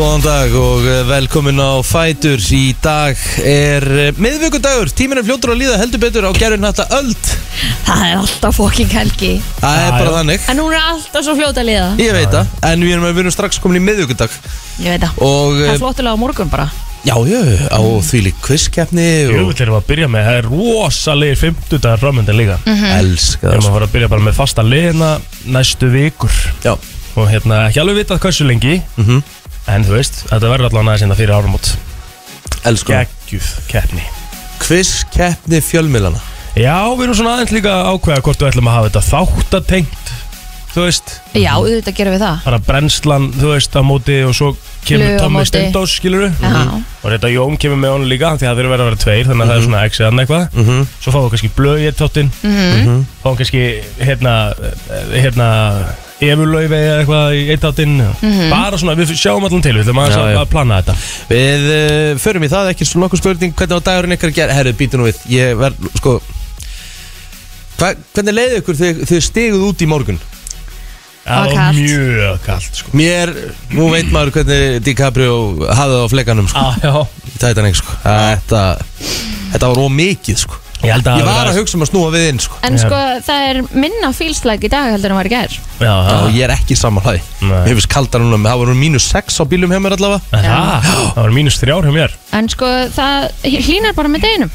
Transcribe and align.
Góðan 0.00 0.22
dag 0.24 0.52
og 0.56 0.86
eh, 0.88 1.02
velkomin 1.04 1.58
á 1.60 1.76
Fætur. 1.84 2.40
Í 2.56 2.70
dag 2.80 3.18
er 3.44 3.84
eh, 3.84 4.12
miðvikudagur. 4.16 4.88
Tíminn 4.96 5.18
er 5.20 5.26
fljótur 5.26 5.50
að 5.52 5.58
líða 5.60 5.74
heldur 5.76 6.00
betur 6.00 6.24
á 6.24 6.32
gerðin 6.32 6.64
hætta 6.64 6.86
öld. 6.96 7.32
Það 7.84 8.04
er 8.06 8.14
alltaf 8.16 8.56
fokking 8.56 8.94
helgi. 8.94 9.32
Það 9.58 9.80
er 9.82 9.90
bara 9.98 10.12
þannig. 10.14 10.46
En 10.48 10.62
hún 10.62 10.72
er 10.72 10.86
alltaf 10.94 11.26
svo 11.26 11.34
fljóta 11.36 11.60
að 11.60 11.68
liða 11.68 11.88
Ég 12.00 12.16
veit 12.16 12.32
það, 12.32 12.54
en 12.70 12.84
við 12.86 12.94
erum, 12.94 13.04
við 13.10 13.20
erum 13.26 13.34
strax 13.34 13.60
komin 13.60 13.76
í 13.76 13.82
miðvikudag. 13.90 14.38
Ég 14.80 14.94
veit 14.94 15.04
það. 15.04 15.18
Og 15.26 15.58
Það 15.58 15.66
eh, 15.66 15.72
er 15.74 15.82
flottulega 15.82 16.16
á 16.16 16.22
morgun 16.22 16.52
bara. 16.54 16.66
Já, 17.04 17.14
já, 17.28 17.40
á 17.68 17.80
því 18.08 18.22
lík 18.24 18.40
quizkeppni 18.44 19.04
Jú, 19.26 19.34
og 19.42 19.50
við 19.52 19.60
erum 19.66 19.76
að 19.82 19.84
byrja 19.90 20.08
með, 20.12 20.30
það 20.30 20.38
er 20.40 20.48
rosalegir 20.54 21.42
50 21.42 21.82
dagar 21.84 22.00
framöndan 22.00 22.40
líka. 22.40 22.56
Mhm. 22.64 22.88
elska 23.02 23.44
Við 23.44 23.52
erum 23.52 23.66
það. 23.66 23.68
að 23.68 23.76
fara 23.76 23.90
að 23.90 23.94
byrja 23.98 24.10
bara 24.14 24.26
með 24.30 24.40
fasta 24.40 24.64
liðina 24.64 25.12
næstu 25.58 25.92
vikur. 25.92 26.40
Já, 26.64 26.72
Og 27.18 27.26
hérna, 27.26 27.64
ekki 27.66 27.80
alveg 27.82 28.04
vitað 28.04 28.20
hversu 28.22 28.44
lengi. 28.46 28.76
Mhm, 28.96 29.22
En 29.68 29.84
þú 29.84 29.96
veist, 29.98 30.24
þetta 30.30 30.48
verður 30.50 30.70
allan 30.70 30.88
aðeins 30.88 31.04
hérna 31.04 31.18
fyrir 31.18 31.34
áramót. 31.36 31.74
Elska 32.64 33.04
Geggjuð 33.04 33.50
keppni. 33.70 34.02
Quizkeppni 34.60 35.60
fjölmilana 35.64 36.20
Já, 36.58 36.74
við 36.98 37.06
erum 37.06 37.16
svona 37.16 37.36
aðeins 37.38 37.52
líka 37.54 37.70
að 37.72 37.92
ákveða 37.94 38.24
hvort 38.26 38.42
við 38.42 38.48
ætlum 38.50 38.68
að 38.68 38.74
hafa 38.76 38.88
þetta 38.90 39.02
þáttatengt 39.08 40.10
Þú 40.70 40.82
veist, 40.84 41.12
Já, 41.34 41.50
auðvitað 41.58 41.94
gerum 41.98 42.12
við 42.14 42.20
það. 42.22 42.42
Bara 42.46 42.58
brennslan, 42.62 43.24
þú 43.34 43.48
veist, 43.50 43.74
á 43.74 43.82
móti 43.82 44.18
og 44.22 44.34
svo 44.38 44.50
kemur 44.86 45.00
Flug 45.02 45.16
á 45.18 45.22
Tommi 45.24 45.40
móti. 45.40 45.48
Stendós, 45.50 45.94
skilur 45.98 46.22
við 46.28 46.44
Já. 46.44 46.60
Og 47.02 47.06
þetta 47.10 47.30
Jón 47.32 47.56
kemur 47.58 47.80
með 47.82 47.94
honum 47.96 48.10
líka, 48.12 48.30
því 48.38 48.46
að 48.46 48.52
það 48.52 48.60
verður 48.60 48.84
að 48.84 48.90
vera 48.90 49.00
tveir, 49.02 49.24
þannig 49.26 49.42
að 49.42 49.50
það 49.50 49.58
er 49.58 49.64
svona 49.66 49.80
x 49.90 50.00
eða 50.04 50.22
eitthvað. 50.22 50.44
Mhm, 50.62 50.86
Svo 51.02 51.14
fáum 51.16 51.26
við 51.26 51.34
kannski 51.34 51.50
blöð 51.58 51.80
í 51.82 51.88
eitt 51.90 51.98
þáttinn. 52.04 52.30
Mhm. 52.46 53.02
fáum 53.24 53.36
kannski 53.40 53.64
hérna, 53.98 54.34
eh, 54.70 55.18
hérna 55.24 55.48
efurlaufi 56.28 56.76
eða 56.76 56.98
eitthvað 57.00 57.36
í 57.36 57.44
eitt 57.54 57.64
áttinn 57.70 57.94
bara 58.50 58.80
svona, 58.80 58.96
við 58.98 59.14
sjáum 59.16 59.46
allan 59.46 59.64
til 59.64 59.72
við 59.76 59.84
ætlum 59.86 60.02
aðeins 60.02 60.18
að, 60.20 60.32
að 60.42 60.50
plana 60.52 60.80
þetta 60.80 60.96
Við 61.30 61.68
uh, 61.70 62.18
förum 62.20 62.44
í 62.44 62.50
það, 62.52 62.72
ekki 62.74 62.88
svona 62.88 63.06
nokkuð 63.06 63.22
spurning 63.22 63.54
Hvernig 63.56 63.80
á 63.80 63.86
dagurinn 63.88 64.16
ykkar 64.18 64.34
ger 64.36 64.52
Herru, 64.54 64.74
býtu 64.76 65.00
nú 65.00 65.08
við 65.08 65.22
Ég 65.32 65.56
verð, 65.60 65.88
sko 66.00 66.18
hva, 67.80 67.94
Hvernig 68.16 68.36
leiði 68.36 68.60
ykkur 68.60 68.80
þegar 68.82 69.10
þið 69.10 69.24
stiguð 69.30 69.66
út 69.70 69.86
í 69.86 69.90
morgun? 69.90 70.20
Það 71.20 71.52
var 71.54 71.74
mjög 71.76 72.38
kallt 72.46 72.78
sko. 72.80 72.92
Mér, 72.96 73.30
nú 73.76 73.90
veit 73.92 74.08
maður 74.10 74.32
hvernig 74.38 74.80
DiCaprio 74.86 75.34
hafði 75.68 75.98
það 75.98 76.02
á 76.02 76.12
flekanum 76.14 76.48
sko. 76.50 76.62
ah, 76.64 77.12
Titanic 77.36 77.76
sko. 77.78 77.96
Þetta, 78.02 78.62
þetta 79.52 79.70
var 79.70 79.82
ómikið 79.84 80.40
sko. 80.46 80.58
Ég 80.84 80.92
að 80.94 80.96
Ég 80.96 81.04
það 81.04 81.26
var 81.26 81.34
hafi 81.40 81.50
að 81.50 81.58
hugsa 81.60 81.76
um 81.78 81.84
að 81.84 81.90
snúa 81.90 82.10
við 82.14 82.24
inn 82.30 82.38
sko. 82.44 82.58
En 82.66 82.78
sko, 82.80 83.00
það 83.26 83.44
er 83.50 83.60
minna 83.84 84.10
fílslæk 84.16 84.64
í 84.64 84.70
dag 84.72 84.92
heldur 84.94 85.10
en 85.14 85.18
var 85.20 85.28
í 85.28 85.32
gær. 85.34 85.50
Verið- 85.50 85.84
já, 85.84 85.90
Já, 85.90 85.94
það, 86.10 86.30
ég 86.36 86.44
er 86.46 86.54
ekki 86.54 86.76
samanlæði 86.80 87.20
Nei. 87.40 87.50
Mér 87.66 87.74
finnst 87.76 87.90
kaldar 87.92 88.20
núna, 88.24 88.40
það 88.48 88.62
voru 88.62 88.74
mínus 88.80 89.06
6 89.12 89.40
á 89.40 89.44
bílum 89.50 89.70
hjá 89.74 89.80
mér 89.84 89.96
allavega. 89.98 90.22
En 90.32 90.48
það, 90.48 90.88
það 91.14 91.20
var 91.22 91.36
mínus 91.36 91.60
þrjár 91.60 91.84
hjá 91.88 91.92
mér. 91.98 92.16
En 92.40 92.48
sko, 92.48 92.66
það 92.96 93.28
hlýnar 93.44 93.94
bara 94.00 94.08
með 94.08 94.26
deginum. 94.26 94.50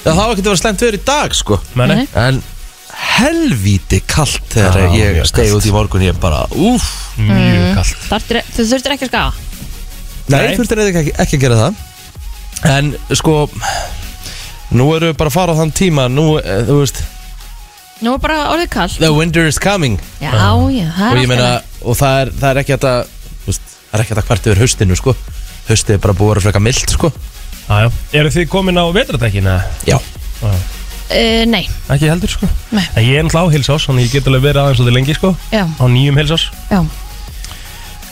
Já, 0.00 0.10
það 0.12 0.22
var 0.24 0.32
ekki 0.32 0.40
að 0.46 0.50
vera 0.50 0.62
slemt 0.62 0.80
verið 0.86 1.00
í 1.00 1.04
dag 1.10 1.34
sko. 1.36 1.60
Meni? 1.74 1.94
Nei. 2.00 2.08
En 2.14 2.42
helvíti 3.00 4.00
kalt 4.06 4.40
þegar 4.52 4.80
Já, 4.94 5.04
ég 5.14 5.26
stegi 5.30 5.52
út 5.54 5.66
í 5.66 5.72
morgun 5.74 6.02
Ég 6.04 6.16
bara, 6.20 6.42
úff. 6.58 6.88
Mjög 7.20 7.74
kallt 7.78 8.02
Þarftir, 8.08 8.40
Þú 8.56 8.64
þurftir 8.72 8.94
ekki 8.96 9.06
að 9.06 9.12
skafa 9.12 9.32
Nei, 10.30 10.40
Nei. 10.46 10.56
þurftir 10.58 10.82
ekki, 10.84 11.12
ekki 11.24 11.38
að 11.38 11.42
gera 11.42 11.56
það. 11.58 11.78
En 12.70 12.90
sko 13.18 13.34
Nú 14.70 14.86
erum 14.94 15.10
við 15.10 15.16
bara 15.18 15.30
að 15.32 15.34
fara 15.34 15.54
á 15.54 15.60
þann 15.60 15.72
tíma 15.74 16.06
Nú, 16.12 16.26
eh, 16.38 16.62
þú 16.68 16.76
veist. 16.82 17.02
Nú 18.00 18.14
er 18.14 18.22
bara 18.22 18.38
orðið 18.54 18.70
kall 18.72 18.94
The 18.96 19.10
winter 19.12 19.46
is 19.46 19.58
coming. 19.60 19.98
Já, 20.22 20.30
já, 20.32 20.86
það 20.96 21.10
Og 21.10 21.16
er 21.16 21.22
ég 21.24 21.28
meina, 21.28 21.50
og 21.82 21.98
það 21.98 22.20
er, 22.22 22.32
það 22.40 22.50
er 22.50 22.62
ekki 22.62 22.76
þetta 22.76 22.94
þú 23.44 23.50
veist, 23.50 23.66
Það 23.90 23.98
er 23.98 24.04
ekki 24.04 24.14
þetta 24.14 24.26
hvert 24.30 24.46
yfir 24.50 24.62
haustinu, 24.62 24.96
sko. 24.96 25.16
Haustið 25.68 25.96
er 25.96 26.02
bara 26.06 26.14
búið 26.14 26.30
að 26.30 26.34
vera 26.36 26.44
freka 26.46 26.62
mild, 26.62 26.94
sko. 26.94 27.10
Ah, 27.70 27.88
eru 28.14 28.30
þið 28.34 28.48
komin 28.50 28.78
á 28.78 28.84
vetratækina? 28.94 29.56
Já. 29.86 29.98
Uh, 31.10 31.42
Nei, 31.50 31.64
ekki 31.90 32.06
heldur 32.06 32.30
sko. 32.30 32.46
Nei. 32.70 32.84
en 32.94 33.02
ég 33.02 33.18
er 33.18 33.24
náttúrulega 33.26 33.50
á 33.50 33.54
heilsás 33.54 33.86
þannig 33.88 34.04
ég 34.06 34.12
get 34.14 34.28
alveg 34.30 34.44
verið 34.44 34.60
aðeins 34.62 34.78
svolítið 34.78 34.94
lengi 34.96 35.14
sko. 35.18 35.30
Já, 35.50 35.64
á 35.66 35.84
nýjum 35.90 36.18
heilsás 36.20 36.44
já. 36.70 36.80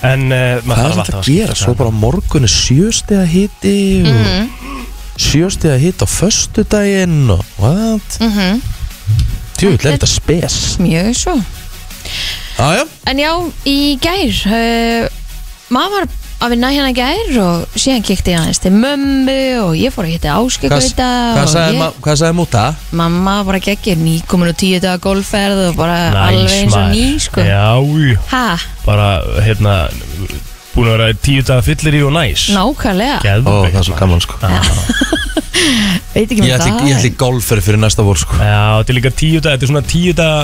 En 0.08 0.25
uh, 0.34 0.58
Hvað 0.66 0.82
er 0.82 0.96
þetta 0.98 1.20
að 1.20 1.28
gera? 1.30 1.54
Svo 1.58 1.75
bara 1.78 1.90
á 1.90 1.94
morgun 1.94 2.46
er 2.46 2.52
sjöstega 2.52 3.25
hiti 3.30 3.76
og 4.02 4.88
Mhm. 5.18 5.26
Sjöstega 5.28 5.78
hiti 5.82 6.04
á 6.04 6.08
föstudaginn 6.08 7.30
og 7.34 7.42
what? 7.58 8.18
mm 8.22 8.62
Tjóðvill 9.58 9.88
er 9.90 9.96
þetta 9.96 10.06
spes? 10.06 10.56
Mjög 10.78 11.14
svo 11.18 11.34
Jájá 12.58 12.84
En 13.10 13.18
já, 13.18 13.32
í 13.66 13.98
gær 13.98 14.30
uh, 14.46 15.08
Maður 15.74 15.96
var 15.96 16.06
að 16.38 16.52
vinna 16.54 16.68
hérna 16.70 16.92
gær 16.94 17.32
og 17.42 17.74
síðan 17.74 18.04
kíkti 18.06 18.30
ég 18.30 18.38
aðeins 18.38 18.60
til 18.62 18.70
mömmu 18.70 19.34
og 19.64 19.72
ég 19.74 19.90
fór 19.90 20.06
að 20.06 20.12
hitta 20.14 20.36
Hvað, 20.36 20.46
áskikauta 20.46 21.08
hvað 21.34 22.20
sagði, 22.20 22.36
múta? 22.38 22.62
mamma 22.94 23.40
bara 23.48 23.58
geggir 23.58 23.98
nýkomin 23.98 24.52
og 24.52 24.60
tíu 24.60 24.78
daga 24.78 25.02
golfferð 25.02 25.64
og 25.72 25.80
bara 25.80 25.98
alveg 26.28 26.54
eins 26.60 26.76
og 26.78 26.92
ný 26.94 27.18
sko. 27.18 27.42
Já, 27.42 27.74
já 27.82 28.20
Ha, 28.30 28.44
bara 28.86 29.08
hérna 29.42 29.74
búin 30.74 30.88
að 30.90 30.94
vera 30.98 31.18
tíu 31.28 31.42
daga 31.48 31.64
fyllir 31.66 31.96
í 31.98 32.02
og 32.06 32.12
næs. 32.16 32.48
Nákvæmlega. 32.54 33.18
Geðveikt, 33.24 33.48
Ó, 33.48 33.66
það 33.68 33.78
er 33.80 33.86
svo 33.88 33.94
maður. 33.94 34.00
gaman 34.02 34.20
sko. 34.24 34.34
Veit 36.14 36.30
ekki 36.32 36.40
með 36.42 36.48
Ég 36.48 36.54
ætli, 36.56 36.72
það 36.72 36.88
ég 36.88 36.98
ætli 36.98 37.12
golfferð 37.20 37.66
fyrir 37.66 37.80
næsta 37.82 38.04
vor 38.06 38.18
sko. 38.20 38.38
Já, 38.38 38.60
þetta 38.80 38.92
er 38.94 38.98
líka 38.98 39.12
tíu 39.18 39.40
daga, 39.42 39.56
þetta 39.58 39.66
er 39.66 39.72
svona 39.72 39.84
tíu 39.90 40.14
daga 40.18 40.38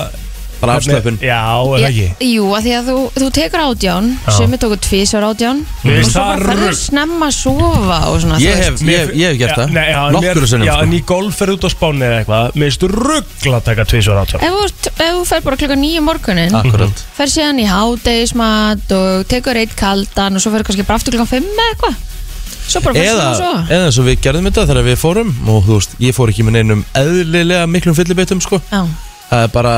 Bara 0.60 0.76
afslöpun. 0.78 1.19
Já, 1.20 1.41
er 1.60 1.82
það 1.82 1.88
ekki? 1.88 2.06
Jú, 2.34 2.44
að 2.56 2.62
því 2.66 2.72
að 2.78 2.87
þú, 2.91 2.97
þú 3.20 3.28
tekur 3.38 3.62
átján 3.65 4.06
Já. 4.25 4.31
Sumi 4.38 4.56
tóku 4.62 4.76
tvísar 4.87 5.26
átján. 5.28 5.59
Mér 5.84 5.91
Og 5.91 5.98
finnst 5.98 6.12
svo 6.15 6.20
það 6.22 6.31
bara 6.31 6.47
ferðu 6.48 6.69
rugl. 6.69 6.78
snemma 6.81 7.26
að 7.28 7.34
sofa 7.38 7.98
og 8.10 8.20
svona 8.22 8.38
Ég 8.41 8.54
hef, 8.62 8.81
ég, 8.81 8.98
hef- 8.98 9.14
ég 9.14 9.26
hef 9.34 9.38
gert 9.43 9.56
það. 9.59 9.72
Nei, 9.75 9.87
já, 9.91 10.00
en 10.09 10.14
mér- 10.14 10.47
sinnum 10.48 10.66
Já, 10.69 10.72
sko. 10.75 10.82
en 10.87 10.93
í 10.93 11.00
golfferð 11.04 11.54
út 11.59 11.64
á 11.64 11.70
spáni 11.75 12.04
eða 12.09 12.19
eitthvað. 12.25 12.54
Mér 12.54 12.70
finnst 12.70 12.87
ruggla 12.94 13.56
að 13.60 13.64
taka 13.69 13.84
tvisvar 13.84 14.22
átján. 14.25 14.43
Ef 14.43 14.53
þú, 14.54 14.91
ef 14.94 15.12
þú 15.14 15.25
fer 15.26 15.41
bara 15.44 15.56
klukka 15.56 15.76
nýju 15.84 16.00
morgunin 16.04 16.54
Akkurat. 16.54 17.04
fer 17.16 17.26
síðan 17.26 17.60
í 17.60 17.66
hádegismat 17.69 18.93
og 18.94 19.26
tekur 19.28 19.56
eitt 19.60 19.75
kaldan 19.76 20.34
og 20.37 20.41
svo 20.44 20.50
fer 20.54 20.62
kannski 20.64 20.87
bara 20.87 20.98
aftur 21.00 21.12
klukkan 21.14 21.28
5 21.28 21.44
eða 21.44 21.70
eitthvað. 21.75 21.94
Svo 22.64 22.81
bara 22.81 22.94
fyrir 22.94 23.10
Eða, 23.12 23.25
svona 23.37 23.37
svo 23.37 23.75
eða 23.75 23.87
eins 23.88 23.98
og 24.00 24.06
við 24.09 24.20
gerðum 24.25 24.47
þetta 24.48 24.62
þegar 24.70 24.84
við 24.87 24.97
fórum 24.97 25.32
Og 25.53 25.64
þú 25.66 25.75
veist, 25.76 25.91
ég 26.00 26.14
fór 26.16 26.31
ekki 26.32 26.44
með 26.47 26.54
neinum 26.56 26.84
eðlilega 26.97 27.66
miklum 27.69 27.94
fyllibittum 27.98 28.41
sko. 28.41 28.60
Já, 28.72 28.87
Það 29.34 29.46
er 29.48 29.54
bara 29.54 29.76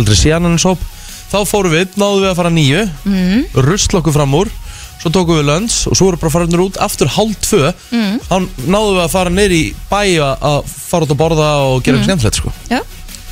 aldrei 0.00 0.16
síðan 0.16 0.48
hans 0.48 0.64
hóp 0.64 0.84
Þá 1.26 1.40
fórum 1.50 1.74
við, 1.74 1.88
náðum 1.98 2.22
við 2.22 2.30
að 2.30 2.38
fara 2.38 2.52
nýju 2.54 2.84
mm, 3.04 3.40
Rusl 3.66 3.98
okkur 4.00 4.14
fram 4.16 4.36
úr 4.38 4.52
Svo 4.96 5.10
tókum 5.12 5.36
við 5.36 5.44
lönns 5.50 5.74
og 5.90 5.96
svo 5.98 6.08
voru 6.08 6.18
bara 6.22 6.32
farinir 6.32 6.62
út 6.64 6.78
aftur 6.80 7.10
hálf 7.12 7.34
tvö. 7.44 7.68
Mm, 7.92 8.14
Þá 8.26 8.36
náðum 8.64 8.96
við 8.96 9.02
að 9.04 9.10
fara 9.12 9.32
neyri 9.34 9.58
í 9.60 9.66
bæ 9.90 9.98
að- 10.24 10.46
að 10.50 10.70
fara 10.72 11.04
út 11.04 11.12
að 11.12 11.20
borða 11.20 11.50
og 11.66 11.82
gera 11.84 12.00
mm. 12.00 12.06
skemmtilegt 12.08 12.40
sko. 12.40 12.52
Já. 12.72 12.80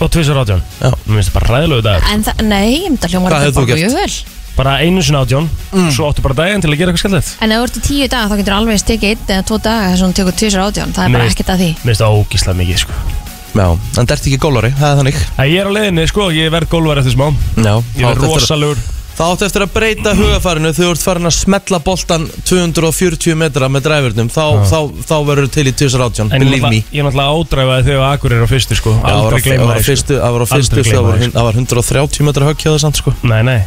Og 0.05 0.11
tvisvar 0.13 0.43
átján. 0.45 0.61
Já. 0.83 0.91
Mér 1.07 1.17
finnst 1.17 1.33
það 1.33 1.39
bara 1.39 1.51
ræðilegu 1.55 1.87
dagur. 1.89 2.07
En 2.13 2.25
það, 2.29 2.45
nei, 2.53 2.69
ég 2.77 2.87
myndi 2.93 3.09
að 3.09 3.15
hljóma 3.17 3.33
Hvað 3.33 3.47
hefur 3.47 3.57
þú 3.57 3.67
gert? 3.73 3.81
mjög 3.81 3.99
vel. 4.03 4.15
Bara 4.55 4.77
einu 4.85 5.03
sinni 5.03 5.19
átján. 5.25 5.51
Svo 5.97 6.13
áttu 6.13 6.23
bara 6.29 6.39
daginn 6.45 6.63
til 6.63 6.71
að 6.71 6.79
gera 6.79 6.93
eitthvað 6.93 7.05
skemmtilegt. 7.07 7.35
En 7.41 7.57
ef 7.57 7.59
þú 7.59 7.67
ert 7.71 7.81
í 7.81 7.85
tíu 7.89 8.09
daga 8.13 8.29
þá 8.29 8.37
getur 8.43 8.59
alveg 8.61 8.83
stekið 8.85 9.11
einn 9.15 9.29
eða 9.35 9.49
tvo 9.49 9.59
daga 9.65 9.89
þess 9.89 10.03
að 10.03 10.07
hún 10.07 10.17
tekur 10.21 10.39
tvisar 10.45 10.67
átján. 10.69 10.95
Það 10.95 11.09
er 11.09 11.17
bara 11.17 11.25
Nei. 11.25 11.33
ekkert 11.33 11.55
að 11.57 11.63
því. 11.65 11.71
Mér 11.81 11.91
finnst 11.91 12.05
það 12.05 12.19
ógíslega 12.21 12.61
mikið 12.61 12.85
sko 12.85 13.24
Já, 13.55 13.69
en 13.71 14.07
það 14.07 14.11
ert 14.17 14.27
ekki 14.27 14.39
gólari, 14.43 14.71
það 14.75 14.91
er 14.91 14.99
þannig. 15.01 15.19
Æ, 15.39 15.43
Ég 15.47 15.61
er 15.63 15.69
á 15.71 15.73
leiðinni 15.77 16.09
sko, 16.11 16.31
ég 16.35 16.51
verð 16.51 16.69
golvar 16.75 16.99
eftir 16.99 17.15
smá. 17.15 17.29
Já, 17.57 17.75
Ég 17.95 18.05
verð 18.09 18.25
rosalegur. 18.27 18.79
þá 19.15 19.23
áttu 19.31 19.45
eftir 19.47 19.63
að 19.63 19.71
breyta 19.71 20.11
hugafarinu 20.19 20.73
Þegar 20.75 20.89
þú 20.89 20.95
ert 20.97 21.03
farin 21.07 21.29
að 21.31 21.35
smetla 21.37 21.79
boltan 21.87 22.25
240 22.51 23.37
metra 23.39 23.69
með 23.71 23.85
dræfurnum 23.87 24.27
Þá, 24.35 24.43
þá, 24.67 24.79
þá 25.07 25.15
verður 25.29 25.51
til 25.55 25.67
í 25.71 25.73
2018, 25.73 26.33
En 26.35 26.43
ég 26.43 26.49
believe 26.49 26.63
me. 26.67 26.81
náttúrulega- 26.81 26.91
ég 26.91 26.99
er 26.99 27.07
náttúrulega 27.07 27.37
ádræfaði 27.39 27.85
þegar 27.87 28.09
Akur 28.11 28.33
er 28.35 28.43
á 28.43 28.49
fyrstu 28.51 28.75
sko. 28.75 28.91
Já, 28.91 28.99
það 28.99 29.23
var 29.23 29.23
Aldrei 29.23 29.39
á- 29.39 29.39
það 29.39 29.47
gleyma 29.47 29.67
var 29.71 29.77
á 29.77 29.79
því 29.79 29.85
sko. 29.85 29.93
fyrstu, 29.93 30.15
það 30.19 30.33
var 30.35 30.43
á 30.43 30.49
fyrstu 30.51 30.75
Aldrei 30.75 30.83
það 30.83 30.91
gleyma 30.91 31.07
var, 31.07 31.15
því, 31.15 31.23
hun- 31.23 31.35
það 31.39 31.45
var 31.47 31.55
130 31.55 32.25
metra 32.27 32.45
högg 32.51 32.59
hjá 32.59 32.71
það 32.75 32.81
samt 32.83 32.97
sko. 32.99 33.15
Nei, 33.23 33.43
nei. 33.43 33.61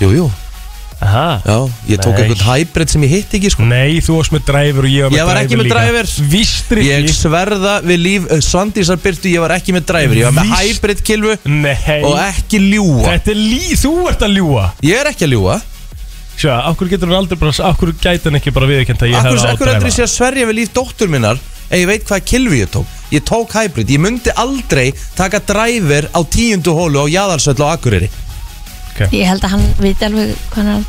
Jú, 0.00 0.08
jú, 0.16 0.30
Aha. 1.04 1.24
já, 1.44 1.56
ég 1.92 1.98
tók 2.00 2.14
Nei. 2.16 2.22
einhvern 2.24 2.44
hybrid 2.48 2.88
sem 2.94 3.02
ég 3.04 3.10
hitt 3.12 3.34
ekki 3.36 3.50
sko. 3.52 3.66
Nei, 3.68 4.00
þú 4.00 4.16
varst 4.18 4.32
með 4.34 4.46
dræfur 4.48 4.86
og 4.88 4.94
ég 4.94 5.04
var 5.04 5.12
með 5.12 5.18
Ég 5.18 5.28
var 5.28 5.40
ekki 5.42 5.58
með 5.60 5.68
driver. 5.74 6.08
Vístri 6.32 6.86
Ég 6.88 7.10
sverða 7.12 7.74
við 7.84 8.00
líf 8.06 8.26
uh, 8.30 8.40
Svandísar 8.44 9.00
Byrtu, 9.04 9.28
ég 9.34 9.44
var 9.44 9.54
ekki 9.58 9.76
með 9.76 9.86
dræfur 9.92 10.20
Ég 10.22 10.28
var 10.30 10.36
með 10.38 10.50
Víst. 10.50 10.64
hybrid 10.80 11.04
kilvu 11.04 11.36
Nei. 11.44 12.00
og 12.08 12.16
ekki 12.24 12.62
ljúa 12.64 13.06
Þetta 13.12 13.34
er 13.36 13.40
lí, 13.42 13.62
þú 13.84 13.94
ert 14.10 14.26
að 14.26 14.36
ljúa 14.40 14.66
Ég 14.88 15.00
er 15.04 15.12
ekki 15.12 15.28
að 15.28 15.34
ljúa 15.36 15.60
Sjá, 16.34 16.54
akkur 16.66 16.88
getur 16.90 17.12
hann 17.12 17.20
aldrei 17.20 17.38
bara 17.38 17.52
Akkur 17.70 17.92
gæti 17.94 18.26
hann 18.26 18.40
ekki 18.40 18.50
bara 18.56 18.66
viðkjönd 18.66 19.04
að 19.06 19.12
ég 19.12 19.20
Akkur, 19.20 19.36
hefði 19.38 19.52
akkur 19.52 19.70
heldur 19.70 19.90
ég 19.92 19.94
sé 19.94 20.02
að 20.08 20.14
sverja 20.16 20.48
við 20.48 20.58
líf 20.62 20.72
dóttur 20.74 21.12
minnar 21.12 21.38
Ef 21.64 21.78
ég 21.80 21.86
veit 21.88 22.02
hvaða 22.08 22.24
kilvi 22.28 22.58
ég 22.60 22.72
tók? 22.74 22.88
Ég 23.14 23.22
tók 23.24 23.54
hybrid, 23.54 23.88
ég 23.94 24.00
myndi 24.02 24.32
aldrei 24.36 24.88
taka 25.16 25.38
dræfur 25.46 26.08
á 26.12 26.20
tíundu 26.26 26.74
hólu 26.76 27.04
á 27.04 27.06
Jaðarsöll 27.08 27.56
á 27.62 27.72
Akureyri 27.76 28.10
Ég 29.10 29.26
held 29.26 29.44
að 29.44 29.54
hann 29.56 29.64
viti 29.82 30.06
alveg 30.06 30.34
hvað 30.54 30.70
hann 30.70 30.84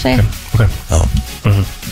segja 0.00 0.24
Ok, 0.54 0.62
Já. 0.90 1.00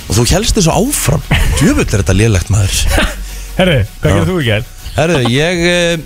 Og 0.09 0.17
þú 0.17 0.25
helst 0.32 0.56
þessu 0.56 0.73
áfram? 0.73 1.25
Djöfull 1.59 1.85
er 1.85 2.00
þetta 2.00 2.17
lélegt 2.17 2.53
maður. 2.53 2.79
Herri, 3.59 3.79
hvað 4.00 4.15
gerir 4.15 4.29
þú 4.31 4.37
í 4.41 4.47
gerð? 4.49 4.75
Herðu, 4.97 5.23
ég 5.35 5.65
uh, 5.69 6.05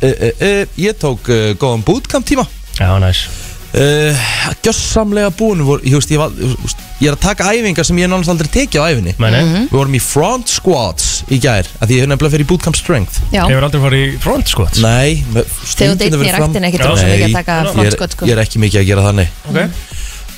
uh, 0.00 0.06
uh, 0.10 0.30
uh, 0.48 0.78
Ég 0.82 0.98
tók 1.00 1.30
uh, 1.32 1.50
góðan 1.60 1.86
bootcamp 1.86 2.26
tíma. 2.28 2.46
Já, 2.76 2.90
næs 3.02 3.26
uh, 3.74 4.26
Gjössamlega 4.62 5.30
búin. 5.36 5.62
Vor, 5.66 5.80
ég, 5.84 5.92
veist, 5.98 6.10
ég, 6.10 6.18
var, 6.20 6.30
ég, 6.38 6.54
veist, 6.62 6.78
ég 7.00 7.08
er 7.10 7.16
að 7.16 7.20
taka 7.26 7.50
æfingar 7.52 7.84
sem 7.86 7.98
ég 8.00 8.08
náttúrulega 8.08 8.34
aldrei 8.36 8.50
tekið 8.54 8.80
á 8.80 8.84
æfinni 8.92 9.14
Meni, 9.18 9.40
Mhm. 9.42 9.66
Við 9.70 9.76
vorum 9.78 9.94
í 9.98 10.00
front 10.02 10.48
squats 10.48 11.24
í 11.30 11.38
gær 11.42 11.66
að 11.80 11.88
Því 11.88 11.94
ég 11.96 12.00
hef 12.04 12.08
nefnilega 12.12 12.34
fyrir 12.36 12.46
bootcamp 12.50 12.76
strength. 12.76 13.18
Já, 13.32 13.42
Hefur 13.48 13.64
aldrei 13.68 13.82
farið 13.82 14.04
í 14.06 14.18
front 14.22 14.48
squats? 14.48 14.80
Nei, 14.80 15.24
með- 15.34 15.44
þegar 15.44 15.60
þú 15.60 15.66
stundum 15.74 15.98
deytni 15.98 16.16
verið 16.18 16.26
í 16.30 16.36
fram- 16.36 16.46
rættin 16.52 16.68
ekkert 16.70 16.86
rosa 16.90 17.04
mikið 17.06 17.18
Nei, 17.18 17.28
að 17.28 17.38
taka 17.40 17.52
ég 17.56 17.66
er, 17.66 17.72
frontskott 17.74 18.12
sko. 18.16 18.26
ég 18.26 18.32
er 18.36 18.42
ekki 18.44 18.58
mikið 18.64 18.80
að 18.80 18.86
gera 18.86 19.06
þannig. 19.10 19.28
Ok. 19.48 19.58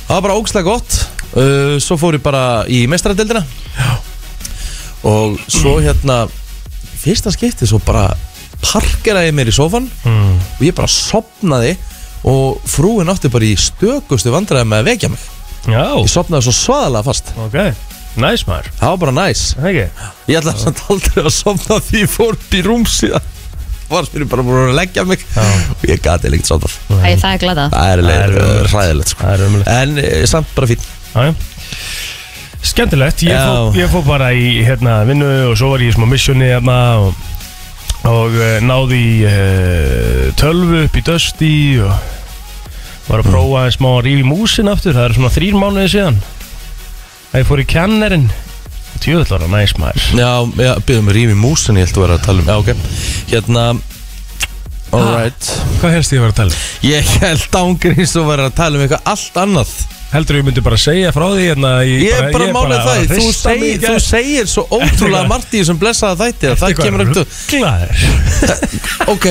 Það 0.09 0.15
var 0.17 0.23
bara 0.23 0.35
ógslag 0.41 0.65
gott. 0.65 1.07
Uh, 1.37 1.77
Svo 1.79 1.97
fór 2.01 2.15
ég 2.17 2.23
bara 2.25 2.65
í 2.67 2.87
meistaradeldina 2.89 3.45
Og 5.05 5.37
svo 5.47 5.77
hérna 5.85 6.23
Fyrsta 6.99 7.31
skipti 7.31 7.67
svo 7.69 7.79
bara 7.85 8.09
Parkeraði 8.65 9.29
ég 9.31 9.37
mér 9.37 9.51
í 9.53 9.55
sófan 9.55 9.87
mm. 10.05 10.33
Og 10.59 10.65
ég 10.67 10.75
bara 10.75 10.89
sopnaði 10.91 11.77
Og 12.27 12.59
frúin 12.67 13.09
átti 13.13 13.31
bara 13.31 13.47
í 13.47 13.55
stökustu 13.59 14.33
vandræði 14.35 14.67
með 14.69 14.83
að 14.83 14.89
vekja 14.91 15.11
mig. 15.13 15.23
Já, 15.69 15.85
Ég 16.01 16.11
sopnaði 16.11 16.49
svo 16.49 16.55
svaðalega 16.57 17.05
fast. 17.07 17.33
Ok 17.45 17.59
Næs 18.19 18.43
maður. 18.49 18.71
Það 18.81 18.89
var 18.91 18.97
bara 19.05 19.13
næs 19.15 19.41
Það 19.55 19.67
ekki? 19.69 20.07
Ég 20.33 20.39
ætlaði 20.41 20.63
samt 20.65 20.81
aldrei 20.91 21.23
að 21.23 21.35
sopna 21.37 21.77
því 21.87 22.01
ég 22.03 22.11
fór 22.11 22.33
upp 22.39 22.55
í 22.59 22.63
rúm 22.67 22.87
síðan. 22.91 23.27
Var 23.89 24.05
spyrir 24.09 24.29
bara 24.29 24.43
búin 24.45 24.71
að 24.73 24.75
leggja 24.81 25.05
mig. 25.09 25.23
Og 25.39 25.85
ég 25.89 26.01
gati 26.05 26.29
líkt 26.33 26.49
sopnað 26.51 26.75
Æ, 26.99 27.15
það 27.21 27.31
er 27.31 27.39
glada 27.45 27.69
Það 27.73 27.93
er 27.93 28.03
Það 28.03 28.03
er 28.03 28.03
leið, 28.09 28.39
ömurlegt. 28.43 28.75
ræðilegt 28.75 29.13
sko. 29.15 29.23
Það 29.23 29.35
er 29.37 29.45
umlega 29.47 29.77
En 29.85 29.99
e, 30.03 30.27
samt 30.29 30.51
bara 30.57 30.69
fín 30.73 30.83
Já, 31.15 31.21
já. 31.29 31.35
Skemmtilegt, 32.69 33.23
ég 33.23 33.31
Já. 33.33 33.45
fór, 33.47 33.77
ég 33.79 33.91
fór 33.93 34.05
bara 34.09 34.33
í 34.35 34.49
hérna, 34.67 34.99
vinnu 35.09 35.29
og 35.53 35.55
svo 35.61 35.71
var 35.73 35.85
ég 35.85 35.93
í 35.93 35.97
smá 35.97 36.09
missioni 36.11 36.49
hérna, 36.51 36.79
og, 37.07 37.15
og 38.09 38.35
uh, 38.39 38.59
náði 38.65 38.99
í 38.99 39.13
uh, 39.29 40.25
tölvu 40.39 40.85
upp 40.87 40.99
í 40.99 41.05
dösti 41.05 41.53
og 41.85 41.93
var 43.09 43.23
að 43.23 43.31
prófa 43.31 43.65
mm. 43.65 43.75
smá 43.77 43.89
að 43.95 44.03
rífi 44.07 44.27
músin 44.29 44.71
aftur, 44.73 44.97
það 44.97 45.09
er 45.09 45.17
svona 45.17 45.33
þrýr 45.33 45.59
mánuði 45.59 45.93
síðan. 45.95 46.21
Að 47.29 47.43
ég 47.43 47.49
fór 47.49 47.63
í 47.63 47.69
kjannerinn. 47.69 48.29
Tjöðl 48.99 49.29
var 49.31 49.45
það 49.45 49.55
næs 49.55 49.77
maður. 49.79 50.09
Já, 50.19 50.33
já 50.59 50.73
byggðum 50.83 51.09
við 51.09 51.17
rými 51.21 51.37
músin 51.39 51.79
Ég 51.79 51.87
held 51.87 52.01
að 52.01 52.05
vera 52.05 52.17
að 52.19 52.25
tala 52.25 52.43
um. 52.43 52.49
Já, 52.49 52.57
ok. 52.59 52.71
Hérna 53.31 53.67
Alright 54.89 55.51
Hvað 55.79 55.95
helst 55.95 56.15
ég 56.15 56.19
að 56.19 56.25
vera 56.25 56.33
að 56.33 56.39
tala? 56.41 56.57
um? 56.57 56.89
Ég 56.89 57.13
held 57.23 57.59
ángurins 57.61 58.17
að 58.17 58.29
vera 58.33 58.49
að 58.49 58.57
tala 58.59 58.79
um 58.79 58.85
eitthvað 58.85 59.11
allt 59.13 59.41
annað 59.45 59.75
Heldur 60.09 60.39
ég 60.39 60.45
myndi 60.47 60.63
bara 60.65 60.79
segja 60.81 61.11
frá 61.13 61.27
því 61.35 61.49
hérna 61.51 61.73
í, 61.85 61.97
Ég 62.07 62.15
er 62.17 62.31
bara 62.33 62.47
málið 62.55 62.79
það 62.79 62.95
að 62.95 63.11
Þú 63.11 63.19
mig 63.19 63.27
í 63.29 63.35
segir, 63.37 63.75
gær. 63.83 63.89
þú 63.89 64.05
segir 64.07 64.49
svo 64.49 64.65
ótrúlega 64.73 65.27
margt 65.29 65.53
í 65.53 65.61
þessum 65.61 65.81
blessaða 65.83 66.17
þætti 66.23 66.49
að 66.53 66.63
Það 66.63 66.79
kemur 66.79 67.05
ekkert 67.05 67.21
rugglaður. 67.53 67.93
Ok, 69.13 69.29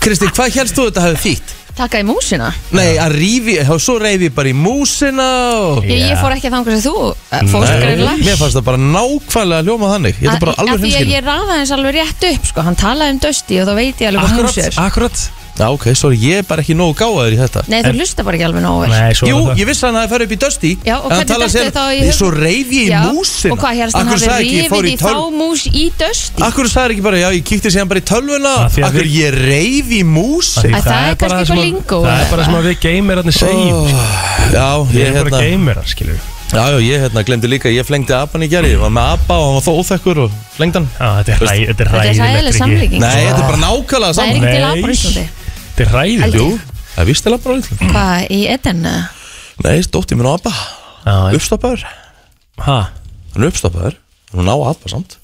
Kristi, 0.00 0.30
hvað 0.32 0.56
helst 0.56 0.78
þú 0.78 0.88
þetta 0.88 1.04
hefði 1.08 1.22
þýtt? 1.26 1.54
Taka 1.74 2.00
í 2.00 2.04
músina 2.06 2.48
Nei, 2.74 2.94
að 3.02 3.16
rífi, 3.18 3.54
þá 3.66 3.74
svo 3.82 3.96
reyfi 3.98 4.28
ég 4.28 4.34
bara 4.36 4.50
í 4.50 4.54
músina 4.56 5.28
og 5.58 5.88
Ég, 5.88 6.04
ég 6.06 6.20
fór 6.22 6.36
ekki 6.36 6.48
að 6.48 6.56
þanga 6.56 6.74
sem 6.76 6.82
þú 6.86 6.96
eh, 7.10 7.46
fórst 7.50 7.76
greinlega 7.82 8.16
Mér 8.22 8.38
fannst 8.38 8.58
það 8.60 8.66
bara 8.68 8.82
nákvæmlega 8.84 9.66
hljóma 9.66 9.90
þannig 9.96 10.20
Ég 10.22 10.30
er 10.30 10.44
bara 10.44 10.54
Af 10.54 10.62
alveg 10.62 10.84
því 10.84 10.92
að 10.92 11.00
hinskil 11.00 11.16
ég 11.16 11.24
raða 11.26 11.56
hans 11.58 11.72
alveg 11.74 11.96
rétt 11.98 12.28
upp 12.30 12.46
sko. 12.52 12.66
Hann 12.68 12.78
talaði 12.78 13.16
um 13.16 13.22
dösti 13.26 13.58
og 13.58 13.66
þá 13.68 13.74
veit 13.80 14.04
ég 14.04 14.12
alveg 14.12 14.28
hvað 14.30 14.46
mús 14.46 14.60
er 14.62 14.78
Akkurat, 14.84 14.86
akkurat 14.86 15.43
Já, 15.54 15.68
ok, 15.70 15.84
sorry, 15.94 16.16
ég 16.18 16.40
er 16.42 16.46
bara 16.48 16.62
ekki 16.64 16.74
nógu 16.74 16.96
gáðaður 16.98 17.34
í 17.36 17.36
þetta. 17.38 17.60
Nei, 17.70 17.76
þú 17.86 17.92
lusta 17.94 18.24
bara 18.26 18.34
ekki 18.34 18.46
alveg 18.48 18.62
nógu 18.64 18.80
vel. 18.82 18.88
Nei, 18.90 19.12
svo 19.14 19.28
Jú, 19.28 19.36
það. 19.46 19.58
ég 19.60 19.66
vissi 19.68 19.84
að 19.84 19.88
hann 19.92 19.98
hafi 20.00 20.10
farið 20.14 20.26
upp 20.26 20.32
í 20.34 20.38
Dusty. 20.42 20.70
Já, 20.82 20.94
og 20.98 21.12
hvernig 21.14 21.50
sem- 21.54 21.70
þá 21.70 21.82
í 21.84 21.94
Ég 21.94 22.08
hug- 22.08 22.16
Svo 22.18 22.30
reyfi 22.34 22.74
ég 22.80 22.88
í 22.88 22.90
Já, 22.90 23.02
músina. 23.14 23.52
Og 23.54 23.58
hvað 23.62 23.74
helst 23.78 23.94
hann 23.96 24.08
Akkur 24.08 24.18
hafi 24.18 24.26
sagði 24.26 24.42
ekki, 24.42 24.56
ég 24.58 24.68
fór 24.74 24.82
rifið 24.82 24.90
í 24.90 24.94
í 24.94 24.98
þá 24.98 25.06
tölv 25.14 25.32
mús 25.38 25.62
í 25.70 25.84
dösti 26.02 26.42
Akkur 26.42 26.66
sagði 26.74 26.90
ekki 26.96 27.02
bara, 27.06 27.16
já, 27.22 27.28
ég 27.38 27.44
kíkti 27.46 27.70
síðan 27.70 27.88
bara 27.88 28.00
í 28.02 28.06
tölvuna. 28.10 28.54
Af 28.66 28.72
því 28.74 28.82
að 28.82 28.88
Akkur 28.90 29.06
við- 29.06 29.14
ég 29.14 29.30
reyfi 29.46 29.98
í 30.00 30.04
músin 30.04 30.74
Æ, 30.74 30.80
það 30.82 30.90
er 30.90 31.14
kannski 31.14 31.28
bara 31.28 31.38
eitthvað 31.38 31.54
að- 31.54 31.64
lingó 31.64 31.98
Það 32.02 32.10
eða? 32.10 32.24
er 32.24 32.30
bara 32.34 32.44
sem 32.44 32.54
að 32.54 32.64
við 32.66 32.76
geimirarnir 32.82 33.36
segjum. 33.38 33.88
Já, 34.58 34.68
Við 34.90 34.98
ég 34.98 35.06
erum 35.06 35.14
bara 35.14 35.30
hérna 35.30 35.40
geimerar, 35.46 35.84
skilur 35.86 36.14
við 36.18 36.30
Já, 36.54 36.64
já, 36.70 36.78
ég 36.82 36.98
hérna 37.02 37.22
glemdi 37.24 37.48
líka, 37.48 37.66
ég 37.72 37.84
flengdi 37.86 38.12
apan 38.14 38.42
í 38.42 38.48
gerði 38.50 38.74
Ég 38.74 38.78
var 38.78 38.90
með 38.90 39.06
apa 39.16 39.34
og 39.34 39.46
hann 39.46 39.54
var 39.54 39.64
þó 39.64 39.72
óþekkur 39.80 40.18
og 40.26 40.30
flengdi 40.56 40.74
hann. 40.78 40.88
Já, 41.00 41.08
þetta 41.22 41.30
er 41.30 41.38
hræ- 41.40 41.66
þetta 41.66 41.68
er 41.70 41.74
Þetta 41.74 41.84
er 41.84 41.88
hræðilegt 41.94 42.20
sæðileg 42.20 42.52
Riki. 42.52 42.58
samlíking 42.58 43.00
Nei, 43.00 43.24
þetta 43.24 43.38
er 43.38 43.48
bara 43.48 43.62
nákvæmlega 43.64 44.04
Það 44.04 44.08
er 44.08 44.14
saman 44.14 44.34
ekki 44.34 44.52
til 44.54 44.60
Nei. 44.60 44.70
apar 44.70 44.90
í 44.90 44.94
Íslandi 44.94 45.28
Þetta 45.74 46.00
er 46.04 46.06
ég. 46.06 46.38
Jú, 46.38 46.46
það 46.94 47.02
er 47.02 47.08
vistilega 47.10 47.42
bara 47.44 47.58
eitthvað 47.58 47.90
Hvað, 47.90 48.24
í 48.30 48.40
Eden? 48.54 48.84
Nei, 49.64 49.76
dótti 49.90 50.18
minn 50.18 50.30
á 50.30 50.34
apa 50.38 50.52
Já, 51.04 51.14
já. 51.28 51.34
Uppstoppaður. 51.36 51.82
Ha? 52.64 52.78
Hann 53.34 53.42
er 53.44 53.50
uppstoppaður. 53.50 53.98
Hann 54.32 54.48
á 54.48 54.56
apa 54.56 54.88
samt. 54.88 55.18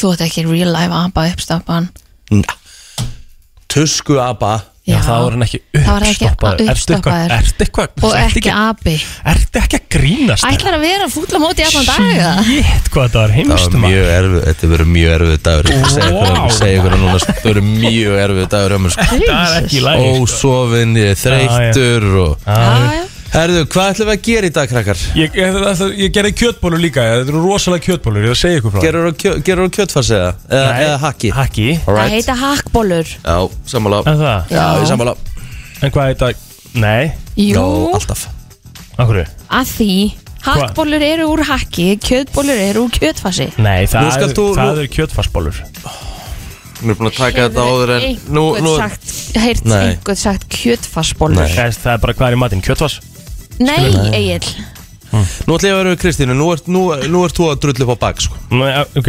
Þú 0.00 0.14
ert 0.14 0.22
ekki 0.24 0.46
real 0.46 0.70
life 0.72 0.94
apa 0.96 1.26
uppstoppan. 1.34 1.90
Nja 2.32 2.56
Tusku 3.70 4.16
apa 4.18 4.64
Já, 4.90 5.00
það 5.06 5.20
var 5.24 5.36
hann 5.36 5.44
ekki 5.46 5.60
Það 5.70 6.06
uppstoppaður. 6.10 6.70
Uppstoppaður. 6.72 7.34
Ertu 7.36 7.64
eitthvað 7.66 8.04
Og 8.08 8.14
ekki 8.20 8.52
api. 8.54 8.94
Ertu 9.32 9.60
ekki 9.60 9.78
að 9.80 9.84
grínast 9.94 10.46
Ætlar 10.50 10.76
að 10.76 10.84
vera 10.86 11.08
fúll 11.14 11.30
á 11.30 11.38
móti 11.40 11.66
allan 11.66 11.86
daga 11.90 12.30
Shit, 12.50 12.90
hvað 12.90 13.06
þetta 13.06 13.20
var 13.20 13.30
Það 13.30 13.36
heimstum 13.38 13.84
var 13.84 13.94
mjög 13.94 14.10
erfið, 14.16 14.40
þetta 14.50 14.70
verður 14.74 14.90
mjög 14.96 15.14
erfið 15.20 15.38
dagur. 15.46 15.70
Ég 15.70 15.86
segi 15.94 16.10
ykkur- 16.10 16.34
Vá. 16.34 16.42
ég 16.50 16.56
segi 16.58 16.74
ykkur 16.80 16.96
að 16.96 17.00
núna 17.04 17.18
Það 17.20 17.46
verður 17.46 17.66
mjög 17.70 18.18
erfið 18.24 18.50
dagur 18.56 18.74
hjá 18.74 18.80
mér, 18.84 18.94
sko. 18.96 19.08
Það 19.20 19.40
er 19.40 19.56
ekki 19.62 19.76
í 19.80 19.84
lagi 19.86 20.10
sko. 20.10 20.20
Ósofin, 20.24 20.98
ég 21.00 21.14
er 21.14 21.18
þreyttur 21.24 22.08
og... 22.24 22.36
Já, 22.46 22.60
Já, 22.60 22.92
já 23.00 23.19
Herðu, 23.30 23.60
hvað 23.70 23.90
ætlum 23.92 24.08
við 24.08 24.16
að 24.16 24.22
gera 24.26 24.48
í 24.48 24.52
dag, 24.56 24.70
krakkar? 24.72 25.02
Ég, 25.14 25.36
ég, 25.38 25.58
ég, 25.62 25.82
ég 26.00 26.14
gerði 26.16 26.32
kjötbólur 26.40 26.80
líka 26.82 27.04
Þetta 27.06 27.30
eru 27.30 27.42
rosalega 27.44 27.84
kjötbólur, 27.84 28.24
ég 28.26 28.32
vil 28.32 28.38
segja 28.40 28.58
ykkur 28.58 28.72
frá 28.74 28.82
Gerur 28.82 29.04
þú 29.06 29.12
kjö, 29.22 29.34
gerðu 29.46 29.66
kjötfarsi 29.76 30.16
eða? 30.16 30.32
Eða, 30.48 30.64
Nei. 30.72 30.80
eða 30.86 30.96
hakki? 31.04 31.30
Hakki. 31.36 31.66
Það 31.84 32.00
heita 32.16 32.36
hakkbólur 32.40 33.12
Já, 33.14 33.36
sammála. 33.70 34.00
En 34.10 34.18
það? 34.18 34.50
Já, 34.56 34.64
ég 34.80 34.88
sammála. 34.90 35.14
En 35.78 35.94
hvað 35.94 36.10
heita 36.10 36.32
Nei, 36.74 37.12
Jú, 37.38 37.54
Já, 37.54 37.62
alltaf. 38.00 38.26
Akkur 38.98 39.22
að 39.22 39.70
því 39.76 39.92
Hakkbólur 40.40 41.02
eru 41.04 41.26
úr 41.30 41.42
hakki, 41.44 41.86
kjötbólur 42.00 42.60
eru 42.66 42.86
úr 42.88 42.94
kjötfassi 42.96 43.50
Nei, 43.60 43.84
það, 43.86 44.10
skalt 44.16 44.32
er, 44.32 44.54
það 44.56 44.70
nú- 44.72 44.82
eru 44.82 44.92
kjötfarsbólur 44.96 45.62
Mér 46.80 46.94
er 46.94 46.96
búin 46.96 47.10
að 47.10 47.16
taka 47.18 47.46
þetta 47.46 47.64
áður 47.68 47.90
en 47.92 48.04
Nú, 48.32 48.44
einhvern 48.56 48.64
nú 48.64 48.74
sagt, 48.80 50.16
sagt 50.16 50.46
kjötfassbólur 50.48 51.42
Nei. 51.44 51.52
Það 51.52 51.76
það 51.76 51.92
er 51.92 52.02
bara 52.06 52.16
hvað 52.16 52.30
er 52.30 52.38
í 52.38 52.40
matinn, 52.40 52.62
kjötfars 52.64 52.98
Nei, 53.60 53.88
Egil. 54.16 54.54
Nú 55.10 55.56
ætlum 55.56 55.66
ég 55.66 55.72
að 55.74 55.78
vera 55.80 55.90
við 55.90 55.96
Kristínu. 56.04 56.34
Nú 56.38 56.44
ert, 56.54 56.68
nú, 56.70 56.84
nú 57.10 57.20
ert 57.26 57.34
þú 57.34 57.48
að 57.50 57.56
drullu 57.64 57.82
upp 57.88 57.96
á 57.98 58.02
bak, 58.04 58.20
sko. 58.22 58.36
Nei, 58.54 58.68
ok, 59.00 59.08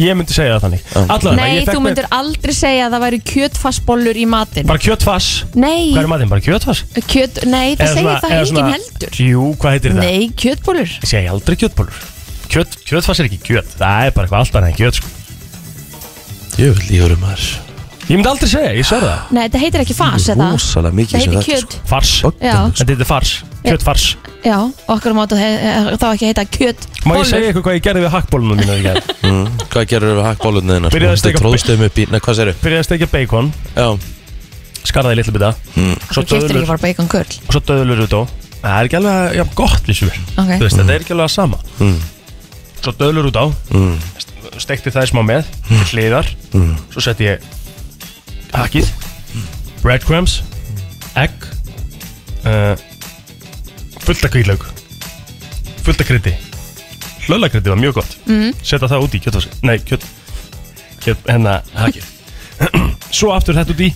ég 0.00 0.16
myndi 0.16 0.32
segja 0.32 0.54
það 0.56 0.62
þannig. 0.64 0.86
Allavega, 1.02 1.34
Nei, 1.36 1.50
ég 1.50 1.60
þú 1.60 1.66
fekk 1.68 1.76
mér 1.76 1.84
myndir 1.84 2.06
aldrei 2.16 2.54
segja 2.56 2.86
að 2.86 2.94
það 2.96 3.02
væri 3.04 3.18
kjötfassbólur 3.30 4.16
í 4.16 4.24
matinn. 4.32 4.68
Bara 4.70 4.80
kjötfars? 4.86 5.28
Nei, 5.52 5.92
Hvað 5.92 6.00
er 6.06 6.10
matinn, 6.14 6.32
bara 6.32 6.44
kjötfars? 6.46 6.80
kjöt, 7.12 7.42
nei, 7.52 7.76
það 7.76 7.92
segir 7.98 8.22
það 8.24 8.32
enginn 8.38 8.50
svona- 8.54 8.72
heldur. 8.72 9.20
Jú, 9.26 9.44
hvað 9.60 9.76
heitir 9.76 9.92
það? 9.92 10.00
Nei, 10.06 10.30
kjötbólur 10.40 10.88
Ég 11.04 11.10
segi 11.12 11.28
aldrei 11.34 11.56
kjötbólur 11.60 12.00
Kjöt, 12.46 12.76
Kjötfars 12.88 13.20
er 13.20 13.28
ekki 13.28 13.40
kjöt, 13.44 13.76
það 13.76 14.06
er 14.06 14.10
bara 14.16 14.26
eitthvað 14.26 14.40
allt 14.40 14.56
annað 14.56 14.72
en 14.72 14.80
kjöt 14.80 15.00
sko. 15.02 15.08
Ég 16.56 16.72
vil 16.78 16.86
líður 16.88 17.16
um 17.18 17.26
þær 17.28 17.44
Ég 18.06 18.14
myndi 18.14 18.30
aldrei 18.30 18.48
segja, 18.48 18.70
ég 18.78 18.86
sver 18.86 19.02
það. 19.02 19.30
Nei, 19.34 19.42
þetta 19.48 19.60
heitir 19.64 19.82
ekki 19.82 19.94
fass, 19.98 20.28
eða? 20.30 20.48
Rósalega 20.54 20.94
mikið 20.94 21.16
Það 21.16 21.24
sem 21.26 21.32
heitir 21.34 21.42
þetta, 21.42 21.66
kjöt. 21.66 21.88
Fars, 21.90 22.12
Já, 22.38 22.54
þetta 22.70 22.92
heitir 22.94 23.08
fars 23.10 23.32
Kjötfars. 23.66 24.04
Já, 24.46 24.58
okkur 24.86 25.14
mátu 25.16 25.36
þá 25.38 26.04
ekki 26.12 26.28
heita 26.28 26.44
kjötbólur 26.46 27.06
Má 27.06 27.14
ég 27.18 27.28
segja 27.30 27.48
ykkur 27.50 27.64
hvað 27.66 27.78
ég 27.78 27.86
gerði 27.86 28.02
við 28.04 28.12
hakkbólunum 28.14 28.60
mínu 28.60 28.76
í 28.76 28.84
gær? 28.84 29.00
mm, 29.26 29.46
Hvað 29.72 29.88
gerur 29.90 30.12
við 30.20 30.28
hakkbólunni 30.28 30.76
þínar? 30.76 30.94
Byrjaði 30.94 31.16
að 31.16 31.22
steikja- 31.22 31.40
tróðstum 31.42 31.82
upp 31.88 31.98
í 31.98 32.04
Nei, 32.12 32.20
hvað 32.22 32.38
segirðu? 32.38 32.54
Byrjaði 32.62 32.84
að 32.84 32.86
steikja 32.86 33.08
bacon, 33.10 33.50
Já. 33.74 33.88
Skarðaði 34.86 35.18
litlu 35.18 35.34
bita. 35.34 35.50
Mm. 35.74 35.94
Svo 36.14 36.22
döðlur 36.30 36.68
bacon 36.78 37.08
svo 37.50 37.62
döðlur 37.66 38.04
út 38.04 38.14
á. 38.14 38.22
Það 38.60 38.76
er 38.76 38.88
ekki 38.88 38.98
alveg, 39.00 39.34
já, 39.36 39.44
gott 39.58 39.88
við 39.90 40.02
Ok, 40.06 40.52
Þú 40.52 40.62
veist, 40.62 40.78
þetta 40.78 40.94
er 40.94 41.02
ekki 41.04 41.14
alveg 41.16 41.26
að 41.26 41.34
sama. 41.34 41.58
Mm. 41.82 41.96
Svo 42.84 42.94
döðlur 43.00 43.28
út 43.32 43.38
á. 43.42 43.46
Mm. 43.74 43.96
Stekti 44.62 44.92
það 44.94 45.10
smá 45.10 45.22
með, 45.26 45.50
til 45.66 45.82
hliðar. 45.90 46.30
Mm. 46.54 46.74
Svo 46.94 47.02
setti 47.04 47.26
ég 47.26 47.42
Hakkið 48.54 48.92
Breadcrumbs. 49.82 50.40
Egg. 51.18 51.50
Uh, 52.46 52.74
Fullt 54.06 54.26
af 54.26 54.34
kvílaug 54.34 54.66
Fullt 55.86 56.00
af 56.00 56.10
krytti 56.10 56.34
Hlöllakrytti 57.26 57.72
var 57.72 57.80
mjög 57.80 57.96
gott. 57.98 58.12
Mm. 58.30 58.52
Setta 58.62 58.86
það 58.86 59.08
út 59.08 59.14
í 59.18 59.22
kjötfasi 59.24 59.50
Nei, 59.66 59.80
kjöt, 59.82 60.04
kjöt 61.02 61.26
Hérna, 61.26 61.58
hakkið 61.74 62.12
Svo 63.16 63.32
aftur 63.34 63.56
þetta 63.58 63.74
út 63.74 63.82
í. 63.82 63.90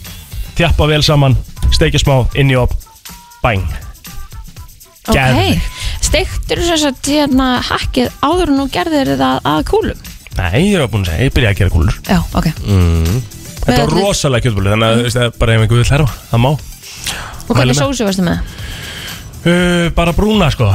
Þjappa 0.58 0.86
vel 0.90 1.02
saman. 1.04 1.34
Steikja 1.72 2.00
smá 2.02 2.14
inn 2.38 2.50
í 2.52 2.56
op. 2.58 2.74
Bang 3.40 3.64
ok. 5.10 5.16
Geðveikt. 5.16 5.68
Steiktur 6.04 6.62
þess 6.64 6.86
að 6.88 7.10
hérna 7.12 7.50
hakkið 7.64 8.16
áður 8.24 8.54
þú 8.56 8.66
gerðir 8.74 9.12
það 9.20 9.50
að 9.52 9.60
kúlum? 9.70 10.08
Nei, 10.38 10.70
ég 10.70 10.80
var 10.80 10.90
búin 10.90 11.04
að 11.04 11.12
segja, 11.12 11.28
ég 11.28 11.34
byrjaði 11.36 11.54
að 11.54 11.60
gera 11.60 11.74
kúlur. 11.74 11.98
Já, 12.08 12.18
ok. 12.38 12.48
Mm. 12.64 13.20
Þetta 13.60 13.80
var 13.82 13.92
rosalega 13.92 14.46
kjötbúli 14.46 14.70
Þannig 14.72 14.86
að 14.88 15.00
mm. 15.04 15.34
bara 15.38 15.54
ef 15.54 15.64
einhver 15.64 15.82
vil 15.82 15.90
herfa, 15.90 16.20
það 16.30 16.42
má. 16.46 16.50
Og 17.50 17.58
hvernig 17.58 17.76
sósu 17.76 18.06
varstu 18.06 18.24
með? 18.24 18.54
Uh, 19.46 19.90
Bara 19.96 20.12
brúna, 20.16 20.50
sko. 20.54 20.68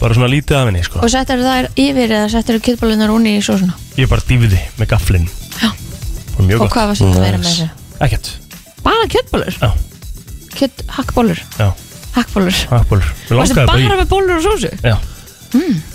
Bara 0.00 0.14
svona 0.16 0.28
lítið 0.28 0.56
af 0.58 0.68
henni, 0.68 0.82
sko. 0.84 1.00
Og 1.04 1.10
settur 1.12 1.40
það 1.44 1.68
yfir 1.80 2.10
eða 2.12 2.28
settur 2.32 2.58
kjötbólunar 2.64 3.12
úni 3.14 3.36
í 3.38 3.42
sósuna? 3.44 3.76
Ég 3.96 4.08
bara 4.10 4.24
dýfiði 4.26 4.60
með 4.80 4.90
gaflinn 4.90 5.28
Já. 5.62 5.70
Og 6.34 6.42
mjög 6.44 6.58
Og 6.58 6.64
gott. 6.66 6.72
hvað 6.74 6.90
var 6.90 6.98
settur 6.98 7.20
að 7.20 7.26
vera 7.28 7.38
með 7.40 7.50
þessu? 7.50 7.68
Ekkert, 8.04 8.30
Bara? 8.84 9.06
Já. 9.62 9.70
Kjött, 10.54 10.82
hakkbólur? 10.98 11.40
já, 11.58 11.68
Hakkbólur? 12.14 12.58
hakkbólur 12.70 13.06
Við 13.30 13.38
Varstu 13.38 13.56
langaði 13.58 13.86
bara 13.88 13.96
með 14.02 14.10
bólur 14.12 14.36
og 14.36 14.44
sósu? 14.44 14.70
Já, 14.84 14.96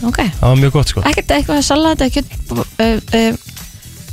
ok. 0.10 0.18
Það 0.40 0.48
var 0.50 0.58
mjög 0.64 0.74
gott 0.74 0.92
sko. 0.92 1.04
Ekkert 1.08 1.32
eitthvað 1.36 1.62
salat, 1.68 2.02
ekkert 2.08 2.34
uh, 2.56 2.64
uh, 2.64 2.98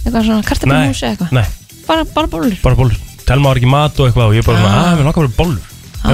eitthvað 0.04 0.28
svona 0.28 0.45
kartabumús 0.47 1.00
eða 1.02 1.14
eitthvað? 1.14 1.33
Nei, 1.35 1.47
bara, 1.88 2.04
bara 2.14 2.30
bólur, 2.30 2.54
bara 2.62 2.78
bólur 2.78 3.00
Telma 3.26 3.50
var 3.50 3.59
ekki 3.59 3.71
mat 3.73 3.99
og 3.99 4.06
eitthvað 4.11 4.28
og 4.30 4.37
ég 4.38 4.47
bara 4.47 4.61
svona, 4.61 4.76
Ah. 4.76 4.92
að, 4.92 4.99
mér 5.00 5.09
langar 5.09 5.30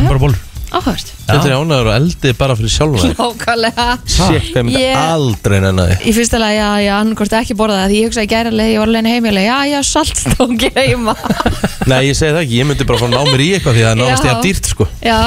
bara 0.09 0.23
bólur 0.23 0.40
Það 0.73 0.79
áhörst 0.81 1.09
Þetta 1.29 1.49
er 1.49 1.55
ánægur 1.59 1.88
og 1.91 1.95
eldi 1.99 2.31
bara 2.38 2.55
fyrir 2.57 2.73
sjálfum 2.73 3.02
þig 3.02 3.19
Nákvæmlega 3.19 3.87
Sér, 4.09 4.45
hvað 4.49 4.57
ég 4.57 4.64
myndi 4.67 4.81
Ég- 4.83 5.00
aldrei 5.12 5.59
nenni 5.62 5.85
því 5.93 5.97
Í 6.09 6.14
fyrsta 6.17 6.38
lega, 6.41 6.57
já, 6.57 6.71
já, 6.87 6.93
hann 6.99 7.12
hvort 7.19 7.35
ekki 7.38 7.57
borða 7.59 7.76
það 7.83 7.93
Því 7.93 7.99
ég 8.00 8.07
hugsaði 8.09 8.31
gæralega, 8.33 8.73
ég 8.73 8.81
var 8.83 8.88
alveg 8.93 9.11
heimilega 9.12 9.47
Já, 9.52 9.59
já, 9.73 9.81
saltstóki 9.93 10.71
heima 10.76 11.14
Nei, 11.93 12.00
ég 12.09 12.17
segi 12.19 12.33
það 12.33 12.41
ekki, 12.43 12.57
ég 12.62 12.69
myndi 12.71 12.87
bara 12.88 12.99
fara 13.02 13.11
að 13.12 13.17
ná 13.19 13.33
mér 13.33 13.45
í 13.45 13.49
eitthvað 13.59 13.76
því 13.79 13.83
að 13.83 13.88
það 13.88 13.93
er 13.93 14.00
nánast 14.02 14.25
ég 14.25 14.33
Já. 14.33 14.37
að 14.37 14.45
dýrt 14.49 14.71
sko 14.73 14.88
Já, 15.02 15.21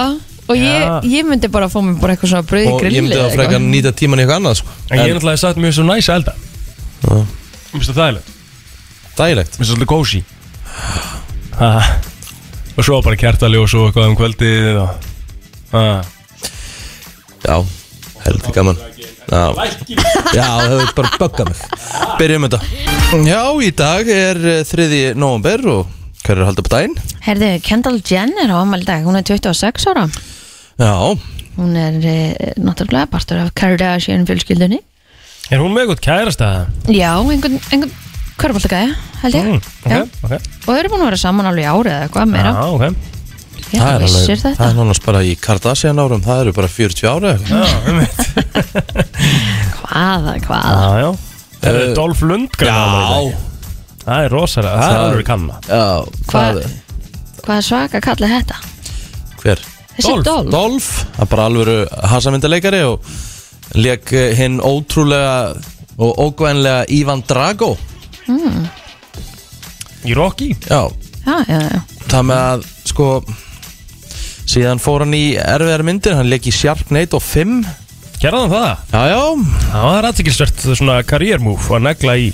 og 0.46 0.56
ég, 0.60 0.82
Já. 0.82 0.96
ég 1.16 1.30
myndi 1.30 1.52
bara 1.56 1.70
fá 1.70 1.80
mér 1.86 1.98
bara 2.02 2.16
eitthvað 2.16 2.32
svona 2.34 2.48
brauð 2.50 2.66
í 2.66 2.74
Og 2.74 2.80
grilli 2.82 2.98
ég 3.00 3.06
myndi 3.06 3.18
eða 3.20 3.30
að 3.30 3.36
freka 3.38 3.56
eitthvað. 3.56 3.70
nýta 3.76 3.92
tíman 4.02 4.20
í 4.20 4.26
eitthvað 4.26 4.40
annað 4.42 4.60
sko 4.62 4.70
En 4.90 4.98
ég 4.98 5.06
er 5.06 5.16
náttúrulega 5.20 5.42
sagt 5.46 5.62
mér 5.62 5.76
svo 5.78 5.86
næs 5.90 6.10
að 6.10 6.20
elda 6.22 6.34
Já. 7.06 7.16
Mér 7.16 7.80
finnst 7.80 7.92
það 7.92 8.02
þægilegt 8.02 8.28
Dægilegt 9.20 9.52
Mér 9.52 9.60
finnst 9.60 9.70
það 9.70 9.76
svolítið 9.76 9.92
kósi. 9.96 10.22
Og 12.76 12.84
svo 12.84 12.98
bara 13.06 13.16
kertaljós 13.20 13.74
og 13.80 13.86
eitthvað 13.90 14.10
um 14.12 14.18
kvöldið 14.20 14.80
og. 14.82 15.06
Já, 17.46 17.58
heldur 18.26 18.56
gaman. 18.56 18.78
Já, 19.26 19.42
Já 20.34 20.46
það 20.46 20.72
hefur 20.72 20.92
bara 21.00 21.12
böggað 21.20 21.50
mig. 21.52 21.62
Byrjum 22.20 22.46
þetta. 22.48 22.60
Já, 23.26 23.42
í 23.66 23.70
dag 23.76 24.10
er 24.14 24.40
eh, 24.54 24.64
3. 24.70 24.88
november 25.18 25.64
og 25.74 25.94
hver 26.26 26.36
er 26.38 26.44
að 26.44 26.50
halda 26.50 26.64
upp 26.64 26.70
daginn? 26.74 26.96
Herði, 27.26 27.50
Kendall 27.66 28.00
Jenner 28.06 28.54
á 28.54 28.58
ammæli 28.62 28.86
í 28.86 28.90
dag 28.90 29.06
Hún 29.06 29.18
er 29.20 29.26
26 29.28 29.88
ára. 29.92 30.06
Já, 30.82 30.94
Hún 31.56 31.76
er 31.80 31.98
e, 32.04 32.16
náttúrulega 32.60 33.08
partur 33.08 33.40
af 33.40 33.54
Kardashian 33.56 34.26
fjölskyldunni. 34.28 34.82
Er 35.54 35.62
hún 35.62 35.72
með 35.76 35.86
eitthvað 35.86 36.02
kærast 36.04 36.42
að 36.44 36.92
Já, 36.92 37.12
einhvern, 37.22 37.60
einhvern 37.70 37.94
körfaldagæði, 38.42 38.96
held 39.22 39.38
ég. 39.38 39.46
Mm, 39.48 39.62
Já. 39.86 40.00
Ok, 40.02 40.18
ok 40.26 40.34
Og 40.36 40.66
þau 40.68 40.80
eru 40.82 40.92
búin 40.92 41.04
að 41.06 41.10
vera 41.12 41.22
saman 41.22 41.48
alveg 41.52 41.64
í 41.64 41.70
árið 41.72 41.94
eða 41.94 42.08
eitthvað 42.10 42.34
meira. 42.34 42.52
Já, 42.52 42.66
ok 42.76 43.15
Ég 43.74 43.82
það 43.82 43.90
er 43.96 44.04
alveg 44.06 44.26
þetta. 44.30 44.52
Það 44.60 44.68
er 44.70 44.76
nánast 44.78 45.04
bara 45.06 45.22
í 45.26 45.32
Kardashian 45.42 46.00
árum 46.00 46.22
Það 46.26 46.42
eru 46.44 46.52
bara 46.56 46.68
40 46.70 47.08
ára 47.10 47.32
eða 47.34 47.40
eitthvað. 47.40 47.66
Já, 47.66 47.76
um 47.90 47.96
mitt 48.00 48.20
Hvaða, 49.82 50.36
hvaða? 50.46 50.76
Já, 50.76 50.92
já. 51.02 51.10
Það 51.66 51.76
Eh, 51.76 51.82
er 51.82 51.94
Dolph 51.98 52.22
Lundgren. 52.30 53.38
Það 54.06 54.20
er 54.26 54.30
rosalega, 54.36 54.76
það 54.76 54.86
er 54.86 54.96
Það- 54.96 55.06
alveg 55.10 55.26
kanna. 55.32 55.56
Já, 55.66 55.86
hvað 56.30 56.60
Hvað 56.60 57.46
Hvaða 57.46 57.62
svaka 57.70 58.02
kalli 58.02 58.28
þetta? 58.30 58.56
Hver? 59.42 59.60
Dolph. 60.02 60.24
Dolph, 60.26 60.50
Dolph, 60.52 60.90
það 61.16 61.24
er 61.26 61.30
bara 61.32 61.46
alvöru 61.50 61.76
hasamyndaleikari 62.12 62.82
og 62.86 63.10
leik 63.80 64.12
eh, 64.14 64.34
hinn 64.38 64.60
ótrúlega 64.62 65.56
og 65.98 66.18
ógvænlega 66.26 66.86
Ivan 66.92 67.24
Drago. 67.28 67.74
Í 70.06 70.14
Rocky? 70.18 70.52
Já, 70.70 70.84
Já, 71.26 71.38
já, 71.50 71.60
já. 71.74 71.80
Það 72.12 72.26
með 72.30 72.42
að 72.46 72.66
sko 72.86 73.06
síðan 74.50 74.82
fór 74.84 75.06
hann 75.06 75.16
í 75.18 75.26
erfiðar 75.42 75.84
myndir 75.88 76.16
hann 76.18 76.30
leik 76.32 76.48
í 76.50 76.54
Sharknado 76.56 77.20
5 77.24 77.58
Gerða 78.22 78.46
hann 78.46 78.54
það? 78.54 78.68
Já, 78.94 79.02
já, 79.12 79.22
Það 79.72 79.88
var 79.92 80.10
aðtikilsvert 80.12 80.68
svona 80.80 81.00
move 81.44 81.76
að 81.76 81.84
negla 81.90 82.14
í 82.22 82.30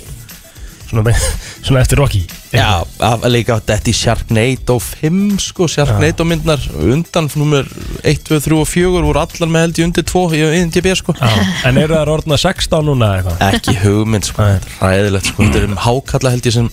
svona, 0.92 1.02
með- 1.08 1.24
svona 1.66 1.80
eftir 1.82 1.98
Rocky 2.02 2.22
já 2.52 2.84
að 3.00 3.22
leika 3.32 3.56
þetta 3.64 3.88
í 3.88 3.94
Sharknado 3.96 4.76
5 4.84 5.40
sko, 5.40 5.66
Sharknado 5.72 6.26
myndnar 6.28 6.60
undan 6.84 7.30
nummer 7.40 7.64
1, 8.04 8.20
2, 8.28 8.38
3 8.44 8.58
og 8.60 8.68
4 8.68 8.90
voru 8.92 9.22
allar 9.22 9.48
með 9.48 9.64
held 9.66 9.80
í 9.80 9.86
undir 9.88 10.04
2 10.12 10.24
í 10.36 10.42
IMDb 10.60 10.90
sko 11.00 11.14
Já. 11.16 11.30
En 11.70 11.80
eru 11.80 11.96
það 11.96 12.12
orðna 12.18 12.38
16 12.44 12.84
núna 12.90 13.08
eða 13.22 13.32
eitthvað? 13.32 13.56
ekki 13.56 13.76
hugmynd 13.86 14.28
sko, 14.28 14.44
Nei. 14.44 14.74
ræðilegt 14.84 15.32
sko 15.32 15.46
þetta 15.48 15.62
er 15.64 15.70
um 15.70 15.80
hákalla 15.88 16.34
held 16.36 16.50
ég 16.52 16.56
sem, 16.60 16.68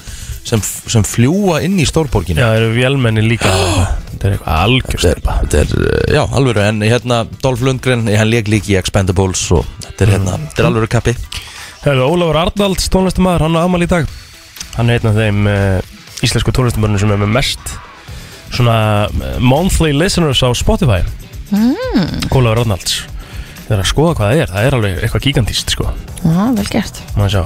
sem, 0.47 0.61
sem 0.63 1.05
fljúa 1.05 1.59
inn 1.65 1.79
í 1.79 1.85
stórborginu 1.87 2.41
Já, 2.41 2.53
eru 2.57 2.71
vélmenni 2.75 3.23
líka 3.25 3.51
Þetta 4.09 4.27
er 4.27 4.35
eitthvað 4.35 4.63
algjörst 4.63 5.27
Þetta 5.27 5.59
er, 5.61 5.73
uh, 5.75 5.99
já, 6.15 6.21
alvöru. 6.39 6.63
En 6.65 6.81
hérna, 6.83 7.21
Dolph 7.43 7.63
Lundgren, 7.65 8.07
hann 8.09 8.31
leik 8.31 8.49
líki 8.51 8.75
í 8.75 8.79
Expendables 8.79 9.45
Og 9.55 9.67
þetta 9.85 10.05
er 10.05 10.15
hérna, 10.17 10.39
þetta 10.47 10.63
er 10.63 10.69
alvöru 10.69 10.89
kappi. 10.91 11.15
Hefur 11.83 12.01
Ólafur 12.03 12.41
Arnalds 12.41 12.89
tónlistamæður, 12.91 13.45
hann 13.47 13.55
á 13.55 13.61
amal 13.63 13.85
í 13.85 13.87
dag. 13.87 14.09
Hann 14.75 14.91
er 14.91 14.99
einn 14.99 15.11
af 15.11 15.19
þeim 15.19 15.47
uh, 15.47 16.25
íslensku 16.25 16.51
tónlistamæðurinn 16.55 17.03
sem 17.05 17.13
er 17.15 17.21
með 17.21 17.31
mest 17.37 17.71
svona 18.51 18.79
uh, 19.07 19.37
monthly 19.39 19.93
listeners 19.95 20.43
á 20.43 20.51
Spotify. 20.57 20.99
Mm. 21.53 22.27
Ólafur 22.33 22.65
Arnalds. 22.65 23.03
Það 23.69 23.77
er 23.77 23.83
að 23.85 23.91
skoða 23.93 24.17
hvað 24.17 24.33
það 24.33 24.41
er, 24.41 24.51
það 24.51 24.67
er 24.67 24.77
alveg 24.79 24.99
eitthvað 25.05 25.29
gigantíst 25.29 25.75
sko. 25.77 25.93
Já, 26.25 26.41
vel 26.57 26.67
gert. 26.73 26.99
Má 27.15 27.29
sjá. 27.31 27.45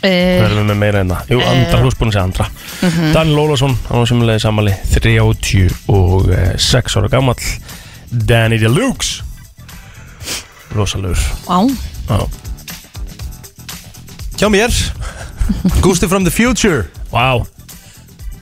Hvað 0.00 0.44
erum 0.46 0.60
við 0.62 0.68
með 0.70 0.78
meira 0.80 1.00
en 1.04 1.10
það? 1.12 1.22
Jú, 1.34 1.38
Eh. 1.40 1.48
Andra, 1.50 1.80
þú 1.82 1.88
er 1.90 1.96
búin 2.00 2.08
að 2.08 2.14
segja 2.14 2.24
Andra. 2.24 2.46
Mm 2.80 3.12
Daniel 3.12 3.38
Ólafsson, 3.44 3.74
hann 3.88 3.98
var 4.00 4.06
sumlega 4.08 4.40
samali 4.40 4.72
36 4.94 6.96
ára 6.96 7.08
gammal 7.12 7.36
Danny 8.10 8.56
Deluxe. 8.58 9.22
Rosalegur. 10.74 11.18
Á, 11.50 11.58
Já, 12.08 12.18
Hjá 14.38 14.48
mér. 14.48 14.70
Gusti 15.82 16.06
from 16.08 16.24
the 16.24 16.30
future. 16.30 16.84
Vá, 17.12 17.42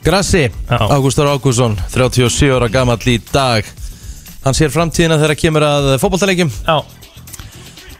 Grassi 0.04 0.50
Já. 0.70 0.78
Ágústur 0.94 1.26
Ágússon 1.26 1.76
37 1.90 2.52
ára 2.54 2.68
gamall 2.68 2.98
í 3.08 3.18
dag. 3.32 3.64
Hann 4.44 4.54
sér 4.54 4.70
framtíðina 4.70 5.18
þegar 5.18 5.34
kemur 5.40 5.62
að 5.66 5.96
fótballtalegjum 5.98 6.50
já 6.66 6.82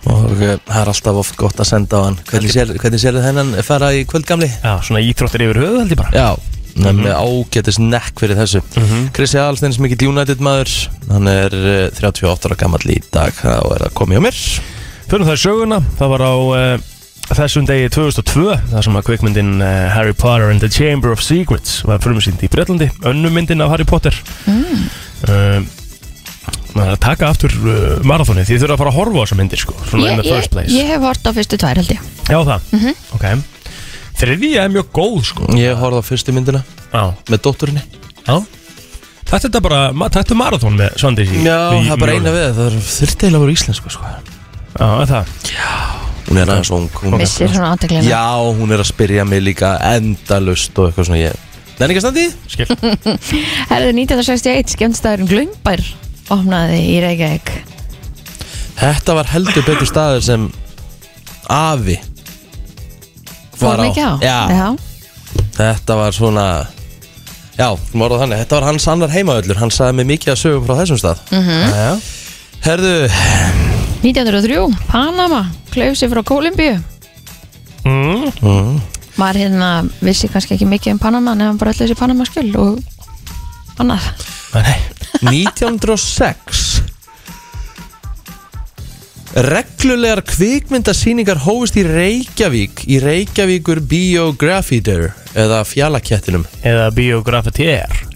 Og 0.07 0.29
uh, 0.31 0.55
það 0.69 0.81
er 0.83 0.91
alltaf 0.93 1.19
oft 1.25 1.37
gott 1.41 1.59
að 1.59 1.71
senda 1.73 1.99
á 1.99 2.07
hann. 2.07 2.19
Hvernig 2.29 2.55
sér, 2.55 2.71
hvernig 2.79 3.03
sér 3.03 3.19
þennan 3.25 3.57
fara 3.67 3.91
í 3.97 4.05
kvöldgamli? 4.09 4.49
Já, 4.63 4.77
svona 4.87 5.03
íþróttir 5.05 5.45
yfir 5.49 5.63
höfuð 5.65 5.81
held 5.83 5.95
ég 5.95 6.01
bara. 6.01 6.13
Já, 6.15 6.29
hann 6.79 6.91
er 6.93 7.01
með 7.03 7.17
ágætis 7.19 7.81
nekk 7.83 8.23
fyrir 8.23 8.39
þessu. 8.39 8.63
Krissi 9.17 9.41
Alsteins 9.43 9.81
mikill 9.83 10.13
United 10.13 10.45
maður. 10.45 10.75
Hann 11.11 11.31
er 11.33 11.57
uh, 11.59 11.89
38 11.99 12.51
ára 12.51 12.61
gammal 12.61 12.85
í 12.87 13.01
dag. 13.11 13.35
Þá 13.35 13.59
er 13.75 13.89
að 13.89 13.97
koma 13.99 14.17
hjá 14.17 14.23
mér. 14.29 14.39
Fyrir 15.09 15.25
það 15.25 15.39
í 15.39 15.43
söguna, 15.43 15.81
það 15.99 16.15
var 16.15 16.25
á 16.29 16.35
uh, 16.37 16.95
þessum 17.33 17.67
degi 17.69 17.89
2002 17.93 18.45
þar 18.71 18.85
sem 18.87 18.99
að 19.01 19.07
kvikmyndin 19.09 19.55
uh, 19.61 19.89
Harry 19.95 20.15
Potter 20.17 20.53
and 20.53 20.63
the 20.65 20.71
Chamber 20.73 21.13
of 21.13 21.25
Secrets 21.25 21.83
var 21.89 22.01
frumsýnd 22.05 22.45
í 22.45 22.51
Breitlandi 22.53 22.91
önnum 23.09 23.35
myndin 23.37 23.65
af 23.65 23.73
Harry 23.75 23.89
Potter. 23.89 24.17
Mm. 24.49 25.67
Maður 26.77 26.93
að 26.95 27.01
taka 27.05 27.29
aftur 27.33 27.55
uh, 27.59 27.77
marathoni 28.07 28.45
því 28.45 28.55
þið 28.57 28.63
þurfa 28.65 28.75
að 28.77 28.83
fara 28.83 28.93
að 28.93 28.99
horfa 28.99 29.19
á 29.19 29.23
þessa 29.25 29.39
myndir 29.41 29.63
sko, 29.63 29.75
svona 29.89 30.11
in 30.13 30.21
the 30.21 30.29
first 30.29 30.51
place. 30.53 30.73
ég 30.75 30.91
hef 30.93 31.01
hort 31.07 31.25
á 31.25 31.31
fyrstu 31.39 31.59
tvær 31.63 31.81
held 31.81 31.95
ég. 31.95 32.03
Já 32.29 32.39
það, 32.49 32.69
ok. 33.17 33.27
Þriðja 34.19 34.63
er 34.67 34.73
mjög 34.75 34.89
góð 34.99 35.19
sko. 35.31 35.49
Ég 35.59 35.79
horfði 35.79 36.01
á 36.03 36.09
fyrstu 36.09 36.35
myndina 36.35 36.63
Já, 36.93 37.03
með 37.31 37.43
dótturinni. 37.47 37.83
Já. 38.27 38.37
Þetta 39.29 39.37
er 39.37 39.43
þetta 39.45 39.61
bara, 39.63 39.81
ma- 39.93 40.09
þetta 40.09 40.33
er 40.35 40.39
marathon 40.41 40.77
með 40.79 40.95
Svandís 40.99 41.31
í 41.37 41.43
Já, 41.45 41.59
í- 41.77 41.85
það 41.87 41.93
er 41.95 42.01
bara 42.03 42.13
í 42.17 42.19
eina 42.19 42.33
við 42.33 42.47
Það 42.57 42.67
er 42.71 42.77
þurfti 42.89 43.27
eiginlega 43.29 43.39
að 43.39 43.45
vera 43.45 43.57
íslensku 43.59 43.93
sko. 43.93 44.13
Já, 44.79 44.89
er 44.89 45.11
það? 45.13 45.33
Hún 46.29 46.39
er 46.43 46.51
aðeins 46.53 46.71
ung 46.77 46.89
hún 47.03 47.15
er- 47.15 47.23
missir 47.23 47.53
svona 47.53 47.71
aðteklina 47.75 48.09
Já, 48.09 48.25
hún 48.59 48.73
er 48.73 48.83
að 48.83 48.89
spyrja 48.91 49.25
mig 49.29 49.43
líka 49.45 49.75
endalust 49.95 50.77
og 50.81 50.89
eitthvað 50.91 51.09
svona 51.11 51.21
ég 51.23 51.45
Nenni 51.79 51.95
ekki 51.95 52.01
að 52.01 52.07
standi? 52.09 52.25
Skil. 52.51 52.67
Herðu 53.71 53.93
1961 53.95 54.73
skemmstæðurinn 54.75 55.29
Glömbær 55.31 55.85
opnaði 56.35 56.79
í 56.93 56.97
Reykjavík. 57.05 57.53
Þetta 58.79 59.15
var 59.19 59.31
heldur 59.33 59.65
betur 59.67 59.89
staður 59.89 60.23
sem 60.23 60.45
afi 61.51 61.97
Fór 63.59 63.73
var 63.73 63.81
á. 63.81 63.85
mikið 63.89 64.05
á? 64.07 64.15
Já, 64.23 64.39
Já. 64.55 64.67
þetta 65.59 65.97
var 65.99 66.13
svona 66.15 66.47
Já, 67.59 67.73
á 67.75 68.19
þannig. 68.23 68.39
Þetta 68.45 68.55
var 68.61 68.67
hans 68.69 68.87
annar 68.87 69.11
heimaöllur 69.11 69.59
Hann 69.59 69.73
sagði 69.75 69.97
mig 69.99 70.07
mikið 70.13 70.31
að 70.35 70.39
sögum 70.45 70.67
frá 70.69 70.77
þessum 70.79 71.01
stað. 71.01 71.25
Mhm. 71.35 71.73
Já, 71.75 71.89
Herðu, 72.63 72.95
1903 74.03 74.77
Panama 74.87 75.41
klauf 75.73 75.97
sér 75.99 76.11
frá 76.13 76.23
Kólumbíu. 76.23 76.79
Mm. 77.85 78.31
mm, 78.43 78.81
maður 79.19 79.41
hérna 79.43 79.69
vissi 80.05 80.29
kannski 80.31 80.55
ekki 80.55 80.67
mikið 80.69 80.93
um 80.93 80.99
Panama 81.03 81.35
nefnum 81.35 81.59
bara 81.59 81.73
öll 81.73 81.79
þessi 81.81 81.97
Panama 81.99 82.27
skjöld 82.29 82.55
og 82.59 82.79
annað. 83.81 84.07
Nei, 84.55 84.77
1906 85.21 86.79
Reglulegar 89.39 90.23
kvikmyndasýningar 90.25 91.43
hófust 91.45 91.77
í 91.79 91.85
Reykjavík 91.87 92.81
í 92.89 92.97
Reykjavíkur 93.03 93.83
Biographider 93.87 95.11
eða 95.39 95.61
Fjallakettinum. 95.69 96.47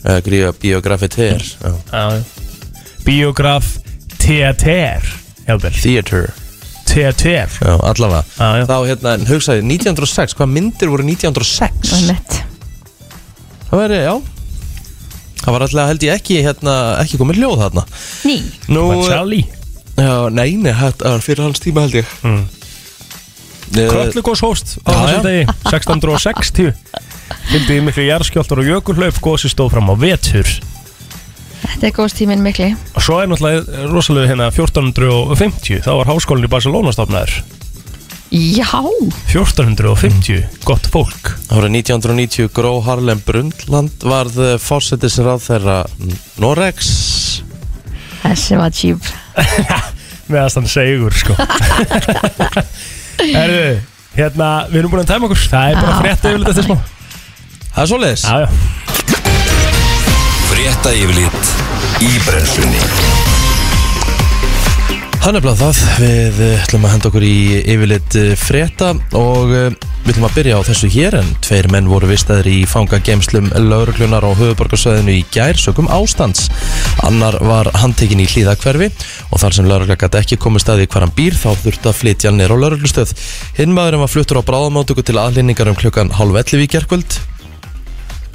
Eða 0.03 0.25
biografetér 0.57 1.45
eða. 1.69 1.79
Já, 1.93 2.25
biograf 3.05 3.77
teater 4.17 5.05
Theater. 5.83 6.33
Teater 6.89 7.49
Já, 7.61 7.77
allavega. 7.77 8.25
Já, 8.39 8.49
já. 8.59 8.67
Þá 8.73 8.77
hérna, 8.89 9.17
hugsaði, 9.29 9.65
1906, 9.69 10.37
hvað 10.39 10.55
myndir 10.57 10.91
voru 10.93 11.07
1906? 11.07 11.93
og 11.93 12.07
nett 12.09 12.41
Það 13.69 13.81
væri, 13.85 14.01
já 14.09 14.15
Það 15.43 15.55
var 15.57 15.65
alltaf 15.67 15.91
held 15.91 16.07
ég 16.07 16.17
ekki, 16.21 16.39
hérna, 16.47 16.75
ekki 17.03 17.19
komið 17.21 17.41
hljóð 17.43 17.63
þarna. 17.65 17.85
Ný. 18.29 18.37
Nú, 18.71 18.89
Var 18.93 19.05
Charlie? 19.11 19.47
Já, 19.93 20.15
nei, 20.33 20.51
nei, 20.57 20.73
þetta 20.73 21.15
var 21.17 21.25
fyrir 21.25 21.45
hans 21.45 21.63
tíma 21.63 21.87
held 21.87 21.99
ég. 21.99 22.13
Mm. 22.23 22.43
Eh, 23.73 23.89
Köllugós 23.89 24.43
hóst 24.45 24.77
á 24.85 24.93
þessum 24.93 25.25
degi 25.25 25.45
1660 25.71 26.75
Fylgdi 27.49 27.79
í 27.79 27.85
miklu 27.85 28.05
jarðskjáltar 28.05 28.61
og 28.61 28.69
jökulhlaup 28.69 29.21
gósi 29.25 29.49
stóð 29.49 29.73
fram 29.73 29.89
á 29.89 29.95
vetur. 29.97 30.49
Þetta 31.63 31.89
er 31.89 31.95
góðst 31.97 32.19
tíminn 32.21 32.45
mikli. 32.45 32.73
Og 32.93 33.05
svo 33.05 33.23
er 33.23 33.31
náttúrulega 33.31 33.89
rosalega 33.89 34.29
hérna 34.33 34.51
1450 34.53 35.83
þá 35.87 35.93
var 36.03 36.11
háskólinn 36.13 36.49
í 36.49 36.53
Barcelona 36.53 36.93
stofnaður 36.93 37.41
já. 38.33 38.81
1450, 39.33 40.49
gott 40.65 40.89
fólk. 40.93 41.33
Árið 41.53 41.77
1990 41.83 42.49
Gró 42.57 42.79
Harlem 42.85 43.21
Brundtland 43.27 44.05
varð 44.09 44.41
fórsetisráð 44.63 45.45
þeirra 45.51 45.79
Norex 46.41 46.93
þessi 48.23 48.59
var 48.59 48.71
tjúb 48.75 49.03
meðast 50.33 50.59
hann 50.59 50.69
segur 50.71 51.15
sko. 51.17 51.37
Erðu, 53.43 53.81
hérna 54.17 54.51
við 54.71 54.81
erum 54.83 54.95
búin 54.95 55.03
að 55.03 55.11
tæma 55.13 55.29
okkur. 55.29 55.43
Það 55.53 55.73
er 55.75 55.81
bara 55.83 55.99
frétta 56.01 56.33
yfirleitt 56.33 56.53
eftir 56.55 56.69
smá. 56.69 56.77
Það 57.73 57.83
er 57.83 57.91
svoleiðis. 57.93 58.25
Já, 58.25 58.35
já, 58.43 58.49
Frétta 60.53 60.93
yfirlit 60.97 61.55
í 62.05 62.11
brennslunni 62.27 63.32
Það 65.23 65.29
er 65.29 65.37
nefnilega 65.37 65.59
það, 65.71 65.81
við 66.03 66.39
eh, 66.43 66.63
ætlum 66.65 66.87
að 66.89 66.91
henda 66.97 67.07
okkur 67.13 67.25
í 67.29 67.35
yfirleitt 67.71 68.15
eh, 68.19 68.31
frétta 68.35 68.89
og 69.15 69.53
eh, 69.55 69.69
við 70.03 70.09
ætlum 70.11 70.25
að 70.27 70.33
byrja 70.35 70.57
á 70.59 70.67
þessu 70.67 70.89
hér 70.91 71.17
en 71.21 71.29
tveir 71.47 71.69
menn 71.71 71.87
voru 71.87 72.09
vistaðir 72.11 72.49
í 72.51 72.57
fangagemslum 72.67 73.53
lauruglunar 73.55 74.27
á 74.27 74.35
höfuborgarsöðinu 74.35 75.15
í 75.15 75.21
gær 75.31 75.61
sökum 75.63 75.87
ástands. 75.95 76.49
Annar 77.07 77.39
var 77.39 77.71
handtekinn 77.85 78.25
í 78.25 78.27
hlýðakverfi 78.33 78.89
og 79.29 79.45
þar 79.45 79.57
sem 79.61 79.69
laurugla 79.71 79.95
gæti 80.01 80.19
ekki 80.25 80.41
komið 80.43 80.65
staði 80.65 80.89
hvar 80.91 81.07
hann 81.07 81.15
býr 81.15 81.39
þá 81.39 81.53
þurfti 81.69 81.93
að 81.93 81.99
flytja 82.01 82.33
hann 82.33 82.43
nýr 82.43 82.57
á 82.59 82.63
lauruglustöð. 82.65 83.15
Hinn 83.61 83.77
maðurinn 83.79 84.03
var 84.03 84.11
fluttur 84.11 84.43
á 84.43 84.49
bráðamáttöku 84.51 85.07
til 85.07 85.21
aðlýningar 85.23 85.71
um 85.71 85.79
klukkan 85.79 86.11
hálf 86.19 86.41
11 86.43 86.67
í 86.67 86.73
gerkvöld. 86.75 87.21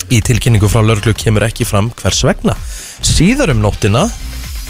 Í 0.07 0.23
tilkynningu 0.23 0.71
frá 0.71 0.79
lauruglu 0.79 1.11
kemur 1.19 1.49
ekki 1.51 1.67
fram 1.67 1.91
hvers 1.99 2.23
vegna. 2.23 2.55
Síðar 3.03 3.51
um 3.51 3.59
nóttina 3.67 4.07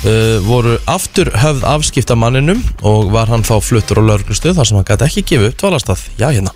uh, 0.06 0.38
voru 0.46 0.76
aftur 0.90 1.32
höfð 1.34 1.66
afskipta 1.68 2.18
manninum 2.20 2.62
og 2.86 3.12
var 3.14 3.32
hann 3.32 3.46
þá 3.48 3.56
fluttur 3.64 4.02
á 4.02 4.04
lauruglustöð 4.06 4.58
þar 4.60 4.70
sem 4.70 4.80
hann 4.80 4.88
gæti 4.88 5.08
ekki 5.08 5.24
gefið 5.32 5.50
upp 5.52 5.60
dvalastað. 5.64 6.06
Já, 6.20 6.28
hérna. 6.30 6.54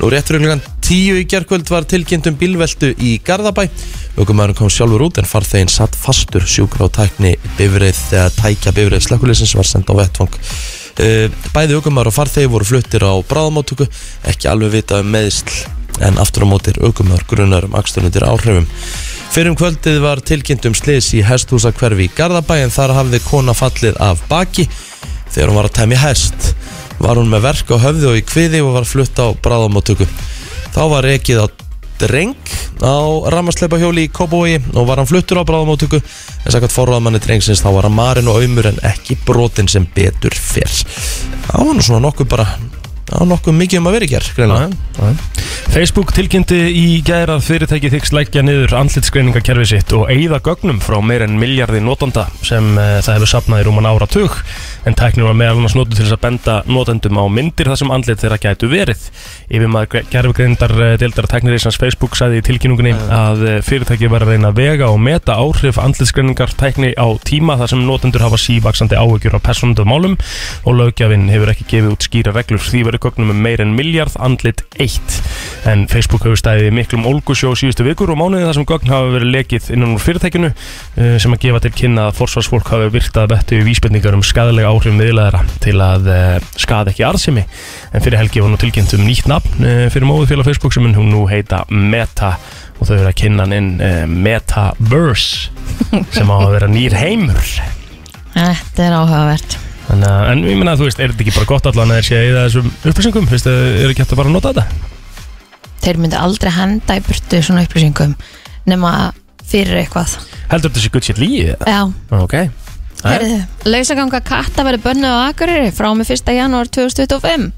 Nú 0.00 0.10
réttur 0.12 0.38
ykkur 0.38 0.62
tíu 0.82 1.18
í 1.20 1.26
gerkvöld 1.28 1.70
var 1.72 1.86
tilkynnt 1.88 2.28
um 2.30 2.38
bílveltu 2.38 2.92
í 2.98 3.16
Garðabæ. 3.24 3.68
Ökumæðurinn 4.20 4.58
kom 4.58 4.72
sjálfur 4.72 5.06
út 5.08 5.20
en 5.22 5.28
farþeginn 5.28 5.72
satt 5.72 5.96
fastur 5.96 6.44
sjúkra 6.44 6.90
á 6.90 6.94
tækni 7.00 7.36
bifrið 7.58 8.00
þegar 8.10 8.34
tækja 8.40 8.74
bifrið 8.76 9.06
slökkulisins 9.06 9.54
var 9.56 9.68
sendt 9.68 9.92
á 9.92 9.94
vettvang. 9.96 10.40
Uh, 11.00 11.28
bæði 11.54 11.78
ökumæður 11.78 12.10
og 12.10 12.18
farþegi 12.18 12.50
voru 12.52 12.68
fluttir 12.68 13.06
á 13.08 13.12
bráðamáttöku, 13.24 13.86
ekki 14.28 14.50
alveg 14.50 14.74
vitað 14.76 15.06
um 15.06 15.14
meðsl 15.14 15.62
en 16.00 16.18
aftur 16.20 16.44
á 16.44 16.50
mótir 16.50 16.78
aukumar 16.84 17.24
grunar 17.28 17.66
um 17.68 17.76
akstunundir 17.78 18.26
áhrifum. 18.26 18.68
Fyrir 19.32 19.48
um 19.48 19.54
kvöldið 19.56 19.94
var 20.04 20.20
tilkynnt 20.20 20.66
um 20.68 20.74
slis 20.76 21.06
í 21.16 21.22
hesthúsa 21.24 21.70
hverfi 21.72 22.04
í 22.04 22.10
Garðabæ 22.12 22.58
en 22.66 22.72
þar 22.74 22.92
hafði 22.98 23.20
kona 23.24 23.54
fallið 23.56 23.96
af 24.04 24.20
baki 24.28 24.66
þegar 25.32 25.48
hún 25.48 25.56
var 25.56 25.68
að 25.70 25.76
temja 25.78 26.00
hest. 26.02 26.48
Var 26.98 27.16
hún 27.16 27.30
með 27.32 27.46
verk 27.46 27.72
á 27.72 27.80
höfði 27.80 28.10
og 28.10 28.18
í 28.20 28.24
kviði 28.28 28.60
og 28.60 28.74
var 28.74 28.84
flutt 28.90 29.16
á 29.16 29.32
bráðamóttöku. 29.32 30.04
Þá 30.76 30.82
var 30.92 31.08
rekið 31.08 31.40
á 31.40 31.46
dreng 32.02 32.52
á 32.84 33.00
ramasleipa 33.32 33.80
hjóli 33.80 34.04
í 34.04 34.12
Kópavogi 34.12 34.60
og 34.74 34.84
var 34.90 35.00
hann 35.00 35.08
fluttur 35.08 35.40
á 35.40 35.48
bráðamóttöku 35.48 36.02
en 36.02 36.52
sakvæmt 36.52 36.76
forraðmanni 36.76 37.22
drengsins 37.24 37.64
þá 37.64 37.70
var 37.78 37.88
hann 37.88 37.96
marinn 37.96 38.28
og 38.28 38.36
auðmur 38.36 38.68
en 38.68 38.84
ekki 38.84 39.16
brotin 39.24 39.72
sem 39.72 39.88
betur 39.96 40.36
fyrr. 40.36 40.76
Það 41.48 41.70
var 41.70 41.80
nú 41.80 41.88
svona 41.88 42.04
nokkuð 42.04 42.32
bara 42.36 42.50
Það 43.12 43.20
var 43.20 43.28
nokkuð 43.28 43.56
mikið 43.58 43.78
um 43.78 43.88
að 43.90 43.96
vera 43.98 44.06
í 44.06 44.12
gerð. 44.12 44.30
Facebook 45.72 46.10
tilkynnti 46.16 46.56
í 46.72 46.86
gæra 47.04 47.36
að 47.38 47.44
fyrirtæki 47.46 47.90
þykst 47.92 48.14
leggja 48.16 48.42
niður 48.44 48.74
andlitskreiningakerfi 48.80 49.66
sitt 49.68 49.92
og 49.96 50.08
eigða 50.12 50.40
gögnum 50.44 50.80
frá 50.84 50.98
meir 51.04 51.24
en 51.24 51.38
miljardi 51.40 51.80
notanda 51.84 52.26
sem 52.44 52.72
uh, 52.76 52.98
það 53.04 53.18
hefur 53.18 53.30
sapnað 53.30 53.62
í 53.62 53.66
rúman 53.68 53.88
ára 53.88 54.08
tug 54.10 54.36
en 54.88 54.96
tæknir 54.98 55.28
var 55.28 55.36
meðal 55.38 55.60
annars 55.60 55.76
notu 55.78 55.94
til 55.94 56.04
þess 56.04 56.16
að 56.16 56.22
benda 56.24 56.56
notendum 56.66 57.20
á 57.20 57.24
myndir 57.30 57.70
þar 57.70 57.80
sem 57.80 57.92
andlit 57.94 58.20
þeirra 58.20 58.38
gætu 58.42 58.68
verið. 58.72 59.04
Yfir 59.52 59.70
maður 59.70 60.08
gerfugreindar 60.12 60.74
deildar 61.00 61.28
tæknirísans 61.30 61.78
Facebook 61.80 62.16
sagði 62.18 62.40
í 62.40 62.46
tilkynningunni 62.48 62.94
að 63.12 63.44
eh, 63.46 63.58
fyrirtæki 63.64 64.10
var 64.12 64.26
að 64.26 64.34
reyna 64.34 64.50
að 64.50 64.58
vega 64.58 64.90
og 64.90 65.00
meta 65.02 65.36
áhrif 65.38 65.78
andlitskreiningar 65.80 66.56
tækni 66.58 66.92
á 66.98 67.06
tíma 67.22 67.56
þar 67.60 67.72
sem 67.74 67.84
notendur 67.86 68.26
hafa 68.26 68.40
sívaksandi 68.40 68.98
áhugjur 68.98 69.38
á 69.38 69.40
personundum 69.44 69.92
málum 69.92 70.18
og 70.66 70.78
lögjafinn 70.80 71.30
hefur 71.32 71.54
ekki 71.54 71.68
gefið 71.76 71.94
út 71.94 72.08
skýra 72.08 72.34
reglur. 72.34 72.62
Því 72.62 72.84
verið 72.90 73.01
gögnum 73.02 73.32
um 73.32 73.40
meir 73.42 73.60
en 73.62 73.74
miljard 73.76 74.14
andlit 74.22 74.62
eitt. 74.80 75.18
En 75.68 75.84
Facebook 75.90 76.24
hefur 76.26 76.38
stæðið 76.38 76.74
miklum 76.74 77.06
ólgusjó 77.08 77.52
síðustu 77.58 77.86
vikur 77.86 78.12
og 78.14 78.18
mánuði 78.20 78.46
þar 78.46 78.58
sem 78.58 78.66
gögn 78.68 78.92
hafa 78.92 79.12
verið 79.16 79.34
lekið 79.36 79.68
innan 79.76 79.94
úr 79.96 80.02
fyrirtækinu 80.02 80.50
uh, 80.52 81.16
sem 81.22 81.36
að 81.36 81.42
gefa 81.46 81.62
til 81.64 81.72
kynna 81.82 82.08
að 82.08 82.18
forsvarsfólk 82.20 82.72
hafi 82.72 82.90
virtað 82.96 83.30
vettu 83.34 83.60
í 83.60 83.66
vísbendingar 83.66 84.16
um 84.16 84.24
skadalega 84.26 84.72
áhrif 84.72 84.96
miðlaðara 84.96 85.42
til 85.62 85.76
að 85.82 86.10
uh, 86.10 86.50
skada 86.58 86.94
ekki 86.94 87.06
arðsemi. 87.06 87.46
En 87.92 88.04
fyrir 88.04 88.20
helgi 88.22 88.42
var 88.42 88.52
nú 88.52 88.60
tilkynnt 88.60 88.96
um 88.98 89.06
nýtt 89.06 89.30
nafn 89.30 89.66
uh, 89.66 89.86
fyrir 89.92 90.08
móðufélag 90.10 90.48
Facebook 90.50 90.74
sem 90.74 90.90
hún 90.90 91.12
nú 91.12 91.26
heita 91.30 91.64
Meta 91.70 92.36
og 92.78 92.88
þau 92.88 92.96
eru 92.98 93.10
að 93.12 93.18
kynna 93.22 93.46
hann 93.46 93.56
inn 93.58 93.74
uh, 93.78 94.04
Metaverse 94.10 95.52
sem 96.14 96.32
á 96.32 96.36
að 96.38 96.54
vera 96.56 96.70
nýr 96.70 96.96
heimur. 96.98 97.52
Þetta 98.32 98.88
er 98.88 98.96
áhugavert 98.96 99.60
En, 99.92 100.02
uh, 100.08 100.30
en 100.32 100.44
ég 100.48 100.56
meina, 100.56 100.76
þú 100.78 100.86
veist, 100.88 101.00
er 101.02 101.12
þetta 101.12 101.26
ekki 101.26 101.34
bara 101.36 101.50
gott 101.50 101.68
allan 101.68 101.92
að 101.92 102.00
þeir 102.00 102.08
sé 102.08 102.20
í 102.24 102.32
þessum 102.36 102.70
upplýsingum? 102.90 103.28
Finnst 103.28 103.48
þið, 103.48 103.60
er 103.82 103.92
ekki 103.92 104.04
hægt 104.04 104.14
að 104.14 104.20
bara 104.22 104.32
að 104.32 104.36
nota 104.38 104.52
þetta? 104.52 104.64
Þeir 105.82 106.00
myndu 106.00 106.18
aldrei 106.20 106.52
henda 106.54 106.96
í 106.96 107.04
burtu 107.04 107.42
svona 107.44 107.64
upplýsingum 107.66 108.14
nema 108.70 108.92
fyrir 109.52 109.82
eitthvað 109.82 110.16
Heldur 110.52 110.70
þetta 110.70 110.84
sé 110.84 110.92
gutt 110.94 111.08
sér 111.08 111.20
líið? 111.20 111.54
Já, 111.68 111.80
Ok 112.22 112.36
heyrðu, 113.02 113.38
lausaganga 113.66 114.20
katta 114.22 114.62
verður 114.66 114.84
bönnuð 114.84 115.10
á 115.10 115.26
Akureyri 115.32 115.72
frá 115.74 115.88
með 115.98 116.12
1. 116.14 116.34
janúar 116.38 116.70
2025 116.70 117.50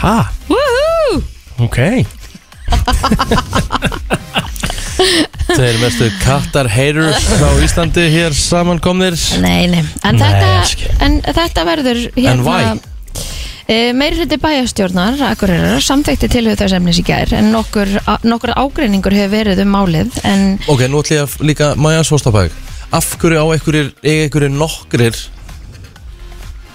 Ha? 0.00 0.16
Woohoo! 0.50 1.22
Ok 1.62 1.78
Þeir 5.50 5.78
mestu 5.82 6.06
kattar 6.22 6.68
haters 6.70 7.26
á 7.42 7.50
Íslandi 7.64 8.04
hér 8.12 8.34
samankomnir. 8.36 9.16
Nei, 9.42 9.66
nei, 9.72 9.82
en, 10.04 10.16
Nei, 10.16 10.22
þetta, 10.22 10.94
en 11.06 11.18
þetta 11.26 11.64
verður 11.66 12.00
En 12.10 12.22
hérna 12.24 12.44
why? 12.46 12.78
e, 13.66 13.78
Meiri 13.96 14.20
hluti 14.20 14.38
bæjastjórnar 14.42 15.20
Akureyrar 15.30 15.82
samþekti 15.84 16.30
tilhugð 16.32 16.62
þess 16.62 16.76
efnis 16.78 17.00
í 17.02 17.06
gær 17.06 17.34
en 17.38 17.50
nokkur, 17.54 17.90
a, 18.06 18.18
nokkur 18.26 18.54
ágreiningur 18.58 19.14
hefur 19.16 19.34
verið 19.38 19.64
um 19.64 19.74
málið 19.74 20.20
en 20.28 20.46
Ok, 20.70 20.86
nú 20.90 21.02
ætlum 21.02 21.18
ég 21.18 21.26
að 21.26 21.46
líka 21.50 21.72
Maja 21.80 22.02
Svostapæk 22.06 22.54
Af 22.94 23.12
hverju 23.22 23.38
á 23.38 23.46
einhverjir, 23.54 23.92
eiga 24.02 24.26
einhverjir 24.26 24.54
nokkrir 24.58 25.18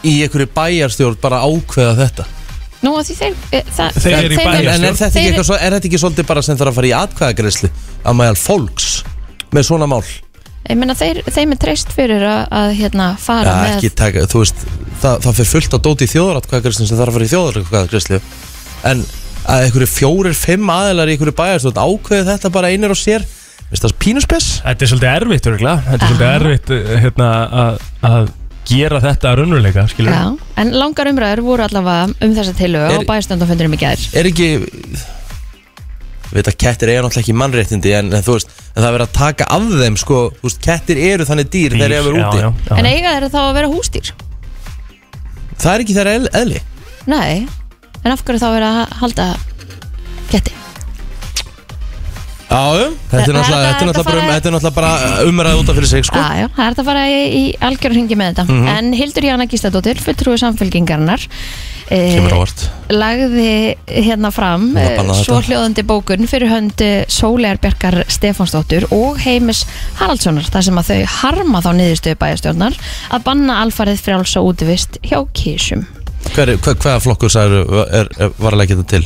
í 0.06 0.20
einhverju 0.24 0.48
bæjarstjórn 0.56 1.18
bara 1.24 1.42
að 1.44 1.58
ákveða 1.60 1.96
þetta 2.04 2.26
nú 2.86 2.94
að 3.00 3.08
því 3.10 3.16
þeir 3.22 3.34
e, 3.52 3.62
það, 3.78 3.98
Þeir 4.04 4.16
eru 4.20 4.36
í 4.36 4.38
þeim- 4.38 4.52
bæjarstjórn. 4.52 4.76
En 4.76 4.86
er 4.90 4.94
þetta, 4.94 5.08
ekki 5.10 5.16
Þeir- 5.18 5.32
eitthvað, 5.32 5.48
svo- 5.50 5.60
er 5.62 5.76
þetta 5.76 5.90
ekki 5.90 6.02
svolítið 6.04 6.30
bara 6.32 6.44
sem 6.46 6.60
þarf 6.60 6.72
að 6.72 6.78
fara 6.80 6.90
í 6.92 6.94
atkvæðagreyslu 7.00 7.70
að 8.06 8.18
mæal 8.22 8.38
fólks 8.40 8.90
með 9.56 9.68
svona 9.70 9.90
mál? 9.90 10.04
Ég 10.66 10.80
meina 10.82 10.96
þeir, 10.98 11.20
þeim 11.30 11.52
er 11.54 11.60
treyst 11.62 11.92
fyrir 11.94 12.24
að, 12.26 12.48
að 12.58 12.72
hérna, 12.80 13.12
fara 13.22 13.52
ja, 13.52 13.58
með 13.62 13.76
ekki 13.76 13.92
taka, 14.02 14.24
þú 14.32 14.40
veist, 14.42 14.64
það, 15.04 15.20
það 15.28 15.36
fyrir 15.40 15.52
fullt 15.52 15.76
að 15.78 15.84
dóti 15.86 16.08
í 16.08 16.12
þjóðaratkvæðagreyslu 16.16 16.88
sem 16.90 16.98
þarf 16.98 17.12
að 17.12 17.18
fara 17.20 17.28
í 17.28 17.34
þjóðaratkvæðagreyslu 17.36 18.20
en 18.90 19.04
að 19.46 19.66
einhverju 19.68 19.90
fjórir, 19.94 20.34
fimm 20.40 20.72
aðilar 20.74 21.12
í 21.12 21.14
einhverju 21.16 21.36
bæjarstjórn 21.38 21.78
ákveði 21.86 22.26
þetta 22.32 22.52
bara 22.56 22.72
einir 22.74 22.96
og 22.96 22.98
sér 22.98 23.28
Veist 23.70 23.82
það 23.86 23.94
pínuspes? 24.02 24.48
Þetta 24.66 24.86
er 24.86 24.90
svolítið 24.92 25.12
erfitt, 25.12 25.48
örgulega 25.50 25.86
Þetta 25.86 26.06
er 26.06 26.12
svolítið 26.12 26.34
erfitt 26.34 26.74
uh, 26.74 26.90
hérna, 27.06 27.30
að, 27.62 27.80
að 28.10 28.28
gera 28.70 29.00
þetta 29.04 29.32
að 29.32 29.38
raunveruleika, 29.42 29.84
skilur 29.92 30.14
Já, 30.16 30.24
en 30.62 30.72
langar 30.80 31.10
umræður 31.12 31.42
voru 31.46 31.66
allavega 31.68 32.10
um 32.26 32.34
þessa 32.38 32.56
tilhugð 32.58 32.94
Er- 32.96 33.00
og 33.04 33.06
bæjastöndafundurum 33.10 33.76
í 33.78 33.82
gær 33.84 34.06
Er 34.18 34.30
ekki 34.32 34.50
veit 36.36 36.48
að 36.50 36.58
kettir 36.60 36.90
eiga 36.92 37.04
náttúrulega 37.06 37.22
ekki 37.24 37.36
mannréttindi 37.40 37.92
en, 37.96 38.10
en 38.18 38.24
þú 38.26 38.34
veist, 38.36 38.50
en 38.74 38.82
það 38.82 38.88
er 38.90 38.96
verið 38.98 39.06
að 39.08 39.14
taka 39.20 39.46
af 39.56 39.68
þeim 39.80 39.98
sko, 40.02 40.18
þú 40.42 40.48
veist, 40.50 40.62
kettir 40.66 41.00
eru 41.12 41.28
þannig 41.30 41.52
dýr, 41.54 41.76
þeir 41.80 41.94
eru 42.00 42.16
úti 42.18 42.42
já, 42.42 42.50
já, 42.50 42.76
En 42.80 42.88
já. 42.90 42.92
eiga 42.96 43.14
þeir 43.16 43.28
þá 43.32 43.40
að 43.46 43.54
vera 43.60 43.70
hústýr? 43.72 44.10
það 45.62 45.72
er 45.76 45.84
ekki 45.86 45.96
þeirra 45.96 46.16
eðl- 46.20 46.34
eðli 46.42 46.62
Nei, 47.08 47.46
en 48.04 48.12
af 48.12 48.24
hverju 48.26 48.42
þá 48.42 48.48
verið 48.56 48.68
að 48.82 48.96
halda 49.04 49.28
ketti? 50.34 50.56
Já, 52.56 52.90
þetta 53.12 53.22
er 53.26 53.36
náttúrulega, 53.36 53.70
er 53.70 53.86
bara, 53.86 54.00
um, 54.00 54.08
fara- 54.08 54.26
þetta 54.32 54.48
er 54.50 54.56
náttúrulega 54.56 54.76
bara 54.80 55.28
umræð 55.28 55.60
út 55.62 55.70
af 55.70 55.76
fyrir 55.80 55.90
sig 55.92 56.06
sko. 56.08 56.16
Já, 56.24 56.28
já, 56.40 56.48
það 56.56 56.66
er 56.66 56.74
þetta 56.76 56.84
að 56.86 56.90
fara 56.92 57.06
í, 57.12 57.22
í 57.36 57.44
algjörn 57.68 57.96
hringi 58.00 58.16
með 58.20 58.32
þetta 58.34 58.46
Mhm. 58.50 58.68
En 58.78 58.94
Hildur 58.94 59.24
Jana 59.28 59.46
Gísladóttir, 59.52 60.00
fulltrúi 60.06 60.38
samfélkingarnar 60.40 61.28
Kemur 61.86 62.34
á 62.34 62.38
vart 62.42 62.62
lagði 62.90 63.76
hérna 63.86 64.32
fram 64.34 64.72
eh, 64.78 64.98
svo 65.22 65.38
hljóðandi 65.46 65.84
bókun 65.86 66.26
fyrir 66.30 66.50
hönd 66.50 66.82
Sólegar 67.14 67.60
Bjarkar 67.62 68.00
Stefánsdóttur 68.10 68.88
og 68.96 69.20
Heimis 69.22 69.66
Haraldssonar 70.00 70.48
þar 70.50 70.66
sem 70.66 70.80
að 70.82 70.90
þau 70.90 71.06
harma 71.22 71.62
þá 71.62 71.70
niðurstöðu 71.78 72.18
bæjastjórnar 72.24 72.80
að 73.14 73.24
banna 73.28 73.60
alfarið 73.62 74.02
frjálsa 74.02 74.42
útivist 74.42 74.98
hjá 75.06 75.20
kísum 75.38 75.86
Hver, 76.34 76.56
hver, 76.58 76.74
Hvaða 76.82 77.04
flokkur 77.06 77.30
er, 77.38 78.10
er, 78.18 78.32
var 78.42 78.56
að 78.56 78.64
leggja 78.64 78.80
þetta 78.80 78.90
til? 78.96 79.06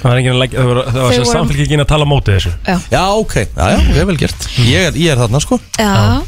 Það 0.00 0.08
var, 0.10 0.18
enginn 0.20 0.34
að 0.34 0.40
leggja- 0.42 0.58
það 0.60 0.68
var, 0.70 0.80
það 0.84 1.00
var 1.00 1.10
Þau 1.10 1.14
sem 1.14 1.24
voru- 1.24 1.34
samfélkingin 1.38 1.80
að 1.84 1.90
tala 1.92 2.04
á 2.04 2.12
móti 2.12 2.34
þessu. 2.34 2.52
Já, 2.66 2.76
Já, 2.90 3.02
ok, 3.20 3.34
já, 3.34 3.66
já, 3.72 3.78
ok, 3.90 4.06
vel 4.10 4.16
gert. 4.24 4.48
Ég 4.58 4.88
er, 4.88 4.92
ég 5.04 5.12
er 5.14 5.16
þarna 5.22 5.40
sko. 5.40 5.60
Já, 5.78 6.22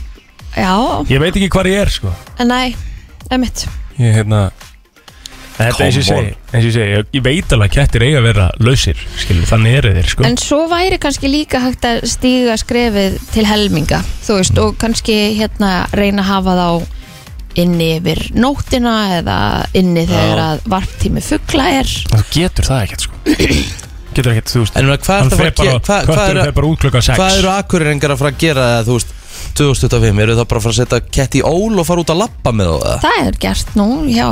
já, 0.56 0.72
Ég 1.10 1.20
veit 1.20 1.34
ekki 1.36 1.48
hvað 1.52 1.66
ég 1.72 1.82
er, 1.82 1.88
sko. 1.90 2.12
En 2.38 2.48
næ, 2.48 2.60
emitt 3.30 3.66
Ég, 3.98 4.14
hérna 4.20 4.50
Þetta 5.56 5.86
eins 5.86 5.96
og 5.96 6.02
ég 6.02 6.08
Come 6.10 6.20
segi, 6.20 6.32
eins 6.52 6.64
og 6.64 6.66
ég 6.68 6.74
segi, 6.74 6.88
ég, 6.92 7.06
ég 7.16 7.22
veit 7.24 7.52
alveg 7.56 7.70
að 7.70 7.76
kettir 7.78 8.02
eiga 8.04 8.18
að 8.20 8.26
vera 8.28 8.46
lausir, 8.60 8.98
skilur, 9.16 9.46
þannig 9.48 9.76
eru 9.78 9.92
þeir, 9.96 10.08
sko. 10.12 10.24
En 10.28 10.36
svo 10.36 10.58
væri 10.68 10.98
kannski 11.00 11.30
líka 11.32 11.62
hægt 11.64 11.86
að 11.88 12.02
stíga 12.12 12.56
skrefið 12.60 13.16
til 13.32 13.44
helminga 13.48 14.02
þú 14.26 14.36
veist, 14.36 14.58
og 14.60 14.76
kannski 14.82 15.16
hérna 15.38 15.70
reyna 15.96 16.20
að 16.20 16.28
hafa 16.28 16.56
þá 16.60 16.68
inni 17.62 17.88
yfir 17.98 18.20
nóttina 18.36 18.94
eða 19.20 19.38
inni 19.78 20.06
þegar 20.08 20.42
að 20.46 20.64
varptími 20.76 21.22
fuggla 21.24 21.68
er 21.80 21.90
Þú 22.12 22.22
getur 22.34 22.68
það 22.70 22.86
ekkert, 22.86 23.06
sko 23.06 23.36
Getur 24.16 24.32
ekkert, 24.32 24.48
þú 24.54 24.62
veist 24.64 24.76
En 24.80 24.88
meina, 24.88 24.98
hvað 25.04 25.20
Hann 25.20 25.28
er 25.28 25.36
það 25.36 25.42
fer 25.42 25.50
að 25.50 25.54
fara 25.56 25.76
bara, 25.76 25.76
að 25.76 25.84
gera? 25.86 26.06
Hvað, 26.16 26.30
eru, 26.32 26.44
fer 26.48 26.56
bara 26.60 26.72
út 26.72 26.82
klukkan 26.86 27.06
6 27.10 27.20
hvað 27.20 27.38
eru 27.42 27.50
akkuringar 27.52 28.14
að 28.14 28.20
fara 28.22 28.32
að 28.34 28.42
gera 28.46 28.66
eða, 28.72 28.84
þú 28.88 28.96
veist, 28.96 29.14
2025, 29.56 30.18
eru 30.24 30.34
það 30.36 30.46
bara 30.50 30.60
að 30.60 30.64
fara 30.66 30.74
að 30.74 30.78
setja 30.80 31.00
kett 31.16 31.36
í 31.36 31.42
ól 31.44 31.80
og 31.80 31.86
fara 31.88 32.02
út 32.02 32.12
að 32.12 32.20
lappa 32.22 32.52
með 32.56 32.70
það? 32.72 32.86
eða? 32.86 32.96
Það 33.04 33.26
er 33.26 33.38
gert 33.44 33.74
nú 33.76 33.86
hjá, 34.08 34.28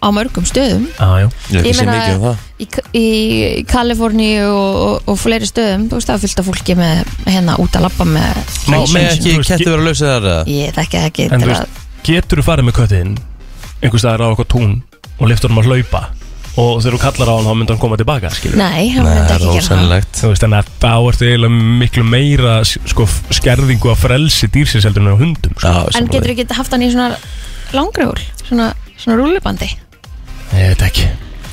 á 0.00 0.08
mörgum 0.16 0.46
stöðum 0.48 0.86
Já, 0.88 1.08
já 1.20 1.28
Ég 1.52 1.76
meina- 1.80 1.94
mikið 1.98 2.16
um 2.16 2.24
það 2.24 2.48
í, 2.62 2.68
í 3.02 3.64
Kaliforníu 3.68 4.48
og, 4.48 4.80
og, 4.86 4.96
og 5.12 5.20
fleiri 5.20 5.48
stöðum 5.48 5.86
þú 5.92 6.00
veist 6.00 6.08
það 6.12 6.16
er 6.18 6.24
fullt 6.24 6.42
af 6.42 6.48
fólki 6.48 6.76
með 6.80 7.14
hérna 7.28 7.58
út 7.60 7.76
að 7.78 7.86
lappa 7.88 8.08
með 8.08 8.58
Má 8.72 8.78
með 8.92 9.08
ekki 9.12 9.36
ge- 9.40 9.60
vera 9.68 9.84
lausið 9.88 10.08
þar 10.14 10.28
eða? 10.32 10.42
ég 10.56 10.76
þekki 10.80 11.00
það 11.02 11.08
ekki 11.12 11.28
til 11.36 11.52
að 11.56 11.80
getur 12.06 12.40
þú 12.42 12.46
farið 12.48 12.68
með 12.68 12.76
köttiðinn 12.80 13.14
einhvers 13.82 14.02
staðar 14.04 14.24
á 14.26 14.32
okkur 14.34 14.48
tún 14.52 14.74
og 15.18 15.28
liftur 15.30 15.50
hann 15.52 15.62
að 15.62 15.70
hlaupa? 15.70 16.02
Og 16.52 16.82
þegar 16.84 16.94
þú 16.98 17.00
kallar 17.00 17.30
á 17.32 17.34
hann 17.38 17.46
þá 17.48 17.54
myndi 17.56 17.72
hann 17.72 17.80
koma 17.80 17.96
tilbaka, 17.96 18.30
skilur 18.36 18.58
Nei, 18.60 18.90
hann 18.92 19.06
Nei, 19.06 19.14
myndi 19.14 19.28
það 19.28 19.32
er 19.32 19.40
ekki 19.40 19.46
gera 19.46 19.52
það. 19.52 19.62
ósennilegt. 19.62 20.10
Þú 20.20 20.30
veist, 20.34 20.42
en 20.44 20.56
að 20.58 20.66
þá 20.82 20.90
ertu 21.08 21.28
eiginlega 21.30 21.60
miklu 21.80 22.04
meira 22.04 22.56
sko, 22.68 23.06
skerðingu 23.38 23.92
af 23.94 24.02
frelsi 24.04 24.48
dýrsins 24.52 24.84
heldur 24.84 25.06
en 25.06 25.14
á 25.14 25.22
hundum 25.22 25.54
sko. 25.56 25.72
Já, 25.72 25.96
En 26.02 26.10
getur 26.12 26.34
ekki 26.34 26.44
haft 26.58 26.74
hann 26.76 26.84
í 26.84 26.90
svona 26.92 27.16
langrúl 27.72 28.20
svona, 28.44 28.66
svona 29.00 29.16
rúlubandi 29.22 29.70
Ég 30.52 30.74
veit 30.74 30.84
ekki 30.90 31.08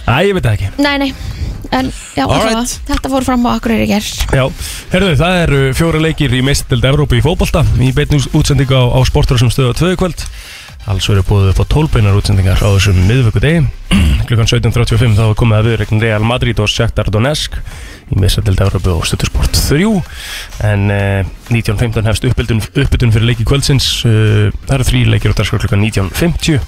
Æ, 0.09 0.15
ég 0.25 0.33
veit 0.37 0.45
það 0.45 0.55
ekki. 0.57 0.69
Nei, 0.81 0.95
nei, 1.03 1.09
en 1.69 1.91
já, 1.93 2.23
Alright. 2.25 2.39
allavega, 2.39 2.63
þetta 2.89 3.11
fór 3.13 3.27
fram 3.27 3.45
á 3.45 3.49
Akureyri 3.53 3.85
í 3.85 3.91
ger 3.91 4.07
Já, 4.33 4.45
herðu, 4.93 5.11
það 5.19 5.41
eru 5.43 5.59
fjóra 5.77 6.01
leikir 6.01 6.33
í 6.33 6.41
meistadild 6.45 6.87
Evrópu 6.89 7.19
í 7.19 7.21
fótbolta. 7.25 7.61
Í 7.77 7.91
beinu 7.93 8.17
útsendingu 8.33 8.73
á, 8.73 8.83
á 8.89 8.99
sportrásum 9.05 9.51
stöðu 9.53 9.75
á 9.75 9.79
tvöðu 9.79 9.99
kvöld. 10.01 10.25
Alls 10.89 11.05
verður 11.11 11.27
búið 11.29 11.51
upp 11.51 11.61
á 11.61 11.65
tólbeinar 11.69 12.17
útsendingar 12.17 12.57
á 12.57 12.69
þessum 12.73 12.97
miðvöku 13.05 13.41
degi 13.43 13.61
klukkan 14.29 14.47
17.35 14.49 15.17
þá 15.19 15.25
er 15.27 15.35
komið 15.37 15.57
að 15.59 15.67
viðreikn 15.69 16.01
Real 16.01 16.25
Madrid 16.25 16.61
og 16.63 16.71
Shakhtar 16.71 17.11
Donetsk 17.13 17.59
í 18.09 18.19
meistadild 18.19 18.61
Evrópu 18.63 18.93
og 18.95 19.05
stöðusport 19.07 19.53
3 19.53 19.89
en 20.69 20.89
eh, 20.93 21.27
19.15 21.49 22.07
hefst 22.09 22.25
uppbytun, 22.29 23.13
fyrir 23.13 23.27
leiki 23.29 23.45
kvöldsins. 23.47 23.87
Uh, 24.05 24.49
það 24.67 24.75
eru 24.75 24.87
þrý 24.89 25.03
leikir 25.13 25.33
á 25.33 25.37
dagskrá 25.39 25.61
klukkan 25.63 25.81
19.50 25.85 26.59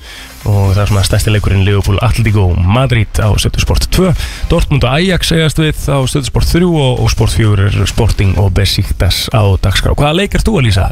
og 0.50 0.72
það 0.74 0.82
er 0.82 0.90
svona 0.90 1.04
stærsti 1.06 1.34
leikurinn 1.34 1.66
Liverpool 1.68 2.00
Atletico 2.02 2.48
Madrid 2.58 3.22
á 3.22 3.30
Stöðusport 3.38 3.86
2 3.94 4.14
Dortmund 4.50 4.86
og 4.88 4.96
Ajax 4.96 5.30
segast 5.30 5.62
við 5.62 5.84
á 5.86 5.98
Stöðusport 6.10 6.50
3 6.50 6.66
og, 6.66 7.04
og 7.04 7.12
Sport 7.14 7.36
4 7.38 7.70
er 7.70 7.90
Sporting 7.90 8.34
og 8.42 8.54
Besiktas 8.58 9.28
á 9.30 9.44
dagskrá. 9.62 9.94
Hvaða 9.98 10.18
leik 10.24 10.38
er 10.38 10.46
þú 10.46 10.58
að 10.62 10.68
lýsa? 10.70 10.90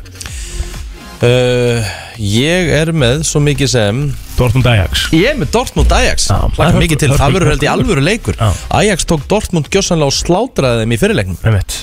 Uh, 1.20 1.90
ég 2.20 2.70
er 2.80 2.92
með 2.92 3.22
svo 3.28 3.40
mikið 3.44 3.70
sem 3.72 4.02
Dortmund 4.38 4.68
Ajax. 4.68 5.06
Ég 5.16 5.30
er 5.32 5.38
með 5.40 5.52
Dortmund 5.56 5.92
Ajax. 5.96 6.28
Já, 6.30 6.36
Hlakka 6.40 6.66
hörku- 6.74 6.84
mikið 6.84 7.00
til, 7.04 7.10
hörku- 7.10 7.22
það 7.24 7.34
verður 7.38 7.52
held 7.54 7.64
í 7.64 7.70
alvöru 7.74 8.04
leikur. 8.04 8.36
Já. 8.40 8.50
Ajax 8.82 9.06
tók 9.10 9.24
Dortmund 9.32 9.70
gjössanlega 9.72 10.12
og 10.12 10.18
slátraði 10.18 10.84
þeim 10.84 10.94
í 10.96 11.00
fyrirleiknum. 11.02 11.38
Einmitt. 11.44 11.78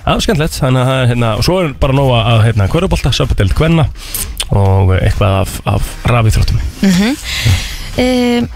Það 0.00 0.14
er 0.16 0.24
skemmtilegt. 0.26 0.58
Þannig 0.60 0.80
að 0.82 0.90
það 0.90 1.08
hérna, 1.12 1.30
og 1.36 1.44
svo 1.46 1.58
er 1.64 1.72
bara 1.80 1.92
nóga 1.96 2.20
að 2.32 2.44
hérna, 2.48 2.68
hverjabólta, 2.72 3.12
söpudeld 3.14 3.54
kvenna 3.54 3.86
og 4.50 4.94
eitthvað 4.96 5.34
af, 5.44 5.60
af 5.66 5.90
rafíþróttum 6.10 6.58
um, 8.00 8.48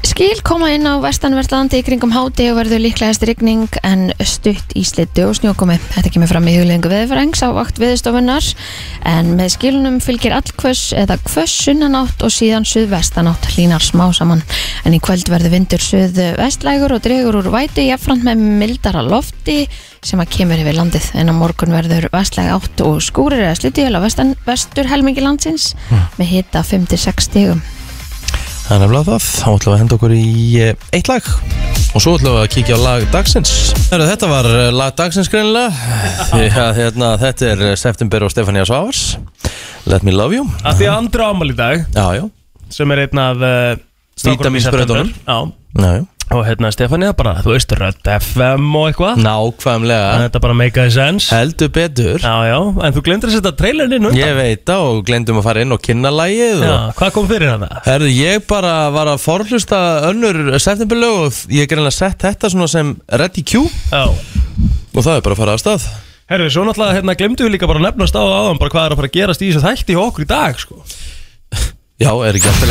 Skil 0.00 0.38
koma 0.40 0.70
inn 0.72 0.86
á 0.88 0.96
vestanverðlandi 0.96 1.82
í 1.82 1.84
kringum 1.84 2.12
háti 2.14 2.46
og 2.48 2.56
verður 2.56 2.80
líklegast 2.80 3.24
rigning 3.28 3.68
en 3.84 4.06
stutt 4.24 4.72
í 4.72 4.80
slittu 4.88 5.26
og 5.28 5.34
snjókomi. 5.36 5.76
Þetta 5.92 6.12
kemur 6.14 6.30
fram 6.30 6.46
í 6.48 6.54
huglegingu 6.56 6.88
veðurfrængs 6.88 7.42
á 7.44 7.52
vakt 7.52 7.76
viðstofunnar 7.82 8.46
en 9.10 9.34
með 9.36 9.52
skilunum 9.58 9.98
fylgir 10.00 10.32
allkvöss 10.38 10.94
eða 10.96 11.18
kvöss 11.26 11.66
sunnanátt 11.66 12.24
og 12.24 12.32
síðan 12.32 12.64
suðvestanátt 12.68 13.50
hlínar 13.52 13.84
smá 13.84 14.06
saman. 14.16 14.40
En 14.88 14.96
í 14.96 15.02
kvöld 15.04 15.28
verður 15.28 15.52
vindur 15.52 15.84
suðvestlægur 15.84 16.96
og 16.96 17.02
dregur 17.04 17.36
úr 17.42 17.50
væti 17.52 17.90
jafnframt 17.90 18.24
með 18.24 18.40
mildara 18.62 19.04
lofti 19.04 19.66
sem 20.00 20.22
að 20.22 20.32
kemur 20.32 20.62
yfir 20.62 20.78
landið 20.80 21.10
en 21.20 21.28
á 21.28 21.34
morgun 21.36 21.76
verður 21.76 22.08
vestlæg 22.14 22.48
átt 22.54 22.80
og 22.88 23.02
skúrir 23.04 23.44
eða 23.44 23.58
slittu 23.60 23.84
á 23.84 24.00
vestan, 24.00 24.32
vestur 24.48 24.88
helmingi 24.88 25.20
landsins 25.20 25.74
með 26.16 26.32
hita 26.32 26.64
5-6 26.64 27.28
stigum. 27.28 27.60
Það 28.70 28.76
er 28.76 28.82
nefnilega 28.84 29.06
það, 29.08 29.24
þá 29.26 29.46
ætlum 29.50 29.72
við 29.72 29.72
að 29.74 29.80
henda 29.80 29.96
okkur 29.96 30.12
í 30.14 30.26
eh, 30.62 30.82
eitt 30.94 31.08
lag. 31.10 31.28
Og 31.90 32.02
svo 32.04 32.12
ætlum 32.14 32.36
við 32.36 32.44
að 32.44 32.52
kíkja 32.54 32.76
á 32.78 32.80
lag 32.84 33.06
dagsins. 33.10 33.54
Heru, 33.90 34.04
Þetta 34.06 34.28
var 34.30 34.46
eh, 34.46 34.68
lag 34.70 34.92
dagsins 35.00 35.30
greinilega. 35.32 35.72
Því 36.30 36.44
að 36.62 36.78
hérna, 36.78 37.08
þetta 37.18 37.48
er 37.48 37.64
eh, 37.66 37.74
September 37.82 38.28
og 38.28 38.30
Stefania 38.30 38.62
Svavars. 38.68 39.00
Let 39.90 40.06
me 40.06 40.14
love 40.14 40.38
you. 40.38 40.46
Að 40.62 40.84
því 40.84 40.86
að 40.86 41.00
andra 41.00 41.26
ámæli 41.32 41.56
í 41.56 41.58
dag 41.58 41.82
Já, 41.96 42.06
já, 42.20 42.22
sem 42.70 42.94
er 42.94 43.02
einn 43.08 43.22
af 43.24 43.42
uh, 43.42 43.82
strákunum 44.22 44.60
og 46.30 46.44
hérna 46.46 46.70
Stefania 46.70 47.10
bara, 47.16 47.32
þú 47.42 47.54
veist, 47.54 47.72
Rödd 47.74 48.06
FM 48.14 48.66
og 48.78 48.84
eitthvað. 48.90 49.22
Nákvæmlega. 49.24 50.10
Að 50.10 50.24
Þetta 50.24 50.42
bara 50.44 50.56
make 50.60 50.82
a 50.82 50.90
sense. 50.94 51.30
Heldur 51.34 51.70
betur. 51.74 52.22
Já, 52.22 52.34
já, 52.46 52.58
en 52.86 52.94
þú 52.94 53.02
glemdir 53.08 53.30
að 53.30 53.36
setja 53.36 53.52
trailerin 53.58 53.96
inn 53.96 54.06
undan. 54.10 54.20
Ég 54.20 54.36
veit 54.38 54.62
það 54.70 54.84
og 54.90 55.00
glendum 55.08 55.40
að 55.40 55.48
fara 55.48 55.64
inn 55.64 55.74
og 55.74 55.82
kynna 55.82 56.12
lægið 56.14 56.62
Já, 56.62 56.70
og... 56.70 56.92
hvað 57.00 57.14
kom 57.16 57.30
fyrir 57.30 57.50
hana? 57.54 57.70
Herðu, 57.86 58.12
ég 58.14 58.46
bara 58.50 58.74
var 58.94 59.10
að 59.10 59.24
forhlusta 59.24 59.80
önnur 60.10 60.38
septemberlög 60.62 61.18
og 61.24 61.42
ég 61.56 61.74
er 61.74 61.90
sett 61.94 62.22
þetta 62.28 62.52
svona 62.54 62.70
sem 62.70 62.94
Ready 63.10 63.42
Q. 63.42 63.66
Já. 63.90 64.06
Og 64.06 65.02
það 65.02 65.16
er 65.16 65.26
bara 65.26 65.34
að 65.34 65.42
fara 65.42 65.58
að 65.58 65.64
stað. 65.64 65.90
Herru, 66.30 66.46
svo 66.46 66.62
náttúrulega 66.62 67.00
hérna 67.00 67.18
glemdu 67.18 67.46
við 67.48 67.56
líka 67.56 67.66
bara 67.66 67.82
að 67.82 67.88
nefnast 67.88 68.14
á 68.14 68.22
áðan 68.22 68.60
bara 68.62 68.70
hvað 68.70 68.86
er 68.86 68.94
að 68.94 69.00
fara 69.02 69.10
að 69.10 69.16
gerast 69.18 69.42
í 69.42 69.50
þessu 69.50 69.66
þætti 69.66 69.98
okkur 69.98 70.26
í 70.26 70.30
dag 70.30 70.62
sko. 70.62 70.78
Já, 71.98 72.12
er 72.14 72.38
ekki 72.38 72.54
alltaf 72.54 72.70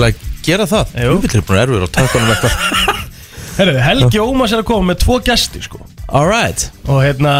að 0.00 0.29
gera 0.46 0.66
það? 0.70 0.94
Jú. 0.96 1.16
Þú 1.16 1.26
getur 1.26 1.44
búin 1.48 1.60
erfur 1.64 1.86
og 1.86 1.92
tökunum 1.96 2.32
eitthvað. 2.34 3.06
Herru, 3.60 3.74
Helgi 3.84 4.22
Ómas 4.22 4.54
er 4.54 4.62
að 4.62 4.68
koma 4.70 4.92
með 4.92 5.02
tvo 5.04 5.18
gesti 5.26 5.60
sko. 5.64 5.82
Alright 6.08 6.70
og 6.88 7.02
hérna 7.04 7.34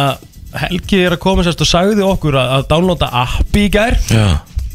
Helgi 0.61 1.01
er 1.07 1.15
að 1.17 1.23
koma 1.23 1.45
sérst 1.47 1.63
og 1.63 1.69
sagði 1.71 2.05
okkur 2.05 2.37
að, 2.41 2.55
að 2.59 2.65
downloada 2.73 3.09
appi 3.23 3.69
í 3.69 3.73
gær. 3.73 3.97
Já, 4.11 4.27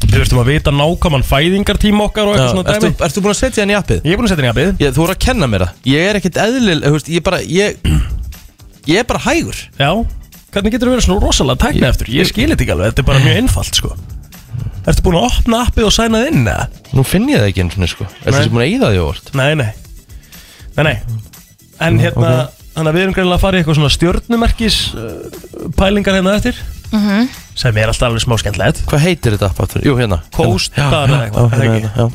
Við 0.06 0.12
þurftum 0.20 0.40
að 0.42 0.50
vita 0.52 0.72
nákvæman 0.72 1.24
fæðingartíma 1.26 2.04
okkar 2.06 2.28
og 2.28 2.34
eitthvað 2.36 2.52
svona 2.52 2.74
dæmi. 2.76 2.90
Ertu 3.06 3.22
búin 3.24 3.32
að 3.32 3.38
setja 3.40 3.62
henni 3.64 3.74
í 3.74 3.78
appið? 3.78 4.02
Ég 4.04 4.12
er 4.14 4.20
búin 4.20 4.28
að 4.28 4.32
setja 4.32 4.44
inn 4.44 4.48
í 4.48 4.52
appið. 4.52 4.72
Ég, 4.84 4.92
þú 4.94 5.02
voru 5.02 5.14
að 5.16 5.22
kenna 5.24 5.48
mér 5.50 5.64
það. 5.64 5.80
Ég 5.92 6.10
er 6.10 6.18
ekkert 6.20 6.40
eðlil, 6.44 6.76
þú 6.84 6.92
veist, 6.96 7.08
ég 7.12 7.24
bara 7.26 7.40
ég, 7.48 7.88
ég 8.86 9.00
er 9.02 9.08
bara 9.08 9.22
hægur. 9.26 9.62
Já, 9.80 9.90
hvernig 10.54 10.76
getur 10.76 10.90
þú 10.90 10.94
verið 10.94 11.08
svona 11.08 11.24
rosalega 11.24 11.62
tækni 11.64 11.88
eftir? 11.88 12.12
Ég 12.16 12.28
skil 12.30 12.50
þetta 12.52 12.66
ekki 12.66 12.76
alveg, 12.76 12.92
þetta 12.92 13.04
er 13.04 13.08
bara 13.10 13.24
mjög 13.24 13.40
einfalt 13.42 13.80
sko 13.80 13.96
Ertu 14.86 15.02
búin 15.02 15.16
að 15.18 15.26
opna 15.30 15.62
appið 15.66 15.88
og 15.88 15.94
sænað 15.96 16.28
inn 16.30 16.44
eða? 16.46 16.68
Nú 16.94 17.02
finn 17.06 17.26
ég 17.32 17.40
það 17.42 17.48
ekki 17.50 17.64
eins 17.64 17.78
og 17.80 17.90
sko 17.90 18.06
Ertu 18.06 18.36
þessi 18.36 18.52
búin 18.52 18.62
að 18.64 18.70
eyða 18.70 18.92
því 18.92 19.00
óvart? 19.02 19.32
Nei, 19.34 19.48
nei 19.58 19.70
Nei, 20.76 20.84
nei 20.86 20.96
En 21.86 21.98
hérna, 22.00 22.30
þannig 22.76 22.90
að 22.92 22.96
við 22.96 23.02
erum 23.06 23.16
greinlega 23.16 23.36
að 23.36 23.42
fara 23.42 23.58
í 23.58 23.60
eitthvað 23.62 23.78
svona 23.80 23.92
stjörnumerkis 23.96 24.76
uh, 24.94 25.70
pælingar 25.76 26.18
hérna 26.20 26.36
eftir 26.38 26.62
Mhm. 26.94 27.24
sem 27.58 27.76
er 27.82 27.90
alltaf 27.90 28.06
alveg 28.06 28.22
smá 28.22 28.36
skemmtilegt 28.38 28.84
Hvað 28.86 29.02
heitir 29.02 29.34
þetta 29.34 29.48
app 29.50 29.58
aftur? 29.64 29.82
Jú, 29.82 29.96
hérna 29.98 30.20
Hérna. 30.30 31.00
eða 31.02 31.16
eitthvað, 31.24 31.34
Já, 31.34 31.46
er 31.50 31.50
það 31.50 31.64
hérna, 31.64 31.80
ekki? 31.80 31.90
hérna, 31.96 32.12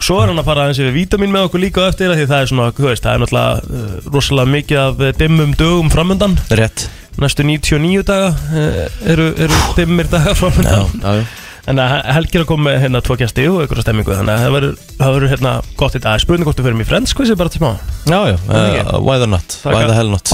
Svo 0.00 0.20
er 0.22 0.30
hann 0.30 0.38
að 0.40 0.46
fara 0.46 0.62
aðeins 0.64 0.78
yfir 0.80 0.94
vítamin 0.94 1.32
með 1.34 1.48
okkur 1.48 1.60
líka 1.64 1.82
á 1.82 1.90
eftir 1.90 2.12
af 2.14 2.16
Því 2.20 2.26
það 2.30 2.44
er 2.44 2.50
svona, 2.52 2.68
þú 2.78 2.86
veist, 2.86 3.02
það 3.04 3.12
er 3.16 3.20
náttúrulega 3.24 3.80
uh, 3.80 4.06
rosalega 4.14 4.52
mikið 4.54 4.78
af 4.84 5.02
eh, 5.08 5.12
dimmum 5.18 5.50
dögum 5.58 5.90
framöndan 5.92 6.38
já 6.38 6.56
Rétt 6.62 6.86
Næstu 7.20 7.42
99 7.44 8.06
daga 8.06 8.30
uh, 8.30 9.10
eru, 9.10 9.26
eru 9.42 9.58
dimmir 9.76 10.08
dagar 10.14 10.32
Já, 10.32 10.38
framöndan 10.38 10.86
já, 11.02 11.16
já 11.18 11.26
Þannig 11.66 11.82
að 11.84 11.90
Helgi 12.16 12.38
er 12.38 12.44
að 12.44 12.48
koma 12.50 12.66
með 12.68 12.76
hérna 12.84 13.02
tvo 13.04 13.16
gæsti 13.20 13.44
og 13.50 13.58
einhverja 13.64 13.84
stemmingu 13.84 14.16
Þannig 14.16 14.34
að 14.34 14.40
það 14.44 15.14
verður, 15.14 15.30
hérna 15.34 15.52
gott 15.80 15.94
í 15.98 16.02
dag 16.04 16.22
Spurning 16.22 16.48
hvort 16.48 16.60
við 16.60 16.66
fyrir 16.70 16.78
mig 16.80 16.88
Friends 16.88 17.16
quizi 17.16 17.36
bara 17.38 17.52
til 17.52 17.60
smá 17.60 17.72
Já, 18.08 18.20
já, 18.32 18.36
ekki? 18.36 18.80
uh, 18.86 18.98
why 19.04 19.16
the 19.20 19.28
not? 19.28 19.48
Takk. 19.60 19.74
Why 19.74 19.84
the 19.86 19.96
hell 19.96 20.10
not? 20.10 20.26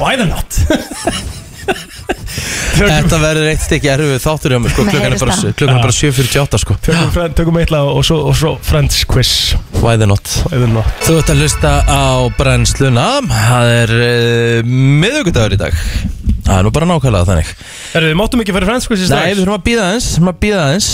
Why 0.00 0.16
the 0.16 0.26
not? 0.28 0.50
Þetta 2.80 3.18
verður 3.20 3.48
eitt 3.50 3.60
stykki 3.64 3.90
erfið 3.92 4.22
þáttur 4.22 4.54
hjá 4.54 4.60
mig 4.62 4.72
sko 4.72 4.84
Klukkan 4.86 5.12
er 5.12 5.20
bara, 5.20 5.34
klukkan 5.58 5.74
er 5.74 5.82
bara 5.84 5.96
7.48 5.96 6.60
sko 6.62 6.76
Tökum, 6.86 7.10
friend, 7.14 7.34
tökum 7.36 7.58
eitthvað 7.60 7.90
og 7.92 8.06
svo, 8.06 8.18
og 8.30 8.38
svo 8.38 8.52
Friends 8.64 9.02
quiz 9.10 9.32
Why 9.82 9.98
the 10.00 10.08
not? 10.08 10.30
Why 10.48 10.62
the 10.62 10.70
not? 10.70 10.88
Þú 11.04 11.18
ert 11.20 11.32
að 11.34 11.42
hlusta 11.44 11.74
á 11.84 12.04
brennsluna 12.38 13.06
Það 13.28 13.74
er 13.74 13.94
uh, 13.98 14.72
miðugudagur 15.04 15.56
í 15.56 15.60
dag 15.60 15.76
Það 16.50 16.58
er 16.58 16.64
nú 16.66 16.70
bara 16.74 16.86
nákvæmlega 16.90 17.26
þannig. 17.30 17.50
Herru, 17.94 18.06
við 18.10 18.16
máttum 18.18 18.40
ekki 18.42 18.54
Friends 18.56 18.88
quiz 18.90 19.00
í 19.00 19.06
Nei, 19.06 19.08
við 19.08 19.14
strax 19.14 19.38
þurfum 19.38 19.54
að 19.54 19.64
býða 19.68 19.82
aðeins 19.86 20.06
Við 20.10 20.14
þurfum 20.16 20.30
að 20.32 20.38
býða 20.42 20.62
aðeins. 20.66 20.88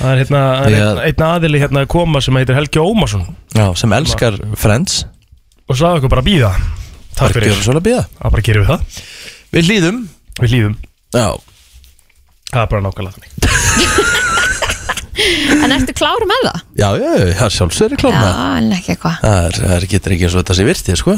Það 0.00 0.10
er 0.14 0.20
hérna 0.22 0.40
það 0.40 0.64
er 0.64 0.72
Já. 0.72 0.80
einn, 0.80 1.00
einn 1.10 1.24
aðili 1.26 1.60
hérna 1.60 1.82
að 1.84 1.90
koma 1.92 2.20
sem 2.24 2.38
heitir 2.40 2.56
Helgi 2.56 2.80
Ómarsson. 2.80 3.26
Já, 3.56 3.66
sem 3.76 3.92
elskar 3.98 4.38
Friends 4.56 4.94
Og 5.68 5.76
sagði 5.76 6.00
okkur 6.00 6.12
bara 6.14 6.24
að 6.24 6.30
býða 6.30 6.52
Takk 6.56 7.20
Bara 7.20 7.34
fyrir. 7.36 7.50
gjöra 7.50 7.66
svolítið 7.66 7.80
að 7.82 7.88
býða 7.90 8.04
Það 8.16 8.30
bara 8.36 8.46
gerum 8.48 8.64
við 8.64 8.70
það. 8.72 8.80
Við 9.52 9.68
hlýðum. 9.68 9.98
Við 10.40 10.54
líðum 10.56 10.76
Já. 11.10 11.26
Það 12.50 12.62
er 12.64 12.70
bara 12.72 12.82
nákvæmlega 12.88 13.14
þannig. 13.18 13.30
En 15.60 15.72
ertu 15.74 15.92
klár 15.98 16.22
með 16.24 16.46
það? 16.46 16.60
Já, 16.80 16.86
já, 16.96 17.10
já, 17.28 17.44
sjálfsögur 17.52 17.92
er 17.92 18.00
klár 18.00 18.14
Já, 18.14 18.20
með 18.22 18.30
það. 18.30 18.56
en 18.60 18.72
ekki 18.78 18.92
eitthvað. 18.94 19.16
Það 19.20 19.44
er, 19.50 19.58
það 19.60 19.74
er 19.76 19.86
getur 19.92 20.14
ekki 20.14 20.24
eins 20.26 20.36
og 20.36 20.40
þetta 20.40 20.56
sé 20.56 20.64
virtið, 20.70 20.96
sko. 21.00 21.16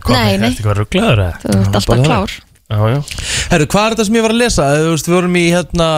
Hvað, 0.00 0.12
Nei, 0.16 0.36
nei. 0.42 0.50
Þetta 0.58 0.68
var 0.68 0.80
rugglaður 0.82 1.22
eða? 1.24 1.32
Þú 1.40 1.48
ert 1.54 1.78
alltaf 1.78 1.88
bara 1.90 2.04
klár. 2.10 2.34
Já, 2.34 2.44
já 2.44 2.49
Herru, 2.70 3.66
hvað 3.66 3.86
er 3.86 3.94
þetta 3.96 4.06
sem 4.06 4.18
ég 4.20 4.22
var 4.26 4.34
að 4.34 4.40
lesa? 4.44 4.68
Þú 4.78 4.92
veist, 4.92 5.08
við 5.10 5.16
vorum 5.16 5.38
í, 5.40 5.44
hérna, 5.50 5.88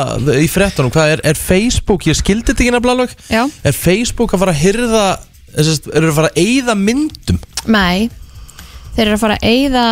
í 0.41 0.49
frettunum 0.49 0.95
Hvað 0.95 1.13
er, 1.19 1.23
er 1.33 1.39
Facebook, 1.41 2.07
ég 2.09 2.17
skildi 2.17 2.49
þetta 2.53 2.65
ekki 2.65 2.73
nefnilega 2.79 3.45
Er 3.69 3.77
Facebook 3.77 4.33
að 4.33 4.45
fara 4.47 4.55
að 4.57 4.63
hyrða 4.65 5.05
Þessast, 5.53 5.91
eru 5.93 6.09
að 6.09 6.17
fara 6.17 6.33
að 6.33 6.41
eyða 6.41 6.77
myndum? 6.81 7.39
Nei. 7.69 8.09
Þeir 8.97 9.05
eru 9.05 9.17
að 9.19 9.25
fara 9.27 9.37
að 9.37 9.49
eyða 9.53 9.87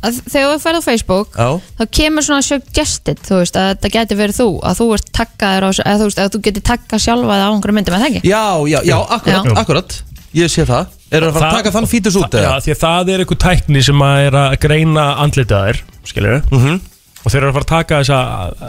Þegar 0.00 0.54
þú 0.54 0.60
ferð 0.62 0.78
á 0.80 0.82
Facebook 0.86 1.34
Já. 1.36 1.48
þá 1.76 1.82
kemur 1.92 2.24
svona 2.24 2.44
suggested 2.46 3.18
þú 3.20 3.40
veist, 3.42 3.56
að 3.60 3.66
þetta 3.74 3.90
geti 3.98 4.16
verið 4.16 4.38
þú 4.38 4.46
að 4.64 4.78
þú 4.78 4.86
ert 4.96 5.10
takkaður 5.18 5.66
á, 5.66 5.70
eða 5.82 5.98
þú 6.00 6.06
veist, 6.06 6.20
að 6.22 6.30
þú 6.32 6.40
geti 6.46 6.62
takkað 6.70 7.02
sjálfa 7.04 7.34
það 7.36 7.44
á 7.44 7.50
einhverjum 7.50 7.76
myndum, 7.76 7.96
eða 7.98 8.08
ekki? 8.08 8.22
Já, 8.30 8.44
já, 8.72 8.78
já, 8.88 8.96
akkurat, 9.18 9.50
Já. 9.50 9.58
akkurat 9.60 9.98
Ég 10.36 10.46
sé 10.52 10.62
það. 10.68 10.86
Eru 11.10 11.26
að 11.26 11.34
fara 11.34 11.48
að 11.50 11.56
taka 11.58 11.70
þann 11.74 11.88
fítus 11.90 12.16
út 12.20 12.30
Já, 12.36 12.38
eða? 12.44 12.60
því 12.62 12.70
að 12.74 12.80
það 12.84 13.08
er 13.14 13.22
eitthvað 13.24 13.40
tækni 13.44 13.80
sem 13.82 14.02
að 14.06 14.26
er 14.28 14.36
að 14.38 14.52
greina 14.62 15.06
andlitaðir 15.24 15.80
Skilur 16.06 16.36
við 16.36 16.54
Mhm. 16.58 16.80
Og 17.20 17.28
þeir 17.32 17.36
eru 17.42 17.48
að 17.50 17.56
fara 17.58 17.64
að 17.66 17.72
taka 17.74 17.96
þessa, 18.00 18.18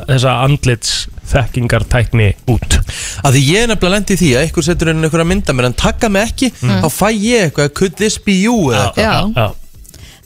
þessa 0.10 0.32
andlits 0.44 0.90
þekkingar 1.32 1.86
tækni 1.88 2.26
út. 2.52 2.74
Að 3.24 3.38
því 3.38 3.44
ég 3.48 3.62
er 3.64 3.70
nefnilega 3.72 3.94
lendi 3.96 4.18
í 4.18 4.20
því 4.20 4.32
að 4.36 4.42
einhver 4.44 4.66
setur 4.68 4.90
inn 4.92 5.06
einhverja 5.08 5.28
mynda 5.30 5.54
mér 5.56 5.66
en 5.70 5.74
taka 5.80 6.10
mig 6.12 6.26
ekki 6.34 6.50
þá 6.60 6.88
fæ 6.92 7.08
ég 7.16 7.46
eitthvað, 7.46 7.70
could 7.80 7.96
this 7.96 8.18
be 8.20 8.34
you 8.42 8.58
eða 8.74 8.90
eitthvað? 8.90 9.32
Já. 9.32 9.46
já. 9.46 9.48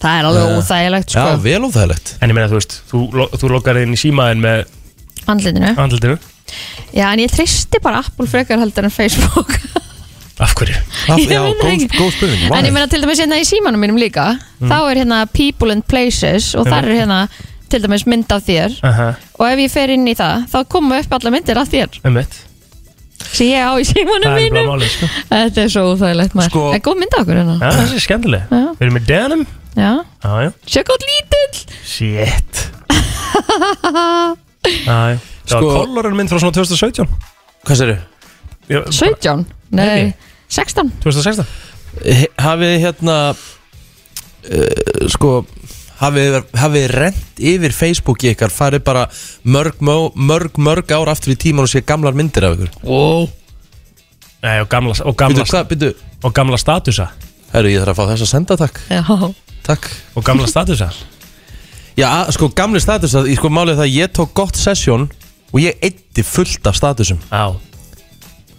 Það 0.02 0.18
er 0.20 0.26
alveg 0.32 0.56
óþægilegt, 0.58 1.14
Já, 1.14 1.22
sko, 1.22 1.38
vel 1.46 1.62
óþægilegt. 1.70 2.16
En 2.22 2.30
ég 2.34 2.36
meina 2.40 2.50
þú 2.50 2.58
veist, 2.58 2.74
þú, 2.90 3.04
þú 3.38 3.52
loggar 3.54 3.78
inn 3.84 3.94
í 3.94 4.00
símaðin 4.02 4.42
með 4.42 4.66
andlitinu. 5.30 5.76
andlitinu. 5.86 6.18
Já, 6.98 7.06
en 7.14 7.20
ég 7.28 7.32
tristi 7.32 7.80
bara 7.84 8.02
Apple 8.02 8.26
frekar 8.28 8.58
heldur 8.60 8.90
en 8.90 8.94
Facebook 8.94 9.54
Af 10.40 10.52
hverju? 10.60 10.76
Af, 11.08 11.18
Ég 11.20 11.30
Já, 11.32 11.40
það 11.40 11.54
góð, 11.62 11.84
góð 11.96 12.10
spurning 12.18 12.52
En 12.58 12.66
ég 12.68 12.74
meina 12.76 12.88
til 12.92 13.02
dæmis 13.06 13.20
hérna 13.24 13.38
í 13.40 13.46
símanum 13.48 13.80
mínum 13.80 13.98
líka 14.02 14.26
þá 14.60 14.78
er 14.92 14.96
hérna 15.04 15.18
people 15.32 15.72
and 15.72 15.84
places 15.88 16.52
og 16.60 16.64
þar 16.68 16.84
er 16.90 16.94
hérna 17.02 17.20
til 17.72 17.80
dæmis 17.82 18.04
mynd 18.06 18.30
af 18.36 18.44
þér. 18.46 18.72
Aha, 18.86 19.08
og 19.40 19.46
ef 19.48 19.58
ég 19.64 19.72
fer 19.74 19.90
inn 19.96 20.06
í 20.08 20.14
það 20.16 20.44
þá 20.52 20.60
koma 20.70 21.00
upp 21.02 21.14
alla 21.18 21.30
myndir 21.34 21.58
af 21.58 21.68
þér. 21.72 21.90
Um 22.06 22.14
mitt 22.20 22.34
sem 23.36 23.48
ég 23.50 23.64
á 23.64 23.72
í 23.80 23.84
símanum 23.88 24.22
Það 24.22 24.28
er 24.28 24.32
bara 24.36 24.46
mínum. 24.46 24.66
málið, 24.70 24.90
sko. 24.94 25.06
Þetta 25.32 25.60
er 25.64 25.70
svo 25.74 25.82
óþægilegt 25.96 26.34
maður. 26.38 26.50
Sko- 26.52 26.68
Það 26.70 26.76
er 26.78 26.84
góð 26.86 26.98
mynd 27.02 27.14
af 27.16 27.20
okkur 27.24 27.36
hérna. 27.40 27.56
Já, 27.60 27.70
þessi 27.80 27.96
er 27.98 28.04
skemmtileg. 28.06 28.42
Já. 28.52 28.56
Við 28.76 28.84
erum 28.86 28.96
með 29.00 29.06
denim. 29.10 29.42
Já, 29.76 29.92
Já, 30.24 30.32
já. 30.46 30.50
Sjekk 30.76 30.88
átt 30.94 31.06
lítill. 31.10 31.56
Shit. 31.96 32.54
Já, 34.86 34.98
já. 35.12 35.18
Það 35.46 35.52
Sko- 35.52 35.66
var 35.66 35.86
kolorinn 35.86 36.16
mynd 36.18 36.30
frá 36.32 36.40
svona 36.42 36.56
2017 36.56 37.06
Hvað 37.66 37.76
sér 37.82 37.92
17? 38.70 39.46
Nei, 39.76 39.86
Nei. 39.86 40.14
16 40.56 40.92
2016 41.04 41.46
Hafið 42.42 42.74
þið 42.74 42.84
hérna 42.86 43.18
uh, 43.34 45.08
Sko 45.14 45.38
Hafið 46.02 46.42
hafið 46.60 46.90
rent 46.92 47.40
yfir 47.40 47.72
Facebooki 47.72 48.34
ykkar? 48.34 48.52
Farið 48.52 48.84
bara 48.84 49.06
mörg, 49.48 49.80
mörg, 49.80 50.18
mörg, 50.20 50.58
mörg 50.60 50.92
ár 50.92 51.12
aftur 51.14 51.32
í 51.32 51.38
tíman 51.40 51.64
og 51.64 51.72
sé 51.72 51.86
gamlar 51.88 52.18
myndir 52.18 52.44
af 52.50 52.58
ykkur? 52.58 52.74
Wow 52.84 53.30
Nei, 54.46 54.60
og 54.62 54.68
gamla, 54.70 54.94
og 55.02 55.16
Byrju, 55.16 55.18
gamla, 55.24 55.46
hvað, 55.50 55.64
byrju 55.72 55.94
og 56.28 56.34
gamla 56.36 56.58
statusa. 56.62 57.08
Herru, 57.50 57.72
ég 57.72 57.82
þarf 57.82 57.96
að 57.96 57.98
fá 57.98 58.12
þess 58.12 58.26
að 58.26 58.30
senda, 58.30 58.58
takk 58.60 58.82
Já, 58.92 59.02
Takk. 59.66 59.88
Og 60.14 60.26
gamla 60.28 60.46
statusa. 60.46 60.92
Já, 61.98 62.10
sko, 62.36 62.52
gamli 62.54 62.82
status 62.84 63.16
að, 63.18 63.32
sko, 63.40 63.50
málið 63.50 63.74
er 63.74 63.80
það 63.80 63.88
að 63.88 63.96
ég 63.96 64.12
tók 64.14 64.36
gott 64.38 64.60
sesjón 64.60 65.08
og 65.50 65.58
ég 65.64 65.80
eitti 65.82 66.22
fullt 66.28 66.68
af 66.70 66.78
statusum. 66.78 67.24
Já 67.32 67.56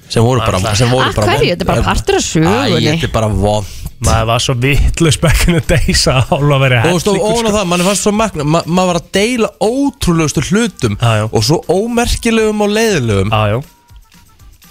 sem 0.09 0.23
voru 0.23 0.41
bara, 0.41 0.61
Alltaf. 0.61 0.77
sem 0.79 0.91
voru 0.93 1.09
Af 1.09 1.17
bara 1.19 1.35
hverju? 1.37 1.51
Þetta 1.55 1.67
er 1.67 1.71
bara 1.71 1.85
partur 1.87 2.19
af 2.19 2.23
Æ, 2.23 2.27
sögunni 2.31 2.91
þetta 2.93 3.09
er 3.09 3.15
bara 3.15 3.29
von 3.33 3.69
Maður 4.07 4.27
var 4.29 4.43
svo 4.45 4.55
vittlust 4.61 5.21
back 5.23 5.47
in 5.49 5.57
the 5.57 5.63
days 5.77 6.03
að 6.13 6.27
hálfa 6.31 6.59
verið 6.63 6.89
Og 6.93 6.99
stóð 7.01 7.23
ofan 7.25 7.49
á 7.49 7.53
það, 7.57 7.65
mann 7.73 7.85
fannst 7.87 8.05
svo 8.05 8.13
magna 8.13 8.45
ma 8.45 8.61
Maður 8.67 8.91
var 8.93 9.01
að 9.01 9.09
deila 9.17 9.51
ótrúlegustu 9.65 10.45
hlutum 10.51 10.99
Já, 11.01 11.15
já. 11.23 11.25
Og 11.33 11.47
svo 11.49 11.63
ómerkilegum 11.73 12.61
og 12.67 12.77
leiðilegum 12.77 13.33
Já, 13.33 13.57
já 13.57 13.63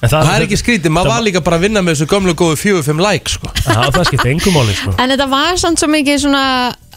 En 0.03 0.11
Það 0.11 0.27
er 0.35 0.43
ekki 0.45 0.57
skrítið, 0.59 0.91
maður 0.93 1.09
var 1.09 1.21
líka 1.23 1.41
bara 1.41 1.57
að 1.57 1.63
vinna 1.65 1.81
með 1.81 1.95
þessu 1.95 2.07
gömlu 2.11 2.33
góðu 2.37 2.57
4-5 2.59 2.99
like 3.01 3.31
sko. 3.31 3.49
Það 3.63 4.01
skipti 4.09 4.29
engum 4.33 4.53
máli, 4.53 4.75
sko 4.77 4.91
En 5.01 5.13
þetta 5.13 5.27
var 5.31 5.55
samt 5.57 5.81
svo 5.81 5.87
mikið 5.89 6.19
svona 6.27 6.41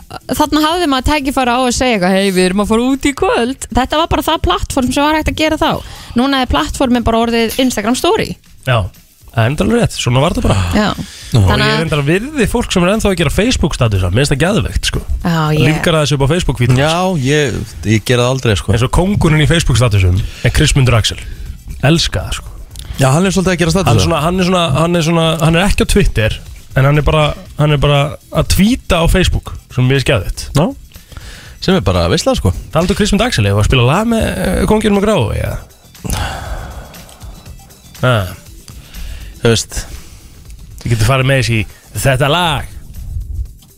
Þarna 0.09 0.63
hafði 0.65 0.87
maður 0.89 1.09
tækifæra 1.11 1.57
á 1.57 1.61
að 1.61 1.75
segja 1.77 1.97
eitthvað 1.99 2.15
Hei, 2.17 2.31
við 2.33 2.47
erum 2.47 2.63
að 2.65 2.71
fara 2.71 2.87
út 2.89 3.09
í 3.09 3.13
kvöld. 3.19 3.67
Þetta 3.77 3.99
var 4.01 4.09
bara 4.15 4.25
það 4.25 4.39
plattform 4.47 4.95
sem 4.95 5.05
var 5.05 5.19
hægt 5.19 5.33
að 5.35 5.43
gera 5.43 5.59
þá. 5.61 5.73
Núna 6.17 6.41
er 6.45 6.49
plattformin 6.49 7.05
bara 7.05 7.21
orðið 7.27 7.59
Instagram 7.61 7.99
story. 7.99 8.31
Já 8.65 8.79
Það 9.29 9.45
er 9.45 9.51
enda 9.53 9.65
alveg 9.65 9.83
rétt, 9.83 9.95
svona 10.01 10.21
var 10.23 10.35
þetta 10.35 10.49
bara. 10.49 10.63
Já, 10.75 10.87
Og 11.37 11.45
þannig 11.45 11.61
ég 11.63 11.69
er 11.69 11.77
að 11.77 11.83
enda 11.85 11.97
að 11.99 12.07
virði 12.09 12.47
fólk 12.49 12.73
sem 12.73 12.85
er 12.85 12.93
ennþá 12.95 13.11
að 13.11 13.19
gera 13.21 13.33
Facebook 13.35 13.77
statusa 13.77 14.09
Mér. 14.11 14.25
Finnst 14.25 14.33
það 14.33 14.41
gæðveikt 14.43 14.89
sko. 14.89 15.03
Já, 15.23 15.37
ég 15.53 15.61
Lífgar 15.69 15.99
þessu 15.99 16.17
upp 16.17 16.25
á 16.25 16.29
Facebook 16.33 16.63
vítum 16.63 16.81
Já, 16.81 16.95
ég, 17.23 17.59
ég 17.87 18.07
gera 18.09 18.25
það 18.25 18.33
aldrei 18.33 18.57
sko. 18.59 18.73
Eins 18.75 18.87
og 18.89 18.93
kongurinn 18.97 19.45
í 19.45 19.49
Facebook 19.51 19.79
statusum 19.79 20.17
er 20.19 20.55
Krismundur 20.57 20.97
Axel. 20.99 21.21
Elska 21.87 22.25
það 22.25 22.39
sko. 22.41 22.55
Já, 22.99 23.11
hann 23.15 23.29
er 23.29 23.37
svolítið 23.37 23.53
að 23.53 23.61
gera 23.61 23.75
hann, 23.77 23.85
status 23.85 24.07
svona, 24.09 24.23
hann, 24.25 24.41
er 24.41 24.49
svona, 24.49 24.65
hann, 24.75 24.99
er 24.99 25.07
svona, 25.07 25.27
hann 25.45 25.59
er 25.61 25.69
ekki 25.69 25.87
á 25.87 25.93
Twitter 25.93 26.39
En 26.77 26.85
hann 26.85 27.01
er 27.01 27.07
bara, 27.07 27.31
hann 27.59 27.73
er 27.75 27.81
bara 27.81 28.01
að 28.31 28.51
tvíta 28.55 29.01
á 29.01 29.05
Facebook 29.11 29.55
Sem 29.75 29.89
við 29.91 30.05
skæðið 30.05 30.45
Já, 30.59 30.67
sem 31.65 31.75
er 31.79 31.83
bara 31.83 32.05
veistla 32.13 32.37
sko. 32.39 32.53
Taldu 32.75 32.95
Krismundur 32.99 33.27
Axel 33.31 33.49
Eða 33.49 33.63
að 33.63 33.71
spila 33.71 33.87
lag 33.89 34.11
með 34.11 34.27
uh, 34.29 34.59
konginum 34.71 35.01
og 35.01 35.07
gráu 35.07 35.31
Já 35.35 35.57
Næ, 37.99 38.13
Þú 39.41 39.51
veist. 39.51 39.81
Þú 40.83 40.93
getur 40.93 41.09
farið 41.09 41.31
með 41.31 41.41
þessi 41.43 41.63
Þetta 41.99 42.29
lag. 42.31 42.69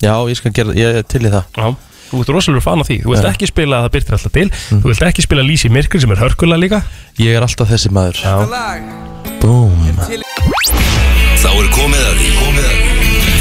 Já, 0.00 0.12
ég 0.28 0.36
skal 0.36 0.52
gera, 0.56 0.74
ég 0.76 0.98
er 1.00 1.06
til 1.08 1.22
í 1.24 1.30
það. 1.32 1.46
Já 1.56 1.70
Þú 2.10 2.24
ert 2.24 2.32
rosalega 2.34 2.64
fan 2.64 2.82
af 2.82 2.88
því. 2.88 2.96
Þú 3.04 3.12
vilt 3.14 3.28
ekki 3.28 3.46
spila 3.46 3.78
að 3.78 3.84
það 3.84 3.92
byrtir 3.96 4.16
alltaf 4.16 4.32
til. 4.34 4.46
Þú 4.72 4.80
vilt 4.88 5.04
ekki 5.06 5.24
spila 5.24 5.44
Lísi 5.46 5.70
Myrkur 5.70 6.02
sem 6.02 6.10
er 6.10 6.22
hörkulega 6.24 6.58
líka. 6.64 6.82
Ég 7.22 7.38
er 7.38 7.46
alltaf 7.46 7.70
þessi 7.70 7.92
maður. 7.94 8.18
Já. 8.24 8.34
Búm 9.40 9.78
Þá 11.40 11.50
er 11.54 11.70
komið 11.72 12.02
að 12.04 12.18
því 12.18 12.32
Komið 12.40 12.64
að 12.66 12.72
því 12.74 12.79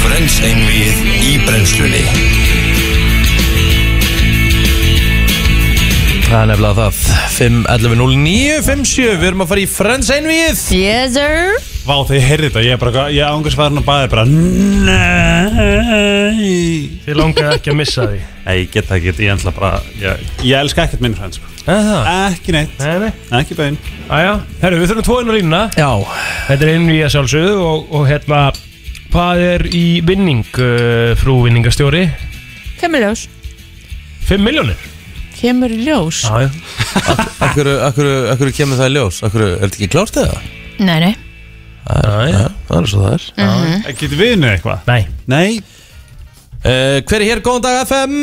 Frens 0.00 0.38
einvið 0.44 1.00
í 1.26 1.34
brennslunni. 1.46 2.04
Það 6.30 6.38
er 6.44 6.48
nefnilega 6.52 6.74
það. 6.78 6.94
5.11.09.57 7.40 9.16
Við 9.18 9.24
erum 9.30 9.42
að 9.42 9.48
fara 9.50 9.62
í 9.64 9.66
Friends 9.70 10.10
einvið 10.14 10.60
Yes 10.76 11.16
sir. 11.16 11.56
Vá, 11.80 11.94
þegar 12.06 12.18
ég 12.20 12.26
heyrði 12.28 12.48
þetta, 12.50 12.62
ég 12.66 12.74
er 12.76 12.80
bara, 12.82 13.04
ég 13.10 13.24
ángur 13.24 13.54
svarðan 13.54 13.80
að 13.80 13.86
baði 13.88 14.10
bara 14.12 14.24
Nei. 14.84 15.40
Þið 17.06 17.16
langaði 17.18 17.56
ekki 17.56 17.72
að 17.72 17.78
missa 17.80 18.04
því. 18.06 18.20
Nei, 18.44 18.54
ég 18.60 18.68
get 18.76 18.86
það 18.90 18.96
ekki, 19.00 19.14
ég 19.24 19.32
ætla 19.34 19.52
bara 19.56 19.70
Ég, 19.98 20.22
ég 20.44 20.54
elska 20.60 20.84
ekkert 20.86 21.02
minn 21.04 21.16
frænds 21.18 21.40
sko. 21.40 21.46
Það 21.66 21.90
Ekki 22.14 22.54
neitt, 22.54 22.74
Nei, 22.78 22.96
nei. 23.06 23.12
Ekki 23.40 23.54
bæinn 23.58 23.78
Æja, 24.06 24.34
herru, 24.62 24.76
við 24.84 24.88
þurfum 24.92 25.06
tvo 25.08 25.16
inn 25.24 25.32
á 25.32 25.34
línuna. 25.38 25.62
Já. 25.80 25.90
Þetta 26.50 26.62
er 26.68 26.72
inn 26.76 26.88
í 26.92 27.00
að 27.06 27.12
sjálfsögðu 27.16 27.54
og, 27.64 27.78
og 27.96 28.02
hérna 28.10 28.40
Hvað 29.10 29.40
er 29.42 29.64
í 29.74 29.84
vinning, 30.06 30.44
uh, 30.54 31.12
frú 31.18 31.40
vinningastjóri? 31.46 32.04
Kemur 32.80 33.02
ljós 33.02 33.24
5 34.28 34.38
miljónir 34.44 34.78
Kemur 35.40 35.72
ljós 35.72 36.20
Já, 36.28 36.46
já 36.46 36.50
Akkur, 37.40 37.68
akkur, 37.88 38.08
akkur 38.34 38.52
kemur 38.54 38.78
það 38.78 38.90
í 38.92 38.94
ljós 38.94 39.18
Akkur, 39.26 39.42
er 39.48 39.64
þetta 39.64 39.78
ekki 39.80 39.88
klárt 39.92 40.20
eða? 40.22 40.38
Nei, 40.78 40.96
nei 41.02 41.10
Já, 41.10 41.98
já 41.98 42.30
Já, 42.30 42.46
það 42.68 42.78
er 42.82 42.90
svo 42.92 43.02
það 43.04 43.12
er 43.16 43.28
Mhm. 43.40 43.84
Getur 44.00 44.18
við 44.20 44.32
unnið 44.36 44.54
eitthvað? 44.54 44.80
Nei 44.86 45.02
Nei 45.34 45.50
uh, 45.58 46.96
Hver 47.02 47.18
er 47.20 47.26
hér? 47.26 47.42
Góðan 47.44 47.66
dag 47.66 47.82
FM 47.86 48.16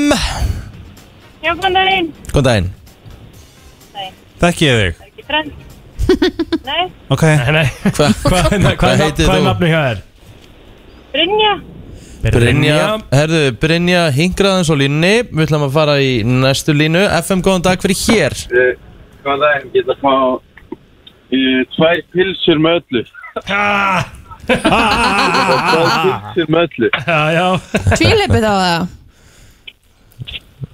Já, 1.44 1.52
góðan 1.54 1.78
daginn. 1.78 2.12
Góðan 2.32 2.48
daginn 2.52 2.74
Þekki 4.38 4.68
ég 4.68 4.76
þig? 4.78 5.00
Ekki 5.08 5.24
frend. 5.26 5.54
Nei, 6.70 6.84
Ok 7.12 7.24
Nei, 7.28 7.52
nei 7.58 7.68
Hva? 7.90 8.12
Hvað 8.24 8.52
hvað 8.54 8.76
Hvað 8.78 8.92
er, 8.94 9.02
heitir 9.04 9.26
hvað 9.26 9.34
er 9.36 9.42
þú? 9.42 9.48
nafni 9.52 9.72
hjá 9.74 9.80
þér? 9.88 10.04
Brynja. 11.18 11.54
Brynja. 12.22 12.82
Herðu, 13.10 13.40
Brynja 13.62 14.04
hingraðan 14.14 14.66
svo 14.68 14.76
línni 14.78 15.24
Við 15.32 15.48
ætlum 15.48 15.64
að 15.66 15.74
fara 15.78 15.96
í 16.04 16.12
næstu 16.26 16.76
línu. 16.78 17.02
FM, 17.24 17.42
góðan 17.46 17.66
dag, 17.66 17.82
hver 17.82 17.94
er 17.94 18.02
hér? 18.04 18.36
Góðan 19.26 19.42
daginn, 19.42 19.72
geta 19.74 19.96
að 19.96 20.04
fá 20.04 20.14
uh, 20.38 21.64
tvær 21.74 22.04
pilsur 22.14 22.62
með 22.62 22.78
öllu. 22.82 23.02
Tvær 24.48 25.90
pilsur 26.06 26.54
með 26.54 26.62
öllu. 26.68 26.92
Já, 27.02 27.20
já. 27.34 27.48
Tvíleipið 27.96 28.46
á 28.46 28.54
það 28.54 28.97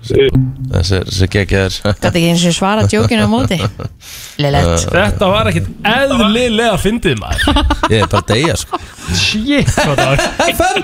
Þessi, 0.03 0.97
þessi 1.07 1.27
geggjaður. 1.31 1.75
Gæti 1.87 2.09
ekki 2.09 2.29
eins 2.33 2.43
og 2.49 2.55
svara 2.57 2.83
djókinu 2.91 3.23
á 3.23 3.29
móti. 3.31 3.57
Lillett 4.43 4.87
Þetta 4.91 5.29
var 5.31 5.49
ekkit 5.51 5.69
eðlilega 5.87 6.79
fyndið 6.83 7.21
maður. 7.21 7.61
Ég 7.93 8.03
er 8.03 8.09
bara 8.11 8.21
að 8.23 8.31
deyja 8.33 8.55
sko. 8.59 8.79
Shit, 9.19 9.71
hvað 9.77 9.95
það 9.99 10.09
var 10.09 10.19
FM 10.49 10.81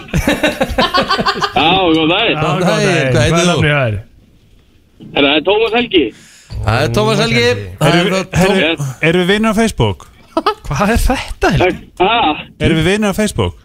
Já, 1.56 1.70
Góðan 1.90 2.10
góðan 2.10 2.10
daginn, 2.10 2.40
daginn. 2.40 3.12
hvað 3.12 3.24
heitir 3.24 3.40
er 3.40 3.48
þú? 3.50 4.08
Það 5.16 5.30
er 5.30 5.44
Tómas 5.48 5.74
Helgi? 5.76 6.04
Það 6.60 6.84
er 6.84 6.94
Tómas 6.98 7.24
Helgi. 7.24 7.48
Það 7.80 7.88
er 7.90 7.96
Erum 8.00 8.12
frá 8.30 8.50
við, 9.16 9.26
vinnir 9.32 9.52
á 9.52 9.56
Facebook? 9.60 10.08
Hvað 10.70 10.94
er 10.94 11.02
þetta? 11.04 11.52
Ah, 12.04 12.44
Erum 12.60 12.80
við 12.82 12.90
vinnir 12.94 13.12
á 13.12 13.16
Facebook? 13.18 13.58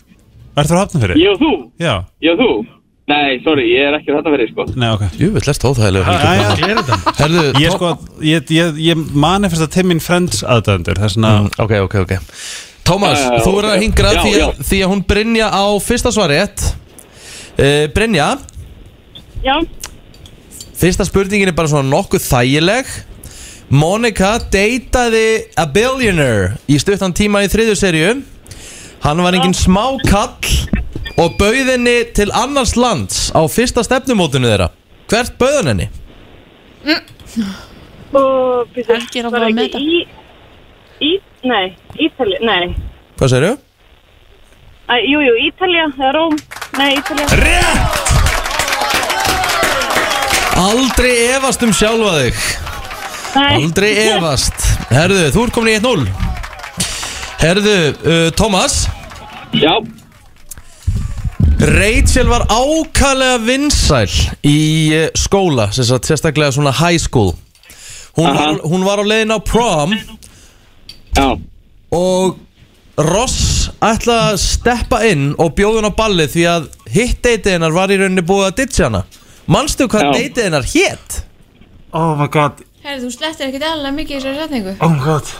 Ertu 0.54 0.70
þú 0.70 0.78
hafnum 0.78 1.02
fyrir? 1.02 1.18
Ég 1.18 1.34
og 1.34 1.40
þú? 1.42 1.52
Já. 1.82 1.94
Ég 2.22 2.34
og 2.34 2.42
þú? 2.42 2.50
Nei, 3.04 3.34
sorry, 3.44 3.66
ég 3.68 3.84
er 3.90 3.98
ekki 3.98 4.14
þetta 4.14 4.30
fyrir 4.32 4.48
sko. 4.48 4.64
Nei, 4.80 4.86
ok. 4.94 5.02
Jú, 5.20 5.26
við 5.34 5.48
lest 5.50 5.64
óþægilega 5.68 6.14
er? 6.70 6.78
Herðu, 7.18 7.42
Ég 7.60 7.74
sko, 7.74 7.90
ég, 8.24 8.46
ég, 8.56 8.78
ég 8.80 9.02
manifesta 9.12 9.66
til 9.74 9.84
minn 9.90 10.00
friends 10.00 10.40
aðdöndur 10.40 10.96
Það 10.96 11.04
er 11.10 11.12
svona 11.12 11.32
Mm, 11.42 11.50
Ok, 11.66 11.74
ok, 11.84 11.96
ok. 12.06 12.14
Tómas, 12.84 13.20
já, 13.20 13.42
þú 13.44 13.52
er 13.60 13.68
að 13.68 13.74
ok. 13.76 13.82
hingra 13.84 14.12
Já, 14.14 14.22
því, 14.24 14.32
að, 14.32 14.40
já. 14.40 14.64
því 14.70 14.78
að 14.86 14.90
hún 14.94 15.02
Brynja 15.12 15.50
á 15.52 15.64
fyrsta 15.84 16.12
svarétt 16.16 16.64
uh, 17.60 17.84
Brynja, 17.96 18.30
Já, 19.44 19.56
fyrsta 20.80 21.04
spurningin 21.04 21.48
er 21.52 21.56
bara 21.56 21.68
svona 21.68 21.84
nokkuð 21.92 22.24
þægileg. 22.24 22.88
Monica 23.68 24.34
deytaði 24.52 25.26
a 25.60 25.64
billionaire 25.68 26.54
í 26.72 26.76
stuttan 26.80 27.12
tíma 27.16 27.40
í 27.44 27.48
þriðju 27.52 27.76
serju 27.80 28.10
Hann 29.04 29.20
var 29.24 29.36
engin 29.36 29.52
smá 29.56 29.86
kall 30.08 30.36
og 31.20 31.36
bauð 31.38 31.70
henni 31.70 31.96
til 32.16 32.32
annars 32.34 32.74
lands 32.76 33.28
á 33.34 33.40
fyrsta 33.50 33.84
stefnumótinu 33.86 34.50
þeirra 34.50 34.70
Hvert 35.10 35.36
bauð 35.38 35.60
hann 35.60 35.70
henni? 35.74 35.88
og 38.14 38.68
býttu. 38.74 38.94
Helgi 38.94 39.20
er 39.20 39.26
að 39.26 39.32
var 39.34 39.42
fara 39.42 39.50
að 39.50 39.62
ekki. 39.64 39.80
Í, 39.82 40.00
í, 41.02 41.12
nei, 41.50 41.64
Ítali, 41.98 42.38
nei. 42.46 42.74
Hvað 43.18 43.32
segirðu? 43.32 43.56
Æ, 44.84 44.94
jú, 45.10 45.22
jú, 45.24 45.34
Ítalja, 45.48 45.88
eða 45.96 46.12
Róm. 46.14 46.36
Nei, 46.78 46.90
Ítalja. 46.98 48.04
Aldrei 50.54 51.14
efast 51.34 51.62
um 51.66 51.72
sjálfa 51.74 52.12
þig 52.20 52.42
Nei. 53.34 53.54
Aldrei 53.58 53.88
efast 54.04 54.66
Herðu, 54.92 55.24
þú 55.34 55.46
ert 55.48 55.54
komin 55.56 55.72
í 55.72 55.78
1-0 55.80 56.04
Herðu, 57.42 57.74
uh, 58.06 58.28
Tómas 58.38 58.84
Já, 59.54 59.72
Rachel 61.64 62.28
var 62.28 62.44
ákæðlega 62.52 63.38
vinsæl 63.40 64.10
í 64.44 64.58
uh, 64.92 65.06
skóla 65.16 65.70
sem 65.72 65.86
sagt, 65.88 66.04
sérstaklega 66.10 66.52
svona 66.52 66.72
high 66.76 67.00
school. 67.00 67.32
Hún 68.18 68.28
var, 68.28 68.50
Aha. 68.50 68.58
hún 68.68 68.84
var 68.84 69.00
á 69.00 69.04
leiðin 69.08 69.32
á 69.32 69.40
prom. 69.40 69.94
Já. 71.16 71.28
Og 71.94 72.36
Ross 73.00 73.70
ætlaði 73.82 74.34
að 74.34 74.36
steppa 74.42 75.00
inn 75.08 75.30
og 75.40 75.54
bjóða 75.56 75.80
hún 75.80 75.88
á 75.88 75.94
balli 75.96 76.26
því 76.30 76.44
að 76.52 76.68
hitt 76.94 77.22
deitið 77.24 77.56
hennar 77.56 77.74
var 77.74 77.90
í 77.90 77.98
rauninni 77.98 78.26
búið 78.28 78.50
að 78.50 78.58
ditja 78.60 78.90
hana. 78.90 79.02
Manstu 79.48 79.88
hvað 79.88 80.04
Já. 80.04 80.12
deitið 80.18 80.48
hennar 80.50 80.68
hétt? 80.68 81.16
Oh 81.96 82.12
my 82.18 82.28
god. 82.28 82.60
Herri, 82.84 83.00
þú 83.06 83.10
slettir 83.14 83.48
ekkert 83.48 83.64
alveg 83.70 83.96
mikið 84.02 84.18
í 84.18 84.20
þessari 84.20 84.42
setningu. 84.44 84.76
Oh 84.84 84.92
my 84.92 85.00
god. 85.00 85.32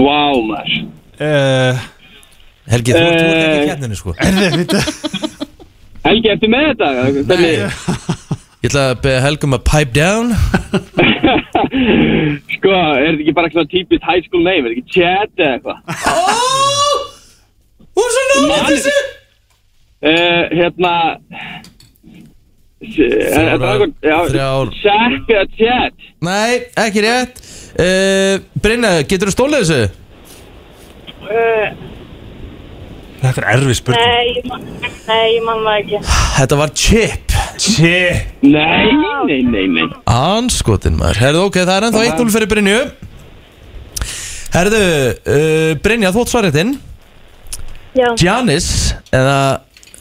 Vá, 0.00 0.22
maður. 0.48 0.74
Uh, 1.20 1.84
Helgi, 2.66 2.92
þú, 2.92 3.02
ert 3.06 3.20
ekki 3.20 3.46
í 3.46 3.60
Eh. 3.62 3.68
keppninni 3.70 3.96
sko 3.98 4.10
Erðu, 4.18 4.46
veitu 4.56 4.78
Helgi, 6.06 6.28
ertu 6.34 6.48
með 6.50 6.62
þetta? 6.70 6.88
Hvernig, 7.30 7.54
Ég 8.64 8.70
ætla 8.70 8.82
að 8.90 9.00
beða 9.04 9.20
Helgum 9.26 9.54
að 9.56 9.62
pipe 9.70 9.92
down 9.94 10.26
sko, 12.56 12.72
er 12.72 13.04
þetta 13.06 13.22
ekki 13.22 13.34
bara 13.36 13.46
eitthvað 13.50 13.68
típist 13.74 14.04
high 14.08 14.22
school 14.26 14.42
name? 14.46 14.62
Er 14.64 14.70
þetta 14.70 14.80
ekki 14.80 14.90
chat 14.96 15.32
eða 15.38 15.52
eitthvað? 15.56 15.78
Ó, 16.10 16.14
Hún 17.96 18.06
er 18.06 18.12
svo 18.14 18.22
Man- 18.50 18.66
þessu 18.70 18.96
hérna. 20.56 20.94
Shack 24.82 25.30
eða 25.32 25.46
chat 25.56 25.94
Nei, 26.26 26.52
ekki 26.80 27.00
rétt 27.04 27.38
uh, 27.80 28.34
Brynja, 28.62 28.92
getur 29.08 29.30
þú 29.30 29.34
stólið 29.36 29.62
þessu? 29.62 29.80
Uh, 31.26 31.66
Þetta 33.26 33.42
er 33.42 33.48
erfið 33.56 33.78
spurning. 33.80 34.06
Nei, 34.06 34.34
ég 34.36 34.46
man, 34.50 34.66
nei, 35.08 35.24
ég 35.34 35.44
man 35.46 35.64
það 35.66 35.80
ekki. 35.80 36.00
Þetta 36.36 36.60
var 36.60 36.74
chip. 36.76 37.36
Shit 37.56 38.42
Nei, 38.44 38.90
nei, 39.24 39.38
nei, 39.48 39.62
nei 39.72 39.84
Anskotin 40.12 40.98
maður. 40.98 41.22
Herðu, 41.22 41.44
ok, 41.48 41.62
það 41.62 41.76
er 41.76 41.86
ennþá 41.86 42.02
1-0 42.10 42.34
fyrir 42.34 42.50
Brynju. 42.50 42.80
Herðu, 44.56 44.82
uh, 45.16 45.70
Brynja, 45.84 46.12
þú 46.12 46.24
átt 46.24 46.32
svarréttin 46.32 46.74
Já, 47.96 48.10
Janis, 48.20 48.68
eða 49.14 49.38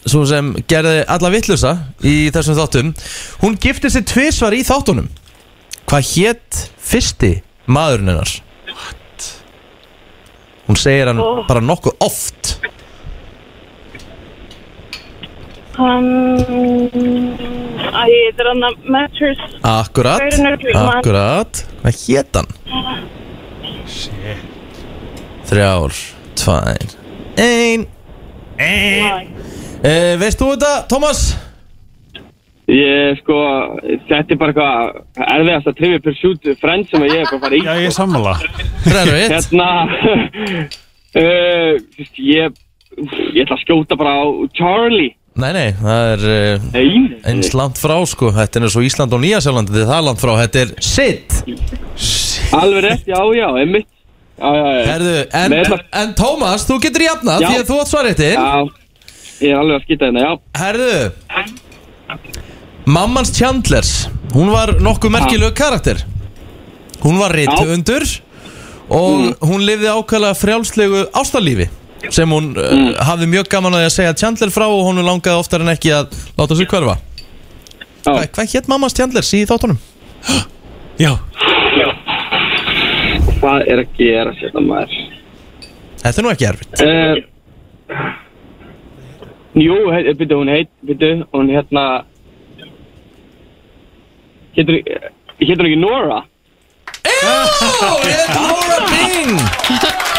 svo 0.05 0.25
sem 0.27 0.51
gerði 0.67 1.05
alla 1.15 1.31
vittlusa 1.33 1.71
í 2.05 2.27
þessum 2.35 2.57
þáttum 2.59 2.91
Hún 3.41 3.55
gifti 3.61 3.89
sér 3.91 4.03
tvisvar 4.07 4.55
í 4.55 4.61
þáttunum. 4.67 5.07
Hvað 5.87 6.11
hétt 6.11 6.65
fyrsti 6.81 7.31
maðurinn 7.71 8.11
hennar? 8.11 8.35
Hún 10.65 10.79
segir 10.81 11.11
hann 11.11 11.21
bara 11.47 11.61
nokkuð 11.61 11.99
oft 12.03 12.55
Um, 15.75 17.35
þetta 17.83 18.43
er 18.43 18.47
hann 18.47 18.61
að 18.63 18.85
Matters 18.87 19.41
Akkurat, 19.67 20.23
akkurat 20.71 21.59
Hvað 21.81 21.97
hét 21.99 22.37
hann? 22.39 22.53
Þrjár, 25.45 25.97
tvær, 26.39 26.95
ein. 27.43 27.83
E, 28.55 28.69
Veist 30.21 30.39
þú 30.39 30.53
þetta, 30.53 30.71
Tómas? 30.89 31.25
Ég 32.71 33.19
sko, 33.19 33.35
þetta 34.07 34.33
er 34.33 34.39
bara 34.39 34.55
eitthvað 34.55 35.27
erfiðast 35.27 35.69
að 35.69 35.77
trivia 35.81 36.05
pursuit 36.07 36.49
friend 36.63 36.87
sem 36.89 37.03
ég 37.05 37.19
er 37.19 37.27
bara 37.27 37.35
að 37.35 37.43
fara 37.43 37.59
í 37.59 37.61
Já, 37.67 37.73
ég 37.83 37.91
er 37.91 37.97
sammála. 37.99 38.37
Og 38.39 39.13
eitt 39.19 39.35
Hérna 39.35 39.69
uh, 41.19 41.75
þú 41.83 41.99
veist, 41.99 42.23
Ég 42.23 42.63
Ég 43.35 43.43
ætla 43.43 43.59
að 43.59 43.63
skjóta 43.65 43.99
bara 43.99 44.17
á 44.23 44.25
Charlie 44.55 45.11
Nei, 45.35 45.49
nei, 45.51 45.73
það 45.75 46.05
er 46.13 46.21
uh, 46.31 46.67
Nei 46.71 46.91
eins 47.27 47.49
langt 47.57 47.79
frá 47.81 47.97
sko. 48.07 48.29
Þetta 48.35 48.59
er 48.61 48.65
eins 48.69 48.77
og 48.79 48.85
Ísland 48.87 49.15
og 49.17 49.19
Nýjasjálland 49.19 49.67
Þetta 49.71 49.81
er 49.83 49.89
það 49.89 50.05
langt 50.07 50.21
frá, 50.21 50.31
þetta 50.39 50.61
er 50.61 50.69
Sid. 50.85 51.35
Alveg 52.55 52.85
rétt, 52.85 53.03
já, 53.09 53.19
já, 53.35 53.47
einmitt. 53.59 53.89
Já, 54.39 54.47
já, 54.55 54.63
já. 54.77 54.85
Herðu, 54.93 55.15
en, 55.41 55.53
Með- 55.55 55.83
en 56.01 56.09
Tómas, 56.19 56.65
þú 56.67 56.79
getur 56.83 57.05
jafnað 57.05 57.43
Já. 57.43 57.47
Því 57.49 57.59
að 57.59 57.69
þú 57.69 57.75
átt 57.81 57.91
svaréttin 57.91 58.35
Já, 58.35 58.55
ég 59.43 59.51
er 59.51 59.59
alveg 59.61 59.75
að 59.77 59.85
skýta 59.85 60.09
hérna, 60.09 60.23
já. 60.25 60.31
Herðu 60.59 60.95
Mammans 62.95 63.31
Chandlers 63.35 63.93
Hún 64.35 64.51
var 64.51 64.73
nokkuð 64.83 65.13
merkilegu 65.15 65.55
karakter. 65.55 66.01
Hún 67.03 67.19
var 67.21 67.31
rithöfundur 67.35 68.03
Og 68.91 69.39
hún 69.47 69.63
lifði 69.67 69.87
ákvæmlega 69.95 70.35
frjálslegu 70.39 71.05
ástarlífi 71.15 71.69
Sem 72.13 72.31
hún 72.31 72.51
mm. 72.53 72.93
hafði 73.07 73.27
mjög 73.31 73.49
gaman 73.51 73.75
að 73.75 73.83
því 73.83 73.89
að 73.89 73.95
segja 73.95 74.15
Chandler 74.21 74.53
frá 74.53 74.65
Og 74.67 74.83
hún 74.87 75.01
langaði 75.05 75.41
oftar 75.41 75.63
en 75.65 75.71
ekki 75.73 75.93
að 75.95 76.15
láta 76.37 76.57
sig 76.57 76.69
hverfa 76.69 76.97
Já. 78.05 78.11
Hva, 78.11 78.25
Hvað 78.37 78.51
hétt 78.53 78.69
mammans 78.71 78.97
Chandlers 78.97 79.31
í 79.37 79.43
þáttunum? 79.49 79.79
Já 81.03 81.13
Hvað 83.39 83.65
er 83.69 83.81
að 83.83 83.97
gera 83.97 84.33
sérna 84.39 84.63
maður? 84.65 84.99
Þetta 86.01 86.21
er 86.21 86.25
nú 86.25 86.33
ekki 86.33 86.49
erfitt 86.49 86.83
Uh, 87.85 89.61
jú, 89.61 89.75
heit, 89.93 90.07
byrju, 90.17 90.39
hún 90.41 90.49
heit, 90.49 90.71
byrju, 90.85 91.27
hún 91.31 91.51
hérna 91.53 91.83
hétur 94.57 94.81
hún 94.81 95.67
ekki 95.69 95.79
Nora? 95.79 96.23
Ó, 97.05 97.91
hétt 98.01 98.33
Laura 98.35 98.79
Bing 98.89 99.39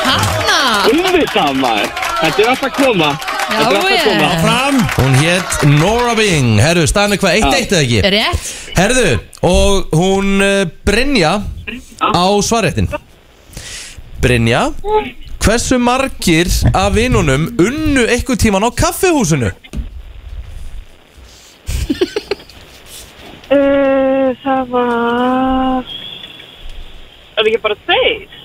Hanna 0.06 0.42
Umvitað 0.86 1.56
maður. 1.58 1.88
Þetta 2.20 2.42
er 2.44 2.50
alltaf 2.52 2.76
koma. 2.76 3.08
Þetta 3.46 3.56
er 3.56 3.76
alltaf 3.80 4.04
koma 4.06 4.26
Já, 4.26 4.38
Fram 4.42 4.78
Hún 4.96 5.16
hétt 5.20 5.64
Nora 5.70 6.14
Bing. 6.18 6.56
Herðu, 6.62 6.86
staðan 6.90 7.16
er 7.16 7.20
hvað, 7.22 7.36
eitt 7.38 7.58
eitt 7.60 7.74
eða 7.74 7.84
ekki? 7.84 8.00
rétt. 8.14 8.48
Herðu, 8.76 9.06
og 9.46 9.94
hún 9.96 10.42
uh, 10.42 10.64
Brynja 10.86 11.32
á 12.02 12.26
svarréttin. 12.42 12.88
Brynja 14.22 14.64
Hversu 15.46 15.78
margir 15.78 16.50
af 16.74 16.94
vinunum 16.96 17.46
unnu 17.62 18.06
eitthvað 18.10 18.40
tíman 18.42 18.66
á 18.66 18.70
kaffihúsinu? 18.74 19.52
uh, 23.50 24.30
Það 24.46 24.64
var 24.72 25.92
Er 27.36 27.44
það 27.44 27.50
ekki 27.52 27.62
bara 27.66 27.78
þeir? 27.86 28.35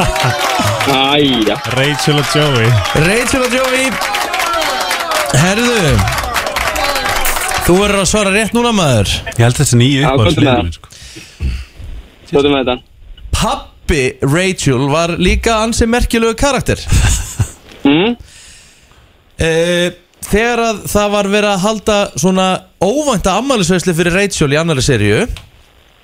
Æja. 0.00 1.56
Rachel 1.76 2.18
og 2.20 2.26
Joey. 2.34 2.68
Rachel 3.06 3.42
og 3.46 3.54
Joey. 3.54 3.86
Herðu. 5.40 5.94
Þú 7.66 7.76
verður 7.78 8.00
að 8.02 8.08
svara 8.10 8.32
rétt 8.34 8.54
núna 8.56 8.72
maður. 8.74 9.12
Ég 9.36 9.42
held 9.44 9.58
þessi 9.60 9.78
nýju 9.78 10.00
Já, 10.02 10.08
upp 10.08 10.10
á 10.10 10.24
komdu 10.24 10.30
með 10.30 10.50
sliðinu 10.50 10.72
sko. 10.76 10.86
Stóðum 12.30 12.54
með 12.56 12.62
þetta. 12.62 12.76
Pappi 13.40 14.02
Rachel 14.26 14.88
var 14.90 15.14
líka 15.20 15.60
ansi 15.64 15.88
merkilegu 15.90 16.36
karakter. 16.40 16.82
Mm? 17.80 18.10
uh, 19.40 19.86
Þegar 20.30 20.60
að 20.60 20.80
það 20.92 21.06
var 21.14 21.28
verið 21.32 21.48
að 21.54 21.62
halda 21.62 21.94
svona 22.20 22.48
óvænta 22.84 23.38
ammælisveisli 23.40 23.94
fyrir 23.96 24.12
Rachel 24.18 24.52
í 24.52 24.58
annari 24.60 24.84
seríu 24.84 25.22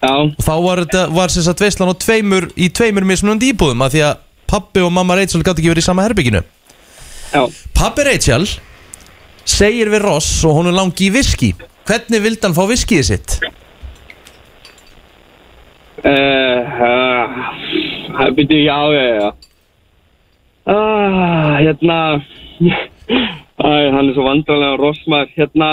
Já, 0.02 0.12
þá 0.44 0.52
var 0.62 0.82
þetta 0.84 1.02
var 1.16 1.32
sem 1.32 1.42
sagt 1.46 1.62
veislan 1.64 1.88
á 1.90 1.94
tveimur 1.96 2.50
í 2.60 2.68
tveimur 2.76 3.06
mismunandi 3.08 3.48
íbúðum 3.54 3.82
af 3.86 3.94
því 3.94 4.02
að 4.10 4.18
pappi 4.46 4.82
og 4.84 4.92
mamma 4.94 5.16
Rachel 5.18 5.40
gátt 5.42 5.58
ekki 5.58 5.72
verið 5.72 5.82
í 5.82 5.86
sama 5.88 6.04
herbygginu 6.06 6.42
já. 7.32 7.42
Pappi 7.74 8.04
Rachel 8.06 8.44
segir 9.46 9.88
við 9.90 10.04
Ross 10.04 10.44
og 10.46 10.58
hún 10.60 10.68
er 10.70 10.76
langi 10.76 11.08
í 11.08 11.14
viski 11.14 11.54
hvernig 11.88 12.22
vildi 12.22 12.44
hann 12.44 12.54
fá 12.56 12.64
viskið 12.68 13.02
sitt? 13.08 13.38
uh, 16.04 16.60
uh, 18.20 18.30
Byrju, 18.36 18.60
já, 18.64 18.78
já, 18.92 19.04
já. 19.20 19.28
Ah, 20.66 21.56
Hérna 21.62 21.98
Æ, 23.56 23.68
hann 23.94 24.08
er 24.10 24.14
svo 24.16 24.24
vandrarlega 24.26 24.76
rossmaður 24.80 25.30
Hérna. 25.36 25.68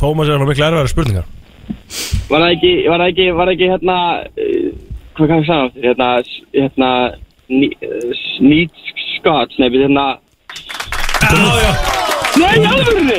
Tómas 0.00 0.28
er 0.28 0.36
alveg 0.36 0.50
miklu 0.52 0.66
erfæri 0.66 0.90
spurningar 0.92 1.26
Var 2.28 2.40
það 2.40 2.50
ekki, 2.54 2.72
var 2.88 2.98
það 3.04 3.08
ekki, 3.12 3.26
var 3.38 3.46
það 3.50 3.54
ekki 3.56 3.68
hérna 3.74 3.96
uh, 4.24 4.68
Hvað 5.14 5.28
kann 5.30 5.40
ég 5.42 5.46
sagða 5.48 5.64
áttur? 5.68 5.82
Hérna, 5.84 6.08
hérna 6.58 6.90
Neat 8.48 8.72
Scotch, 9.14 9.58
nei, 9.60 9.68
við 9.74 9.84
hérna 9.86 10.06
Já, 11.24 11.52
já. 11.64 11.72
Nei, 12.34 12.56
alvörni 12.66 13.18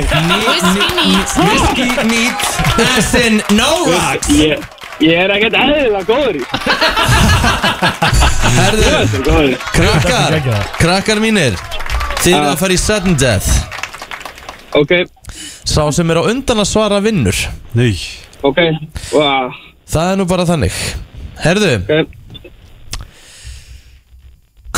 Whisky 1.46 1.86
neat 2.10 2.42
as 2.98 3.14
in 3.16 3.38
no 3.56 3.70
rocks. 3.88 4.28
Ég, 4.36 4.60
ég 5.04 5.16
er 5.24 5.32
ekkert 5.38 5.56
eðlilega 5.56 6.04
góður 6.10 6.36
í. 6.40 6.44
Herðu, 8.56 8.84
Þetta 8.84 9.20
er 9.20 9.24
góður 9.30 9.48
í. 9.48 9.56
krakkar 9.78 10.68
krakkar 10.82 11.22
mínir 11.24 11.56
þið 12.22 12.34
eru 12.36 12.50
að 12.52 12.60
fara 12.62 12.76
í 12.76 12.82
sudden 12.82 13.16
death. 13.20 13.50
Ok, 14.76 14.94
sá 15.64 15.82
sem 15.96 16.12
er 16.12 16.20
á 16.20 16.24
undan 16.28 16.60
að 16.64 16.70
svara 16.74 17.00
vinnur. 17.04 17.40
Nei 17.78 17.94
ok 18.42 18.60
wow, 19.14 19.52
það 19.88 20.12
er 20.12 20.20
nú 20.20 20.26
bara 20.30 20.46
þannig. 20.50 20.76
Herðu, 21.44 21.72
Ok, 21.86 22.08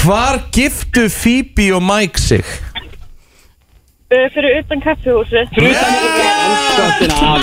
hvar 0.01 0.39
giftu 0.53 1.07
Phoebe 1.09 1.71
og 1.75 1.83
Mike 1.85 2.21
sig? 2.21 2.45
Uh, 4.07 4.27
fyrir 4.31 4.61
utan 4.61 4.79
kaffihúsi 4.81 5.41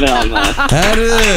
við 0.01 0.12
hann 0.15 0.31
maður. 0.33 0.55
Herðu. 0.73 1.35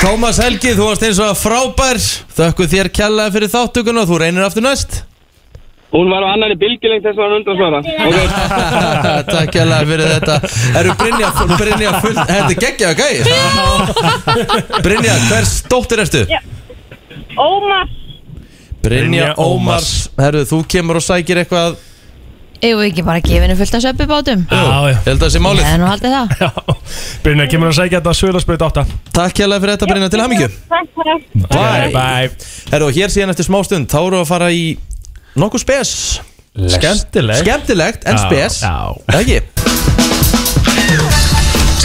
Tómas 0.00 0.38
Helgi, 0.40 0.72
þú 0.76 0.86
varst 0.90 1.04
eins 1.04 1.20
og 1.24 1.36
frábær. 1.40 2.00
Þökku 2.36 2.66
þér 2.70 2.88
kjallaði 2.94 3.34
fyrir 3.36 3.52
þáttökuna 3.52 4.04
og 4.04 4.10
þú 4.10 4.18
reynir 4.22 4.46
aftur 4.46 4.64
næst 4.64 5.02
Hún 5.94 6.10
var 6.10 6.22
á 6.26 6.28
annari 6.34 6.56
bylgilengt 6.58 7.04
þess 7.06 7.18
að 7.18 7.24
hann 7.24 7.36
undan 7.38 7.56
svara 7.60 7.78
Ok, 8.06 8.18
Takk 9.34 9.52
kjallaði 9.54 9.86
fyrir 9.92 10.08
þetta. 10.16 10.34
Herru 10.74 10.92
Brynja, 10.98 11.28
Brynja 11.52 11.92
full 12.02 12.16
Þetta 12.18 12.50
er 12.50 12.58
geggjaða 12.64 12.94
gæi. 13.00 13.14
Brynja, 14.82 15.14
hvers 15.28 15.52
dóttir 15.70 16.02
ertu? 16.02 16.22
Já. 16.30 16.40
Ómar 17.36 17.86
Brynja 18.86 19.34
Ómars. 19.42 20.08
Herru, 20.18 20.44
þú 20.46 20.62
kemur 20.70 20.98
og 21.00 21.04
sækir 21.06 21.42
eitthvað? 21.42 21.78
Egu 22.64 22.80
ekki 22.86 23.02
bara 23.04 23.20
henni 23.20 23.52
fullt 23.58 23.74
af 23.76 23.82
söpubátum 23.84 24.46
Já, 24.48 24.56
já. 24.56 24.88
Ég 24.88 25.00
held 25.04 25.20
að 25.20 25.24
það 25.26 25.32
sé 25.34 25.40
málið. 25.44 25.64
Hef 25.66 25.80
nú 25.80 25.88
haldið 25.90 26.14
það. 26.14 26.26
Já. 26.40 26.50
Brynja 27.24 27.46
kemur 27.52 27.68
að 27.70 27.76
sækja 27.78 27.98
þetta 27.98 28.12
að 28.12 28.20
Söðarsbreyt 28.20 28.64
8 28.68 28.84
Takk 29.18 29.36
kjallaði 29.36 29.64
fyrir 29.64 29.76
þetta 29.76 29.90
Brynja 29.90 30.10
til 30.14 30.22
hamingju. 30.24 30.48
Takk 30.72 30.88
fyrir 30.96 31.18
Bye. 31.52 31.90
Bye. 31.92 32.30
Herru, 32.72 32.88
og 32.88 32.96
hér 32.96 33.12
síðan 33.12 33.34
eftir 33.34 33.48
smá 33.48 33.58
stund 33.66 33.90
Þá 33.92 33.98
eru 34.06 34.22
að 34.22 34.30
fara 34.30 34.48
í 34.54 34.64
nokkuð 35.36 35.64
spes. 35.66 35.92
Skemmtilegt. 36.56 37.44
Skemmtilegt 37.44 38.06
en 38.08 38.18
spes. 38.18 38.62
Eða 38.64 39.20
Ekki? 39.20 39.42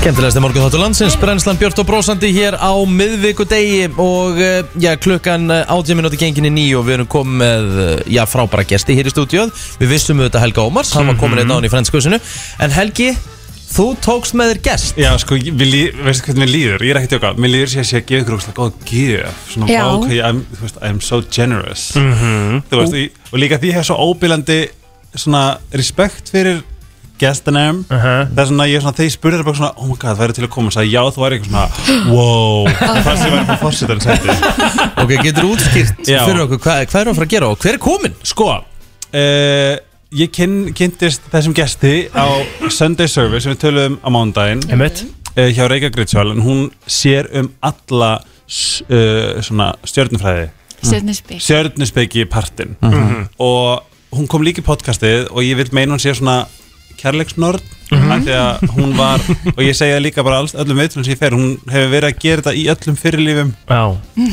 Skemmtilegast 0.02 0.40
er 0.40 0.42
morgun 0.42 0.64
þáttu 0.64 0.80
landsins 0.82 1.16
Brennslan 1.22 1.60
Björn 1.62 1.78
og 1.84 1.86
Brósandi 1.86 2.32
hér 2.34 2.56
á 2.58 2.74
miðvikudegi 2.90 3.92
og 4.02 4.40
eh, 4.42 4.64
já, 4.82 4.96
klukkan 4.98 5.46
átjá 5.52 5.98
minúti 6.00 6.18
genginni 6.18 6.50
nýju 6.56 6.80
og 6.80 6.88
við 6.88 6.96
erum 6.96 7.10
komið 7.12 7.36
með 7.44 7.78
eh, 7.84 7.92
já, 8.16 8.24
frábæra 8.26 8.66
gesti 8.66 8.96
hér 8.98 9.12
í 9.12 9.14
stúdíóð 9.14 9.52
Við 9.84 9.94
vissum 9.94 10.24
auðvitað 10.24 10.48
Helga 10.48 10.66
Ómars, 10.66 10.96
hann 10.98 11.12
var 11.12 11.20
komin 11.22 11.44
einn 11.44 11.54
á 11.54 11.56
hann 11.60 11.68
í 11.68 11.74
frendskvössinu 11.74 12.18
En 12.64 12.74
Helgi, 12.74 13.12
þú 13.72 13.86
tókst 14.04 14.36
með 14.38 14.52
þér 14.52 14.60
gest 14.66 14.98
Já, 15.00 15.12
sko, 15.22 15.38
ég- 15.40 15.96
veistu 16.04 16.26
hvernig 16.28 16.42
mér 16.44 16.52
líður? 16.52 16.84
Ég 16.88 16.92
er 16.96 17.00
ekki 17.02 17.12
tjóka 17.16 17.32
Mér 17.40 17.54
líður 17.56 17.72
sér 17.74 17.84
að 17.84 17.90
sé 17.92 17.98
að 18.02 18.06
gefa 18.10 18.24
ykkur 18.26 18.36
ógstlega 18.38 18.58
góð 18.60 18.74
gjöf 18.92 19.46
Svona, 19.54 19.70
Já. 19.72 19.84
ok, 19.96 20.10
I'm, 20.20 20.42
þú 20.58 20.66
veist, 20.66 20.82
I'm 20.90 21.00
so 21.02 21.22
generous 21.32 21.86
Mhm. 21.96 22.64
Þú 22.72 22.82
veist, 22.82 22.94
og, 22.94 23.34
og 23.34 23.40
líka 23.40 23.58
því 23.62 23.72
ég 23.72 23.80
hef 23.80 23.86
svo 23.88 23.98
óbílandi 24.10 24.60
Svona 25.16 25.44
respekt 25.76 26.30
fyrir 26.32 26.62
gestinum 27.22 27.84
Það 27.92 28.40
er 28.42 28.48
svona, 28.50 28.66
ég 28.72 28.76
er 28.80 28.82
svona, 28.82 28.96
þegar 28.98 29.10
ég 29.12 29.16
spurði 29.16 29.38
það 29.42 29.46
bara 29.46 29.60
svona 29.62 29.74
Oh 29.78 29.86
my 29.92 29.96
god, 30.02 30.18
það 30.18 30.26
er 30.28 30.34
til 30.38 30.46
að 30.48 30.52
koma 30.56 30.72
og 30.72 30.74
sagði 30.74 30.92
já, 30.96 31.02
þú 31.16 31.26
er 31.28 31.36
eitthvað 31.38 31.52
svona 31.52 32.10
Wow, 32.10 32.66
það 33.06 33.16
sem 33.22 33.32
var 33.32 33.40
eitthvað 33.44 33.62
fórsetan 33.62 34.02
sætti 34.02 34.30
Ok, 35.04 35.14
getur 35.28 35.48
útskýrt 35.52 36.04
Já. 36.10 36.26
fyrir 36.26 36.44
okkur 36.48 36.60
hvað, 36.66 36.84
hvað 36.90 37.02
er 37.06 37.12
að 37.12 37.20
fara 37.22 37.28
að 37.30 37.34
gera 37.36 37.52
og 37.54 37.62
hver 37.62 37.78
er 37.78 37.82
komin? 37.88 38.16
Sko, 38.26 38.50
uh, 38.52 39.76
ég 40.12 40.32
kyn, 40.36 40.56
kynntist 40.76 41.24
þessum 41.32 41.54
gesti 41.56 41.92
á 42.12 42.26
Sunday 42.72 43.08
Service 43.12 43.46
sem 43.46 43.54
við 43.56 43.62
töluðum 43.64 44.00
á 44.04 44.10
mándaginn 44.12 44.64
uh, 44.68 45.48
hjá 45.48 45.64
Reykjavík 45.72 45.96
Gritsjál 45.96 46.32
en 46.34 46.42
hún 46.44 46.66
sér 46.92 47.30
um 47.40 47.52
alla 47.64 48.12
uh, 48.20 49.40
svona 49.46 49.72
stjörnufræði. 49.88 50.50
Stjörnusbygg 50.82 51.42
stjörnuspeki 51.46 52.26
partinn 52.26 52.76
Mhm. 52.82 53.28
og 53.40 53.84
hún 54.12 54.28
kom 54.28 54.42
líka 54.44 54.60
í 54.62 54.66
podcastið 54.68 55.30
og 55.32 55.44
ég 55.46 55.56
vil 55.56 55.70
meina 55.72 55.94
hún 55.96 56.02
sé 56.04 56.14
svona 56.18 56.48
kærleiksnörd 57.00 57.62
Af 57.92 58.24
því 58.26 58.36
að 58.38 58.62
hún 58.78 58.94
var 58.98 59.24
og 59.56 59.62
ég 59.66 59.76
segja 59.76 60.00
líka 60.04 60.24
bara 60.24 60.40
alls, 60.42 60.54
öllum 60.56 60.80
veitlum 60.80 61.04
sem 61.04 61.14
ég 61.14 61.20
fer 61.20 61.36
hún 61.36 61.58
hefur 61.72 61.90
verið 61.92 62.08
að 62.12 62.20
gera 62.24 62.42
þetta 62.46 62.54
í 62.56 62.64
öllum 62.72 62.98
fyrirlífum. 63.00 63.52
Já, 63.68 63.82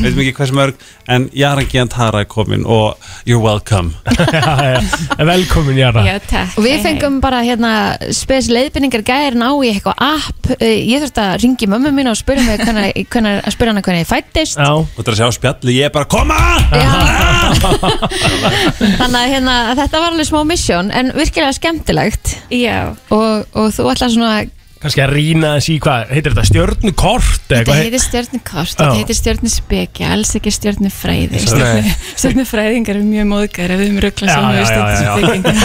veitum 0.02 0.22
ekki 0.22 0.34
hversu 0.38 0.56
mörg 0.58 0.84
en 1.08 1.26
Jara 1.34 1.64
Giantara 1.66 2.20
er 2.22 2.28
komin 2.30 2.66
og 2.68 2.98
you're 3.26 3.42
welcome. 3.42 3.94
Já, 4.38 4.54
já. 4.74 5.24
Velkomin 5.24 5.78
Jara. 5.80 6.02
Já, 6.06 6.18
takk. 6.28 6.58
Og 6.58 6.66
við 6.66 6.82
fengum 6.84 7.18
bara 7.24 7.40
hérna 7.46 7.72
spes 8.14 8.50
leiðbynningar 8.52 9.02
gærin 9.06 9.42
á 9.42 9.50
í 9.56 9.70
eitthvað 9.72 10.02
app. 10.04 10.50
Eh, 10.58 10.84
Ég 10.88 11.02
þurfti 11.02 11.22
að 11.24 11.34
ringi 11.42 11.66
mömmu 11.70 11.90
mín 11.96 12.08
og 12.10 12.16
spyrja 12.18 12.44
mig 12.46 12.60
hvernig, 12.62 12.92
hvernig, 13.12 13.40
að 13.44 13.54
spyrja 13.56 13.72
hana 13.74 13.82
hvernig 13.84 14.04
ég 14.04 14.08
fættist 14.10 14.58
Já, 14.60 14.70
og 14.78 14.86
það 14.98 15.08
er 15.08 15.14
að 15.14 15.20
sjá 15.22 15.28
spjalli, 15.38 15.74
ég 15.78 15.88
er 15.88 15.94
bara 15.94 16.08
koma! 16.08 16.38
Já. 16.72 17.98
Þannig 19.00 19.18
að 19.20 19.32
hérna, 19.32 19.56
þetta 19.78 20.00
var 20.02 20.12
alveg 20.12 20.28
smá 20.28 20.40
mission 20.48 20.90
en 20.94 21.10
virkilega 21.16 21.54
skemmtilegt. 21.56 22.34
Já, 22.54 22.78
og, 23.14 23.47
og 23.54 23.74
þú 23.74 23.90
ætlar 23.92 24.12
svona 24.12 24.38
kannski 24.78 25.02
að 25.02 25.12
rýna 25.16 25.52
þessi 25.56 25.74
í 25.74 25.78
hvað 25.82 26.12
Heitir 26.12 26.34
þetta 26.34 26.44
stjörnukort? 26.48 27.40
eða 27.48 27.58
þetta 27.58 27.70
hvað 27.72 27.80
heitir 27.82 28.02
stjörnukort, 28.04 28.68
Já. 28.68 28.76
þetta 28.78 28.98
heitir 29.00 29.18
stjörnuspeki, 29.18 30.04
alls 30.06 30.34
ekki 30.38 30.52
stjörnufræði 30.54 31.40
Nei. 31.58 31.94
Stjörnufræðingar 32.12 33.00
eru 33.00 33.08
mjög 33.08 33.26
móðgar 33.32 33.74
ef 33.74 33.80
við 33.80 33.88
erum 33.88 34.00
ruggla 34.04 34.28
Já, 34.28 34.34
saman 34.36 34.54
já, 34.54 34.60
við 34.60 34.68
já, 34.68 34.76
já, 34.78 34.84
já. 34.84 34.92
stjörnuspekingar 35.00 35.56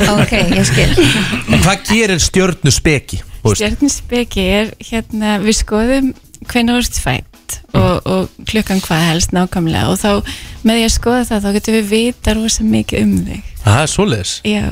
ah, 0.06 0.14
Ok, 0.14 0.34
ég 0.54 0.68
skil 0.70 1.56
En 1.56 1.64
hvað 1.64 1.82
gerir 1.90 2.22
stjörnu 2.22 2.74
speki? 2.74 3.20
Stjörnuspeki 3.40 4.46
er 4.60 4.70
hérna, 4.90 5.38
við 5.42 5.58
skoðum 5.64 6.12
hvernig 6.46 6.76
þú 6.76 6.84
ert 6.84 7.00
fætt 7.02 7.56
og, 7.74 8.06
og 8.06 8.46
klukkan 8.48 8.80
hvað 8.84 9.02
helst 9.08 9.34
nákvæmlega 9.34 9.90
og 9.90 9.98
þá 10.00 10.36
með 10.66 10.78
því 10.78 10.84
að 10.86 10.94
skoða 10.94 11.26
það 11.28 11.42
þá 11.44 11.50
getum 11.56 11.76
við 11.76 11.90
vita 11.90 12.36
rosa 12.38 12.66
mikið 12.66 13.02
um 13.04 13.16
þig 13.26 13.50
Það 13.64 13.80
er 13.82 13.90
svoleiðis 13.94 14.36
Já, 14.46 14.64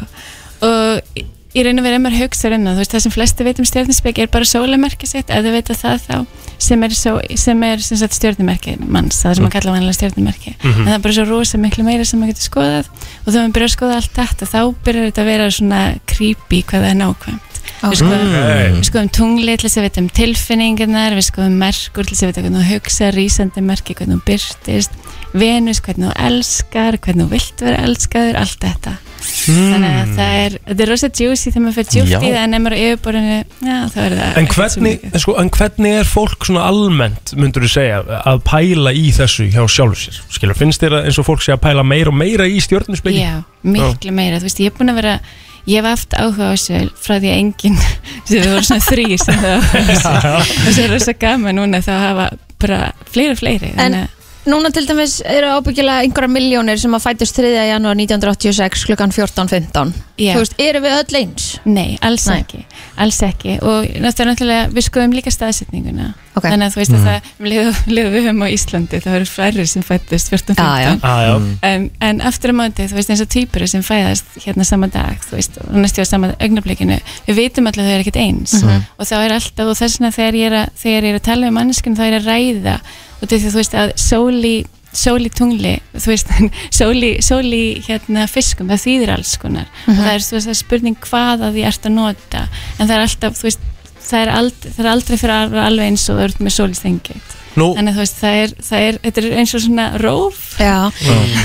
og 0.69 1.27
í- 1.59 1.65
raun 1.67 1.81
og 1.83 1.87
verið 1.89 2.03
maður 2.05 2.21
hugsa 2.25 2.51
um 2.55 2.67
það, 2.69 2.83
það 2.93 3.03
sem 3.05 3.15
flesti 3.15 3.47
veit 3.47 3.59
um 3.63 3.67
stjórnispeki 3.69 4.25
er 4.25 4.31
bara 4.35 4.49
sólumerki 4.49 5.09
sitt, 5.11 5.31
ef 5.31 5.45
þau 5.45 5.53
veit 5.57 5.73
að 5.75 5.81
það 5.83 6.05
þá 6.09 6.19
sem 6.59 6.83
er, 6.83 6.95
só, 6.99 7.13
sem 7.39 7.63
er 7.69 7.83
sem 7.85 7.99
sagt, 8.01 8.17
stjórnumerki 8.19 8.77
manns, 8.83 9.21
það 9.23 9.37
sem 9.39 9.45
maður 9.47 9.55
kalla 9.59 9.75
vanlega 9.77 9.99
stjórnumerki 9.99 10.55
en 10.59 10.81
það 10.89 10.95
er 10.97 11.05
bara 11.05 11.17
svo 11.19 11.27
rosa 11.29 11.61
miklu 11.63 11.85
meira 11.87 12.05
sem 12.09 12.19
maður 12.19 12.35
getur 12.35 12.49
skoðað 12.49 12.89
og 12.89 13.29
þegar 13.29 13.43
maður 13.45 13.55
byrjar 13.59 13.69
að 13.71 13.77
skoða 13.77 13.99
allt 14.01 14.17
þetta 14.19 14.49
þá 14.55 14.61
byrjar 14.89 15.07
þetta 15.11 15.23
að 15.23 15.31
vera 15.33 15.51
svona 15.59 15.83
creepy 16.11 16.63
hvað 16.67 16.83
það 16.83 16.91
er 16.95 16.99
nákvæmt 17.05 17.58
við 17.83 17.99
skoðum, 18.01 18.33
við 18.77 18.87
skoðum 18.89 19.11
tungli 19.19 19.57
til 19.57 19.69
þess 19.69 19.81
að 19.81 19.87
vita 19.89 20.03
um 20.03 20.09
tilfinningarnar 20.19 21.19
við 21.19 21.29
skoðum 21.29 21.59
merkur 21.63 22.09
til 22.09 22.15
þess 22.15 22.27
að 22.27 22.33
vita 22.33 22.47
hvernig 22.47 22.65
þú 22.65 22.79
hugsa 22.79 23.11
rísandi 23.15 23.65
merki, 23.65 23.99
hvernig 23.99 24.21
þú 24.21 24.27
byrtist 24.31 25.05
Venus, 25.39 25.83
hvernig 25.85 26.09
þú 26.09 26.17
elskar 26.29 26.97
hvernig 27.05 27.27
þú 27.27 27.31
vilt 27.35 27.67
vera 27.67 27.85
elskaður, 27.85 28.41
allt 28.41 28.65
þetta 28.65 28.97
þannig 29.29 29.89
að 29.89 30.13
það 30.17 30.37
er 30.39 30.55
þetta 30.69 30.85
er 30.85 30.91
rosa 30.93 31.09
juicy 31.11 31.51
þegar 31.51 31.65
maður 31.65 31.77
fyrir 31.79 31.89
djúpt 31.93 32.13
Já. 32.13 32.19
í 32.19 32.31
það 32.33 32.39
en 32.41 32.57
ef 32.57 32.63
maður 32.65 32.77
er 32.77 32.85
yfirborðinu, 32.87 33.39
já 33.67 33.79
þá 33.93 33.99
er 34.05 34.15
það 34.19 34.39
En 34.41 34.49
hvernig, 34.53 35.07
sko, 35.25 35.35
en 35.43 35.51
hvernig 35.57 35.97
er 35.99 36.09
fólk 36.09 36.47
svona 36.49 36.69
almennt, 36.71 37.35
myndur 37.39 37.67
þú 37.67 37.73
segja, 37.73 37.99
að 38.33 38.41
pæla 38.49 38.95
í 38.95 39.05
þessu 39.17 39.49
hjá 39.51 39.61
sjálfur 39.75 40.01
sér? 40.05 40.23
Skilur, 40.39 40.59
finnst 40.59 40.85
þér 40.85 40.99
að 41.01 41.11
eins 41.11 41.21
og 41.21 41.29
fólk 41.29 41.45
sé 41.45 41.55
að 41.55 41.63
pæla 41.67 41.85
meira 41.87 42.13
og 42.13 42.19
meira 42.19 42.49
í 42.49 42.63
stjörnuspeki? 42.65 43.21
Já, 43.21 43.35
miklu 43.67 44.15
meira, 44.17 44.41
þú 44.41 44.49
veist, 44.49 44.63
ég 44.63 44.73
er 44.73 44.79
búin 44.79 44.95
að 44.95 45.03
vera 45.03 45.19
ég 45.67 45.79
hef 45.81 45.89
haft 45.89 46.15
áhuga 46.19 46.51
á 46.51 46.53
þessu 46.55 46.83
frá 47.03 47.17
því 47.19 47.33
að 47.33 47.39
enginn, 47.43 47.79
sem 48.25 48.43
þau 48.45 48.53
voru 48.53 48.69
svona 48.69 48.87
þrý 48.89 49.07
sem 49.25 49.41
það 49.43 49.57
og 50.37 50.53
þessu 50.67 50.85
er 50.85 50.93
rosa 50.95 51.17
gaman 51.19 51.59
núna 51.61 51.81
þá 51.85 51.93
hafa 52.05 52.29
bara 52.59 52.79
fleiri 53.13 53.35
og 53.35 53.43
fleiri 53.43 53.73
En- 53.75 53.81
þannig 53.83 54.07
að 54.07 54.15
Núna 54.49 54.71
til 54.73 54.87
dæmis 54.89 55.19
eru 55.29 55.51
ábyggilega 55.59 56.07
einhverja 56.07 56.31
miljónir 56.33 56.79
sem 56.81 56.95
að 56.97 57.03
fætist 57.05 57.37
3. 57.37 57.51
janúar 57.69 57.99
1986 57.99 58.87
klukkan 58.89 59.11
14.15 59.13 59.91
Já. 60.19 60.33
Þú 60.35 60.41
veist, 60.41 60.55
eru 60.65 60.81
við 60.83 60.95
öll 60.97 61.17
eins? 61.19 61.49
Nei, 61.69 61.99
alls 62.01 62.25
Nei. 62.31 62.39
ekki 62.41 62.63
alls 62.99 63.19
ekki 63.23 63.59
og 63.63 63.85
náttúrulega 64.03 64.71
við 64.73 64.87
skoðum 64.89 65.13
líka 65.19 65.31
staðsetninguna 65.35 66.09
Ok. 66.39 66.47
þannig 66.47 66.65
að 66.69 66.75
þú 66.75 66.81
veist 66.81 66.95
að 66.95 67.05
það 67.05 67.29
um 67.29 67.49
liðu 67.51 68.11
við 68.15 68.27
höfum 68.29 68.43
á 68.47 68.49
Íslandi 68.55 69.01
það 69.05 69.17
eru 69.19 69.29
færri 69.29 69.67
sem 69.69 69.85
fættist 69.85 70.31
14-15 70.33 70.63
Já, 70.63 70.81
já. 70.85 70.93
Ah, 71.03 71.21
já. 71.27 71.35
En, 71.69 71.87
en 72.09 72.23
aftur 72.31 72.55
á 72.55 72.59
móti, 72.63 72.87
þú 72.89 72.99
veist 72.99 73.13
eins 73.13 73.25
og 73.25 73.31
týpur 73.35 73.67
sem 73.69 73.83
fæðast 73.85 74.39
hérna 74.47 74.65
sama 74.65 74.89
dag, 74.93 75.19
þú 75.29 75.37
veist, 75.37 75.59
og 75.65 75.77
næstu 75.83 76.01
á 76.01 76.07
sama 76.09 76.31
augnablikinu, 76.39 77.01
við 77.27 77.43
vitum 77.43 77.69
alltaf 77.69 77.85
að 77.85 77.91
þau 77.91 77.97
eru 77.99 78.07
ekkert 78.07 78.23
eins 78.23 78.55
og 78.63 79.05
þá 79.11 79.17
er 79.19 79.37
alltaf, 79.41 79.67
og 79.67 79.79
þess 79.83 79.99
vegna 79.99 80.15
þegar 80.15 80.39
ég 80.39 80.47
er 80.53 80.59
að, 80.63 80.73
þegar 80.79 81.09
ég 81.11 81.19
er 81.19 82.73
að 82.79 82.81
og 83.19 83.31
því 83.31 83.41
þú 83.45 83.55
veist 83.61 83.79
að 83.79 83.95
sóli 84.01 84.57
sóli 84.99 85.29
tungli, 85.29 85.75
þú 85.93 86.13
veist 86.15 86.31
sóli, 86.79 87.11
sóli 87.23 87.63
hérna 87.85 88.25
fiskum 88.31 88.71
það 88.73 88.85
þýðir 88.87 89.15
alls 89.19 89.35
konar. 89.41 89.69
Og 89.85 89.99
það 89.99 90.13
er, 90.15 90.23
veist, 90.23 90.47
það 90.49 90.55
er 90.55 90.61
spurning 90.63 91.01
hvað 91.05 91.45
að 91.45 91.59
því 91.59 91.67
ert 91.69 91.89
að 91.91 91.99
nota. 91.99 92.47
En 92.79 92.89
það 92.89 92.95
er 92.97 93.05
alltaf, 93.05 93.37
þú 93.39 93.51
veist 93.51 93.67
það 94.09 94.23
er 94.23 94.33
aldrei, 94.33 94.71
það 94.71 94.85
er 94.85 94.93
aldrei 94.95 95.21
fyrir 95.21 95.61
alveg 95.67 95.91
eins 95.91 96.09
og 96.09 96.19
þú 96.19 96.25
ert 96.29 96.41
með 96.43 96.57
sólistengitt 96.57 97.38
Nú, 97.59 97.69
þannig 97.77 97.93
að 97.93 97.99
þú 97.99 98.05
veist, 98.05 98.19
það 98.23 98.39
er, 98.43 98.55
það 98.69 98.85
er, 98.89 98.99
þetta 99.05 99.23
er 99.23 99.39
eins 99.43 99.55
og 99.57 99.65
svona 99.65 99.87
róf 100.03 100.45
Já. 100.59 100.77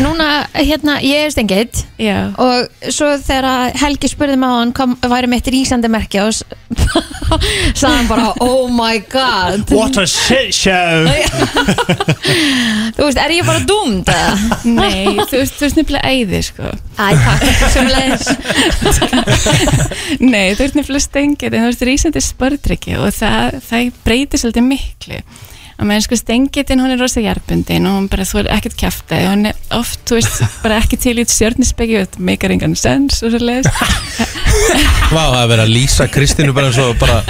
Núna, 0.04 0.28
hérna, 0.58 0.98
ég 1.06 1.28
er 1.28 1.34
stengið 1.34 1.84
já, 2.02 2.18
og 2.42 2.90
svo 2.94 3.12
þegar 3.22 3.78
Helgi 3.82 4.10
spurði 4.12 4.38
mig 4.42 4.50
á 4.50 4.56
hann 4.60 4.74
kom, 4.76 4.96
væri 5.02 5.30
mitt 5.32 5.50
rísandi 5.54 5.90
merki 5.92 6.22
og 6.24 6.34
sagði 7.80 7.94
hann 7.94 8.10
bara 8.10 8.32
oh 8.44 8.70
my 8.74 8.98
god 9.12 9.70
What 9.74 9.98
a 10.02 10.06
shit 10.10 10.54
show! 10.54 11.06
Þú 12.94 13.08
veist, 13.08 13.20
er 13.20 13.34
ég 13.34 13.48
bara 13.48 13.62
dúmd 13.68 14.10
eða? 14.10 14.34
Nei, 14.70 15.16
þú 15.30 15.40
ert, 15.42 15.56
þú 15.58 15.66
ert 15.68 15.78
nefnilega 15.80 16.12
æði 16.14 16.42
sko. 16.46 16.74
Æ, 16.98 17.08
takk, 17.24 17.42
sömulegis 17.74 18.26
Nei, 20.22 20.54
þú 20.54 20.68
ert 20.68 20.78
nefnilega 20.78 21.06
stengið 21.08 21.58
en 21.58 21.66
þú 21.66 21.72
ert 21.74 21.88
rísandi 21.90 22.22
spördrykki 22.24 23.00
og 23.00 23.10
það, 23.16 23.60
það 23.66 23.90
breytir 24.06 24.44
svolítið 24.44 24.70
miklu 24.70 25.24
og 25.80 25.88
meðan 25.90 26.06
sko 26.06 26.20
stengitin 26.20 26.84
hún 26.84 26.94
er 26.94 27.02
rosa 27.02 27.24
hjarpundin 27.24 27.88
og 27.90 27.98
hún 27.98 28.10
bara 28.12 28.28
þú 28.28 28.44
er 28.44 28.52
ekkert 28.58 28.78
kæftið 28.80 29.28
hún 29.30 29.50
er 29.52 29.62
oft, 29.78 30.04
þú 30.10 30.20
veist, 30.20 30.44
bara 30.64 30.80
ekki 30.82 31.00
til 31.02 31.18
í 31.18 31.26
og 31.26 31.34
þetta 31.50 32.24
meikar 32.30 32.54
engan 32.56 32.76
sens 32.78 33.24
og 33.24 33.34
svo 33.34 33.42
leiðis 33.42 33.70
vá, 35.14 35.24
það 35.34 35.40
er 35.42 35.50
verið 35.52 35.64
að 35.64 35.74
lýsa 35.74 36.08
Kristínu 36.14 36.54
bara 36.56 36.70
eins 36.70 36.80
og 36.82 36.96
bara 37.02 37.22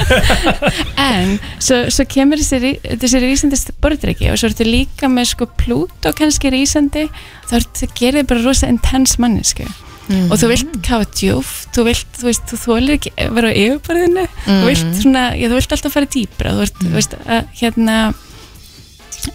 en 1.04 1.38
svo, 1.58 1.84
svo 1.94 2.06
kemur 2.10 2.42
þessi, 2.42 2.76
þessi 3.02 3.24
rísandi 3.24 3.60
spördrykki 3.60 4.30
og 4.32 4.40
svo 4.40 4.52
ertu 4.52 4.68
líka 4.68 5.10
með 5.12 5.32
sko 5.34 5.48
Plútó 5.60 6.14
kannski 6.18 6.52
rísandi. 6.54 7.08
Þá 7.50 7.58
ertu, 7.60 7.90
gerir 7.98 8.22
þig 8.22 8.30
bara 8.32 8.46
rosa 8.46 8.70
intens 8.72 9.18
mannesku 9.22 9.68
og 10.04 10.36
þú 10.36 10.50
vilt 10.52 10.74
kafa 10.84 11.06
djúft 11.16 11.78
þú 11.78 11.86
vilt, 11.88 12.18
þú 12.20 12.28
veist, 12.28 12.50
þú 12.50 12.58
þólir 12.60 12.98
ekki 12.98 13.14
vera 13.38 13.52
á 13.52 13.54
yfirborðinu. 13.56 14.26
Þú 14.44 14.66
vilt 14.68 14.98
svona, 15.00 15.24
já, 15.40 15.48
þú 15.48 15.60
vilt 15.60 15.76
alltaf 15.78 15.96
fara 15.96 16.10
dýpra. 16.16 16.52
Þú 16.52 16.64
veist, 16.66 16.82
þú 16.82 16.92
veist, 16.98 17.16
að, 17.24 17.46
hérna 17.62 17.98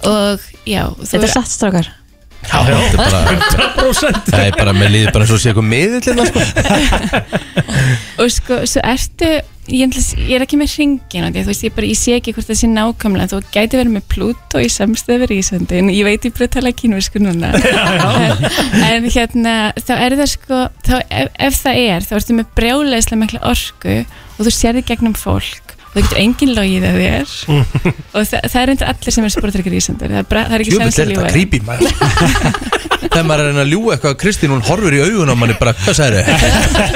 og 0.08 0.44
já 0.68 0.84
Þetta 1.02 1.24
er 1.26 1.32
satt 1.36 1.52
strákar. 1.54 1.88
Já, 2.48 2.58
þetta 2.64 2.78
er 2.78 2.98
bara 3.02 3.20
100% 3.82 4.28
Það 4.30 4.42
er 4.46 4.54
bara, 4.56 4.72
mér 4.78 4.92
líður 4.94 5.14
bara 5.16 5.24
eins 5.26 5.32
og 5.34 5.40
sé 5.42 5.50
eitthvað 5.50 5.66
miðillina 5.72 6.26
sko. 6.28 6.44
og 8.22 8.28
sko, 8.32 8.58
svo 8.70 8.82
ertu 8.86 9.30
ég, 9.68 9.82
ætla- 9.90 10.22
ég 10.22 10.30
er 10.38 10.44
ekki 10.46 10.58
með 10.60 10.70
hringin 10.76 11.26
og 11.26 11.34
því, 11.34 11.42
þú 11.42 11.50
veist, 11.50 11.64
ég, 11.66 11.74
bara, 11.76 11.88
ég 11.90 11.98
sé 11.98 12.14
ekki 12.16 12.32
hvort 12.36 12.48
það 12.48 12.60
sé 12.62 12.70
nákvæmlega. 12.72 13.30
Þú 13.34 13.40
gæti 13.56 13.80
verið 13.80 13.94
með 13.98 14.06
Plútó 14.14 14.62
í 14.62 14.70
samstöðu 14.72 15.26
við 15.26 15.34
Ísandi 15.42 15.80
en 15.82 15.90
ég 15.92 16.06
veit 16.06 16.28
ég 16.30 16.36
bara 16.38 16.50
tala 16.56 16.72
kínversku 16.78 17.22
núna. 17.26 17.50
En, 18.78 18.84
en 18.86 19.10
hérna 19.12 19.54
þá 19.82 19.92
er 19.98 20.16
það 20.22 20.30
sko, 20.32 20.60
þá, 20.86 20.94
ef, 21.10 21.34
ef 21.50 21.58
það 21.66 21.80
er 21.90 22.06
þá 22.06 22.12
ertu 22.20 22.38
með 22.38 22.52
brjáleislega 22.56 23.20
mikla 23.24 23.42
orku 23.50 23.98
og 24.38 24.46
þú 24.46 24.54
sérði 24.54 24.86
gegnum 24.88 25.18
fólk 25.18 25.67
og 25.88 25.94
það 25.94 26.02
getur 26.04 26.20
engin 26.22 26.52
logið 26.56 26.86
að 26.88 26.98
þér. 27.02 27.34
Og 28.18 28.26
það, 28.28 28.48
það 28.52 28.60
er 28.62 28.72
endur 28.74 28.90
allir 28.92 29.14
sem 29.16 29.24
er 29.28 29.32
sportrykkir 29.34 29.76
Ísandur 29.78 30.12
það, 30.12 30.20
er 30.20 30.28
bara- 30.28 30.46
það 30.48 30.56
er 30.58 30.64
ekki 30.64 30.74
þetta 30.74 30.84
að 30.84 30.98
er 31.04 31.64
maður. 31.68 32.76
Þegar 33.08 33.24
maður 33.28 33.40
er 33.40 33.46
að 33.46 33.48
reyna 33.48 33.62
að 33.62 33.70
ljúga 33.72 33.94
eitthvað 33.94 34.16
Kristín, 34.20 34.52
hún 34.52 34.64
horfir 34.66 34.96
í 34.98 35.00
augun 35.06 35.30
á 35.32 35.34
manni 35.38 35.54
bara, 35.58 35.72
hvað 35.78 35.96
sagði 35.96 36.22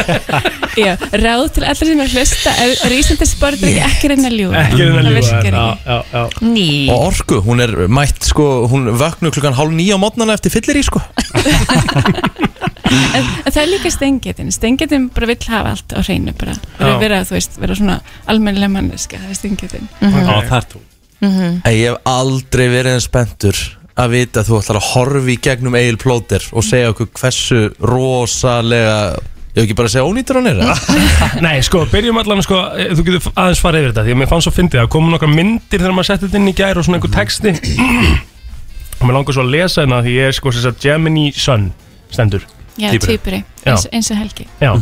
Já, 0.83 0.93
ráð 1.21 1.45
til 1.57 1.65
allir 1.69 1.89
sem 1.89 2.01
er 2.05 2.13
hlusta 2.17 2.53
er 2.65 2.95
Ísandur 2.97 3.29
sportrykki 3.29 3.83
ekki 3.87 4.11
reyna 4.13 4.31
að 4.31 4.37
ljúga. 4.41 4.63
Ekki 4.67 4.89
reyna 4.89 5.03
að 5.03 5.83
Það. 6.13 6.37
Ný. 6.47 6.69
Og 6.93 7.07
orku, 7.11 7.41
hún 7.45 7.63
er 7.65 7.75
mætt 7.93 8.29
sko, 8.29 8.47
hún 8.73 8.89
vöknu 8.99 9.33
klukkan 9.35 9.57
hálf 9.59 9.75
nýja 9.77 9.99
á 10.01 10.03
mótnana 10.03 10.37
eftir 10.39 10.53
fyllir 10.55 10.81
í 10.81 10.85
sko. 10.87 11.03
En, 12.93 13.25
en 13.25 13.53
það 13.53 13.61
er 13.63 13.71
líka 13.71 13.91
stengetin 13.93 14.51
stengetin 14.53 15.07
bara 15.15 15.29
vill 15.31 15.47
hafa 15.49 15.73
allt 15.77 15.95
á 15.97 16.01
hreinu 16.05 16.35
bara. 16.37 16.55
Vera, 16.79 16.97
vera, 17.01 17.21
veist, 17.31 17.57
vera 17.61 17.77
svona 17.79 17.99
almennilega 18.29 18.73
manneska, 18.93 19.19
það 19.19 19.31
er 19.31 19.39
Já, 20.03 20.49
það 20.49 20.57
er 20.59 20.67
þú. 20.73 20.83
Ei, 21.23 21.77
Ég 21.79 21.93
hef 21.93 22.09
aldrei 22.11 22.67
verið 22.69 22.97
en 22.97 23.05
spenntur 23.05 23.59
að 23.93 24.15
vita 24.17 24.41
að 24.41 24.49
þú 24.49 24.57
ætlar 24.59 24.79
að 24.81 24.89
horfi 24.93 25.35
í 25.35 25.43
gegnum 25.45 25.77
Egil 25.79 25.99
Plóter 26.01 26.47
og 26.53 26.65
segja 26.65 26.91
okkur 26.93 27.11
hversu 27.13 27.61
rosalega 27.85 28.97
ég 29.53 29.59
hef 29.59 29.67
ekki 29.67 29.77
bara 29.77 29.91
að 29.91 29.95
segja 29.95 30.09
ónýtur 30.09 30.39
hann 30.41 30.49
er? 30.49 30.63
Nei, 31.45 31.59
sko, 31.65 31.85
byrjum 31.93 32.21
allan 32.23 32.43
sko, 32.45 32.61
eh, 32.73 32.95
þú 32.97 33.05
getur 33.09 33.35
aðeins 33.37 33.63
farið 33.63 33.83
yfir 33.85 33.93
þetta 33.93 34.07
því 34.07 34.15
að 34.17 34.21
mér 34.23 34.31
fannst 34.33 34.49
svo 34.49 34.55
fyndið 34.57 34.83
að 34.83 34.91
koma 34.97 35.13
nokkra 35.13 35.31
myndir 35.33 35.83
þegar 35.83 35.97
maður 35.99 36.09
setti 36.09 36.29
þetta 36.29 36.41
inn 36.41 36.53
í 36.53 36.57
gær 36.57 36.81
og 36.81 36.89
svona 36.89 36.99
einhver 37.01 37.15
texti. 37.19 37.55
Og 39.03 39.05
mér 39.09 39.17
langar 39.19 39.37
svo 39.37 39.45
að 39.45 39.53
lesa 39.53 39.83
hérna 39.83 40.01
því 40.07 40.17
ég 40.17 40.31
er 40.31 40.37
sko 40.39 40.55
þess 40.55 40.71
að 40.71 40.81
Gemini 40.87 41.29
Sun 41.37 41.69
stendur 42.13 42.49
já, 42.81 42.91
týpuri, 42.97 43.43
eins, 43.67 43.87
eins 43.93 44.11
og 44.11 44.17
Helgi. 44.21 44.47
Já, 44.63 44.73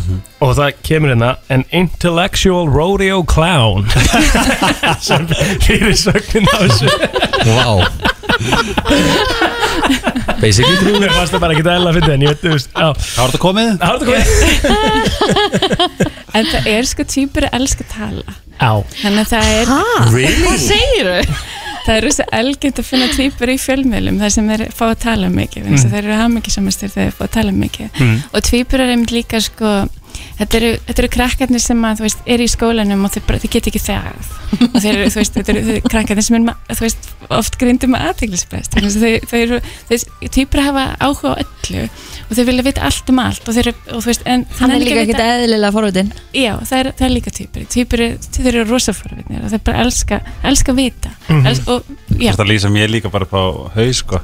og 0.41 0.55
það 0.59 0.78
kemur 0.86 1.12
hérna 1.14 1.30
An 1.51 1.64
intellectual 1.72 2.68
rodeo 2.70 3.22
clown. 3.26 3.88
Sem 5.07 5.26
fyrir 5.66 5.97
sögnin 5.99 6.47
á 6.51 6.57
þessu. 6.64 6.88
Vá. 7.49 7.66
Basically. 10.41 10.76
True 10.80 11.01
Mér 11.01 11.12
fannst 11.12 11.34
það 11.34 11.43
bara 11.43 11.57
ekki 11.57 11.64
eðla 11.66 11.91
að 11.91 11.99
finna 11.99 12.14
en 12.14 12.24
ég 12.24 12.30
veit, 12.32 12.43
þú 12.45 12.51
veist, 12.55 12.70
var 12.74 12.95
þetta 13.20 13.41
komið? 13.43 13.70
Það 13.80 13.88
var 13.91 13.97
þetta 14.01 14.11
komið. 14.11 14.26
En 16.30 16.47
það 16.47 16.68
er 16.70 16.86
sko 16.86 17.03
týpuri 17.11 17.49
elska 17.59 17.82
að 17.82 17.91
tala. 17.91 18.34
Já. 18.61 18.70
Þannig 19.01 19.20
að 19.24 19.30
það 19.32 19.45
er 19.57 19.66
Really? 20.14 20.45
Hvað 20.45 20.61
segir 20.62 21.09
þau? 21.11 21.70
Það 21.87 21.95
er 21.97 22.07
rosa 22.07 22.26
elgjönd 22.41 22.83
að 22.83 22.89
finna 22.91 23.09
týpur 23.14 23.53
í 23.53 23.57
fjölmiðlum 23.61 24.20
þar 24.20 24.35
sem 24.37 24.51
þeir 24.53 24.66
fá 24.76 24.85
að 24.91 24.99
tala 25.07 25.31
mikið 25.33 25.70
mm. 25.70 25.87
þeir 25.95 26.03
eru 26.03 26.18
hamingisamastir 26.20 26.93
þegar 26.93 27.11
þeir 27.11 27.18
fá 27.18 27.24
að 27.28 27.35
tala 27.39 27.57
mikið 27.57 27.89
Mm. 28.01 28.20
og 28.33 28.45
týpur 28.47 28.81
er 28.81 28.93
einmitt 28.95 29.12
líka 29.12 29.41
sko 29.43 29.70
þetta 30.39 30.59
eru, 30.59 30.70
þetta 30.87 31.03
eru 31.03 31.11
krakkarnir 31.14 31.62
sem 31.62 31.85
að 31.87 32.03
veist, 32.05 32.22
er 32.28 32.43
í 32.43 32.49
skólanum 32.51 33.05
og 33.07 33.12
þeir, 33.14 33.24
bara, 33.28 33.41
þeir 33.43 33.53
get 33.57 33.68
ekki 33.70 33.83
þegað 33.85 34.31
og 34.68 34.76
þeir 34.76 34.91
eru, 34.93 35.11
veist, 35.16 35.37
þetta 35.37 35.55
eru 35.55 35.76
krakkarnir 35.87 36.26
sem 36.26 36.39
er, 36.39 36.55
veist, 36.81 37.11
oft 37.41 37.59
grindum 37.61 37.97
þeir, 37.97 38.89
þeir, 38.95 39.28
þeir 39.31 39.45
eru, 39.47 39.61
þeir, 39.91 40.07
týpur 40.37 40.64
hafa 40.64 40.87
áhuga 41.01 41.35
á 41.37 41.41
öllu 41.45 41.87
og 42.31 42.37
þeir 42.39 42.47
vilja 42.47 42.62
vita 42.62 42.83
allt 42.87 43.09
um 43.11 43.18
allt 43.18 43.49
og 43.49 43.55
þeir 43.57 43.66
eru, 43.72 43.76
og 43.91 44.03
þú 44.05 44.07
veist, 44.11 44.22
en 44.26 44.47
Hann 44.61 44.70
er 44.70 44.78
líka 44.85 45.05
vita- 45.09 45.24
eðlilega 45.35 45.72
forvitin. 45.74 46.12
Já, 46.33 46.53
það 46.62 46.78
er, 46.81 46.91
það 46.99 47.07
er 47.09 47.14
líka 47.16 47.31
týpur 47.35 47.66
Týpur, 47.74 48.03
þeir 48.37 48.49
eru 48.55 48.64
rosa 48.70 48.93
forvitnir 48.95 49.45
og 49.45 49.51
þeir 49.51 49.62
bara 49.66 49.83
elska, 49.85 50.20
elska 50.45 50.72
að 50.72 50.76
vita. 50.76 51.11
Mhm. 51.28 51.47
Els, 51.51 51.61
og, 51.68 51.85
já, 52.16 52.31
Þetta 52.33 52.47
lýsa 52.47 52.70
mér 52.70 52.89
líka 52.91 53.11
bara 53.11 53.26
á 53.26 53.74
haus 53.74 53.97
sko. 54.05 54.20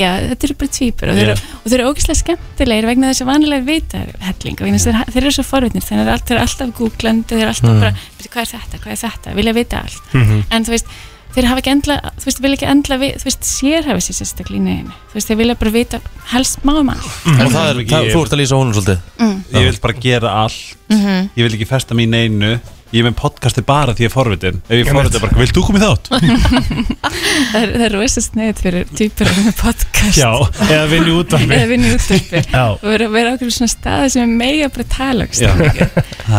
Já, 0.00 0.10
þetta 0.30 0.44
eru 0.48 0.54
bara 0.58 0.72
týpur 0.72 1.10
og 1.12 1.14
þeir, 1.18 1.28
eru, 1.30 1.40
og 1.60 1.70
þeir 1.70 1.80
eru 1.80 1.90
ógeðslega 1.92 2.20
skemmtilegir 2.22 2.86
vegna 2.88 3.10
þess 3.10 3.22
að 3.24 3.30
vanilega 3.30 3.64
vita 3.66 3.98
helling 4.24 4.56
þeir, 4.56 5.04
þeir 5.12 5.22
eru 5.22 5.32
svo 5.36 5.44
forvitnir 5.44 5.84
þeir 5.84 6.00
eru, 6.00 6.40
alltaf 6.40 6.72
googlandi, 6.78 7.26
þeir 7.28 7.42
eru 7.44 7.52
alltaf 7.52 7.80
bara 7.80 7.92
"Bíddu, 8.18 8.30
hvað 8.32 8.40
er 8.40 8.50
þetta, 8.56 8.80
hvað 8.80 8.92
er 8.92 9.00
þetta, 9.04 9.34
vilja 9.36 9.52
vita 9.54 9.76
allt. 9.84 10.02
Mhm. 10.14 10.44
en 10.50 10.64
þú 10.64 10.70
veist, 10.70 10.86
þeir 11.34 11.48
hafa 11.50 11.62
ekki 11.62 11.72
endla 11.74 11.98
þú 12.16 12.26
veist, 12.28 12.42
vilja 12.44 12.58
ekki 12.58 12.68
endla, 12.72 12.98
vi- 13.02 13.12
þú 13.20 13.28
veist, 13.28 13.46
sérhafa 13.46 14.02
sér 14.06 14.18
sérstaklega 14.18 14.60
í 14.60 14.64
neginu, 14.66 14.96
þú 15.12 15.18
veist, 15.18 15.30
þeir 15.30 15.40
vilja 15.42 15.58
bara 15.60 15.74
vita 15.76 16.00
helst 16.32 16.66
má 16.66 16.74
um 16.80 16.90
allt 16.90 17.06
Og 17.30 17.54
það 17.54 17.70
er, 17.70 17.80
það, 17.94 18.10
þú 18.14 18.24
ert 18.24 18.34
að 18.36 18.40
lýsa 18.42 18.58
honum 18.58 18.74
svolítið. 18.76 19.00
Mm. 19.20 19.38
Ég 19.54 19.64
vil 19.70 19.80
bara 19.86 20.02
gera 20.04 20.34
allt. 20.44 20.76
Ég 20.90 21.42
vil 21.46 21.54
ekki 21.56 21.66
festa 21.70 21.94
mig 21.96 22.08
í 22.08 22.10
neinu. 22.10 22.52
Ég 22.90 23.04
er 23.04 23.06
með 23.06 23.20
podcasti 23.20 23.62
bara 23.62 23.92
því 23.94 24.02
ég 24.02 24.08
er 24.08 24.12
forvitin. 24.12 24.56
Ef 24.66 24.72
ég 24.74 24.88
er 24.88 24.96
forvitin 24.96 25.22
bara, 25.22 25.36
vilt 25.38 25.54
þú 25.54 25.62
koma 25.62 25.78
í 25.78 25.82
þátt? 25.84 26.08
það 27.52 27.60
er, 27.60 27.74
það 27.76 27.84
er 27.86 27.94
rosa 27.94 28.22
sneið 28.24 28.62
fyrir 28.64 28.88
týpur 28.98 29.30
með 29.36 29.52
podcast. 29.60 30.18
Já, 30.18 30.32
eða 30.66 30.88
vinni 30.90 31.14
útvarfi 31.14 31.60
eða 31.60 31.92
útvarpi. 31.94 32.42
Já, 32.56 32.64
og 32.72 32.82
vera, 32.90 33.08
vera 33.14 33.36
okkur 33.36 33.52
svona 33.54 33.70
staði 33.76 34.08
sem 34.16 34.24
er 34.26 34.34
mega 34.42 34.72
bara 34.74 34.88
tala. 34.96 35.28
Það 35.30 35.62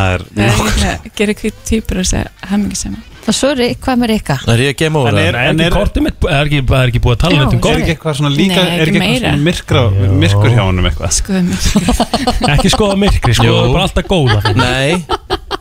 er 0.09 0.27
það 0.35 0.83
er 0.91 1.07
gera 1.21 1.37
hvít 1.39 1.63
týpur 1.71 2.03
og 2.03 2.11
segja 2.11 2.27
hammingisama 2.51 2.99
Og 3.21 3.35
svo 3.37 3.51
hvað 3.53 3.99
með 4.01 4.09
Rikka? 4.11 4.35
Það 4.41 4.53
er 4.55 4.61
ég 4.63 4.71
að 4.71 4.79
over 4.97 5.11
En 5.13 5.19
er- 5.21 5.35
er 5.37 5.51
ekki 5.51 5.75
er 6.31 6.47
ekki, 6.47 6.61
er 6.73 6.89
ekki 6.91 7.01
búið 7.03 7.15
að 7.15 7.19
tala 7.21 7.35
Já, 7.35 7.41
neitt 7.41 7.53
um 7.53 7.61
Er 7.71 7.81
ekki 7.81 7.93
eitthvað 7.95 8.15
svona 8.17 8.31
líka, 8.33 8.55
Nei, 8.55 8.71
er 8.71 8.81
ekki 8.81 8.97
ekki 8.97 9.05
eitthvað 9.05 9.21
svona 9.21 9.43
myrkur 10.23 10.55
hjá 10.55 10.63
honum 10.65 10.89
eitthvað? 10.89 11.11
skoðum 11.19 11.45
mig 11.51 12.49
Ekki 12.55 12.71
skoða 12.73 12.97
myrkri, 13.03 13.35
skoða 13.37 13.67
bara 13.75 13.85
alltaf 13.85 14.05
góða 14.09 14.55
Nei, 14.57 15.05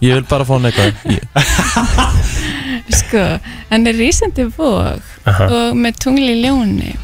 ég 0.01 0.17
vil 0.17 0.25
bara 0.31 0.47
fá 0.49 0.55
hann 0.57 0.71
eitthvað. 0.71 0.93
Sko, 3.01 3.23
hann 3.71 3.87
er 3.87 3.95
rísandi 4.01 4.49
vóg 4.57 5.05
Aha. 5.29 5.47
og 5.47 5.77
með 5.79 6.01
tungli 6.03 6.33
í 6.33 6.41
ljóni 6.43 6.95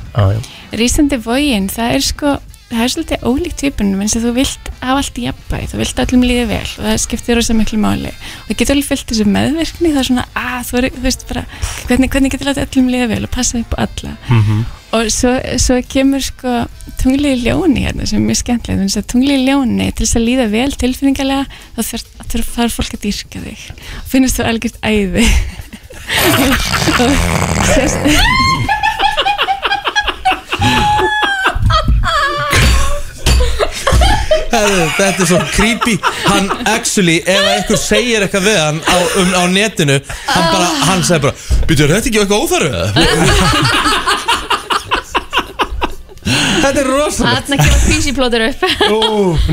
rísandi 0.76 1.18
vógin, 1.22 1.68
það 1.70 1.94
er 1.98 2.04
sko 2.06 2.32
það 2.66 2.82
er 2.82 2.90
svolítið 2.92 3.24
ólíkt 3.30 3.60
týpunum 3.60 4.00
eins 4.02 4.16
og 4.18 4.22
þú 4.24 4.30
vilt 4.36 4.64
hafa 4.80 4.96
allt 5.00 5.18
í 5.20 5.22
jafnbæði, 5.26 5.66
þú 5.70 5.76
vilt 5.80 6.00
öllum 6.02 6.22
líði 6.26 6.46
vel 6.50 6.66
og 6.66 6.82
það 6.82 6.96
skiptir 7.04 7.36
rosa 7.38 7.54
miklu 7.54 7.78
máli. 7.82 8.10
Og 8.10 8.48
það 8.48 8.58
getur 8.62 8.74
alveg 8.74 8.88
fyllt 8.90 9.08
þessu 9.12 9.26
meðverkni 9.30 9.92
það 9.92 10.00
er 10.00 10.08
svona, 10.08 10.24
að 10.40 10.62
þú, 10.66 10.74
er, 10.80 10.86
þú 10.96 11.02
veist 11.04 11.22
bara 11.30 11.42
hvernig, 11.86 12.08
hvernig 12.14 12.30
getur 12.34 12.48
látið 12.50 12.64
öllum 12.66 12.88
líði 12.94 13.06
vel 13.12 13.24
og 13.28 13.32
passa 13.36 13.54
upp 13.60 13.72
á 13.78 13.80
alla? 13.86 14.12
Mhm. 14.32 14.58
og 14.96 15.04
svo, 15.12 15.32
svo 15.60 15.74
kemur 15.92 16.22
sko 16.24 16.52
tungli 17.02 17.28
í 17.34 17.40
ljóni 17.44 17.80
hérna 17.84 18.06
sem 18.08 18.16
er 18.22 18.26
mjög 18.30 18.38
skemmtilegt. 18.40 18.80
Þannig 18.80 18.96
að 19.02 19.10
tungli 19.12 19.32
í 19.36 19.44
ljóni 19.44 19.86
til 19.92 20.06
þess 20.06 20.16
að 20.16 20.26
líða 20.26 20.46
vel 20.54 20.72
tilfinningalega 20.72 21.44
þá 21.76 21.80
þarf, 21.90 22.06
þarf 22.54 22.72
fólk 22.80 22.92
að 22.96 23.04
dýrka 23.04 23.38
þig. 23.44 23.60
Og 24.00 24.06
finnst 24.14 24.38
þú 24.40 24.44
algjört 24.50 24.78
æði. 24.86 25.26
Og 26.96 27.12
sérst 27.74 28.00
Þetta 34.50 35.08
er 35.10 35.28
svo 35.28 35.40
creepy 35.52 35.96
Hann 36.26 36.50
actually, 36.64 37.18
ef 37.26 37.50
einhver 37.54 37.80
segir 37.80 38.24
eitthvað 38.26 38.48
við 38.50 38.58
hann 38.62 38.82
á, 38.84 38.96
um, 39.22 39.32
á 39.36 39.42
netinu 39.52 40.00
Hann 40.30 40.50
bara, 40.52 40.68
hann 40.90 41.06
segir 41.06 41.26
bara 41.28 41.66
Býtur, 41.66 41.92
þetta 41.92 42.10
ekki 42.12 42.22
eitthvað 42.24 42.44
óþarfið? 42.46 44.02
Þetta 46.62 46.80
er 46.82 46.88
rosalega 46.90 47.34
Þarna 47.36 47.56
kemur 47.64 47.82
písiplótur 47.90 48.46
upp. 48.46 48.60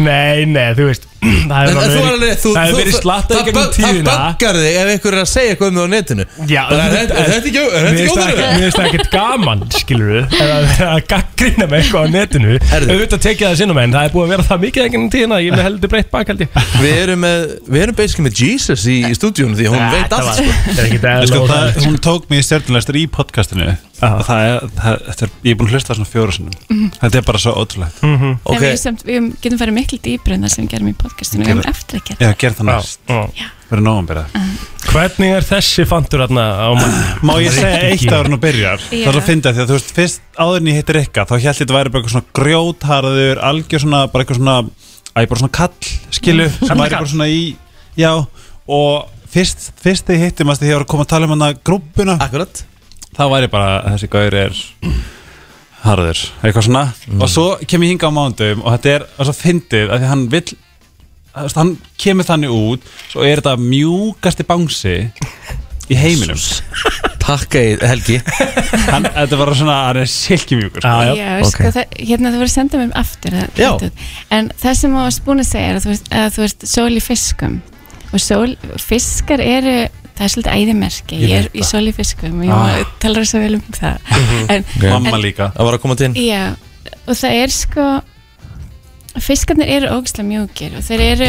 Nei, 0.04 0.46
nei, 0.50 0.70
þú 0.78 0.88
veist 0.92 1.10
Það 1.24 1.60
En, 1.64 1.70
hefur 1.70 1.84
en 1.84 1.92
þú 1.94 2.00
er 2.04 2.08
alveg 2.14 2.40
þú, 2.44 2.50
það 2.52 2.64
hefur 2.64 2.74
þú, 2.74 2.80
verið 2.84 2.96
slattað 2.98 3.34
í 3.34 3.38
það, 3.38 3.46
gegnum 3.48 3.60
bögg- 3.64 3.76
það 3.78 3.94
tíðina. 3.94 4.14
böggar 4.24 4.58
þig 4.60 4.74
ef 4.82 4.90
einhver 4.94 5.14
er 5.14 5.22
að 5.24 5.30
segja 5.32 5.54
eitthvað 5.54 5.70
um 5.70 5.78
þig 5.78 5.84
á 5.84 5.94
netinu. 5.94 6.26
Já, 6.54 6.64
Bara, 6.68 6.84
er, 6.84 6.94
auðvitað- 6.94 7.14
er, 7.14 7.24
er 7.24 7.32
þetta 7.34 7.48
ekki, 7.48 7.62
er 7.64 7.70
Mér 7.74 7.80
þetta 7.80 7.94
ekki 7.94 8.04
finnst 8.04 8.18
það 8.18 8.24
ekki- 8.24 8.34
óþarfið? 8.34 8.52
mér 8.54 8.64
finnst 8.64 8.80
það 8.80 8.88
ekkert 8.90 9.10
gaman, 9.14 9.64
skilur 9.78 10.10
við 10.12 10.24
að 10.84 11.00
gaggrina 11.14 11.66
með 11.72 11.78
eitthvað 11.80 12.04
á 12.04 12.08
netinu. 12.18 12.58
Herðu. 12.74 12.90
auðvitað 12.98 13.24
tekið 13.28 13.48
það 13.48 13.56
sinnum 13.64 13.80
en 13.84 13.96
það 13.96 14.04
er 14.04 14.14
búið 14.18 14.26
að 14.28 14.34
vera 14.34 14.48
það 14.52 14.62
mikið 14.66 14.84
ekkert 14.90 15.08
tíðina, 15.16 15.40
ég 15.48 15.56
með 15.56 15.64
heldur 15.70 15.94
breytt 15.96 16.12
bak 16.12 16.28
held 16.34 16.44
ég. 16.44 16.60
Við 16.84 17.00
erum 17.06 17.24
með, 17.24 17.40
við 17.72 17.86
erum 17.88 17.96
basically 18.02 18.28
með 18.28 18.44
Jesus 18.44 18.84
í, 18.92 18.98
í 19.08 19.16
stúdíunum 19.16 19.56
því 19.56 19.72
hún 19.72 19.84
veit 19.96 20.12
allt 20.20 20.36
sko. 20.36 20.52
Það 20.68 20.84
er 20.84 20.92
ekkert 20.92 21.08
En 21.08 21.16
eðla 21.16 21.32
Sko, 21.32 21.42
og 21.44 21.50
það, 21.54 21.66
það 21.78 21.88
hún 21.88 21.98
tók 22.04 22.30
mig 22.34 22.44
stjórnulegstur 22.50 23.00
í 23.00 23.06
podcastinu 23.16 23.72
og 24.04 24.22
það 24.28 24.42
er, 24.50 24.68
það, 24.78 24.96
þetta 25.08 25.26
er, 25.26 25.32
ég 25.44 25.54
er 25.54 25.58
búin 25.60 25.70
að 25.70 25.74
hlusta 25.78 25.94
á 25.94 25.96
svona 25.98 26.10
fjóru 26.12 26.34
sinum 26.36 26.54
Þetta 27.00 27.20
er 27.20 27.26
bara 27.28 27.40
svo 27.44 27.54
ótrúlegt. 27.62 28.00
En 28.04 28.38
Ok, 28.44 28.60
við, 28.64 28.76
samt, 28.82 29.04
við 29.08 29.28
getum 29.44 29.60
farið 29.62 29.78
miklu 29.78 30.00
dýpri 30.04 30.36
en 30.38 30.44
það 30.46 30.54
sem 30.56 30.66
við 30.66 30.72
gerum 30.76 30.90
í 30.92 30.96
podcastinu. 31.00 31.46
Við 31.46 31.54
erum 31.56 31.70
eftir 31.74 32.00
að 32.00 32.08
gera 32.10 32.20
Já, 32.28 32.34
gerð 32.44 32.60
það 32.60 32.68
næst, 32.70 33.00
Já. 33.08 33.48
verður 33.72 33.86
nógum 33.88 34.10
byrjað 34.12 34.28
Hvernig 34.94 35.34
er 35.38 35.48
þessi 35.48 35.86
fantur 35.90 36.24
hérna 36.26 36.44
á 36.60 36.70
mann? 36.78 36.98
Má 37.26 37.34
ég 37.42 37.56
segja 37.56 37.80
eitt 37.90 38.12
ára 38.14 38.30
nú 38.30 38.38
byrjar? 38.42 38.84
Já. 38.92 39.06
Það 39.08 39.12
er 39.14 39.20
að 39.22 39.28
finna 39.30 39.54
því 39.56 39.64
að 39.64 39.72
þú 39.72 39.78
veist, 39.80 39.94
fyrst 39.98 40.22
áður 40.38 40.60
en 40.60 40.70
ég 40.70 40.78
hittir 40.82 41.00
Rikka 41.00 41.26
þá 41.26 41.34
held 41.38 41.48
ég 41.48 41.58
þetta 41.62 41.78
væri 41.78 41.94
bara 41.94 42.04
eitthvað 42.04 42.16
svona 42.18 42.34
grjótharður 42.42 43.42
algjör 43.50 43.84
svona, 43.86 44.02
bara 44.14 44.26
eitthvað 44.26 44.40
svona 44.42 44.58
æ, 45.14 45.20
bara 45.24 45.40
svona 45.42 45.56
kall, 45.56 45.90
skilu 46.14 46.50
sem 46.60 46.84
væri 46.84 46.98
bara 47.00 47.10
svona 47.10 47.30
í, 47.32 47.42
já 47.98 48.12
og 48.68 49.10
fyrst, 49.34 49.72
fyrst 49.82 50.10
að 53.14 53.22
að 53.22 53.30
um 53.30 53.32
þá 53.32 53.34
væri 53.36 53.52
bara, 53.54 53.94
þessi 53.94 54.10
gaur 54.14 54.34
er 54.34 54.60
harður, 55.84 56.22
eitthvað 56.42 56.68
svona. 56.68 56.84
Og 57.20 57.30
svo 57.32 57.48
kem 57.68 57.84
ég 57.84 57.94
hinga 57.94 58.10
á 58.10 58.14
mándum 58.16 58.64
og 58.64 58.76
þetta 58.76 58.94
er 58.94 59.08
og 59.18 59.28
svo 59.28 59.36
fyndið 59.36 59.92
að 59.92 60.04
því 60.04 60.12
hann 60.14 60.28
veist, 60.32 60.54
hann 61.58 61.74
kemur 62.00 62.28
þannig 62.28 62.54
út 62.54 62.86
svo 63.12 63.26
er 63.26 63.42
þetta 63.42 63.58
mjúkasti 63.60 64.46
bánsi 64.48 64.96
í 65.92 65.98
heiminum. 66.00 66.40
Takk 67.24 67.56
eða 67.56 67.88
Helgi. 67.88 68.18
Hann, 68.90 69.06
þetta 69.08 69.38
var 69.40 69.54
svona, 69.56 69.76
hann 69.88 70.02
er 70.02 70.10
silkimjúkur 70.12 70.84
Já, 70.84 70.96
já. 71.08 71.14
Já, 71.16 71.30
ok. 71.40 71.52
sko, 71.54 71.72
það, 71.78 71.94
hérna 72.10 72.32
þú 72.34 72.42
voru 72.42 72.50
að 72.50 72.56
senda 72.56 72.80
mér 72.82 72.96
aftur 73.00 73.38
það, 73.40 73.86
en 74.36 74.50
það 74.60 74.80
sem 74.80 74.98
búin 75.24 75.44
að 75.44 75.48
segja 75.48 75.70
er 75.70 75.80
að 75.80 75.86
þú 75.86 75.94
veist, 75.94 76.10
að 76.20 76.32
þú 76.36 76.44
veist 76.44 76.66
sól 76.68 76.90
í 76.92 77.04
fiskum. 77.04 77.60
Og 78.14 78.22
sól, 78.22 78.50
fiskar 78.78 79.42
eru 79.42 79.78
það 80.14 80.24
er 80.26 80.32
svolítið 80.34 80.56
æðimerki, 80.60 81.20
Ég 81.20 81.30
ég 81.30 81.38
er 81.40 81.50
í 81.54 81.64
í 81.64 81.94
fiskum 81.98 82.40
og 82.40 82.46
ég 82.46 82.54
Ah. 82.54 82.94
talar 83.00 83.26
svo 83.26 83.40
vel 83.42 83.56
um 83.56 83.64
það. 83.74 83.98
En, 84.50 84.66
mamma 84.82 85.18
líka. 85.18 85.52
Það 85.56 85.66
var 85.70 85.74
að 85.78 85.82
koma 85.82 85.96
til 85.96 86.12
já, 86.14 86.44
og 87.08 87.16
það 87.16 87.40
er 87.44 87.48
sko 87.50 87.88
fiskarnir 89.24 89.70
eru 89.70 89.90
ógislega 89.94 90.26
mjúkir 90.26 90.78
og 90.78 90.84
þeir 90.88 91.02
eru 91.12 91.28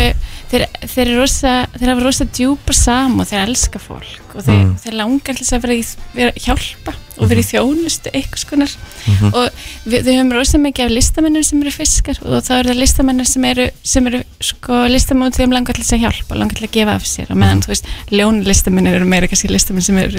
þeir, 0.51 0.67
þeir 0.91 1.11
rosa 1.19 1.55
þeir 1.79 1.91
hafa 1.93 2.05
rosa 2.05 2.25
djúpa 2.25 2.75
sam 2.77 3.19
og 3.21 3.27
þeir 3.31 3.43
elska 3.49 3.79
fólk 3.83 4.35
og 4.35 4.43
þeir, 4.43 4.61
Mm. 4.65 4.77
þeir 4.83 4.95
langar 4.99 5.37
þess 5.39 5.53
að 5.55 5.61
vera, 5.63 5.75
í, 5.75 5.83
vera 6.15 6.33
hjálpa 6.45 6.93
og 7.15 7.29
vera 7.31 7.41
í 7.41 7.47
þjónustu 7.47 8.11
eitthvað 8.11 8.41
skonar 8.43 8.73
Mhm. 9.07 9.29
og 9.35 9.51
við, 9.87 10.01
við 10.03 10.17
höfum 10.19 10.33
rosa 10.35 10.59
mikið 10.59 10.85
af 10.85 10.91
listamennum 10.91 11.45
sem 11.47 11.61
eru 11.63 11.71
fiskar 11.71 12.19
og 12.25 12.43
þá 12.43 12.51
eru 12.59 12.71
það 12.73 12.81
listamennir 12.83 13.29
sem 13.31 13.45
eru, 13.45 13.67
sem 13.85 14.07
eru 14.11 14.23
sko 14.41 14.81
listamenn 14.91 15.33
þeim 15.37 15.53
langar 15.55 15.79
þess 15.79 15.93
að 15.95 16.03
hjálpa 16.03 16.35
langar 16.41 16.57
til 16.59 16.67
að 16.67 16.73
gefa 16.75 16.95
af 16.99 17.07
sér. 17.07 17.31
Og 17.31 17.37
meðan 17.39 17.63
þú 17.63 17.71
veist 17.71 17.87
ljónlistamennir 18.11 18.95
eru 18.99 19.05
meira 19.07 19.29
kannski 19.31 19.49
listamenn 19.53 19.83
sem 19.87 19.99
eru 19.99 20.19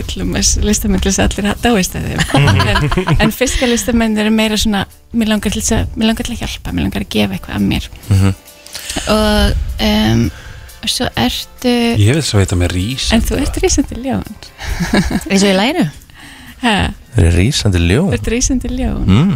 listamenn 0.64 1.02
til 1.02 1.12
þess 1.12 1.20
að 1.20 1.36
allir 1.36 1.60
dáist 1.66 1.96
að 1.96 2.08
þeim. 2.08 2.24
En, 2.70 3.20
en 3.20 3.32
fiskalistamenn 3.36 4.18
eru 4.18 4.32
meira 4.32 4.56
svona 4.56 4.86
mér 5.14 5.28
langar 5.34 5.52
þess 5.52 5.72
að, 5.76 5.88
hjálpa 6.40 6.72
mér 6.72 6.84
langar 6.88 7.04
að 7.04 7.10
gefa 7.10 7.36
eitthvað 7.36 7.56
af 7.56 7.62
mér. 7.62 7.90
Mhm. 8.10 8.36
og 9.10 9.54
um, 9.82 10.32
svo 10.92 11.08
ertu 11.20 11.74
Ég 12.00 12.18
vil 12.18 12.24
svo 12.26 12.42
veita 12.42 12.58
með 12.60 12.74
rís 12.76 13.10
en 13.16 13.24
þú 13.26 13.40
ert 13.42 13.60
rísandi 13.64 14.00
ljón 14.02 14.26
Eins 15.30 15.44
og 15.44 15.50
í 15.50 15.56
læginu? 15.58 15.86
Ha, 16.64 16.76
Það 17.16 17.28
er 17.28 17.38
rísandi 17.40 17.82
þú 17.82 17.90
ljón 17.92 18.16
ert 18.18 18.32
rísandi 18.34 18.72
ljón 18.74 19.06
mm. 19.06 19.36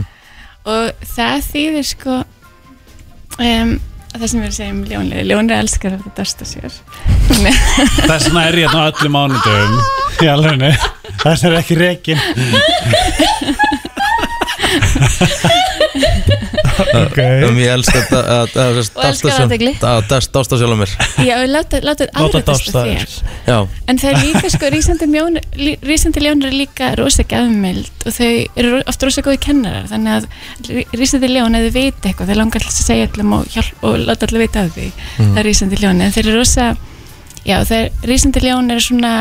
og 0.73 1.05
það 1.15 1.45
þýðir 1.49 1.85
sko 1.89 2.17
um, 2.23 3.71
það 4.15 4.25
sem 4.25 4.39
við 4.39 4.43
erum 4.43 4.49
að 4.49 4.57
segja 4.57 4.73
um 4.73 4.81
ljónlega 4.89 5.27
ljónlega 5.29 5.63
elskar 5.65 5.91
að 5.95 6.01
þetta 6.05 6.17
dasta 6.23 6.43
sér. 6.49 6.71
Þess 8.09 8.25
vegna 8.29 8.47
er 8.49 8.55
ég 8.57 8.65
hérna 8.65 8.81
á 8.81 8.89
öllum 8.89 9.13
mánudum 9.15 9.71
Í 10.19 10.27
alvegni 10.31 10.71
Þess 11.19 11.45
er 11.47 11.53
ekki 11.59 11.75
rekin. 11.79 12.19
okay. 14.69 15.55
um, 16.79 17.57
Ég 17.59 17.71
elska 17.73 18.01
að- 18.09 18.29
að- 18.35 18.53
að 18.59 18.79
dásta 18.95 20.59
sjálf 20.59 20.77
mér. 20.79 20.93
Já, 21.25 21.35
láta, 21.49 21.79
aðra 22.13 22.41
dásta 22.47 22.83
þér 22.85 23.17
en 23.89 23.97
það 23.97 24.09
er 24.11 24.19
líka 24.23 24.49
sko 24.53 24.69
rísandi, 24.73 25.07
ljón 26.23 26.43
er 26.45 26.53
líka 26.55 26.91
rosa 26.99 27.23
gafmild 27.23 27.89
og 28.05 28.13
þau 28.13 28.29
eru 28.55 28.81
oft 28.87 29.03
rosa 29.03 29.21
góði 29.25 29.39
kennarar 29.47 29.87
þannig 29.89 30.19
að 30.19 30.27
rí- 30.69 30.85
rísandi 31.01 31.29
ljón 31.33 31.57
eða 31.57 31.69
þau 31.69 31.75
vita 31.79 32.09
eitthvað, 32.09 32.29
þau 32.29 32.39
langar 32.41 32.61
til 32.65 32.69
að 32.69 32.85
segja 32.85 33.09
allum 33.09 33.33
og, 33.39 33.57
og 33.81 33.97
láta 34.05 34.27
allir 34.29 34.45
vita 34.47 34.63
af 34.67 34.71
því 34.77 34.87
Mm. 35.19 35.33
það 35.33 35.39
er 35.39 35.45
rísandi 35.49 35.75
ljón, 35.81 36.01
en 36.01 36.11
þeir 36.15 36.27
eru 36.27 36.37
rosa 36.39 36.75
já, 37.45 37.57
þeir, 37.65 37.89
rísandi 38.03 38.39
ljón 38.45 38.71
er 38.71 38.79
svona 38.79 39.13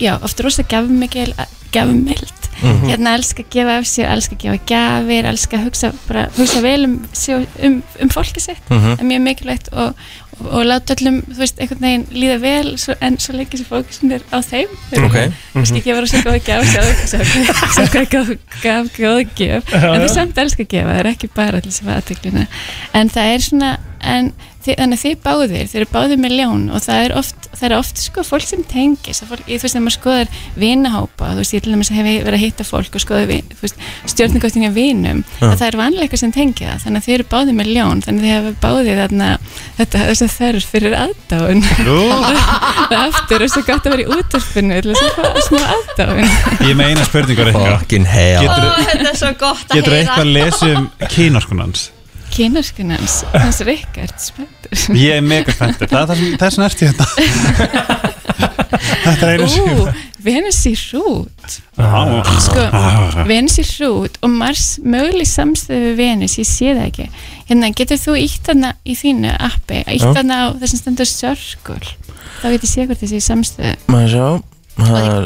já, 0.00 0.14
oft 0.22 0.40
rosa 0.40 0.62
gafmikil 0.62 1.34
gafmild, 1.74 2.40
Mhm. 2.64 2.84
hérna 2.88 3.14
elska 3.18 3.42
að 3.42 3.50
gefa 3.50 3.72
af 3.80 3.84
sér, 3.90 4.10
elska 4.14 4.36
að 4.36 4.42
gefa 4.44 4.58
gjafir 4.70 5.26
elska 5.32 5.56
að 5.58 5.64
hugsa, 5.68 5.92
bara, 6.08 6.28
hugsa 6.36 6.60
vel 6.62 6.84
um, 6.86 7.00
sig- 7.12 7.48
um, 7.66 7.82
um 8.00 8.08
fólki 8.14 8.40
sitt 8.40 8.70
Mhm. 8.70 8.92
er 9.00 9.04
mjög 9.10 9.20
mikilvægt 9.26 9.68
og, 9.72 9.94
og, 10.38 10.46
og 10.52 10.64
láta 10.66 10.94
öllum, 10.94 11.18
þú 11.28 11.36
veist, 11.42 11.58
einhvern 11.60 11.80
veginn 11.82 12.06
líða 12.14 12.38
vel 12.40 12.70
svo, 12.78 12.94
en 13.00 13.18
svo 13.18 13.34
lengi 13.36 13.58
sem 13.58 13.66
fókusin 13.68 14.12
er 14.16 14.22
á 14.32 14.38
þeim 14.42 14.70
ok 15.04 15.18
kannski 15.54 15.78
ekki 15.82 15.92
að 15.92 15.98
vera 15.98 16.06
svo 16.06 16.22
góð 16.24 16.38
að 16.38 16.46
gefa 16.46 16.64
sjá 17.10 17.14
hvað 17.14 17.90
hvað 17.90 18.08
góð 18.14 18.30
gaf 18.62 18.86
góð 18.96 19.18
að 19.18 19.34
gef 19.38 19.74
en 19.74 20.00
þú 20.04 20.08
samt 20.14 20.38
elska 20.38 20.62
að 20.64 20.68
gefa, 20.74 20.88
það 20.94 21.00
er 21.04 21.10
ekki 21.12 21.30
bara 21.34 21.58
allir 21.60 21.72
sem 21.72 21.88
aðteklina 21.88 22.46
en 22.94 23.10
það 23.10 23.34
er 23.34 23.38
svona 23.50 23.76
en 24.04 24.32
þið, 24.64 24.76
þannig 24.78 24.98
að 24.98 25.02
þið 25.04 25.16
báðir, 25.24 25.68
þið 25.68 25.78
eru 25.80 25.88
báðir 25.92 26.20
með 26.22 26.34
ljón 26.38 26.64
og 26.72 26.82
það 26.84 27.02
er 27.04 27.14
oft, 27.18 27.48
það 27.52 27.66
er 27.68 27.74
oft 27.76 28.00
sko 28.00 28.24
fólk 28.24 28.46
sem 28.48 28.62
tengis, 28.68 29.20
það 29.20 29.32
fólk, 29.32 29.44
ég, 29.50 29.60
þú 29.60 29.66
veist, 29.66 29.74
þegar 29.74 29.84
maður 29.84 29.96
skoðar 29.98 30.28
vinahópa, 30.60 31.30
þú 31.32 31.42
veist, 31.42 31.54
ég 31.54 31.64
til 31.64 31.74
dæmis 31.74 31.90
hef 31.94 32.08
verið 32.08 32.38
að 32.38 32.44
hitta 32.44 32.66
fólk 32.68 32.96
og 32.96 33.04
skoða, 33.04 33.38
stjórningóttinga 34.12 34.70
vinum, 34.74 35.22
Já. 35.38 35.46
að 35.50 35.56
það 35.60 35.66
er 35.68 35.78
vanleika 35.80 36.20
sem 36.20 36.32
tengi 36.34 36.68
það, 36.68 36.82
þannig 36.84 37.02
að 37.02 37.08
þið 37.08 37.16
eru 37.18 37.28
báðir 37.34 37.58
með 37.58 37.72
ljón 37.74 38.04
þannig 38.04 38.20
að 38.20 38.26
þið 38.26 38.34
hefur 38.34 38.56
báðir 38.64 39.00
þarna 39.02 39.30
þetta, 39.78 40.04
þess 40.08 40.24
að 40.24 40.34
þörf 40.38 40.70
fyrir 40.74 40.96
aðdáun. 41.02 41.64
Og 41.94 42.24
aftur 43.04 43.44
er 43.44 43.52
svo 43.52 43.64
gott 43.68 43.88
að 43.88 43.96
vera 43.96 44.04
í 44.04 44.08
útvarpinu 44.18 44.80
til 44.84 44.94
þess 44.94 45.04
að 45.04 45.12
fá 45.18 45.26
smá 45.48 45.60
aðdáun. 45.74 46.24
Ég 46.64 46.70
er 46.70 46.78
með 46.78 46.94
eina 46.94 47.08
spurningur 47.08 47.52
eitthvað 47.52 47.84
Getur, 48.44 48.70
Þetta 48.84 49.10
er 49.10 49.20
svo 49.20 49.34
gott 49.40 49.68
að 49.68 49.80
getur 49.80 49.98
eitthvað 49.98 50.24
að 50.24 50.32
lesa 50.38 51.93
kynaskunans 52.34 53.20
kynarskunans, 53.20 53.20
hans 53.34 53.60
Rikard 53.66 54.16
spenntur 54.22 54.96
Ég 54.98 55.18
er 55.18 55.24
mega 55.24 55.54
spenntur. 55.54 55.90
Það 55.90 56.00
er 56.00 56.06
það 56.10 56.50
sem, 56.50 56.64
er 56.64 56.70
ert 56.70 56.82
ég 56.82 56.88
þetta 56.94 58.02
Þetta 59.04 59.30
er 59.30 59.44
einu 59.44 59.84
Ú, 59.84 59.86
Venus 60.24 60.58
í 60.64 60.72
hrút. 60.78 61.56
Sko, 62.46 62.62
Venus 63.28 63.58
í 63.60 63.64
hrút 63.68 64.16
og 64.24 64.32
Mars 64.32 64.78
möguleg 64.80 65.28
samstöðu 65.28 65.90
við 65.90 65.98
Venus, 66.00 66.38
ég 66.40 66.48
sé 66.48 66.72
það 66.72 66.86
ekki. 66.86 67.08
Hérna, 67.50 67.70
getur 67.76 68.00
þú 68.00 68.16
ítt 68.22 68.48
þarna 68.48 68.72
í 68.88 68.96
þínu 68.96 69.34
appi, 69.36 69.82
ítt 69.92 70.06
þarna 70.06 70.38
á 70.40 70.46
þessum 70.62 70.80
stendur 70.80 71.10
sörkul, 71.10 71.82
þá 72.40 72.46
getur 72.54 72.72
sé 72.72 72.86
hvort 72.88 73.04
þessi 73.04 73.20
samstöðu 73.24 73.74
Maður 73.92 74.14
sjá? 74.14 74.26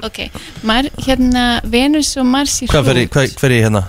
Ok, 0.05 0.19
Mar, 0.69 0.91
hérna 1.07 1.45
Venus 1.65 2.11
og 2.21 2.27
Mars 2.29 2.59
í 2.61 2.69
fer 2.69 2.83
hrút. 2.83 3.15
hvað, 3.15 3.39
hver 3.39 3.55
í 3.55 3.63
hérna? 3.65 3.85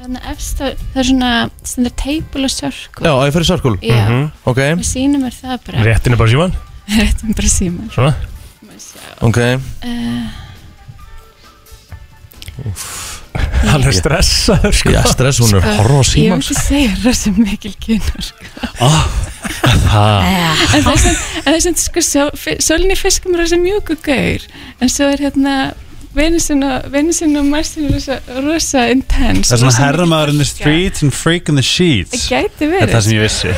Þannig 0.00 0.26
efst 0.32 0.58
það, 0.60 0.82
það 0.92 1.00
er 1.02 1.08
svona 1.10 1.30
stendur 1.70 1.94
table 2.02 2.44
og 2.48 2.52
sörkul. 2.54 3.04
Já, 3.06 3.12
ég 3.26 3.32
fer 3.36 3.44
í 3.46 3.48
sörkul. 3.50 3.74
Já, 3.84 4.02
Ok, 4.50 4.60
við 4.80 4.86
sýnum 4.90 5.24
er 5.28 5.34
það 5.38 5.56
bara. 5.68 5.86
Réttinu 5.88 6.16
bara 6.20 6.32
síman 6.34 6.54
réttum 6.90 7.34
bara 7.38 7.50
síma 7.52 7.84
Svona. 7.94 8.14
Ok. 9.22 9.36
Uh, 9.84 10.26
Hann 13.70 13.84
er 13.86 13.94
stressaður 13.94 14.74
sko. 14.74 14.90
Já, 14.92 15.00
stress, 15.08 15.38
hún 15.40 15.52
er 15.56 15.62
Sko, 15.62 15.74
horfa 15.78 16.00
á 16.00 16.02
Ég 16.02 16.08
síman 16.10 16.40
myndi 16.40 16.56
segja 16.56 16.94
rosa 17.04 17.30
mikil 17.36 17.74
kynur 17.80 18.24
sko. 18.24 18.44
Það 18.80 18.96
En 20.74 20.84
það 20.84 20.94
er 20.94 20.98
sem, 21.02 21.20
en 21.40 21.46
það 21.46 21.54
er 21.54 21.62
sem 21.66 21.76
sko, 21.84 22.02
sól- 22.04 22.58
sólin 22.64 22.92
í 22.94 22.98
fiskum 22.98 23.36
er 23.36 23.42
rosa 23.44 23.58
mjúk 23.60 23.92
og 23.94 24.02
gaur. 24.04 24.44
En 24.80 24.92
svo 24.92 25.08
er 25.12 25.22
hérna 25.28 25.54
Venusin 26.10 26.64
og, 26.66 27.44
Marsin 27.46 27.84
er 27.86 27.92
rosa, 27.94 28.16
rosa 28.42 28.86
intense. 28.90 29.46
Það 29.46 29.54
er 29.54 29.60
svona 29.62 29.74
herramaður 29.78 30.32
in 30.32 30.40
the 30.40 30.46
streets 30.48 31.04
and 31.06 31.14
freak 31.14 31.50
in 31.52 31.60
the 31.60 31.62
sheets. 31.62 32.24
Það 32.24 32.32
gæti 32.32 32.50
Þetta 32.50 32.66
er 32.66 32.72
verið 32.72 32.94
það 32.94 33.04
sem 33.06 33.12
ég 33.14 33.22
vissi. 33.26 33.52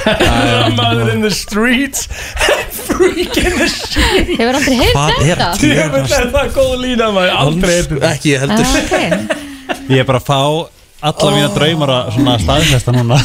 Mother 0.77 1.13
in 1.15 1.25
the 1.25 1.33
streets 1.33 2.09
Freak 2.83 3.39
in 3.41 3.57
the 3.57 3.69
streets 3.71 4.35
Hefur 4.37 4.59
aldrei 4.59 4.77
er 4.83 4.93
þetta? 4.93 5.49
Ég 5.65 5.97
að 5.97 6.13
það 6.13 6.43
er 6.43 6.53
góð 6.59 6.75
lína 6.83 7.09
maður. 7.17 7.33
Aldrei 7.47 7.73
eitthvað 7.79 8.07
Ekki 8.11 8.37
heldur. 8.43 8.69
Ah, 8.69 8.77
ok. 8.83 9.81
Ég 9.89 10.03
er 10.03 10.09
bara 10.11 10.21
að 10.21 10.29
fá 10.29 10.41
alla 11.03 11.31
mína 11.35 11.49
draumar 11.57 11.95
að 11.97 12.13
svona 12.19 12.37
staðfesta 12.43 12.95
núna. 12.95 13.17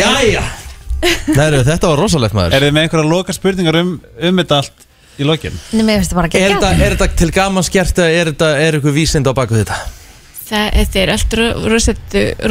Jæja. 0.00 0.46
Nei, 1.36 1.46
þetta 1.66 1.90
var 1.90 2.00
rosalegt 2.00 2.34
maður. 2.36 2.56
Er 2.56 2.66
þið 2.66 2.74
með 2.76 2.86
einhverja 2.86 3.10
loka 3.10 3.34
spurningar 3.34 3.78
um, 3.82 3.92
um 4.00 4.42
þetta 4.42 4.58
allt 4.62 4.88
í 5.20 5.26
lokin? 5.28 5.56
Nei, 5.72 5.82
mér 5.84 5.98
finnst 6.00 6.12
þetta 6.12 6.20
bara 6.20 6.30
Er 6.32 6.54
ekki 6.54 6.54
þetta, 6.54 6.70
er 6.86 6.94
þetta 6.96 7.08
til 7.22 7.30
gaman 7.36 7.66
skert 7.66 7.98
eða 8.00 8.20
er 8.20 8.30
þetta, 8.32 8.52
er 8.66 8.78
eitthvað 8.78 8.96
vísind 8.96 9.28
á 9.28 9.32
baku 9.36 9.58
þetta? 9.58 9.80
Það, 10.52 10.70
þetta 10.76 11.00
er 11.02 11.10
allt 11.14 11.34
ro- 11.38 11.68
rosa, 11.72 11.92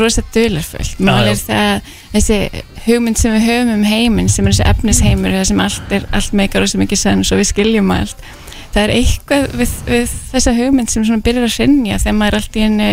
rosa 0.01 0.21
dularfullt 0.33 0.93
Já, 0.97 1.05
Mál 1.05 1.25
já. 1.27 1.31
er 1.33 1.41
það, 1.41 1.89
þessi 2.15 2.37
hugmynd 2.85 3.19
sem 3.21 3.35
við 3.35 3.43
höfum 3.49 3.73
um 3.75 3.83
heiminn 3.85 4.29
sem 4.31 4.47
er 4.47 4.55
þessi 4.55 4.69
efnisheimur 4.71 5.35
það 5.35 5.43
sem 5.51 5.59
allt 5.65 5.91
er, 5.97 6.05
allt 6.17 6.37
meikar 6.39 6.63
rosa 6.65 6.79
mikið 6.81 7.01
sanns 7.03 7.31
og 7.35 7.41
við 7.41 7.49
skiljum 7.51 7.91
allt 7.93 8.23
það 8.71 8.81
er 8.87 8.93
eitthvað 8.95 9.45
við, 9.59 9.75
við 9.91 10.15
þessa 10.31 10.53
hugmynd 10.57 10.89
sem 10.93 11.05
svona 11.05 11.25
byrjar 11.27 11.45
að 11.49 11.57
rinja 11.61 11.99
þegar 12.01 12.17
maður 12.21 12.39
allt 12.39 12.57
í 12.57 12.63
hennu 12.65 12.89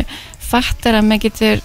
fattar 0.50 0.98
að 0.98 1.08
maður 1.08 1.24
getur 1.28 1.62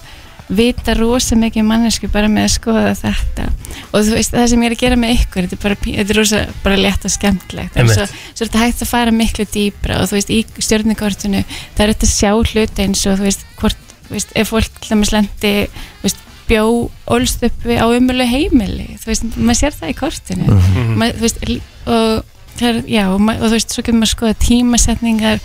vita 0.57 0.93
rosa 0.97 1.35
mikið 1.39 1.61
um 1.63 1.67
mannesku 1.73 2.07
bara 2.13 2.27
með 2.31 2.47
að 2.47 2.53
skoða 2.55 2.93
þetta 2.99 3.45
og 3.93 3.97
þú 4.05 4.15
veist 4.17 4.33
það 4.33 4.47
sem 4.51 4.63
ég 4.63 4.69
er 4.71 4.75
að 4.75 4.81
gera 4.83 4.97
með 5.03 5.13
ykkur 5.19 5.47
þetta 5.47 5.55
er 5.57 5.63
bara, 5.63 5.77
þetta 5.85 6.13
er 6.13 6.19
rosa 6.19 6.41
bara 6.63 6.77
létt 6.81 7.05
og 7.07 7.13
skemmtlegt 7.15 7.77
Einmitt. 7.77 7.95
svo, 7.95 8.05
svo 8.33 8.43
er 8.45 8.49
þetta 8.51 8.63
hægt 8.65 8.83
að 8.85 8.91
fara 8.93 9.11
miklu 9.11 9.45
dýbra 9.53 10.01
og 10.01 10.09
þú 10.11 10.19
veist 10.19 10.33
í 10.33 10.41
stjórnikortinu 10.67 11.43
það 11.49 11.85
er 11.87 11.93
þetta 11.93 12.09
að 12.09 12.13
sjá 12.17 12.31
hluti 12.33 12.85
eins 12.87 13.05
og 13.07 13.17
þú 13.21 13.27
veist 13.29 13.45
hvort, 13.61 13.81
þú 14.07 14.17
veist, 14.17 14.35
ef 14.35 14.51
fólk 14.53 14.79
til 14.81 14.93
dæmis 14.95 15.13
lendi 15.15 15.53
bjó 16.43 16.89
ólst 17.07 17.43
upp 17.47 17.63
við- 17.63 17.79
á 17.79 17.87
umölu 17.87 18.25
heimili 18.27 18.97
þú 18.99 19.07
veist, 19.07 19.23
maður 19.39 19.59
sér 19.61 19.77
það 19.79 19.93
í 19.93 19.95
kortinu 19.95 20.47
Mhm. 20.51 20.95
maður, 20.99 21.13
þú 21.15 21.21
veist, 21.23 21.61
og 21.87 22.25
er, 22.61 22.81
já, 22.87 23.03
og, 23.09 23.21
og 23.21 23.47
þú 23.47 23.53
veist, 23.55 23.71
svo 23.71 23.81
getur 23.81 23.95
maður 23.99 24.11
skoða 24.11 24.35
tímasetningar 24.43 25.39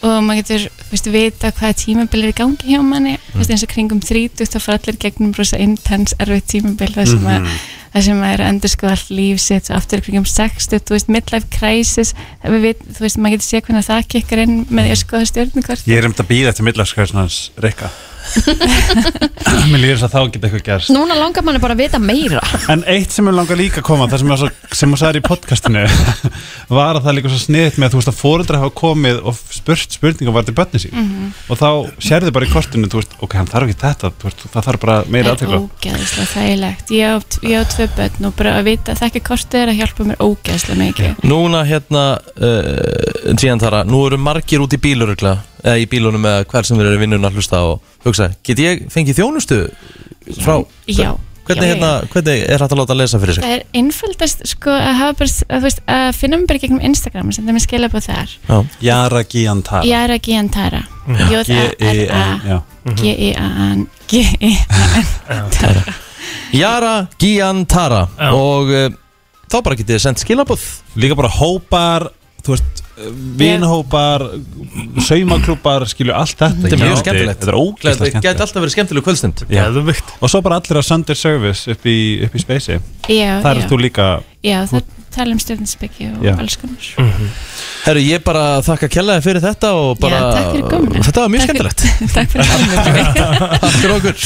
og 0.00 0.22
maður 0.24 0.40
getur, 0.40 0.68
þú 0.80 0.94
veist, 0.94 1.10
vita 1.14 1.50
hvaða 1.56 1.76
tímabil 1.80 2.22
er 2.22 2.32
í 2.32 2.36
gangi 2.38 2.70
hjá 2.72 2.80
manni, 2.84 3.18
þú 3.32 3.42
veist, 3.42 3.52
eins 3.54 3.66
og 3.66 3.72
kringum 3.74 4.00
30 4.04 4.48
þá 4.48 4.58
fara 4.60 4.80
allir 4.80 4.98
gegnum 5.02 5.34
rosa 5.36 5.60
intens 5.60 6.16
erfið 6.18 6.48
tímabil, 6.54 6.90
það 6.96 7.12
sem 7.12 7.30
að 7.34 7.50
það 7.90 8.06
sem 8.06 8.20
að 8.22 8.32
er 8.32 8.42
að 8.44 8.52
endur 8.52 8.70
sko 8.70 8.90
allt 8.90 9.08
líf 9.10 9.40
sitt. 9.42 9.70
Og 9.70 9.78
aftur 9.80 10.04
kringum 10.04 10.28
60, 10.30 10.84
þú 10.86 10.94
veist, 10.94 11.10
midlife 11.10 11.50
crisis. 11.56 12.14
Við 12.44 12.84
þú 12.86 13.06
veist, 13.06 13.18
maður 13.18 13.36
getur 13.36 13.48
sé 13.48 13.62
hvernig 13.66 13.88
það 13.88 14.06
kikkar 14.14 14.44
inn 14.44 14.60
með 14.68 14.86
því 14.86 14.94
að 14.94 15.02
skoða 15.02 15.32
stjórnukort 15.32 15.90
Ég 15.90 15.98
er 15.98 16.06
um 16.06 16.14
þetta 16.14 16.26
að 16.28 16.30
býða 16.30 16.54
eftir 16.54 16.70
midlarskvæðsnans 16.70 17.42
Rikka 17.66 17.90
Mér 19.70 19.80
líður 19.82 19.98
þess 19.98 20.06
að 20.06 20.14
þá 20.14 20.20
geta 20.34 20.46
eitthvað 20.48 20.64
gerst. 20.66 20.92
Núna 20.94 21.16
langar 21.18 21.44
manni 21.46 21.60
bara 21.62 21.74
að 21.76 21.82
vita 21.84 22.00
meira. 22.02 22.40
En 22.72 22.84
eitt 22.90 23.14
sem 23.14 23.26
ég 23.26 23.34
langar 23.36 23.58
líka 23.58 23.80
að 23.82 23.86
koma 23.88 24.08
Það 24.10 24.22
sem, 24.22 24.32
svo, 24.40 24.48
sem 24.80 24.94
þú 24.94 24.98
sagðir 25.00 25.20
í 25.20 25.24
podcastinu 25.26 25.84
Var 26.78 26.98
að 26.98 27.04
það 27.06 27.16
líka 27.18 27.32
svo 27.32 27.40
sniðt 27.44 27.78
með 27.80 27.86
að 27.88 27.92
þú 27.94 28.00
veist 28.00 28.12
að 28.12 28.18
fóreldra 28.20 28.60
hafa 28.62 28.74
komið 28.80 29.20
Og 29.30 29.40
spurt 29.54 29.96
spurningar 29.96 30.36
var 30.36 30.46
til 30.48 30.56
börni 30.58 30.82
sín. 30.82 30.94
Mhm. 30.96 31.30
Og 31.50 31.60
þá 31.60 31.68
sérðu 32.10 32.34
bara 32.36 32.48
í 32.48 32.52
kortinu 32.52 32.90
þú 32.90 33.02
veist, 33.02 33.16
Ok, 33.20 33.36
hann 33.38 33.50
þarf 33.50 33.68
ekki 33.68 33.80
þetta 33.84 34.12
þú 34.14 34.28
veist, 34.28 34.46
Það 34.54 34.68
þarf 34.70 34.84
bara 34.86 34.98
meira 35.10 35.34
Það 35.34 35.46
er 35.50 35.60
ógeðslega 35.60 36.28
þægilegt. 36.34 36.94
Ég 36.96 37.06
á, 37.10 37.62
tvö 37.74 37.88
börn 37.98 38.30
og 38.30 38.36
bara 38.38 38.56
að 38.58 38.68
vita 38.70 38.94
að 38.94 39.04
þekki 39.04 39.24
kortið 39.30 39.60
er 39.64 39.72
að 39.72 39.80
hjálpa 39.80 40.08
mér 40.10 40.24
ógeðslega 40.24 40.80
mikið. 40.80 41.24
Núna 41.30 41.62
hérna 41.68 42.04
uh, 42.18 43.34
Í 45.60 45.64
eða 45.64 45.80
í 45.80 45.88
bílunum 45.90 46.26
eða 46.26 46.44
hver 46.50 46.68
sem 46.68 46.78
við 46.80 46.90
erum 46.90 47.02
vinnun 47.04 47.28
að 47.28 47.40
hlusta 47.40 47.62
og 47.68 47.96
hugsa, 48.04 48.30
get 48.46 48.62
ég 48.62 48.86
fengið 48.92 49.20
þjónustu 49.20 49.58
frá 50.40 50.54
Já, 50.88 51.12
hvernig, 51.46 51.66
já, 51.66 51.72
hérna, 51.74 51.90
hvernig 52.12 52.44
er 52.46 52.62
hægt 52.62 52.74
að 52.74 52.80
láta 52.80 52.94
að 52.94 53.00
lesa 53.02 53.20
fyrir 53.22 53.36
sig? 53.36 53.44
Það 53.44 53.56
er 53.56 53.80
einföldast 53.80 54.44
sko 54.48 54.74
að 54.74 54.94
hafa 55.00 55.18
bara, 55.20 55.30
að, 55.30 55.56
þú 55.56 55.66
veist, 55.66 55.82
að 55.96 56.10
finna 56.18 56.40
mig 56.40 56.50
bara 56.50 56.60
í 56.60 56.64
gegnum 56.64 56.84
Instagram 56.90 57.32
sem 57.36 57.46
það 57.46 57.56
mér 57.56 57.64
skilja 57.66 57.90
búið 57.92 58.06
þar. 58.08 58.36
Já. 58.48 58.56
Jara 58.86 59.22
Giantara 59.34 59.82
Jara 59.90 60.18
já. 62.46 62.58
G-I-A-N 63.00 63.86
G-I-A-N 64.10 65.50
Tara. 65.58 65.96
Jara 66.54 66.94
Gian 67.20 67.64
Tara. 67.66 68.04
Og 68.32 68.70
uh, 68.72 68.88
þá 69.50 69.58
bara 69.60 69.78
getið 69.78 69.96
þið 69.96 70.04
sendt 70.06 70.22
skilabóð 70.24 70.64
Líka 71.00 71.18
bara 71.18 71.30
hópar 71.32 72.10
Þú 72.40 72.54
veist, 72.54 72.84
vinhópar 73.40 74.24
Saumaklúpar, 75.06 75.86
skilju 75.88 76.14
allt 76.16 76.36
þetta 76.36 76.62
Þetta 76.64 76.76
er 76.76 76.82
mjög 76.84 77.00
skemmtilegt. 77.00 77.40
Þetta 77.40 77.52
er 77.52 77.58
ógeðslega 77.60 77.90
Þetta 77.90 78.10
skemmtilegt. 78.10 78.26
gæti 78.28 78.44
alltaf 78.46 78.62
verið 78.64 78.74
skemmtileg 78.76 79.06
kvöldstund. 79.06 79.44
Já. 79.50 79.64
Og 80.20 80.32
svo 80.32 80.42
bara 80.44 80.60
allir 80.60 80.80
á 80.80 80.84
Sunday 80.84 81.16
Service 81.18 81.70
upp 81.74 81.86
í, 81.88 81.98
upp 82.26 82.34
í 82.36 82.42
Spacey. 82.42 82.80
Já, 83.08 83.40
Það 83.40 83.50
já. 83.50 83.60
er 83.64 83.68
þú 83.70 83.80
líka 83.80 84.08
Já, 84.44 84.58
það 84.70 84.82
tala 85.14 85.34
um 85.34 85.40
stjórninsbyggi 85.42 86.06
og 86.16 86.24
Já. 86.24 86.32
alls 86.38 86.56
konar 86.60 86.88
Herru, 87.80 88.00
ég 88.04 88.20
bara 88.24 88.42
þakka 88.64 88.88
kjallaði 88.92 89.22
fyrir 89.24 89.42
þetta 89.44 89.70
og 89.78 89.94
bara 90.02 90.18
Já, 90.20 90.24
takk 90.36 90.48
fyrir 90.52 90.66
komuna. 90.68 91.02
Þetta 91.06 91.22
var 91.24 91.30
mjög 91.32 91.44
skemmtilegt 91.46 91.84
Takk 92.14 92.32
fyrir 92.34 92.48
kominu 92.52 92.74
Takk 93.62 93.76
fyrir 93.78 93.94
okkur 93.94 94.24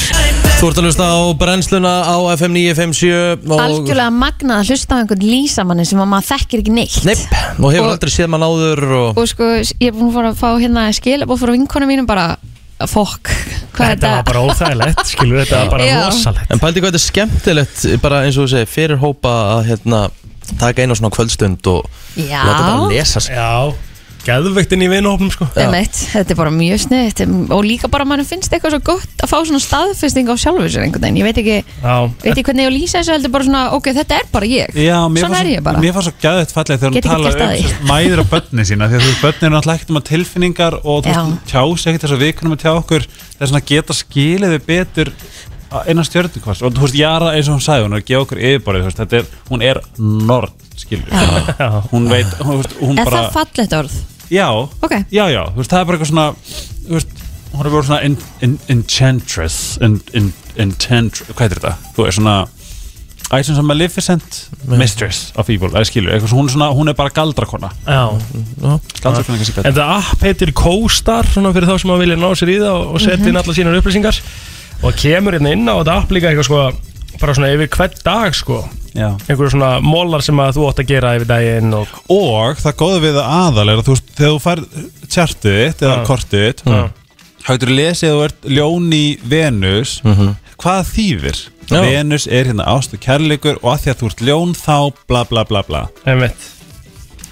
Þú 0.59 0.69
ert 0.69 0.81
að 0.81 0.87
hlusta 0.89 1.07
á 1.07 1.17
brennsluna 1.39 1.93
á 2.03 2.15
FM 2.35 2.57
957 2.59 3.47
og, 3.47 3.61
Algjörlega 3.65 4.09
magnað 4.15 4.57
að 4.61 4.71
hlusta 4.73 4.91
á 4.91 4.99
einhvern 5.03 5.23
lísamanni 5.29 5.85
sem 5.87 6.01
að 6.03 6.11
maður 6.15 6.29
þekkir 6.33 6.63
ekki 6.65 6.75
neitt 6.75 6.99
Neip, 7.07 7.23
og 7.61 7.69
hefur 7.71 7.87
Og- 7.87 7.93
aldrei 7.95 8.11
séð 8.17 8.31
mann 8.35 8.45
áður 8.49 8.83
og, 8.99 9.21
Og 9.23 9.31
sko, 9.31 9.47
ég 9.63 9.87
er 9.87 9.95
búin 9.95 10.11
að 10.11 10.17
fara 10.19 10.33
að 10.35 10.41
fá 10.43 10.49
hérna 10.65 10.85
skilabóð 10.99 11.41
frá 11.45 11.55
vinkonu 11.55 11.89
mínum 11.89 12.09
bara 12.09 12.27
Fokk, 12.91 13.29
hvað 13.77 13.87
er 13.87 13.95
Þetta 13.95 14.09
var 14.11 14.17
þetta? 14.17 14.23
bara 14.27 14.39
óþægilegt, 14.49 15.05
skilur 15.07 15.37
þetta 15.45 15.59
var 15.61 15.69
bara 15.71 15.85
Já. 15.87 15.99
rosalegt 16.09 16.49
En 16.51 16.59
pældi 16.59 16.81
hvað 16.83 16.91
þetta 16.91 16.99
er 16.99 17.03
skemmtilegt 17.05 17.85
bara 18.03 18.17
eins 18.27 18.35
og 18.35 18.43
þú 18.43 18.51
segir, 18.51 18.67
fyrir 18.73 18.99
hópa 18.99 19.31
að 19.55 19.61
hérna, 19.69 20.01
taka 20.59 20.81
einu 20.85 20.95
svona 20.95 21.11
kvöldstund 21.15 21.65
og 21.67 21.85
Já. 22.15 22.41
láta 22.45 22.61
bara 22.63 22.87
lesa 22.93 23.19
sig. 23.19 23.35
Já, 23.35 23.73
geðveiktinn 24.25 24.81
í 24.81 24.87
vinahópum 24.89 25.29
sko. 25.29 25.45
Einmitt, 25.53 25.93
þetta 26.09 26.33
er 26.33 26.37
bara 26.39 26.49
mjög 26.49 26.79
sniðt 26.81 27.19
og 27.53 27.59
líka 27.67 27.85
bara 27.93 28.07
mann 28.09 28.23
finnst 28.25 28.49
eitthvað 28.55 28.73
svo 28.73 28.79
gott 28.87 29.21
að 29.21 29.29
fá 29.29 29.35
svona 29.45 29.59
staðfesting 29.61 30.25
á 30.25 30.33
sjálfur 30.33 30.65
sér 30.73 30.81
einhvern 30.87 31.03
veginn. 31.05 31.19
Ég 31.21 31.27
veit 31.27 31.37
ekki, 31.43 31.57
Já, 31.83 31.93
veit 32.23 32.31
ekki 32.31 32.45
hvernig 32.47 32.65
ég 32.65 32.69
á 32.69 32.71
að 32.71 32.77
lýsa 32.79 32.97
þessu 33.03 33.13
heldur 33.13 33.33
bara 33.35 33.45
svona, 33.45 33.61
ok, 33.77 33.89
þetta 33.99 34.17
er 34.17 34.25
bara 34.33 34.49
ég. 34.49 34.73
Já, 34.73 34.97
mér 35.13 35.21
svona 35.21 35.35
fannst- 35.37 35.45
er 35.45 35.51
ég 35.53 35.63
bara. 35.67 35.83
Mér 35.83 35.93
fannst 35.93 36.09
svo 36.09 36.15
gæðið 36.25 36.55
fallega 36.57 36.79
þegar 36.81 36.89
hún 36.89 36.97
Get 36.97 37.05
ekki 37.05 37.13
tala 37.13 37.29
gert 37.29 37.41
að 37.41 37.45
um 37.45 37.53
því. 37.53 37.61
sérst, 37.69 37.85
mæður 37.91 38.19
og 38.25 38.29
börni 38.33 38.65
sína 38.65 38.89
því 38.89 38.95
að 38.97 39.05
þú 39.05 39.09
veist, 39.13 39.21
börni 39.21 39.45
eru 39.45 39.55
náttúrulega 39.59 39.77
ekkert 39.77 39.93
um 39.93 40.01
að 40.01 40.07
tilfinningar 40.09 40.73
og 40.81 40.97
þú 41.05 41.13
Já. 41.13 41.21
veist, 41.21 41.45
tjá 41.53 41.61
sig 41.77 41.93
ekkert 41.93 42.01
þess 42.09 42.17
að 42.17 42.23
við 42.25 42.33
kunum 42.41 42.55
að 42.57 42.61
tjá 42.65 42.71
okkur 42.81 43.07
það 43.35 43.45
svona 43.51 43.61
að 43.61 43.69
geta 43.69 43.93
skilið 43.93 44.49
við 44.55 44.65
betur 44.65 45.07
á 45.75 45.77
innan 45.91 46.07
stjörnukvast 46.07 46.63
og 46.65 46.73
þú 46.75 46.85
veist, 46.85 46.95
Jara 46.99 47.33
eins 47.35 47.49
og 47.51 47.57
hún 47.57 47.65
sagði, 47.65 47.85
hún 47.87 47.97
er 47.97 48.01
að 48.03 48.07
gefa 48.09 48.23
okkur 48.25 48.41
yfirborðið 48.49 48.85
þú 48.85 48.89
veist, 48.89 49.01
þetta 49.03 49.19
er, 49.19 49.29
hún 49.51 49.65
er 49.67 49.81
nord 50.31 50.65
skilur, 50.79 51.11
Já. 51.59 51.69
hún 51.91 52.07
veit 52.11 52.33
hún, 52.39 52.57
veist, 52.61 52.75
hún 52.81 52.99
Er 52.99 53.05
bara, 53.09 53.21
það 53.25 53.31
fallegt 53.39 53.77
orð? 53.81 53.99
já, 54.31 54.47
Ok. 54.55 54.95
já, 55.11 55.25
já, 55.31 55.43
þú 55.51 55.61
veist, 55.61 55.71
það 55.75 55.79
er 55.83 55.85
bara 55.91 55.97
eitthvað 55.99 56.11
svona 56.13 56.27
þú 56.87 56.97
veist, 56.97 57.15
hún 57.55 57.65
er 57.69 57.71
bara 57.77 57.87
svona 57.91 58.01
in, 58.09 58.17
in, 58.47 58.57
enchantress 58.73 59.61
in, 59.81 59.99
in, 60.13 60.33
enchantress, 60.57 61.31
hvað 61.35 61.45
er 61.51 61.57
þetta? 61.59 61.75
þú 61.97 62.07
er 62.09 62.19
svona 62.19 62.37
Æ, 63.33 63.39
sem 63.41 63.55
sem 63.57 63.65
Maleficent 63.65 64.35
Mistress. 64.69 65.31
of 65.35 65.47
Evil, 65.49 65.71
það 65.73 65.79
er 65.81 65.87
skilur, 65.89 66.11
eitthvað 66.13 66.29
svona, 66.29 66.43
hún 66.43 66.45
er, 66.45 66.53
svona, 66.53 66.67
hún 66.77 66.91
er 66.91 66.93
bara 66.99 67.09
galdrakona. 67.09 67.71
Já. 67.81 68.03
Galdrakona 69.01 69.39
kannski 69.39 69.63
En 69.65 69.73
það 69.73 69.93
app 69.95 70.21
heitir 70.27 70.51
CoStar 70.53 71.25
svona 71.33 71.49
fyrir 71.55 71.65
þá 71.71 71.79
sem 71.81 71.93
að 71.95 72.03
vilja 72.03 72.19
ná 72.21 72.27
sér 72.37 72.51
í 72.53 72.59
það 72.61 72.75
og, 72.75 72.91
og 72.93 73.01
setja 73.01 73.31
inn 73.31 73.39
alla 73.41 73.55
sínar 73.57 73.79
upplýsingar 73.79 74.19
og 74.83 74.97
kemur 74.99 75.37
hérna 75.37 75.53
inn 75.55 75.69
á 75.69 75.75
þetta 75.79 75.95
app 76.01 76.11
líka 76.15 76.31
eitthvað 76.31 76.49
sko 76.49 76.63
bara 77.21 77.35
svona 77.37 77.53
yfir 77.55 77.69
hvern 77.75 78.01
dag 78.03 78.35
sko 78.35 78.57
Já. 78.95 79.09
einhverju 79.27 79.51
svona 79.55 79.71
mólar 79.83 80.23
sem 80.23 80.39
að 80.39 80.53
þú 80.57 80.67
átt 80.69 80.81
að 80.83 80.89
gera 80.91 81.15
yfir 81.17 81.27
daginn 81.31 81.73
og 81.75 81.87
Og 82.11 82.59
það 82.61 82.77
góða 82.79 83.01
við 83.03 83.17
aðal 83.23 83.65
er 83.71 83.81
að 83.81 83.87
þú 83.89 83.95
veist, 83.95 84.13
þegar 84.15 84.35
þú 84.35 84.43
fær 84.45 84.61
tjartið 85.15 85.57
þitt 85.61 85.83
eða 85.83 85.97
Já. 85.97 86.05
kortið 86.07 86.45
þitt 86.45 86.63
Já. 86.71 86.81
þá 87.45 87.49
getur 87.53 87.71
þú 87.71 87.77
lesið 87.81 88.09
að 88.09 88.15
þú 88.15 88.23
ert 88.29 88.49
ljón 88.57 88.87
í 88.95 89.03
Venus 89.35 89.95
hvað 90.55 90.81
þýðir? 90.95 91.41
Já. 91.65 91.79
Venus 91.81 92.27
er 92.29 92.45
hérna 92.51 92.67
ást 92.71 92.93
og 92.95 93.01
kærleikur 93.03 93.57
og 93.63 93.71
að 93.73 93.79
því 93.83 93.91
að 93.91 93.99
þú 94.03 94.09
ert 94.11 94.21
ljón 94.29 94.53
þá 94.55 94.75
bla 95.09 95.23
bla 95.27 95.43
bla 95.49 95.63
bla 95.67 95.85
einmitt 96.05 96.51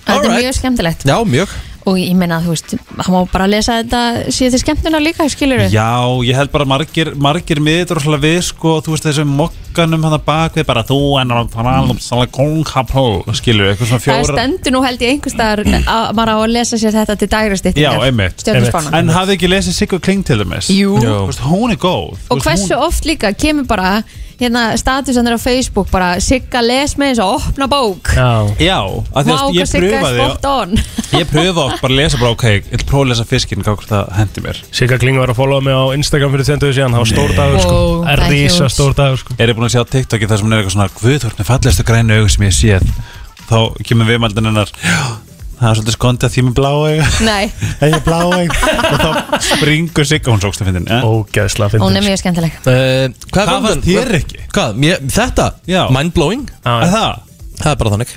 Þetta 0.03 0.17
er 0.17 0.19
Alright. 0.19 0.43
mjög 0.43 0.55
skemmtilegt 0.59 1.05
Já, 1.07 1.15
mjög 1.23 1.53
og 1.89 1.97
ég 1.99 2.15
meina, 2.17 2.39
þú 2.43 2.53
veist, 2.53 2.75
hann 2.95 3.13
má 3.15 3.19
bara 3.31 3.47
lesa 3.49 3.79
þetta 3.81 4.01
síðan 4.31 4.53
til 4.55 4.61
skemmtuna 4.61 5.01
líka, 5.03 5.27
skilur 5.31 5.65
Já, 5.73 5.89
ég 6.23 6.37
held 6.37 6.51
bara 6.53 6.67
margir, 6.69 7.13
margir 7.19 7.61
miður 7.63 7.99
og 7.99 8.19
við 8.23 8.39
sko, 8.47 8.77
þú 8.85 8.95
veist 8.95 9.07
þessu 9.09 9.25
mokkanum 9.27 10.05
hann 10.07 10.17
að 10.17 10.25
bakvið 10.27 10.67
bara 10.69 10.85
þú 10.87 10.99
en 11.21 11.35
að 11.35 11.51
tala 11.55 11.75
um 11.83 11.99
svona 11.99 12.29
kongapó 12.31 13.05
skilur, 13.35 13.73
eitthvað 13.73 13.91
svona 13.91 14.05
Það 14.07 14.31
stendur 14.31 14.75
nú 14.77 14.83
held 14.85 15.03
ég 15.03 15.15
einhvers 15.15 15.35
staðar 15.35 15.63
að 15.67 16.09
maður 16.17 16.33
á 16.33 16.37
að 16.37 16.55
lesa 16.55 16.79
sér 16.79 16.97
þetta 17.01 17.17
til 17.19 17.27
Já, 17.27 17.37
dægrastýttingar 17.37 18.03
einmitt 18.07 18.43
Stjörnusbána 18.43 18.97
En 18.99 19.13
hafði 19.13 19.37
ekki 19.37 19.51
lesið 19.51 19.77
Sigga 19.77 19.99
Kling 20.03 20.23
til 20.27 20.39
dæmis? 20.39 20.69
Jú. 20.71 20.97
Þú 21.01 21.15
veist, 21.27 21.43
Hún 21.43 21.73
er 21.73 21.79
góð. 21.81 22.19
Og 22.29 22.39
veist, 22.39 22.47
hversu 22.47 22.77
oft 22.79 23.07
líka 23.09 23.33
kemur 23.35 23.67
bara 23.67 23.97
hérna 24.43 24.63
statusanir 24.79 25.35
á 25.35 25.39
Facebook 25.41 25.89
bara 25.93 26.11
Sigga 26.23 26.61
les 26.63 26.93
með 26.99 27.13
þess 27.13 27.23
að 27.23 27.33
opna 27.39 27.67
bók. 27.71 28.11
Já, 28.13 28.29
Já, 28.61 28.77
að 29.13 29.29
því 29.29 29.35
að 29.37 29.57
ég 29.57 29.63
er 29.63 29.83
pröfaði 29.83 30.83
Ég 31.23 31.31
pröfa 31.31 31.65
oft 31.67 31.81
bara 31.83 31.93
að 31.93 31.97
lesa 31.99 32.21
bara 32.21 32.33
ok 32.35 32.45
Ég 32.53 32.69
vil 32.71 32.85
prófa 32.89 33.03
að 33.05 33.11
lesa 33.13 33.27
fiskinn, 33.29 33.65
hvað 33.65 33.79
hvort 33.79 33.91
það 33.93 34.13
hendi 34.19 34.45
mér. 34.45 34.61
Sigga 34.73 34.99
Kling 35.01 35.19
var 35.21 35.33
að 35.33 35.39
followa 35.41 35.65
mig 35.65 35.75
á 35.77 35.83
Instagram 35.97 36.33
fyrir 36.35 36.49
tvenduðu 36.49 36.77
síðan, 36.77 36.95
það 36.97 37.03
var 37.03 37.11
stór 37.13 37.35
dagur 37.39 37.65
sko. 37.65 37.81
Er 38.13 38.23
er 38.23 38.33
rísa 38.33 38.69
stór 38.71 38.95
dagur 38.97 39.21
sko. 39.23 39.37
Er 39.37 39.51
ég 39.53 39.57
búin 39.59 39.69
að 39.69 39.75
sjá 39.75 39.83
TikToki 39.93 40.29
þar 40.29 40.41
sem 40.43 40.53
er 40.53 40.63
eitthvað 40.63 40.77
svona 40.77 40.89
ert 41.29 41.39
með 41.41 41.49
fallestu 41.51 41.85
grænu 41.87 42.17
augu 42.21 42.33
sem 42.33 42.47
ég 42.49 42.57
sé 42.57 42.79
Þá 43.43 43.57
kemur 43.85 44.07
viðmældin 44.07 44.47
hennar 44.49 44.69
"Já, 44.79 44.99
Það 45.59 45.69
er 45.69 45.77
svolítið 45.77 45.95
skondið 45.95 46.27
að 46.27 46.33
því 46.33 46.43
með 46.43 46.55
blá 46.57 46.69
augu 46.73 47.07
Nei, 47.23 47.43
Það 47.79 47.93
er 47.97 48.01
blá 48.03 48.17
augu 48.23 48.45
Og 48.89 49.03
þá 49.03 49.45
springur 49.47 50.07
Sigga, 50.09 50.33
hún 50.33 50.43
sókst 50.43 50.63
að 50.63 50.79
eh? 50.81 51.05
Hún 51.05 51.37
er 51.37 51.71
fyndin 51.71 52.07
mjög 52.07 52.21
skemmtileg. 52.23 52.57
Uh, 52.63 52.73
Hvað, 53.29 53.49
Hvað 53.51 53.67
fannst 53.67 53.87
þér 53.87 54.13
ekki? 54.19 54.43
Hvað, 54.53 54.79
mér, 54.83 55.01
þetta? 55.13 55.47
Já. 55.69 55.81
Mindblowing? 55.93 56.45
Er 56.65 56.93
það? 56.93 57.33
Það 57.61 57.71
er 57.71 57.81
bara 57.83 57.93
þannig. 57.93 58.15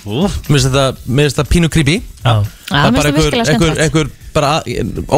Mér 0.00 0.34
finnst 0.46 0.66
þetta, 0.66 0.86
mér 1.06 1.28
finnst 1.28 1.38
þetta 1.38 1.52
pínu 1.54 1.70
creepy. 1.72 1.96
Já, 2.00 2.34
Já, 2.34 2.34
Það 2.70 2.88
er 2.88 2.96
bara 2.98 3.12
einhver, 3.12 3.38
einhver, 3.44 3.80
einhver 3.86 4.12
bara 4.34 4.52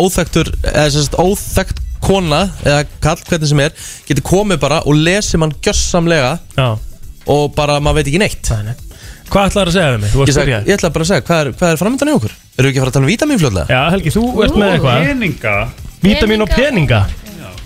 óþekktur 0.02 0.52
eða 0.62 0.86
sem 0.92 1.04
sagt 1.04 1.18
óþekkt 1.20 1.82
kona 2.02 2.44
eða 2.66 2.86
kall 3.02 3.20
hvernig 3.28 3.50
sem 3.50 3.60
er 3.62 3.74
getur 4.08 4.26
komið 4.26 4.62
bara 4.64 4.80
og 4.88 4.96
lesið 4.98 5.42
mann 5.42 5.54
gjössamlega 5.62 6.32
já, 6.56 6.66
og 7.30 7.52
bara 7.56 7.78
maður 7.82 8.00
veit 8.00 8.10
ekki 8.10 8.22
neitt. 8.22 8.42
Það 8.48 8.72
er 8.72 8.88
Hvað 9.32 9.46
ætlaður 9.48 9.70
að 9.70 9.76
segja 9.78 9.92
við 9.92 10.00
mig? 10.02 10.10
Þú 10.12 10.24
Ég, 10.26 10.36
byrjað 10.36 10.66
ég 10.68 10.76
ætla 10.76 10.88
bara 10.92 11.04
að 11.06 11.08
segja, 11.08 11.24
hvað 11.24 11.38
er, 11.42 11.50
hvað 11.56 11.70
er 11.72 11.78
framöndan 11.80 12.10
í 12.10 12.16
okkur? 12.18 12.32
Eru 12.52 12.66
við 12.66 12.70
ekki 12.72 12.80
að 12.80 12.82
fara 12.82 12.90
að 12.90 12.96
tala 12.96 13.06
um 13.06 13.12
vítamin 13.12 13.38
fljóðlega? 13.40 13.66
Já, 13.72 13.80
Helgi, 13.94 14.12
þú 14.12 14.24
ert 14.44 14.58
með 14.60 14.72
eitthvað. 14.74 15.06
Peninga. 15.08 15.54
Vítamin 16.02 16.44
og 16.44 16.52
peninga. 16.52 16.98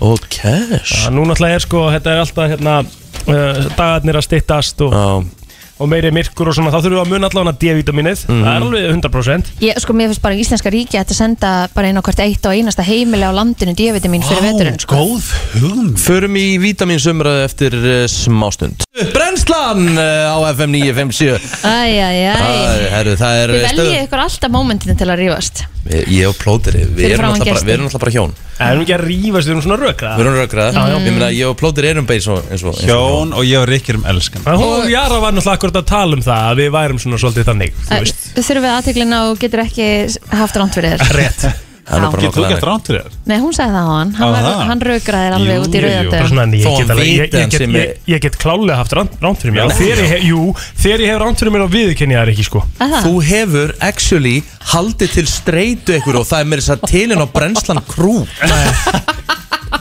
Og 0.07 0.27
cash. 0.31 0.93
Já, 1.03 1.09
Nú 1.11 1.25
náttúrulega 1.27 1.57
er 1.59 1.65
sko, 1.65 1.81
þetta 1.91 2.13
er 2.13 2.21
alltaf 2.23 2.53
hérna 2.53 2.77
uh, 2.85 3.59
dagarnir 3.75 4.21
að 4.21 4.25
styttast 4.29 4.85
og, 4.87 4.95
Já, 4.95 5.51
og 5.83 5.91
meiri 5.91 6.13
myrkur 6.15 6.53
og 6.53 6.55
svona. 6.55 6.71
Þá 6.71 6.79
þurfum 6.85 6.95
við 6.95 7.03
að 7.03 7.11
muna 7.17 7.31
allavega 7.33 7.57
D-vitaminið 7.65 8.23
það 8.29 8.47
er 8.53 8.63
alveg 8.69 8.87
100% 8.93 9.51
Ég, 9.67 9.83
sko, 9.83 9.97
mér 9.97 10.11
finnst 10.13 10.23
bara 10.23 10.39
íslenska 10.39 10.71
ríki 10.73 11.01
að 11.01 11.11
senda 11.19 11.51
bara 11.75 11.91
inn 11.91 11.99
á 11.99 12.05
hvert 12.07 12.23
eitt 12.23 12.47
og 12.47 12.55
einasta 12.55 12.87
heimili 12.87 13.27
á 13.27 13.35
landinu 13.35 13.75
D-vitamin 13.75 14.23
fyrir 14.23 14.47
veturinn 14.53 14.79
sko. 14.87 15.03
Góð 15.03 15.31
hugum 15.59 15.91
Förum 15.99 16.39
í 16.39 16.47
vitaminsumræðu 16.63 17.43
eftir 17.49 17.75
uh, 17.83 18.05
smástund 18.07 18.86
Brennslan 18.97 19.83
uh, 19.93 20.33
á 20.33 20.37
FM 20.57 20.73
957 20.73 21.65
Æjæjæj 21.69 22.95
er 23.43 23.51
Þið 23.53 23.65
veljið 23.67 23.97
ykkur 24.07 24.21
alltaf 24.23 24.53
mómentinu 24.53 24.95
til 24.97 25.07
að 25.13 25.19
rífast. 25.21 25.61
Ég 25.87 26.09
ég 26.17 26.31
og 26.31 26.37
plóteri, 26.41 26.81
við 26.97 27.13
erum 27.13 27.29
náttúrulega 27.29 27.53
bara, 27.53 27.67
við 27.67 27.73
erum 27.75 27.85
hjón. 28.15 28.33
Erum 28.57 28.81
ekki 28.83 28.95
að 28.97 29.03
rífast, 29.05 29.45
við 29.47 29.53
erum 29.53 29.61
svona 29.67 29.77
rökra 29.83 30.15
Við 30.17 30.25
erum 30.25 30.39
rökraða, 30.39 30.87
ég 30.95 31.05
meina 31.05 31.29
ég 31.35 31.51
og 31.51 31.59
plóteri 31.61 31.91
erum 31.91 32.09
bara 32.09 32.17
eins 32.17 32.27
og 32.33 32.49
eins 32.49 32.65
og- 32.65 32.73
eins 32.73 32.89
og 32.89 32.89
Hjón 32.89 33.35
og 33.37 33.45
ég 33.45 33.61
og 33.61 33.69
Rikki 33.69 33.93
erum 33.93 34.09
elskan. 34.09 34.49
Og 34.57 34.89
Jara 34.89 35.21
var 35.21 35.37
náttúrulega 35.37 35.59
akkurat 35.61 35.79
að 35.83 35.87
tala 35.93 36.17
um 36.17 36.25
það 36.25 36.49
að 36.49 36.63
við 36.63 36.73
værum 36.79 36.99
svona 37.05 37.21
svolítið 37.21 37.47
þannig, 37.51 37.79
Þurfum 38.33 38.65
við 38.65 38.73
aðteglina 38.73 39.23
og 39.29 39.39
getur 39.45 39.63
ekki 39.67 39.87
haft 40.41 40.57
ránt 40.57 40.73
fyrir 40.73 40.97
þér? 40.97 41.15
Rétt. 41.21 41.45
er 41.45 41.55
Getur 41.87 42.33
þú 42.35 42.47
gett 42.51 42.65
ránt 42.67 42.89
fyrir 42.89 43.05
þér? 43.05 43.13
Nei, 43.29 43.37
hún 43.39 43.53
sagði 43.55 43.77
það 43.77 43.85
á 43.87 43.93
hann. 43.95 44.09
Hann, 44.17 44.33
var, 44.35 44.57
hann 44.67 44.81
raukraðir 44.83 45.35
alveg 45.37 45.55
Jú, 45.55 45.61
út 45.63 45.67
í 45.67 45.79
en 45.79 45.85
ég 48.07 48.19
get 48.19 48.35
alveg- 48.35 48.41
klálega 48.43 48.79
haft 48.81 48.95
ránt 48.97 49.39
fyrir 49.39 49.55
mér. 49.55 49.71
Þegar 49.77 50.01
ég 50.03 50.11
hef, 50.11 50.25
jú, 50.27 50.41
þegar 50.83 51.03
ég 51.05 51.13
hef 51.13 51.21
ránt 51.23 51.39
fyrir 51.39 51.55
mér 51.55 51.63
á 51.63 51.69
viðurkenni 51.77 52.17
það 52.17 52.23
er 52.25 52.33
ekki 52.33 52.47
sko? 52.49 52.63
Þú 52.81 53.13
hefur 53.29 53.73
actually 53.87 54.35
haldið 54.73 55.15
til 55.15 55.27
streitu 55.31 55.95
ykkur 56.01 56.19
og 56.19 56.27
það 56.27 56.43
er 56.43 56.51
mér 56.51 56.63
þess 56.63 56.75
að 56.75 56.85
tilinn 56.91 57.23
á 57.23 57.27
brennslan 57.31 57.83
krú 57.87 58.17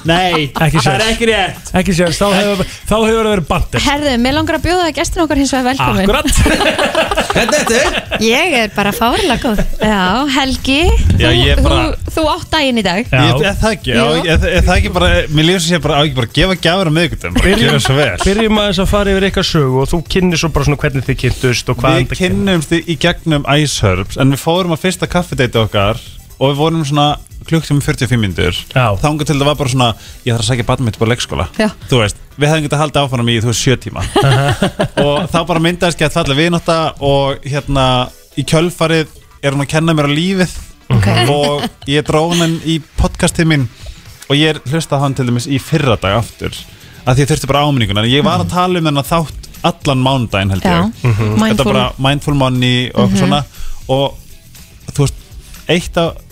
Nei, 0.07 0.49
Ekki 0.55 0.81
sér 0.83 1.03
ekki 1.09 1.27
rétt. 1.31 1.69
Ekki 1.79 1.93
sér, 1.95 2.11
þá 2.15 2.27
hefur 2.35 2.61
þá 2.67 2.95
hefur 2.95 3.27
það 3.27 3.29
verið 3.31 3.47
bandir 3.49 3.83
Herðu, 3.85 4.13
mér 4.23 4.35
langar 4.37 4.57
að 4.59 4.65
bjóða 4.67 4.87
gestin 4.95 5.23
okkar 5.23 5.39
hins 5.41 5.53
vegar 5.55 5.67
velkomin. 5.69 6.11
Akkurat. 6.11 6.77
Hvernig 7.37 7.57
er 7.59 7.69
þetta? 7.71 8.19
Ég 8.27 8.55
er 8.61 8.71
bara 8.75 8.93
fárlega 8.97 9.37
góð. 9.43 9.63
Já, 9.83 10.03
Helgi 10.37 10.79
Já, 11.21 11.29
þú, 11.29 11.33
ég 11.43 11.63
bara- 11.67 11.81
þú, 12.07 12.15
þú 12.17 12.25
átt 12.33 12.49
daginn 12.55 12.81
í 12.81 12.85
dag. 12.87 13.03
Já. 13.11 13.23
Ég 13.27 13.45
er 13.51 13.59
það 13.63 13.77
ekki, 13.77 13.95
á, 13.95 13.99
Jú. 13.99 14.25
er, 14.35 14.47
er 14.57 14.67
það 14.67 14.75
ekki 14.81 14.93
bara, 14.97 15.11
mér 15.37 15.49
lífum 15.51 15.65
sem 15.67 15.75
sé 15.77 15.83
bara, 15.87 15.99
á 15.99 16.03
ekki 16.07 16.19
bara 16.21 16.31
að 16.31 16.37
gefa 16.41 16.59
gjafur 16.67 16.91
á 16.91 16.93
miðgutum, 16.99 17.37
bara 17.39 17.61
gera 17.63 17.83
svo 17.87 17.99
vel. 17.99 18.09
Byrjum 18.27 18.63
aðeins 18.63 18.83
að 18.87 18.91
fara 18.95 19.15
yfir 19.15 19.29
eitthvað 19.31 19.49
sögu 19.53 19.83
og 19.85 19.91
þú 19.93 20.03
kynnir 20.17 20.43
svo 20.43 20.53
bara 20.57 20.69
svona 20.71 20.83
hvernig 20.83 21.07
þið 21.11 21.21
kynntust 21.25 21.73
og 21.75 21.81
hvað 21.83 22.01
Við 22.03 22.19
kynnumst 22.23 22.77
í, 22.79 22.99
gegnum 23.07 23.47
Ice 23.59 23.83
Herbs, 23.87 24.19
en 24.23 24.33
við 24.35 24.43
fórum 24.43 24.75
á 24.75 24.79
fyrsta 24.81 25.11
kaffedeiti 25.11 25.61
okkar 25.61 26.01
og 26.37 26.51
við 26.53 26.59
vorum 26.61 26.85
svona 26.89 27.15
klukktíma 27.49 27.85
45 27.85 28.21
mindur. 28.23 28.61
Já. 28.75 28.87
Þángu 29.03 29.27
til 29.27 29.39
það 29.39 29.51
var 29.51 29.59
bara 29.61 29.73
svona, 29.73 29.89
ég 30.27 30.37
þarf 30.37 30.45
að 30.45 30.51
sækja 30.53 30.79
mitt 30.87 30.99
på 31.01 31.09
leikskóla. 31.11 31.49
Já. 31.59 31.69
Þú 31.91 32.03
veist, 32.03 32.23
við 32.37 32.51
hefðum 32.53 32.67
getað 32.69 32.83
haldið 32.85 33.03
áfram 33.03 33.33
í, 33.33 33.39
þú 33.43 33.53
veist, 33.53 33.65
sjö 33.65 33.77
tíma. 33.81 34.05
og 35.07 35.27
þá 35.33 35.39
bara 35.49 35.63
myndaðist 35.63 36.01
gett 36.03 36.17
fallega 36.17 36.43
vinátta 36.43 36.79
og 37.05 37.45
hérna 37.47 37.87
í 38.37 38.45
kjölfarið 38.45 39.15
er 39.43 39.55
hún 39.55 39.65
að 39.65 39.73
kenna 39.73 39.95
mér 39.97 40.11
á 40.11 40.13
lífið 40.13 40.57
Ok. 40.93 41.07
og 41.33 41.65
ég 41.91 42.05
dróð 42.07 42.37
hann 42.39 42.61
í 42.63 42.77
podcastið 42.99 43.49
minn 43.51 43.65
og 44.29 44.37
ég 44.39 44.53
er 44.55 44.61
hlustað 44.71 45.03
hann 45.03 45.17
til 45.19 45.27
dæmis 45.27 45.49
í 45.51 45.59
fyrra 45.63 45.97
dag 45.99 46.21
aftur 46.21 46.55
að 47.07 47.17
því 47.17 47.25
ég 47.25 47.31
þurfti 47.33 47.51
bara 47.51 47.65
áminninguna 47.67 48.05
en 48.05 48.11
ég 48.13 48.27
var 48.27 48.43
að 48.45 48.53
tala 48.53 48.79
um 48.81 48.87
þennan 48.87 49.09
þátt 49.09 49.49
allan 49.67 50.05
mánudaginn 50.05 50.55
held 50.55 50.67
ég 50.67 51.01
þetta 51.03 51.41
mindful 51.43 51.67
bara 51.73 51.87
mindful 52.07 52.37
money 52.39 52.87
og 52.95 53.11
mm 53.11 53.19
svona 53.19 53.43
og 53.91 54.17
þú 54.95 55.05
veist, 55.05 55.19
eitt 55.71 55.99
af 56.03 56.23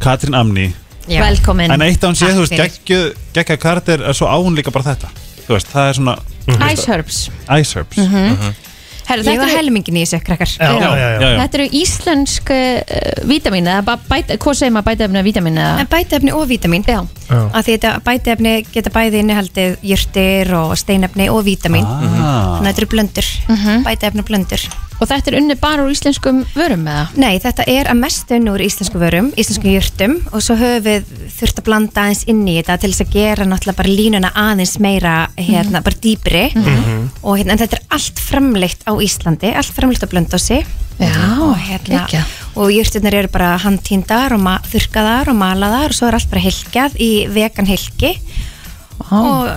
Katrín 0.00 0.34
Amni 0.34 0.74
Já. 1.08 1.20
Velkomin. 1.22 1.70
En 1.70 1.82
eitt 1.86 2.02
af 2.02 2.08
hann 2.10 2.16
sé, 2.18 2.26
Takk 2.26 2.34
þú 2.34 2.40
veist, 2.42 2.52
fyrir. 2.52 2.70
geggjuð 2.70 3.04
geggja 3.36 3.56
karakter 3.62 4.00
er 4.02 4.12
svo 4.18 4.26
á 4.26 4.34
hún 4.42 4.56
líka 4.58 4.72
bara 4.74 4.88
þetta. 4.90 5.08
Þú 5.46 5.52
veist, 5.54 5.68
það 5.70 5.88
er 5.88 5.98
svona 6.00 6.16
Ice 6.72 6.86
Herbs. 6.90 7.18
Ice 7.60 7.78
Herbs 7.78 7.96
Herðu, 9.06 9.22
Ég 9.22 9.36
þetta 9.36 9.42
var 9.44 9.50
eru, 9.52 9.56
helmingin 9.60 9.98
í 10.00 10.02
þessu 10.04 10.18
krakkar. 10.26 10.52
Já, 10.58 10.70
já, 10.82 10.88
já, 10.98 11.08
já. 11.22 11.28
þetta 11.42 11.58
eru 11.60 11.66
íslensk 11.80 12.50
uh, 12.50 13.26
vítamin 13.30 13.68
eða 13.70 13.84
bara 13.86 14.00
bæta, 14.10 14.38
hvað 14.42 14.58
segir 14.58 14.74
maður 14.74 14.88
bætaefni 14.90 15.20
að 15.22 15.28
vítamin 15.30 15.60
eða? 15.62 15.76
En 15.84 15.90
bætaefni 15.92 16.34
og 16.34 16.48
vítamin 16.50 16.84
Já, 16.86 16.98
Já. 17.28 17.38
að 17.52 17.60
því 17.68 17.76
þetta 17.76 17.92
bætaefni 18.06 18.54
geta 18.74 18.90
bæði 18.94 19.22
innihaldið 19.22 19.76
jurtir 19.92 20.52
og 20.58 20.74
steinefni 20.78 21.28
og 21.30 21.44
vítamin 21.46 21.86
Ah. 21.86 22.58
þannig 22.58 22.66
að 22.66 22.72
þetta 22.72 22.82
eru 22.82 22.92
blöndur. 22.96 23.30
Mhm. 23.48 23.86
bætaefni 23.86 24.20
og 24.24 24.28
blöndur. 24.32 24.66
Og 24.96 25.04
þetta 25.10 25.28
er 25.28 25.34
unni 25.36 25.54
bara 25.60 25.82
úr 25.84 25.90
íslenskum 25.92 26.38
vörum 26.56 26.86
eða? 26.88 27.02
Nei, 27.20 27.34
þetta 27.38 27.66
er 27.68 27.84
að 27.92 27.98
mestu 28.00 28.32
unni 28.38 28.48
úr 28.48 28.62
íslensku 28.64 28.96
vörum, 28.96 29.26
íslensku 29.36 29.68
jurtum. 29.68 30.14
Og 30.32 30.40
svo 30.40 30.56
höfum 30.56 30.86
við 30.86 31.04
þurft 31.36 31.60
að 31.60 31.66
blanda 31.66 32.00
aðeins 32.06 32.22
inn 32.32 32.40
í 32.48 32.54
þetta 32.62 32.78
til 32.80 32.90
þess 32.94 33.04
að 33.04 33.12
gera 33.12 33.44
náttúrulega 33.44 33.76
bara 33.76 33.92
línuna 33.92 34.30
aðeins 34.32 34.78
meira 34.80 35.28
hérna, 35.36 35.82
bara 35.84 36.00
dýpri. 36.00 36.46
Og 37.22 37.36
hérna, 37.36 37.52
en 37.52 37.58
þetta 37.60 37.76
er 37.76 37.84
allt 37.92 38.18
framleitt 38.24 38.88
á 38.88 38.95
Íslandi, 39.04 39.52
allt 39.56 39.72
framleitt 39.76 40.04
á 40.04 40.08
blöndósi 40.10 40.62
Já, 40.96 41.36
og 41.44 41.56
hérna 41.60 42.06
og 42.56 42.70
jurtirnar 42.72 43.12
eru 43.18 43.28
bara 43.28 43.58
handtýndar 43.60 44.32
og 44.32 44.40
ma- 44.40 44.60
þurrkaðar 44.64 45.28
og 45.28 45.36
malaðar 45.36 45.92
og 45.92 45.98
svo 45.98 46.08
er 46.08 46.16
allt 46.16 46.30
bara 46.30 46.40
hilkjað 46.46 46.96
í 47.04 47.10
vegan 47.28 47.68
hilki 47.68 48.14
og, 49.12 49.50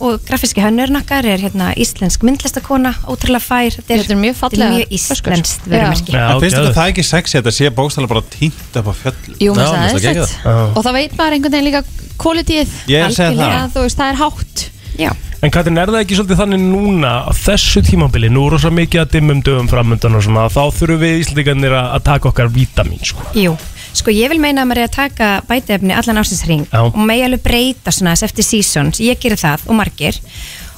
og 0.00 0.24
grafíski 0.26 0.62
hönnurinn 0.64 0.98
okkar 0.98 1.28
er 1.30 1.38
hérna 1.44 1.70
íslensk 1.78 2.24
myndlistakona, 2.26 2.90
ótrúlega 3.06 3.44
fær. 3.44 3.76
Þetta 3.76 4.00
Þetta 4.00 4.14
er 4.16 4.20
mjög 4.24 4.36
fallega 4.40 4.66
er 4.66 4.74
mjög 4.80 4.94
íslenskt 4.98 5.68
vörumerki. 5.70 6.14
Já, 6.16 6.24
en 6.34 6.40
finnst 6.42 6.56
þetta 6.58 6.74
það 6.80 6.90
ekki 6.94 7.04
sexy 7.06 7.36
að 7.38 7.42
þetta 7.44 7.54
sé 7.60 7.70
bókstæðlega 7.78 8.12
bara 8.14 8.24
tínt 8.34 8.80
upp 8.80 8.90
á 8.90 8.94
fjöll 9.04 9.14
Jú, 9.38 9.52
Já, 9.54 9.60
það 9.60 9.76
það 9.76 9.94
er 9.94 10.20
sett 10.24 10.46
Og 10.50 10.82
það 10.88 10.98
veit 10.98 11.16
maður 11.20 11.36
einhvern 11.38 11.54
veginn 11.54 11.68
líka 11.70 11.84
kvalitíð 12.20 12.74
er 12.90 13.14
það. 13.14 13.70
Þú 13.76 13.86
veist, 13.86 14.00
það 14.00 14.10
er 14.10 14.20
hátt 14.24 14.69
Já, 14.98 15.12
En 15.40 15.48
Katrin, 15.48 15.78
er 15.80 15.88
það 15.88 16.02
ekki 16.02 16.16
svolítið 16.18 16.40
þannig 16.42 16.64
núna 16.68 17.10
á 17.24 17.32
þessu 17.32 17.80
tímabili, 17.80 18.28
nú 18.28 18.42
er 18.44 18.52
rosa 18.52 18.68
mikið 18.76 19.00
að 19.00 19.12
dimmum 19.14 19.38
dögum 19.40 19.70
framöndan 19.70 20.18
og 20.18 20.24
svona, 20.26 20.42
þá 20.52 20.66
þurfum 20.76 21.00
við 21.00 21.20
Íslandingarnir 21.22 21.76
að 21.78 22.02
taka 22.10 22.28
okkar 22.28 22.50
vítamin, 22.52 23.00
sko. 23.00 23.24
jú. 23.32 23.54
Sko 23.96 24.12
ég 24.12 24.28
vil 24.30 24.38
meina 24.38 24.62
að 24.62 24.68
maður 24.68 24.82
er 24.82 24.90
að 24.90 24.98
taka 24.98 25.30
bætaefni 25.48 25.96
allan 25.96 26.20
ásinsring 26.20 26.66
og 26.76 26.98
megi 27.08 27.24
alveg 27.24 27.42
breyta 27.42 27.94
svona 27.94 28.12
eftir 28.12 28.46
seasons, 28.46 29.00
ég 29.02 29.18
gerir 29.22 29.40
það 29.40 29.64
og 29.66 29.80
margir. 29.80 30.20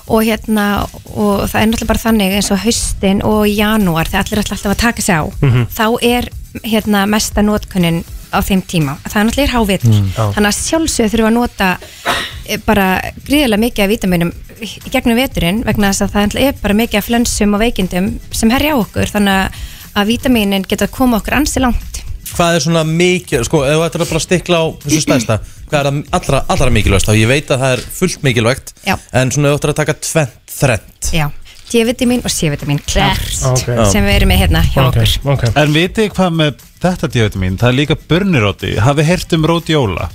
Og 0.07 0.25
hérna 0.27 0.69
og 1.11 1.43
það 1.51 1.59
er 1.59 1.69
náttúrulega 1.69 1.91
bara 1.91 2.05
þannig 2.07 2.39
eins 2.39 2.55
og 2.55 2.63
haustin 2.63 3.21
og 3.27 3.45
janúar 3.51 4.09
þegar 4.09 4.25
allir 4.25 4.45
ætla 4.45 4.57
alltaf 4.57 4.73
að 4.73 4.81
taka 4.87 5.05
sig 5.05 5.19
á 5.19 5.23
þá 5.75 5.87
er 6.07 6.31
hérna 6.63 7.05
mesta 7.11 7.45
notkunnin 7.45 8.03
á 8.33 8.39
þeim 8.43 8.63
tíma, 8.67 8.97
það 9.07 9.19
er 9.21 9.29
náttúrulega 9.29 9.53
hávitur 9.53 9.93
já. 9.93 10.25
þannig 10.37 10.49
að 10.51 10.59
sjálfsögðu 10.59 11.13
þurfum 11.13 11.31
að 11.31 11.37
nota 11.37 11.69
eh, 12.47 12.59
bara 12.67 12.87
gríðilega 13.27 13.63
mikið 13.67 13.85
af 13.85 13.93
vítaminum 13.93 14.33
í 14.63 14.91
gegnum 14.95 15.19
veturinn 15.19 15.63
vegna 15.67 15.91
þess 15.93 16.07
að 16.07 16.17
það 16.17 16.41
er 16.47 16.59
bara 16.63 16.79
mikið 16.79 17.01
af 17.03 17.09
flensum 17.11 17.55
og 17.57 17.63
veikindum 17.65 18.11
sem 18.33 18.53
herja 18.55 18.75
á 18.75 18.83
okkur 18.83 19.13
þannig 19.13 19.61
að- 19.95 20.09
vítaminin 20.09 20.65
geta 20.69 20.87
að 20.89 20.95
koma 20.97 21.21
okkur 21.21 21.35
ansi 21.43 21.61
langt 21.61 22.01
Hvað 22.33 22.55
er 22.57 22.63
svona 22.65 22.83
mikið, 22.89 23.43
sko, 23.45 23.59
ef 23.69 23.75
þú 23.77 23.83
ættir 23.85 24.03
að 24.07 24.09
bara 24.15 24.21
stikla 24.25 24.57
á 24.57 24.65
þessu 24.81 25.01
stæðsta 25.05 25.35
Hvað 25.69 25.79
er 25.89 25.99
allra, 26.17 26.39
allra 26.49 26.71
mikilvægast 26.73 27.09
þá? 27.11 27.13
Ég 27.19 27.29
veit 27.29 27.51
að 27.53 27.61
það 27.65 27.75
er 27.77 27.83
fullt 27.99 28.23
mikilvægt 28.25 28.73
Já. 28.87 28.95
En 29.21 29.33
svona 29.35 29.53
þú 29.53 29.59
ættir 29.59 29.73
að 29.75 29.79
taka 29.83 29.95
tvent, 30.01 30.39
þrent 30.49 31.11
Já, 31.13 31.27
D-vitamin 31.73 32.21
og 32.25 32.31
C-vitamin 32.35 32.81
klárt 32.85 33.39
Ok. 33.53 33.65
sem 33.91 34.05
við 34.05 34.17
erum 34.19 34.29
með 34.33 34.43
hérna 34.45 34.63
hjá 34.67 34.83
Ok, 34.87 34.99
okkur 35.03 35.33
ok. 35.33 35.45
En 35.63 35.73
vitið 35.75 36.03
þið 36.05 36.17
hvað 36.19 36.37
með 36.41 36.67
þetta 36.85 37.11
D-vitamin, 37.15 37.57
það 37.61 37.69
er 37.73 37.79
líka 37.81 37.97
burniróti 38.11 38.75
Hafið 38.85 39.09
heyrt 39.11 39.33
um 39.39 39.47
rótjóla? 39.51 40.09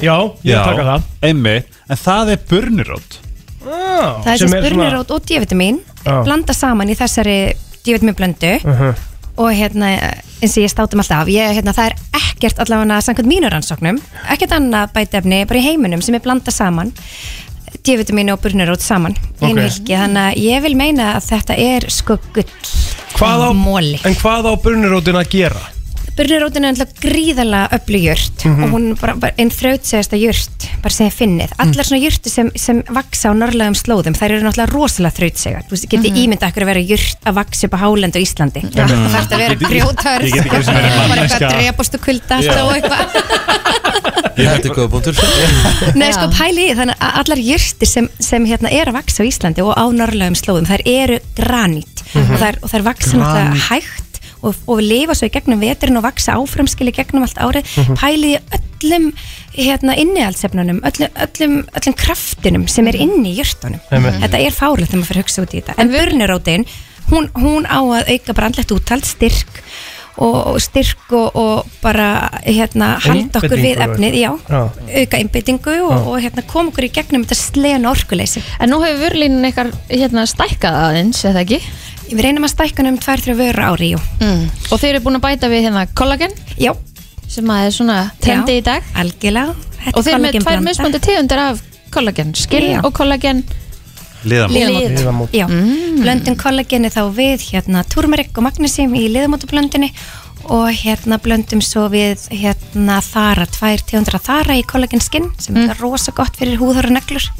Já, 0.00 0.14
ég 0.46 0.56
taka 0.64 0.84
það. 0.86 1.02
Einmitt, 1.28 1.66
en 1.90 1.96
það 2.00 2.30
er 2.36 2.44
burnirót 2.50 3.18
Ah, 3.60 4.22
Það 4.24 4.30
er 4.32 4.38
sem 4.40 4.54
spurnirót 4.54 5.10
og 5.12 5.26
D-vitamin 5.28 5.80
Já. 6.06 6.22
blanda 6.24 6.54
saman 6.56 6.88
í 6.88 6.96
þessari 6.96 7.38
D-vitamin 7.84 8.16
blöndu 8.16 8.54
Uh-huh. 8.64 8.94
og 9.40 9.50
hérna 9.56 9.90
eins 10.40 10.54
og 10.56 10.62
ég 10.64 10.70
státum 10.72 11.00
alltaf 11.02 11.28
ég, 11.28 11.52
hérna, 11.56 11.72
það 11.76 11.90
er 11.90 11.94
ekkert 12.16 12.58
allavega 12.64 13.00
samkvæmt 13.04 13.28
mínu 13.28 13.50
rannsóknum 13.52 13.98
ekkert 14.32 14.52
annað 14.56 14.92
bætefni 14.96 15.42
bara 15.48 15.60
í 15.60 15.64
heiminum 15.66 16.00
sem 16.04 16.14
er 16.16 16.20
blanda 16.24 16.50
saman 16.52 16.92
D-vitamin 17.84 18.32
og 18.34 18.40
burnirót 18.44 18.82
saman 18.84 19.14
í 19.14 19.44
einu 19.46 19.62
Ok. 19.62 19.66
hilki, 19.68 19.94
þannig 19.96 20.24
að 20.30 20.40
ég 20.44 20.62
vil 20.66 20.74
meina 20.76 21.12
að 21.16 21.28
þetta 21.30 21.58
er 21.66 21.88
sko 21.90 22.18
gull 22.34 22.48
Hvað 23.16 23.44
á, 23.46 23.50
móli 23.56 23.98
en 24.04 24.14
hvað 24.20 24.50
á 24.50 24.54
burnirótin 24.64 25.18
að 25.20 25.30
gera? 25.34 25.62
Burnirótin 26.20 26.66
er 26.68 26.74
alltaf 26.74 26.90
gríðarlega 27.00 27.70
öflug 27.78 28.02
jurt 28.04 28.44
Mhm. 28.44 28.64
og 28.64 28.70
hún 28.74 28.84
bara, 29.00 29.14
bara 29.16 29.32
einn 29.40 29.48
þrautsegasta 29.50 30.18
jurt 30.20 30.66
bara 30.82 30.92
sem 30.92 31.06
ég 31.08 31.14
finnið. 31.16 31.50
Mm. 31.54 31.60
Allar 31.64 31.84
svona 31.88 32.00
jurti 32.04 32.28
sem, 32.30 32.50
sem 32.56 32.82
vaksa 32.92 33.30
á 33.30 33.32
norrlegum 33.36 33.74
slóðum 33.76 34.14
þær 34.16 34.30
eru 34.36 34.44
náttúrulega 34.44 34.72
rosalega 34.74 35.16
þrautsegar. 35.16 35.64
Þú 35.70 35.80
geti 35.88 36.10
mm 36.10 36.18
ímynda 36.20 36.48
okkur 36.50 36.62
að 36.64 36.70
vera 36.70 36.82
jurt 36.84 37.20
að 37.24 37.34
vaksa 37.40 37.66
upp 37.66 37.74
á 37.76 37.78
Hálend 37.80 38.16
og 38.16 38.22
Íslandi. 38.24 38.60
Það 38.68 38.88
þarf 39.14 39.30
að 39.30 39.38
vera 39.40 39.56
sinni 39.56 40.80
verið 40.80 41.08
bara 41.08 41.22
eitthvað 41.24 41.56
drepastu 41.56 41.98
kulda 42.04 42.36
alltaf 42.36 42.64
og 42.64 42.74
eitthvað. 42.76 43.04
Þetta 44.40 44.66
er 44.68 44.74
góða 44.76 45.12
sko. 45.14 45.96
Nei, 46.00 46.10
sko 46.12 46.26
pæli 46.36 46.66
þannig 46.76 46.96
að 47.00 47.18
allar 47.22 47.40
jurtir 47.44 47.88
sem, 47.88 48.08
sem 48.20 48.46
hérna 48.46 48.72
er 48.72 48.86
að 48.92 48.96
vaksa 49.00 49.24
á 49.24 49.28
Íslandi 49.28 49.64
og 49.64 49.72
á 49.76 49.84
norrlegum 49.92 50.36
slóðum, 50.38 50.68
þær 50.68 50.82
eru 50.84 51.18
granít 51.36 52.04
Mhm. 52.14 52.32
og, 52.34 52.38
þær, 52.40 52.56
og 52.64 52.70
þær 52.72 52.82
vaksa 52.82 53.16
náttúrulega 53.16 53.56
hægt 53.68 54.09
og, 54.42 54.54
og 54.66 54.78
við 54.80 54.88
lifa 54.88 55.14
svo 55.18 55.28
í 55.28 55.32
gegnum 55.34 55.60
veturinn 55.60 56.00
og 56.00 56.04
vaksa 56.06 56.36
áframskili 56.40 56.92
gegnum 56.96 57.22
allt 57.26 57.38
árið 57.40 57.64
Mhm. 57.76 57.96
pæli 58.00 58.34
í 58.34 58.40
öllum 58.80 59.12
hérna, 59.54 59.96
innihaldsefnunum, 59.98 60.80
öllum, 60.86 61.10
öllum, 61.26 61.56
öllum 61.76 61.94
kraftinum 61.96 62.68
sem 62.68 62.86
er 62.88 62.96
inni 62.96 63.34
í 63.34 63.38
jurtunum 63.42 63.80
Einmitt. 63.90 64.20
þetta 64.22 64.38
er 64.46 64.50
fárlegt 64.56 64.90
þegar 64.90 65.00
maður 65.02 65.10
fyrir 65.10 65.22
að 65.22 65.26
hugsa 65.26 65.42
út 65.42 65.54
í 65.54 65.60
þetta 65.62 65.74
en 65.78 65.90
burnirótin, 65.92 66.66
hún, 67.10 67.28
hún 67.34 67.66
á 67.66 67.80
að 67.82 68.12
auka 68.14 68.32
bara 68.32 68.46
andlegt 68.50 68.72
úttald, 68.72 69.04
styrk 69.04 69.62
og, 70.20 70.58
styrk 70.60 71.12
og, 71.16 71.36
og 71.38 71.66
bara 71.80 72.28
hérna, 72.44 72.98
halda 73.00 73.40
okkur 73.40 73.56
við 73.62 73.78
efnið, 73.86 74.16
já, 74.20 74.32
Já. 74.50 74.60
auka 75.00 75.16
einbyttingu 75.16 75.76
og, 75.86 76.08
og 76.12 76.18
hérna, 76.20 76.42
koma 76.50 76.68
okkur 76.72 76.84
í 76.84 76.90
gegnum 76.92 77.24
þetta 77.24 77.38
slegin 77.38 77.86
orkuleysi. 77.88 78.42
En 78.60 78.68
nú 78.72 78.80
hefur 78.84 79.06
vörlínin 79.06 79.46
eitthvað 79.48 79.70
hérna, 79.88 80.26
stækkað 80.28 80.76
aðeins, 80.82 81.22
eða 81.24 81.44
ekki? 81.46 81.60
Við 82.10 82.22
reynum 82.26 82.44
að 82.46 82.52
stækka 82.54 82.86
um 82.90 82.98
tvær, 82.98 83.22
þrjá 83.24 83.34
vörur 83.38 83.62
á 83.62 83.68
ári. 83.70 83.90
Mm. 84.20 84.44
Og 84.70 84.80
þeir 84.82 84.94
eru 84.94 85.02
búin 85.06 85.18
að 85.20 85.24
bæta 85.28 85.50
við 85.52 85.66
hérna 85.68 85.86
kollagen? 85.94 86.32
Já, 86.58 86.72
sem 87.30 87.44
að 87.54 87.66
er 87.68 87.74
svona 87.76 87.98
trendi 88.20 88.58
í 88.58 88.62
dag? 88.66 88.82
algjörlega. 88.98 89.54
Þetta 89.80 89.96
og 89.96 90.04
þeir 90.04 90.14
eru 90.16 90.22
með 90.26 90.38
tvær 90.44 90.64
mismandi 90.66 91.00
tegundir 91.00 91.38
af 91.38 91.60
kollagen. 91.94 92.34
Skinn 92.34 92.70
Já. 92.74 92.80
og 92.84 92.92
kollagen. 92.92 93.44
Liðamót. 94.24 94.52
Liðamót. 94.52 94.96
Liðamót. 94.98 95.32
Já, 95.32 95.46
blöndum 96.02 96.36
kollageni 96.36 96.90
þá 96.92 97.02
við 97.16 97.46
hérna 97.54 97.84
turmerik 97.88 98.36
og 98.36 98.44
magnesium 98.44 98.92
í 98.98 99.06
liðamótablöndinni 99.14 99.92
og 100.50 100.68
hérna 100.74 101.16
blöndum 101.22 101.62
svo 101.64 101.86
við 101.92 102.26
hérna 102.34 102.98
þara, 103.04 103.46
tvær 103.48 103.80
tegundra 103.86 104.20
þara 104.20 104.58
í 104.58 104.64
collagen 104.66 105.00
skin 105.00 105.30
sem 105.38 105.54
Mm. 105.54 105.70
er 105.70 105.76
rosa 105.80 106.12
gott 106.12 106.36
fyrir 106.36 106.58
neglur. 106.90 107.30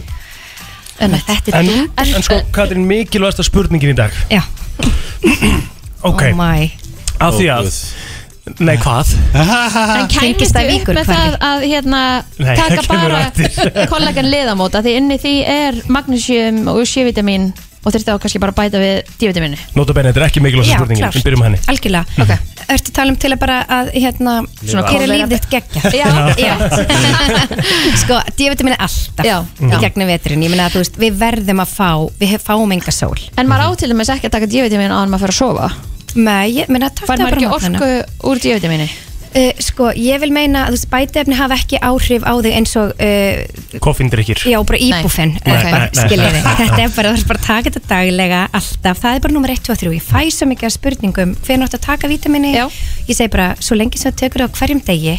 Að 1.01 1.17
þetta 1.27 1.49
er 1.49 1.55
En, 1.59 1.67
dúndar 1.67 2.15
en 2.17 2.23
sko, 2.23 2.41
Katrín, 2.53 2.85
mikilvægsta 2.87 3.43
spurningin 3.43 3.91
í 3.93 3.97
dag. 3.97 4.13
Já, 4.31 4.43
Ok, 6.11 6.23
oh 6.31 6.37
my. 6.39 6.71
Af 7.21 7.37
því 7.37 7.49
að 7.53 7.71
Nei, 8.65 8.75
hvað? 8.81 9.11
En 10.01 10.07
kæmist 10.11 10.17
Tengist 10.17 10.55
það 10.57 10.71
þið 10.71 10.79
upp 10.81 10.95
með 10.97 11.11
það 11.11 11.35
að 11.47 11.65
hérna, 11.71 11.99
Nei, 12.41 12.55
taka 12.57 12.79
það 12.79 12.87
kemur 12.89 13.03
bara 13.05 13.19
eftir. 13.29 13.73
kollagen 13.93 14.31
liðamóta 14.33 14.81
því 14.83 14.95
inni 14.99 15.19
því 15.23 15.35
er 15.55 15.83
magnesium 15.93 16.63
og 16.73 16.81
C-vitamin 16.89 17.51
og 17.81 17.95
þurfti 17.95 18.13
á 18.13 18.17
kannski 18.21 18.41
bara 18.43 18.53
að 18.57 18.59
bæta 18.63 18.81
við 18.83 19.13
D-vitaminu 19.21 19.61
Nota 19.77 19.95
bene, 19.97 20.11
þetta 20.11 20.25
er 20.25 20.27
ekki 20.31 20.43
mikilvægsta 20.45 20.73
Já, 20.75 20.81
spurningin. 20.81 21.05
klárt. 21.05 21.21
Við 21.21 21.29
byrjum 21.29 21.45
á 21.45 21.47
henni. 21.47 21.61
Algjörlega. 21.71 22.05
Ok. 22.25 22.60
Ertu 22.71 22.93
að 22.93 22.97
tala 23.01 23.13
um 23.13 23.19
til 23.21 23.33
að 23.35 23.41
bara 23.43 23.57
að 23.79 23.91
hérna 23.97 24.35
Svona 24.63 24.85
gera 24.93 25.09
líf 25.11 25.33
þitt 25.33 25.49
geggja 25.51 25.93
Já. 25.97 26.07
Já. 26.39 26.55
Sko, 28.03 28.21
D-vitamin 28.39 28.77
er 28.77 28.85
alltaf 28.87 29.27
Já. 29.27 29.37
í 29.67 29.83
gegnum 29.83 30.11
veturinn, 30.13 30.47
ég 30.47 30.55
meina 30.55 30.69
að 30.69 30.77
þú 30.79 30.85
veist 30.85 30.99
við 31.03 31.21
verðum 31.21 31.65
að 31.65 31.75
fá, 31.75 31.91
við 32.23 32.37
fáum 32.45 32.75
enga 32.77 32.95
sól 32.95 33.19
En 33.37 33.51
maður 33.51 33.75
á 33.75 33.79
til 33.83 33.93
dæmis 33.93 34.13
ekki 34.15 34.31
að 34.31 34.37
taka 34.39 34.51
D-vitamin 34.55 34.95
á 34.95 34.99
hann 35.03 35.13
maður 35.13 35.27
fyrir 35.27 35.37
að 35.37 35.43
sofa 35.43 35.71
Nei, 36.21 36.47
ég 36.61 36.71
meina 36.73 36.91
takk 36.91 37.11
Fær 37.11 37.23
maður 37.23 37.39
ekki 37.39 37.55
orku 37.59 37.93
úr 38.31 38.43
D-vitamini? 38.43 38.91
Uh, 39.31 39.51
sko, 39.63 39.93
ég 39.95 40.19
vil 40.19 40.33
meina 40.35 40.65
að 40.65 40.73
þú 40.73 40.77
veist, 40.77 40.87
bætefni 40.91 41.37
hafa 41.39 41.55
ekki 41.61 41.79
áhrif 41.87 42.25
á 42.27 42.35
þig 42.43 42.55
eins 42.59 42.73
og 42.81 42.89
uh, 42.99 43.79
Koffindrykkir 43.85 44.41
já, 44.51 44.59
bara 44.67 44.81
íbúfinn. 44.83 45.37
Nei. 45.47 45.85
skiljiði, 45.95 46.41
þetta 46.61 46.81
er 46.83 46.95
bara, 46.97 47.13
þú 47.13 47.21
þarf 47.21 47.29
bara 47.29 47.41
að 47.41 47.47
taka 47.47 47.71
þetta 47.71 47.83
daglega 47.93 48.41
alltaf, 48.59 49.03
það 49.05 49.19
er 49.19 49.23
bara 49.27 49.37
nummer 49.37 49.55
1, 49.55 49.63
2 49.69 49.75
og 49.77 49.81
3 49.85 49.95
ég 49.95 50.09
fæ 50.09 50.25
svo 50.35 50.51
mikið 50.51 50.71
af 50.71 50.75
spurningum, 50.75 51.37
hver 51.47 51.63
náttu 51.63 51.79
að 51.79 51.87
taka 51.87 52.11
vítamini, 52.11 52.53
Já. 52.59 52.67
ég 53.07 53.21
segi 53.21 53.31
bara 53.37 53.53
svo 53.63 53.79
lengi 53.79 54.03
sem 54.03 54.11
það 54.11 54.21
tekur 54.25 54.45
það 54.45 54.51
á 54.51 54.57
hverjum 54.59 54.83
degi 54.91 55.17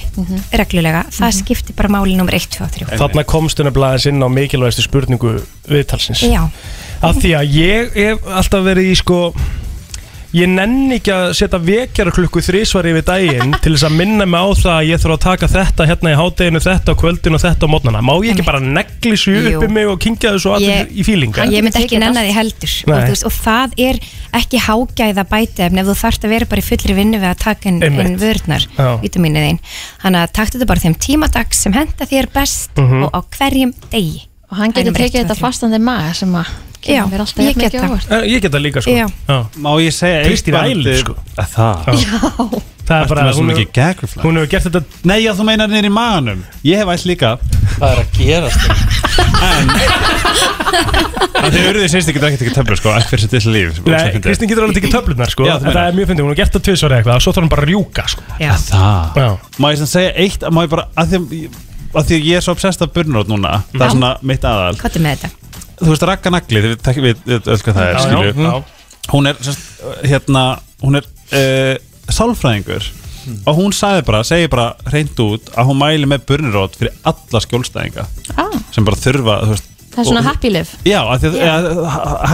reglulega, 0.59 1.05
það 1.16 1.38
skiptir 1.39 1.80
bara 1.80 1.93
máli 1.95 2.20
nummer 2.20 2.36
1, 2.36 2.51
2 2.59 2.68
og 2.68 2.76
3 2.82 2.99
Þarna 2.99 3.28
komstu 3.32 3.64
nefnilega 3.64 4.12
inn 4.12 4.20
á 4.20 4.28
mikilvægstu 4.28 4.84
spurningu 4.89 5.38
viðtalsins. 5.72 6.28
Já, 6.28 6.49
Af 7.01 7.18
því 7.18 7.32
að 7.34 7.55
ég 7.55 7.95
hef 7.95 8.28
alltaf 8.30 8.62
verið 8.68 8.91
í 8.91 8.97
sko 8.99 9.22
Ég 10.32 10.48
nenni 10.48 10.96
ekki 10.96 11.12
að 11.12 11.34
setja 11.36 11.58
vekjara 11.60 12.12
klukku 12.16 12.40
þrísvar 12.40 12.88
yfir 12.88 13.04
daginn 13.04 13.52
til 13.64 13.74
þess 13.76 13.84
að 13.90 13.96
minna 14.00 14.24
mig 14.26 14.40
á 14.40 14.48
það 14.56 14.76
að 14.78 14.86
ég 14.88 15.02
þurfa 15.04 15.18
að 15.18 15.24
taka 15.26 15.50
þetta 15.52 15.88
hérna 15.90 16.14
í 16.14 16.16
hádeginu, 16.22 16.62
þetta 16.64 16.96
á 16.96 17.00
kvöldinu 17.02 17.36
og 17.36 17.44
þetta 17.44 17.68
á 17.68 17.72
mótnana. 17.74 18.00
Má 18.08 18.14
ég 18.24 18.32
ekki 18.32 18.46
bara 18.48 18.62
negli 18.64 19.18
svo 19.20 19.34
Jú. 19.36 19.58
uppi 19.60 19.68
mig 19.76 19.90
og 19.92 20.00
kingja 20.00 20.32
þessu 20.38 20.54
allir 20.56 20.88
í 20.96 21.04
fílinga? 21.04 21.50
ég 21.52 21.66
myndi 21.68 21.84
ekki 21.84 22.00
allt. 22.00 22.22
því 22.22 22.32
heldur 22.38 22.78
og, 22.88 22.96
veist, 23.12 23.28
og 23.28 23.36
það 23.44 23.76
er 23.90 24.00
ekki 24.40 24.64
hágæða 24.70 25.28
bætefni 25.36 25.84
ef 25.84 25.92
þú 25.92 25.98
þarft 26.06 26.24
að 26.30 26.34
vera 26.38 26.50
bara 26.56 26.64
í 26.64 26.68
fullri 26.72 26.96
vinnu 26.96 27.20
við 27.20 27.30
að 27.34 27.40
taka 27.44 27.68
inn, 27.70 27.82
Einmitt. 27.84 28.08
inn 28.08 28.18
vörðnar 28.24 28.64
Já. 28.80 28.90
vítamínið 29.04 29.48
þín 29.50 29.60
þannig 30.06 30.22
að 30.24 30.34
taktu 30.40 30.56
þetta 30.62 30.72
bara 30.72 30.86
þeim 30.88 30.96
tímadags 31.08 31.60
sem 31.68 31.76
henda 31.76 32.08
þér 32.08 32.32
best 32.34 32.72
Mhm. 32.80 33.04
og 33.04 33.10
á 33.12 33.20
hverjum 33.36 33.74
degi 33.92 34.28
Og 34.52 34.58
hann 34.64 34.72
getur 34.72 34.92
tekið 34.96 35.26
þetta 35.26 35.36
þrjú. 35.36 35.44
fastandi 35.44 35.80
maga 35.80 36.14
sem 36.16 36.32
að 36.36 36.48
Já, 36.82 37.04
kemur 37.04 37.12
mér 37.14 37.24
alltaf 37.26 37.46
ég 37.46 37.56
get 37.62 37.74
það. 37.78 38.10
Eh, 38.10 38.28
Ég 38.32 38.42
get 38.42 38.52
það 38.52 38.62
líka 38.66 38.82
sko. 38.82 38.92
Já. 38.92 39.06
Já. 39.30 39.40
Má 39.62 39.72
ég 39.82 39.94
segja 39.94 40.24
Kristín 40.26 40.56
Æl, 40.58 40.84
sko. 41.04 41.16
Að 41.38 41.48
Það 41.56 41.78
Það 42.92 43.04
er 43.04 43.08
bara, 43.08 43.22
hún, 43.32 43.50
hefur- 43.52 43.62
hefur 43.62 44.48
gert 44.52 44.66
þetta 44.66 44.82
Nei, 45.08 45.20
já, 45.24 45.32
þú 45.38 45.44
meinar 45.48 45.70
í 45.70 45.92
maganum 45.94 46.42
Ég 46.66 46.82
hef 46.82 46.90
ætt 46.92 47.06
líka 47.08 47.30
Hvað 47.78 47.92
er 47.92 48.00
að 48.02 48.08
gerast? 48.18 48.62
En 51.42 51.54
þið 51.54 51.68
urðið 51.72 51.88
sérst 51.94 52.12
ekki 52.12 52.22
ekki 52.28 52.54
töflu 52.56 52.76
sko 52.80 52.92
Allt 52.94 53.08
fyrir 53.10 53.24
sitt 53.24 53.48
líf 53.50 53.76
sem 53.78 53.88
Nei. 53.88 54.20
Kristín 54.26 54.50
getur 54.52 54.66
alveg 54.66 54.78
tekið 54.80 54.94
töflunar 54.98 55.32
sko 55.32 55.48
Já, 55.48 55.56
En 55.58 55.70
það 55.72 55.82
er 55.88 55.98
mjög 55.98 56.08
fyndið, 56.12 56.24
hún 56.26 56.34
har 56.34 56.40
gert 56.42 56.56
það 56.58 56.66
tvisvar 56.68 56.92
eða 56.92 57.00
eitthvað 57.02 57.16
og 57.16 57.26
svo 57.26 57.34
þarf 57.38 57.46
hún 57.48 57.54
bara 57.54 57.66
að 57.66 57.72
rjúka 57.72 58.08
sko 58.12 58.22
Já. 58.42 58.54
Það 58.68 59.22
Já. 59.22 59.30
Má 59.62 59.68
ég 59.72 59.78
sem 59.82 59.92
segja 59.94 60.12
eitt 60.26 60.48
Má 60.52 60.62
ég 60.66 60.74
bara 60.76 60.88
að 60.98 61.14
því, 61.16 61.42
að 61.96 62.10
því 62.12 62.20
að 62.20 62.28
ég 62.32 62.42
er 62.42 62.46
svo 62.46 62.56
obsessed 62.58 62.86
af 62.86 62.94
burnout 62.98 63.32
núna 63.32 63.56
Það 63.72 63.86
er 63.88 63.96
svona 63.96 64.12
mitt 64.34 64.44
aðal 64.52 64.76
Hvað 64.82 65.00
er 65.00 65.06
með 65.08 65.16
þetta? 65.24 65.30
Þú 65.82 65.90
veist 65.92 66.06
Ragga 66.08 66.32
Nagli 66.34 66.62
Þið 66.62 66.72
veit 66.72 67.02
við, 67.06 67.22
við 67.26 67.52
öll 67.56 67.62
hvað 67.66 67.78
það 67.78 67.86
er 67.88 67.96
Já, 67.98 68.02
skilju. 68.06 68.32
já, 68.32 68.48
já. 68.48 69.10
Hún 69.12 69.30
er 69.32 69.40
sérst, 69.42 69.68
hérna 70.12 70.44
Hún 70.82 71.00
er 71.02 71.08
uh, 71.10 71.76
sálfræðingur 72.14 72.90
Og 73.50 73.58
hún 73.60 73.76
sagði 73.78 74.06
bara 74.08 74.24
Segir 74.26 74.50
bara 74.54 74.70
reynd 74.94 75.20
út 75.26 75.52
Að 75.58 75.70
hún 75.72 75.82
mæli 75.82 76.10
með 76.10 76.26
burnout 76.32 76.78
Fyrir 76.80 76.96
alla 77.12 77.44
skjólstæðinga 77.46 78.08
ah, 78.38 78.56
Sem 78.74 78.88
bara 78.88 79.02
þurfa 79.02 79.40
þú 79.46 79.54
veist, 79.56 79.70
Það 79.92 80.04
er 80.06 80.10
svona 80.10 80.24
og- 80.24 80.30
happy 80.32 80.54
live 80.54 80.82
Já, 80.88 81.00
að 81.04 81.26
því 81.28 81.46
að 81.52 81.70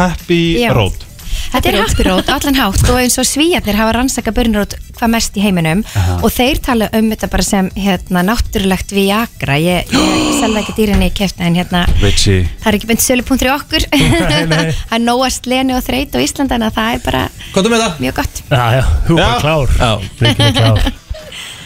happy 0.01 0.41
Já. 0.61 0.71
road 0.77 1.06
Þetta 1.53 1.71
er 1.71 1.77
happirót, 1.81 2.29
allan 2.33 2.57
hátt. 2.59 2.83
Og 2.91 2.99
eins 3.01 3.17
og 3.21 3.27
svíjarnir 3.27 3.77
hafa 3.79 3.95
rannsaka 3.97 4.33
börnurót 4.35 4.75
hvað 4.97 5.13
mest 5.13 5.37
í 5.37 5.43
heiminum. 5.45 5.83
Og 6.21 6.29
þeir 6.33 6.61
tala 6.65 6.89
um 6.97 7.09
þetta 7.13 7.29
bara 7.31 7.45
sem 7.45 7.69
hérna, 7.77 8.23
náttúrulegt 8.27 8.93
viagra. 8.95 9.57
Ég, 9.61 9.93
ég 9.93 10.37
selva 10.41 10.61
ekki 10.63 10.77
dýrinni 10.77 11.09
í 11.11 11.15
kefna 11.17 11.47
en 11.49 11.57
hérna 11.59 11.85
Richie. 12.01 12.45
það 12.61 12.71
er 12.71 12.79
ekki 12.79 12.91
beint 12.91 13.05
sölupunktur 13.05 13.51
í 13.51 13.55
okkur. 13.55 13.87
Er 14.97 15.01
nóast 15.03 15.47
leni 15.49 15.75
og 15.77 15.83
þreyt 15.85 16.15
á 16.15 16.19
Íslanda 16.23 16.57
en 16.57 16.69
það 16.73 16.93
er 16.95 17.03
bara 17.05 17.25
er 17.55 17.73
með 17.73 17.89
mjög 18.03 18.21
gott. 18.21 18.43
Já, 18.49 18.63
já, 18.79 18.85
þú 19.07 19.17
er 19.17 19.27
Já. 19.27 19.35
klár. 19.43 19.75
Já. 19.77 19.91
Rikki 20.21 20.47
er 20.47 20.57
klár. 20.57 20.87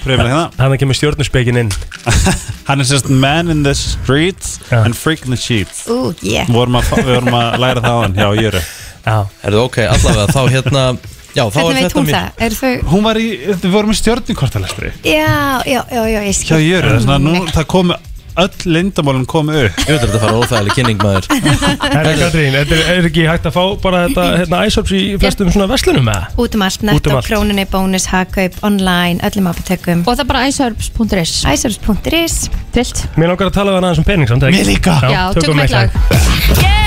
Við 0.02 0.18
hérna. 0.18 0.46
Hann 0.58 0.78
kemur 0.82 0.98
stjórnuspekin 0.98 1.60
inn. 1.62 1.72
Hann 2.68 2.82
er 2.82 2.88
sérst 2.90 3.10
man 3.14 3.52
in 3.54 3.62
the 3.64 3.74
streets 3.78 4.56
Já. 4.72 4.82
and 4.86 4.98
freak 4.98 5.26
in 5.28 5.36
the 5.36 5.38
sheets. 5.38 5.84
Ú, 5.86 6.16
yeah. 6.26 6.48
Við 6.50 6.58
vorum 6.58 6.80
að, 6.80 6.94
við 7.06 7.20
að 7.30 7.60
læra 7.62 7.84
það 7.84 7.92
á 7.94 8.02
hann 8.02 8.18
hjá 8.18 8.30
Jöru. 8.42 8.62
Já, 8.62 8.81
Er 9.08 9.50
það 9.56 9.64
ok, 9.64 9.82
allavega, 9.88 10.28
þá 10.36 10.42
hérna 10.58 10.86
Já, 11.32 11.46
þá 11.48 11.58
hvernig 11.62 11.72
er 11.72 11.76
veit 11.78 11.84
þetta 11.86 12.00
hún 12.02 12.08
mér 12.10 12.16
það? 12.18 12.46
Er 12.46 12.56
þau... 12.60 12.72
Hún 12.92 13.04
var 13.08 13.18
í, 13.22 13.28
við 13.48 13.68
vorum 13.72 13.94
í 13.94 13.98
stjórninkortalestri 14.02 14.94
já, 15.08 15.28
já, 15.64 15.82
já, 15.88 16.02
já, 16.12 16.22
ég 16.28 16.36
skil. 16.36 16.50
Hjá 16.52 16.66
Jöru, 16.66 16.96
þannig 17.06 17.14
að 17.16 17.28
nú 17.30 17.54
það 17.56 17.70
komu 17.72 18.00
öll 18.42 18.72
lindamálum 18.72 19.26
komu 19.28 19.52
upp. 19.52 19.80
Ég 19.84 19.90
veit 19.92 20.04
að 20.06 20.06
þetta 20.08 20.20
fara 20.22 20.40
óþægileg 20.40 20.76
kynning 20.78 21.02
maður. 21.04 21.26
Herra 21.96 22.14
Katrín, 22.16 22.56
er, 22.56 22.74
er 22.94 23.08
ekki 23.10 23.26
hægt 23.28 23.48
að 23.50 23.56
fá 23.58 23.64
bara 23.84 24.06
þetta 24.06 24.28
hérna, 24.40 24.62
æsorps 24.68 24.94
í 24.96 25.02
flestum 25.20 25.52
svona 25.52 25.68
verslunum 25.72 26.08
með 26.08 26.20
það? 26.22 26.40
út 26.46 26.56
um 26.58 26.66
allt, 26.68 26.80
Út 26.80 26.86
um 26.88 26.92
netto, 26.94 27.16
allt. 27.18 27.28
krónunni, 27.28 27.68
bónus, 27.72 28.08
hagkaup, 28.12 28.60
online 28.68 29.20
öllum 29.28 29.52
ábyrtökum 29.52 30.06
Og 30.06 30.14
það 30.16 30.24
er 30.24 30.30
bara 30.32 30.46
iceherbs.is 30.48 31.36
iceherbs.is 31.44 32.38
Trillt. 32.72 33.04
Mér 33.20 33.34
langar 33.34 33.52
að 33.52 33.58
tala 33.60 33.74
við 33.76 33.82
hann 33.82 33.90
aðeins 33.92 34.04
um 34.06 34.08
pening 34.14 34.32
samt 34.32 34.48
ekki? 34.48 34.62
Mér 34.62 34.72
líka. 34.72 34.96
Já, 35.12 35.24
tökum 35.36 35.66
eitt 35.66 35.76
lag 35.76 36.80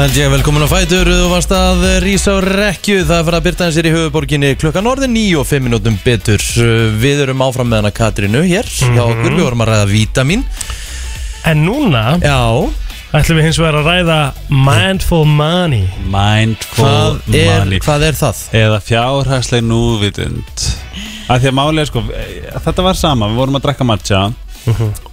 Þannig 0.00 0.16
ég 0.16 0.30
velkomin 0.32 0.64
á 0.64 0.68
Fætur 0.70 1.08
Þú 1.10 1.26
varst 1.28 1.50
að 1.52 1.82
rísa 2.00 2.32
á 2.32 2.40
rekju 2.40 3.02
Það 3.04 3.18
er 3.18 3.24
fyrir 3.26 3.36
að 3.36 3.44
byrta 3.44 3.66
hans 3.66 3.76
í 3.76 3.92
höfuborginni 3.92 4.52
klukkan 4.56 4.88
orðin 4.88 5.12
9 5.12 5.40
og 5.42 5.48
5 5.50 5.66
minútum 5.66 5.98
betur. 6.06 6.44
Við 7.02 7.24
erum 7.26 7.42
áfram 7.44 7.68
með 7.68 7.82
hana 7.82 7.92
Katrínu 7.98 8.40
hér 8.46 8.70
hjá 8.70 9.02
okkur, 9.04 9.34
við 9.34 9.44
vorum 9.44 9.66
að 9.66 9.72
ræða 9.74 9.90
vítamin. 9.90 10.46
En 11.50 11.66
núna 11.66 12.04
Já, 12.22 12.38
ætlum 13.10 13.40
við 13.40 13.46
hins 13.48 13.58
vegar 13.58 13.80
að 13.80 13.88
ræða 13.90 14.18
Mindful 14.54 15.24
Money. 15.26 15.88
Mindful 16.12 16.86
hvað 16.86 17.34
er, 17.34 17.64
money. 17.64 17.82
hvað 17.82 18.06
er 18.06 18.20
það? 18.20 18.44
Eða 18.60 18.78
fjárhagsleg 18.86 19.66
núvitund. 19.66 20.64
Að 21.30 21.42
Því 21.42 21.50
að 21.50 21.58
málið 21.58 21.82
er 21.82 21.90
sko 21.90 22.04
Þetta 22.66 22.86
var 22.86 22.98
sama, 22.98 23.28
við 23.30 23.42
vorum 23.42 23.58
að 23.58 23.66
drekka 23.66 23.86
matcha. 23.86 24.22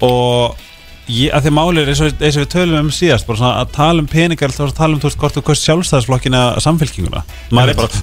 Og 0.05 0.63
ég, 1.09 1.31
að 1.33 1.45
því 1.47 1.51
að 1.51 1.57
málið 1.57 1.81
er 1.83 1.91
eins 1.93 2.01
og, 2.05 2.15
eins 2.21 2.37
og 2.37 2.43
við 2.45 2.49
tölum 2.53 2.79
um 2.83 2.93
síðast 2.93 3.27
bara 3.29 3.41
svona 3.41 3.61
að 3.63 3.75
tala 3.77 4.03
um 4.03 4.09
peningar 4.11 4.51
alltaf 4.51 4.69
að 4.69 4.79
tala 4.81 4.97
um 4.97 5.01
þú 5.01 5.09
veist 5.09 5.21
hvort 5.21 5.37
þú 5.37 5.45
hvort 5.47 5.61
sjálfstæðisflokkina 5.63 6.41
samfélkinguna 6.65 7.21
maður 7.55 7.71
er 7.71 7.79
bara 7.79 8.01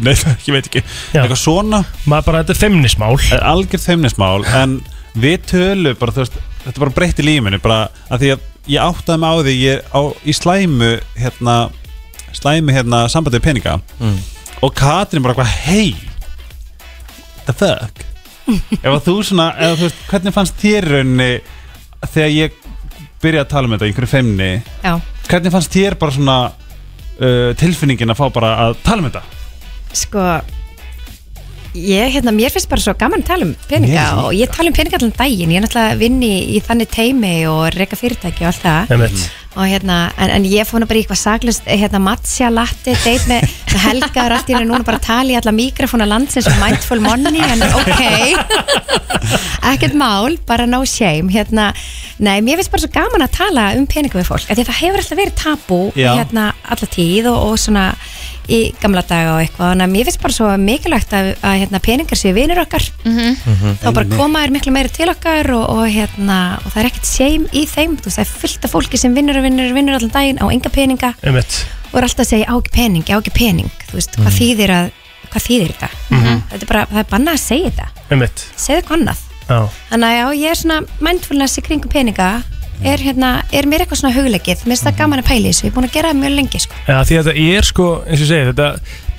nei, 0.08 0.16
ég 0.16 0.56
veit 0.56 0.66
ekki. 0.68 0.82
Já. 1.14 1.22
eitthvað 1.22 1.40
svona. 1.40 1.84
Maður 2.04 2.28
bara, 2.28 2.42
þetta 2.42 2.56
er 2.56 2.62
feimnismál. 2.66 3.14
Er 3.32 3.46
algjör 3.54 3.84
þeimnismál 3.84 4.42
en 4.60 4.80
við 5.14 5.46
tölum 5.54 6.00
bara 6.00 6.16
þú 6.16 6.26
veist 6.26 6.42
þetta 6.64 6.82
bara 6.84 6.94
breytti 6.96 7.24
lífinu 7.26 7.60
bara 7.62 7.78
að 8.10 8.22
því 8.24 8.30
að 8.34 8.44
ég 8.74 8.80
áttaði 8.88 9.20
mig 9.20 9.28
á 9.30 9.36
því 9.44 9.54
ég 9.60 9.92
á 9.92 10.00
í 10.24 10.34
slæmu 10.36 10.90
hérna 11.20 11.56
slæmu 12.34 12.74
hérna 12.74 13.02
sambandið 13.12 13.44
peninga 13.44 13.78
Mm. 14.00 14.18
og 14.64 14.74
Katrin 14.74 15.22
bara 15.22 15.34
hvað 15.38 15.52
hei 15.68 15.94
the 17.46 17.52
fuck? 17.52 18.04
Ef 18.48 18.90
að 18.90 19.02
þú 19.06 19.14
svona 19.24 19.50
eða, 19.56 19.76
þú 19.78 19.86
veist, 19.88 20.00
hvernig 20.10 20.34
fannst 20.36 20.58
þér 20.60 20.84
í 20.88 20.90
rauninni 20.94 21.28
þegar 22.12 22.32
ég 22.34 22.58
byrjaði 23.24 23.44
að 23.44 23.52
tala 23.54 23.68
um 23.68 23.74
þetta 23.74 23.86
í 23.86 23.92
einhverju 23.92 24.10
feimni? 24.10 24.48
Já, 24.84 24.92
hvernig 25.30 25.54
fannst 25.54 25.72
þér 25.76 25.96
bara 26.00 26.12
svona 26.16 26.36
uh, 26.50 27.50
tilfinningin 27.60 28.12
að 28.12 28.18
fá 28.20 28.26
bara 28.34 28.50
að 28.66 28.76
tala 28.84 29.00
um 29.04 29.08
þetta? 29.08 29.22
Sko 29.96 30.24
Ég, 31.74 32.12
hérna, 32.14 32.30
mér 32.30 32.52
finnst 32.54 32.68
bara 32.70 32.78
svo 32.78 32.92
gaman 32.94 33.24
að 33.24 33.30
tala 33.32 33.46
um 33.48 33.54
peninga 33.66 34.02
Mér 34.06 34.18
og 34.28 34.34
ég 34.38 34.50
tala 34.54 34.70
um 34.70 34.74
peninga 34.76 34.94
allan 35.00 35.14
daginn, 35.16 35.50
ég 35.50 35.58
er 35.58 35.64
náttúrulega 35.64 35.96
vinni 35.98 36.28
í, 36.54 36.60
þannig 36.62 36.90
teimi 36.94 37.32
og 37.50 37.74
reyka 37.74 37.98
fyrirtæki 37.98 38.44
og 38.44 38.52
allt 38.52 38.62
það. 38.62 38.92
Einmitt. 38.94 39.24
og 39.54 39.66
hérna, 39.70 39.96
en, 40.18 40.30
en 40.36 40.46
ég 40.46 40.68
fóna 40.70 40.86
bara 40.86 41.00
í 41.00 41.02
eitthvað 41.02 41.18
saglust, 41.18 41.66
hérna, 41.66 41.98
matcha 42.02 42.50
latte 42.54 42.94
date 43.02 43.26
með, 43.26 43.46
með 43.72 43.82
Helga 43.88 44.26
og 44.28 44.50
í 44.52 44.54
henni 44.54 44.68
núna 44.70 44.86
bara 44.86 45.02
tala 45.02 45.34
í 45.34 45.38
alla 45.40 45.54
mikrofóna 45.54 46.06
landsins 46.10 46.46
og 46.50 46.60
mindful 46.62 47.00
money, 47.02 47.42
en 47.42 47.66
ok. 47.66 48.02
Ekkert 49.72 49.98
mál, 49.98 50.38
bara 50.46 50.68
no 50.70 50.84
shame. 50.86 51.32
Hérna, 51.34 51.72
nei, 52.22 52.38
mér 52.38 52.60
finnst 52.60 52.70
bara 52.70 52.84
svo 52.86 52.92
gaman 52.94 53.26
að 53.26 53.34
tala 53.40 53.66
um 53.80 53.90
peninga 53.90 54.20
við 54.20 54.30
fólk, 54.30 54.46
af 54.46 54.54
því 54.54 54.62
að 54.62 54.70
það 54.70 54.80
hefur 54.84 55.02
alltaf 55.02 55.22
verið 55.24 55.38
tabú 55.42 55.82
Já. 55.98 56.12
hérna 56.20 56.52
alla 56.70 56.90
tíð 56.94 57.32
og, 57.32 57.40
og 57.50 57.58
svona 57.66 57.88
í 58.48 58.60
gamla 58.82 59.02
daga 59.06 59.34
og 59.36 59.42
eitthvað, 59.44 59.70
þannig 59.72 59.86
að 59.86 59.92
mér 59.94 60.08
finnst 60.08 60.22
bara 60.24 60.36
svo 60.36 60.48
mikilvægt 60.60 61.14
að, 61.16 61.30
að 61.44 61.56
hérna, 61.62 61.80
peningar 61.84 62.20
séu 62.20 62.34
vinur 62.36 62.60
okkar. 62.64 62.88
Þá 63.82 63.86
bara 63.90 64.04
koma 64.12 64.42
þér 64.44 64.54
miklu 64.56 64.74
meira 64.74 64.92
til 64.92 65.08
okkar 65.12 65.50
og, 65.54 65.64
og, 65.74 65.84
hérna, 65.90 66.40
og 66.64 66.72
það 66.72 66.82
er 66.82 66.90
ekkert 66.90 67.10
shame 67.10 67.48
í 67.52 67.64
þeim. 67.70 67.96
Þú 68.00 68.10
veist, 68.10 68.18
það 68.18 68.26
er 68.26 68.32
fullt 68.44 68.68
af 68.68 68.74
fólki 68.76 69.00
sem 69.00 69.16
vinnur 69.16 69.40
og 69.40 69.46
vinnur 69.46 69.70
og 69.70 69.78
vinnur 69.78 69.98
allan 69.98 70.14
daginn 70.14 70.42
á 70.42 70.46
enga 70.50 70.74
peninga. 70.74 71.14
Einmitt. 71.24 71.60
og 71.92 72.00
er 72.00 72.08
alltaf 72.08 72.24
að 72.26 72.32
segja 72.32 72.50
á 72.50 72.54
ekki 72.58 72.74
pening, 72.74 73.06
á 73.06 73.16
ekki 73.20 73.34
pening. 73.34 73.70
Þú 73.90 74.00
veist, 74.00 74.18
hvað 74.18 74.38
þýðir 74.40 74.74
að 74.74 74.90
hvað 75.34 75.46
þýðir 75.48 75.70
þetta? 75.74 75.88
þetta 76.50 76.64
er 76.64 76.70
bara, 76.70 76.82
það 76.90 76.98
er 77.04 77.08
bannað 77.10 77.38
að 77.38 77.44
segja 77.44 77.70
þetta. 77.70 77.86
Annað. 78.94 79.22
Já. 79.44 79.68
þannig 79.90 80.08
að 80.08 80.14
já, 80.16 80.26
ég 80.40 80.50
er 80.50 80.56
svona 80.56 80.76
mindfulness 81.04 81.60
í 81.60 81.64
kringum 81.66 81.90
peninga 81.92 82.28
er, 82.82 82.98
hérna, 83.04 83.30
er 83.54 83.68
mér 83.70 83.84
eitthvað 83.84 84.00
svona 84.02 84.14
hugleikið 84.16 84.64
mér 84.64 84.72
finnst 84.74 84.86
það 84.88 84.98
gaman 84.98 85.22
að 85.22 85.28
pæla 85.30 85.44
í 85.44 85.52
þessu, 85.52 85.64
ég 85.64 85.70
er 85.70 85.76
búin 85.76 85.88
að 85.88 85.94
gera 85.94 86.10
það 86.12 86.20
mjög 86.22 86.34
lengi 86.38 86.60
sko. 86.64 86.80
Já, 86.88 86.96
því 87.04 87.18
að 87.20 87.28
þetta 87.30 87.44
er 87.58 87.68
sko, 87.70 87.86
eins 88.04 88.18
og 88.18 88.24
ég 88.24 88.30
segi, 88.32 88.48
þetta, 88.50 88.68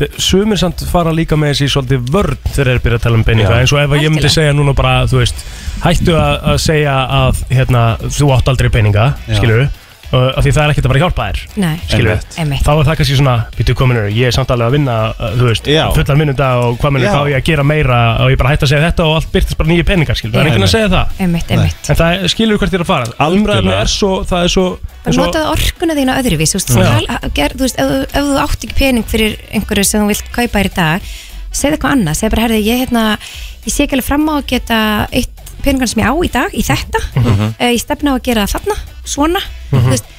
þetta 0.02 0.26
sumir 0.28 0.62
samt 0.62 0.84
fara 0.92 1.14
líka 1.16 1.40
með 1.40 1.54
þessi 1.54 1.70
svolítið 1.76 2.12
vörn 2.16 2.38
þegar 2.50 2.56
þeir 2.56 2.74
eru 2.76 2.84
byrjað 2.86 3.00
að 3.00 3.06
tala 3.08 3.20
um 3.22 3.26
peninga, 3.30 3.54
Já. 3.56 3.62
eins 3.64 3.74
og 3.76 3.80
ef 3.82 3.86
ég 3.86 3.90
myndi 3.96 4.06
Algjörlega. 4.26 4.36
segja 4.36 4.58
núna 4.60 4.76
bara, 4.76 4.94
þú 5.08 5.22
veist, 5.22 5.46
hættu 5.86 6.18
að, 6.20 6.36
að 6.52 6.62
segja 6.66 6.96
að, 7.22 7.42
hérna, 7.56 7.84
þú 8.20 8.32
átt 8.36 8.54
aldrei 8.54 8.70
peninga, 8.76 9.08
skilur 9.32 9.66
af 10.12 10.44
því 10.46 10.52
það 10.56 10.64
er 10.66 10.72
ekkert 10.74 10.86
að 10.86 10.92
fara 10.92 11.00
að 11.00 11.04
hjálpa 11.06 11.26
þér, 11.26 11.40
þá 12.64 12.72
er 12.72 12.86
það 12.88 12.98
kannski 13.00 13.16
svona, 13.18 13.36
býtu 13.58 13.76
kominur, 13.78 14.06
ég 14.14 14.28
er 14.30 14.36
samt 14.36 14.52
alveg 14.54 14.68
að 14.70 14.76
vinna, 14.78 14.96
uh, 15.18 15.32
þú 15.40 15.48
veist, 15.50 15.70
fullan 15.98 16.22
vinnunda 16.22 16.50
og 16.62 16.78
hvað 16.82 16.94
minnur, 16.96 17.08
Já. 17.08 17.14
hvað 17.16 17.26
á 17.26 17.32
ég 17.32 17.38
að 17.40 17.46
gera 17.50 17.66
meira 17.68 18.00
og 18.24 18.32
ég 18.32 18.38
bara 18.40 18.52
hætti 18.54 18.68
að 18.68 18.72
segja 18.74 18.86
þetta 18.90 19.08
og 19.10 19.16
allt 19.20 19.32
byrtist 19.34 19.58
bara 19.60 19.70
nýju 19.72 19.86
peningar, 19.90 20.16
skilur, 20.20 20.34
það 20.36 20.42
er 20.42 20.46
Já. 20.46 20.52
enginn 20.54 20.68
að 20.68 20.74
segja 20.76 20.90
það. 20.94 21.20
Einmitt, 21.26 21.52
einmitt. 21.56 21.90
En 21.90 22.00
það 22.02 22.26
skilur 22.36 22.62
hvert 22.62 22.76
þér 22.76 22.86
að 22.86 22.90
fara, 22.92 23.30
umræðinu 23.36 23.76
er 23.80 23.92
svo, 23.92 24.12
það 24.30 24.44
er 24.48 24.54
svo, 24.56 24.66
er 24.76 25.04
bara 25.06 25.16
svo 25.18 25.26
notaðu 25.26 25.52
orkuna 25.56 25.98
þína 26.00 26.18
öðruvís 26.22 26.56
þú 26.56 26.60
veist, 26.62 26.74
Já. 26.76 26.86
tal, 26.86 27.30
ger, 27.40 27.56
þú 27.58 27.66
veist 27.66 27.80
ef, 27.82 27.92
þú- 27.92 28.08
ef 28.16 28.30
þú 28.30 28.40
átt 28.46 28.66
ekki 28.70 28.80
pening 28.80 29.06
fyrir 29.10 29.38
einhverju 29.52 29.86
sem 29.86 30.02
þú 30.02 30.08
vilt 30.14 30.32
kaupa 30.32 30.60
þér 30.60 30.70
í 30.72 30.76
dag 30.76 31.02
segð 31.56 31.78
eitthvað 31.78 31.96
annað, 31.96 32.18
segð 32.20 32.32
bara 32.36 32.46
herði 32.48 32.62
ég, 32.66 32.80
hérna, 32.86 33.04
ég 33.66 33.72
sé 33.74 33.84
ekki 33.86 33.96
alveg 33.96 34.06
fram 34.10 34.26
á 34.30 34.34
að 34.36 34.48
geta 34.54 34.80
eitt 35.12 35.32
peningan 35.64 35.88
sem 35.88 36.02
ég 36.04 36.10
á 36.12 36.14
í 36.20 36.32
dag 36.32 36.52
í 36.54 36.64
þetta 36.68 37.00
Mhm. 37.16 37.46
uh, 37.60 37.70
ég 37.72 37.80
stefna 37.82 38.12
á 38.12 38.16
að 38.20 38.24
gera 38.28 38.44
það 38.46 38.54
þarna, 38.60 38.76
svona 39.06 39.40
þú 39.72 39.88
veist, 39.90 40.12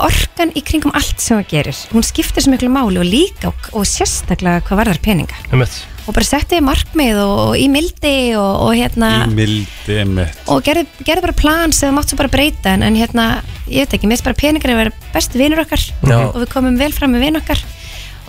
orkan 0.00 0.52
í 0.54 0.62
kringum 0.64 0.92
allt 0.94 1.18
sem 1.20 1.40
það 1.40 1.48
gerir, 1.50 1.78
hún 1.90 2.04
skiptir 2.06 2.44
svo 2.44 2.52
miklu 2.54 2.70
máli 2.72 3.00
og 3.02 3.08
líka 3.08 3.50
og, 3.50 3.70
og 3.74 3.88
sérstaklega 3.88 4.62
hvað 4.68 4.84
varðar 4.84 5.00
peninga. 5.02 5.40
Einmitt, 5.50 5.80
og 6.06 6.14
bara 6.16 6.26
setti 6.26 6.60
markmið 6.64 7.18
og, 7.22 7.32
og 7.48 7.56
í 7.58 7.66
mildi 7.70 8.14
og, 8.38 8.52
og 8.66 8.70
hérna 8.78 9.10
Í 9.26 9.34
mildi 9.34 9.98
mitt 10.10 10.48
og 10.50 10.62
gerði, 10.66 10.86
gerði 11.06 11.26
bara 11.26 11.36
plan 11.38 11.74
sem 11.76 11.90
þú 11.90 11.98
mátt 11.98 12.10
svo 12.12 12.18
bara 12.18 12.32
breyta 12.32 12.72
en, 12.74 12.86
en 12.86 12.96
hérna, 12.98 13.26
ég 13.68 13.84
veit 13.84 13.98
ekki, 13.98 14.08
mér 14.08 14.18
finnst 14.18 14.28
bara 14.30 14.40
peningar 14.40 14.72
að 14.74 14.80
vera 14.84 14.94
bestu 15.14 15.42
vinur 15.42 15.62
okkar 15.62 15.84
Já. 15.84 16.16
og 16.22 16.40
við 16.40 16.48
komum 16.54 16.80
vel 16.80 16.90
fram 16.96 17.14
með 17.14 17.26
vin 17.28 17.40
okkar. 17.42 17.62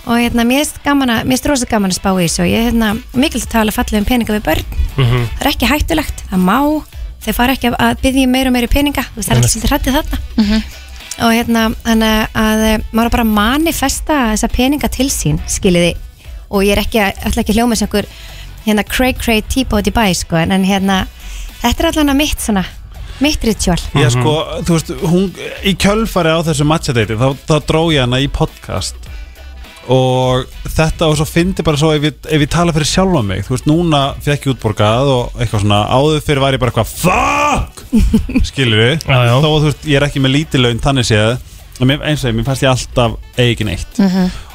Og 0.02 0.18
hérna, 0.18 0.42
mér 0.42 0.64
finnst 0.64 0.80
gaman 0.82 1.12
að, 1.14 1.24
mér 1.26 1.36
finnst 1.38 1.50
rosa 1.52 1.70
gaman 1.70 1.92
að 1.94 2.00
spá 2.00 2.08
í 2.12 2.24
þessu 2.26 2.42
og 2.42 2.50
ég, 2.50 2.64
hérna, 2.68 2.88
mikilvægt 3.14 3.46
að 3.46 3.52
tala 3.54 3.74
fallið 3.74 4.00
um 4.00 4.08
peninga 4.08 4.34
við 4.34 4.46
börn. 4.48 4.72
Mhm. 4.98 5.28
það 5.38 5.44
er 5.46 5.50
ekki 5.52 5.70
hættulegt, 5.70 6.24
það 6.30 6.42
má 6.42 6.58
þeir 7.24 7.36
fara 7.36 7.56
ekki 7.56 7.72
að, 7.72 7.98
byggja 8.02 8.28
meira 8.30 8.50
og 8.50 8.56
meira 8.56 8.70
peninga. 8.70 9.04
Þú 9.12 9.20
veist, 9.20 9.28
það 9.28 9.34
er 9.34 9.40
alltaf 9.40 9.52
svolítið 9.52 9.72
hrættið 9.72 9.98
þarna. 9.98 10.62
Og 11.22 11.34
hérna, 11.36 11.64
þannig 11.84 12.36
að 12.42 12.62
maður 12.96 13.14
bara 13.16 13.26
manifesta 13.28 14.18
þessa 14.32 14.48
peninga 14.52 14.88
til 14.92 15.08
sín 15.12 15.40
skiljiði, 15.50 15.92
og 16.50 16.64
ég 16.64 16.76
er 16.76 16.82
ekki 16.82 17.02
að, 17.04 17.18
ætla 17.28 17.44
ekki 17.44 17.52
að 17.52 17.60
hljóma 17.60 17.78
sem 17.78 17.88
einhver 17.88 18.08
hérna 18.64 18.84
cray 18.86 19.12
cray 19.18 19.42
típa 19.42 19.80
út 19.80 19.90
í 19.90 19.94
bæ 19.94 20.06
sko, 20.16 20.38
en, 20.40 20.54
en 20.56 20.64
hérna, 20.66 21.02
þetta 21.60 21.84
er 21.84 21.90
allan 21.90 22.14
að 22.14 22.20
mitt 22.22 22.42
svona, 22.42 22.64
mitt 23.22 23.44
ritual. 23.44 23.78
Já 23.98 24.08
sko, 24.14 24.34
þú 24.64 24.78
veist, 24.78 24.92
hún 25.12 25.28
í 25.68 25.76
kjölfari 25.84 26.32
á 26.32 26.40
þessu 26.48 26.66
matchadeiti 26.70 27.18
þá, 27.20 27.28
þá 27.44 27.56
dró 27.68 27.82
ég 27.92 28.06
hana 28.06 28.22
í 28.22 28.30
podcast 28.32 29.11
og 29.90 30.44
þetta 30.70 31.08
og 31.10 31.16
svo 31.18 31.26
fyndi 31.26 31.64
bara 31.66 31.78
svo 31.80 31.90
ef 31.96 32.04
ég, 32.06 32.18
ef 32.30 32.44
ég 32.44 32.50
tala 32.52 32.70
fyrir 32.74 32.86
sjálfa 32.86 33.22
mig 33.26 33.42
þú 33.46 33.56
veist, 33.56 33.66
núna 33.66 34.02
fekk 34.22 34.46
ég 34.46 34.52
útborgað 34.54 35.10
og 35.10 35.40
eitthvað 35.42 35.64
svona 35.64 35.80
áður 35.90 36.20
fyrir 36.22 36.42
var 36.44 36.54
ég 36.54 36.62
bara 36.62 36.70
eitthvað 36.70 36.92
FUCK! 37.02 37.82
Skilur 38.52 38.78
við, 38.84 38.94
Já, 39.08 39.18
já. 39.26 39.34
þó 39.42 39.48
að 39.48 39.58
þú 39.58 39.66
veist 39.72 39.88
ég 39.90 39.98
er 39.98 40.06
ekki 40.06 40.22
með 40.22 40.34
lítið 40.36 40.64
laun 40.66 40.80
þannig 40.86 41.08
séð. 41.10 41.34
Og 41.80 41.88
mér, 41.88 42.02
eins 42.06 42.22
og 42.22 42.30
ég, 42.30 42.36
mér 42.38 42.46
fannst 42.46 42.62
ég 42.62 42.70
alltaf 42.70 43.18
eigin 43.42 43.70
eitt. 43.72 44.00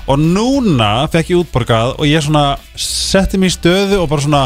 Og 0.07 0.21
núna 0.23 0.89
fekk 1.11 1.33
ég 1.33 1.41
útborgað 1.43 1.95
og 1.97 2.07
ég 2.07 2.23
svona 2.23 2.45
setti 2.79 3.39
mig 3.41 3.51
í 3.51 3.55
stöðu 3.57 3.99
og 3.99 4.07
bara 4.13 4.23
svona 4.23 4.43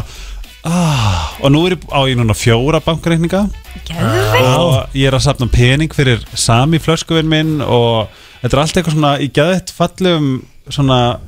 ah, 0.66 1.36
og 1.44 1.52
nú 1.54 1.62
er 1.68 1.76
ég 1.76 1.86
á 1.94 2.00
ég 2.10 2.18
núna 2.18 2.34
fjóra 2.38 2.82
bankreikninga. 2.82 3.44
Og 4.42 4.98
ég 4.98 5.08
er 5.12 5.18
að 5.20 5.26
safna 5.28 5.48
pening 5.52 5.94
fyrir 5.94 6.24
sami 6.34 6.80
flöskuvinn 6.82 7.30
minn 7.30 7.60
og 7.62 8.10
þetta 8.42 8.56
er 8.58 8.64
allt 8.64 8.80
eitthvað 8.82 8.98
svona 8.98 9.14
í 9.22 9.30
gæðið 9.36 9.76
fallum 9.78 10.32
svona 10.72 11.20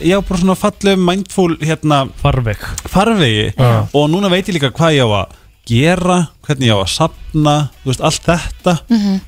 já, 0.00 0.16
bara 0.24 0.40
svona 0.40 0.56
fallum 0.56 1.04
mindful 1.06 1.56
hérna 1.60 2.08
farveg. 2.22 2.58
farvegi. 2.88 3.52
Já. 3.56 3.86
og 3.94 4.08
núna 4.10 4.30
veit 4.32 4.48
ég 4.48 4.56
líka 4.58 4.70
hvað 4.72 4.96
ég 4.96 5.04
á 5.04 5.10
að 5.24 5.36
gera, 5.70 6.16
hvernig 6.46 6.66
ég 6.70 6.74
á 6.74 6.80
að 6.82 6.88
safna 6.94 7.54
þú 7.84 7.90
veist, 7.92 8.00
allt 8.08 8.24
þetta. 8.26 8.78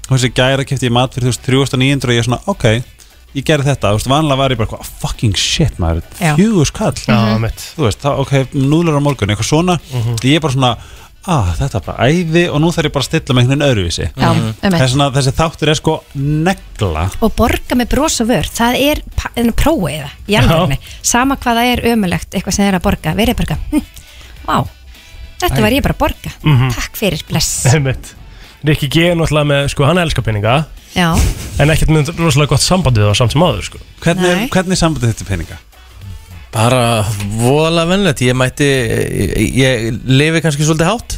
Og 0.08 0.16
þessi 0.16 0.32
gæra 0.34 0.64
kefti 0.66 0.88
ég 0.88 0.92
mat 0.96 1.12
fyrir 1.14 1.28
þú 1.28 1.34
veist 1.34 1.46
3900 1.46 2.08
og 2.08 2.14
ég 2.16 2.18
er 2.22 2.26
svona, 2.26 2.40
ok, 2.50 2.64
ég 3.36 3.44
gerði 3.46 3.68
þetta. 3.70 3.92
Þú 3.92 4.00
veist, 4.00 4.10
vanlega 4.10 4.36
var 4.40 4.50
ég 4.50 4.58
bara 4.58 4.78
"Ah, 4.80 4.88
fucking 5.04 5.36
shit 5.36 5.78
maður, 5.78 6.02
fjögur 6.36 6.66
skall. 6.66 6.92
Já, 7.06 7.38
mitt 7.38 7.60
þú 7.76 7.84
veist, 7.86 8.00
það, 8.02 8.18
ok, 8.24 8.32
núðlar 8.54 8.98
á 8.98 9.02
morgun 9.04 9.28
eitthvað 9.30 9.50
svona, 9.52 9.78
ég 10.24 10.34
er 10.36 10.40
bara 10.40 10.52
svona 10.52 10.76
ah, 11.26 11.52
þetta 11.58 11.78
er 11.78 11.84
bara 11.86 12.06
æði 12.10 12.42
og 12.50 12.60
nú 12.62 12.70
þarf 12.74 12.88
ég 12.88 12.94
bara 12.94 13.04
að 13.04 13.08
stilla 13.10 13.34
með 13.36 13.42
einhvern 13.44 13.64
öðruvísi. 13.68 14.06
Já, 14.16 14.28
um 14.32 14.54
Þess 14.62 14.94
vegna 14.96 15.08
þessi 15.16 15.32
þáttur 15.38 15.70
er 15.72 15.78
sko 15.78 15.94
negla. 16.18 17.04
Og 17.22 17.34
borga 17.38 17.78
með 17.78 17.90
bros 17.94 18.20
og 18.24 18.30
vör 18.32 18.48
það 18.50 18.78
er, 18.90 19.02
pa- 19.16 19.30
en 19.38 19.52
prófið 19.52 20.02
það 20.02 20.32
í 20.32 20.38
alvegni, 20.40 20.78
sama 21.02 21.36
hvað 21.36 21.60
það 21.60 21.72
er 21.76 21.84
ömulegt 21.92 22.34
eitthvað 22.34 22.56
sem 22.58 22.66
er 22.70 22.78
að 22.80 22.84
borga, 22.88 23.14
verið 23.18 23.38
bara 23.42 23.58
hm, 23.70 23.84
vá, 24.48 24.56
þetta 25.42 25.62
var 25.62 25.76
ég 25.78 25.82
bara 25.86 25.94
að 25.98 26.02
borga. 26.04 26.34
Mhm. 26.42 26.70
takk 26.74 26.96
fyrir, 26.98 27.24
bless. 27.30 27.66
Einmitt. 27.72 28.14
Rikki 28.62 28.86
G 28.94 29.08
er 29.10 29.16
náttúrulega 29.18 29.48
með, 29.50 29.68
sko, 29.72 29.84
hann 29.88 29.98
elskar 29.98 30.22
peninga. 30.22 30.60
Já, 30.94 31.08
en 31.58 31.70
ekkert 31.72 31.90
með 31.90 32.12
rosalega 32.18 32.52
gott 32.52 32.62
samband 32.62 32.98
við 33.00 33.08
það 33.08 33.16
samt 33.18 33.32
sem 33.34 33.42
áður, 33.42 33.64
sko. 33.66 33.78
Hvernig, 34.04 34.22
Nei. 34.28 34.42
er- 34.44 34.48
hvernig 34.52 34.76
er 34.76 34.80
sambandið 34.82 35.14
þetta 35.14 35.26
peninga? 35.30 35.56
Bara 36.52 36.82
voðalega 37.38 37.88
vennlegt 37.94 38.22
Ég 38.26 38.36
mætti, 38.36 38.68
ég, 39.56 39.88
lifi 40.04 40.42
kannski 40.44 40.66
svolítið 40.66 40.90
hátt. 40.90 41.16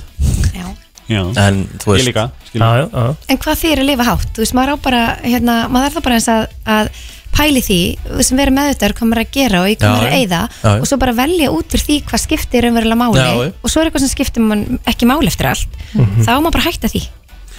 Já. 0.54 0.66
Já, 1.10 1.20
En 1.42 1.64
þú 1.82 1.98
ég 1.98 2.06
líka 2.08 2.28
Já, 2.54 2.68
já, 2.78 2.86
já. 2.86 3.16
En 3.28 3.40
hvað 3.42 3.58
þýr 3.60 3.82
að 3.82 3.90
lifa 3.90 4.06
hátt? 4.08 4.30
Þú 4.30 4.44
veist, 4.44 4.54
maður 4.56 4.72
á 4.72 4.76
bara, 4.84 5.02
hérna, 5.24 5.56
maður 5.68 5.90
er 5.90 5.96
það 5.96 6.06
bara 6.06 6.20
eins 6.20 6.28
að, 6.32 6.44
að 6.70 6.90
pæli 7.34 7.62
því, 7.66 7.80
þú 8.04 8.20
veist, 8.20 8.34
vera 8.38 8.54
meðutar 8.54 8.94
hvað 8.94 9.10
maður 9.10 9.20
er 9.20 9.26
að 9.26 9.34
gera 9.34 9.60
og 9.64 9.72
í 9.72 9.74
hvað 9.80 9.96
maður 9.96 10.06
er 10.06 10.14
að 10.14 10.36
já. 10.38 10.72
og 10.76 10.86
svo 10.86 10.98
bara 11.02 11.16
velja 11.18 11.50
út 11.50 11.74
fyrir 11.74 11.84
því 11.88 11.98
hvað 12.12 12.22
skiptir 12.22 12.66
raunverulega 12.68 13.00
máli 13.00 13.50
og 13.50 13.72
svo 13.72 13.82
er 13.82 13.90
eitthvað 13.90 14.04
sem 14.06 14.12
skiptir 14.14 14.46
man 14.46 14.64
ekki 14.86 15.10
máli 15.10 15.32
eftir 15.32 15.50
allt. 15.50 15.78
Þá 16.22 16.30
á 16.30 16.38
maður 16.38 16.54
bara 16.54 16.66
hætta 16.68 16.92
því. 16.94 17.02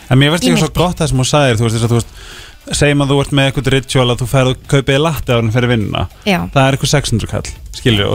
En 0.06 0.22
mér 0.22 0.36
finnst 0.36 0.48
líka 0.48 0.62
svo 0.62 0.72
gott 0.80 1.00
það 1.02 1.12
sem 1.12 1.22
hún 1.22 1.28
sagðir 1.28 1.60
Þú 1.60 1.66
veist, 1.66 1.76
þess 1.76 1.86
að 1.88 1.92
þú 1.92 2.00
veist 2.00 2.12
segjum 2.72 3.02
að 3.06 3.12
þú 3.14 3.20
ert 3.22 3.32
með 3.38 3.52
eitthvað 3.52 3.72
ritual 3.76 4.10
að 4.10 4.22
þú 4.24 4.28
ferð 4.32 4.48
og 4.56 4.58
kaupið 4.72 5.02
latte 5.02 5.30
á 5.34 5.38
hann 5.38 5.52
fyrir 5.54 5.70
vinnuna 5.76 6.08
Já. 6.26 6.40
það 6.54 6.68
er 6.68 6.78
eitthvað 6.78 6.94
600 6.96 7.28
kall 7.30 7.50
skilju 7.76 8.06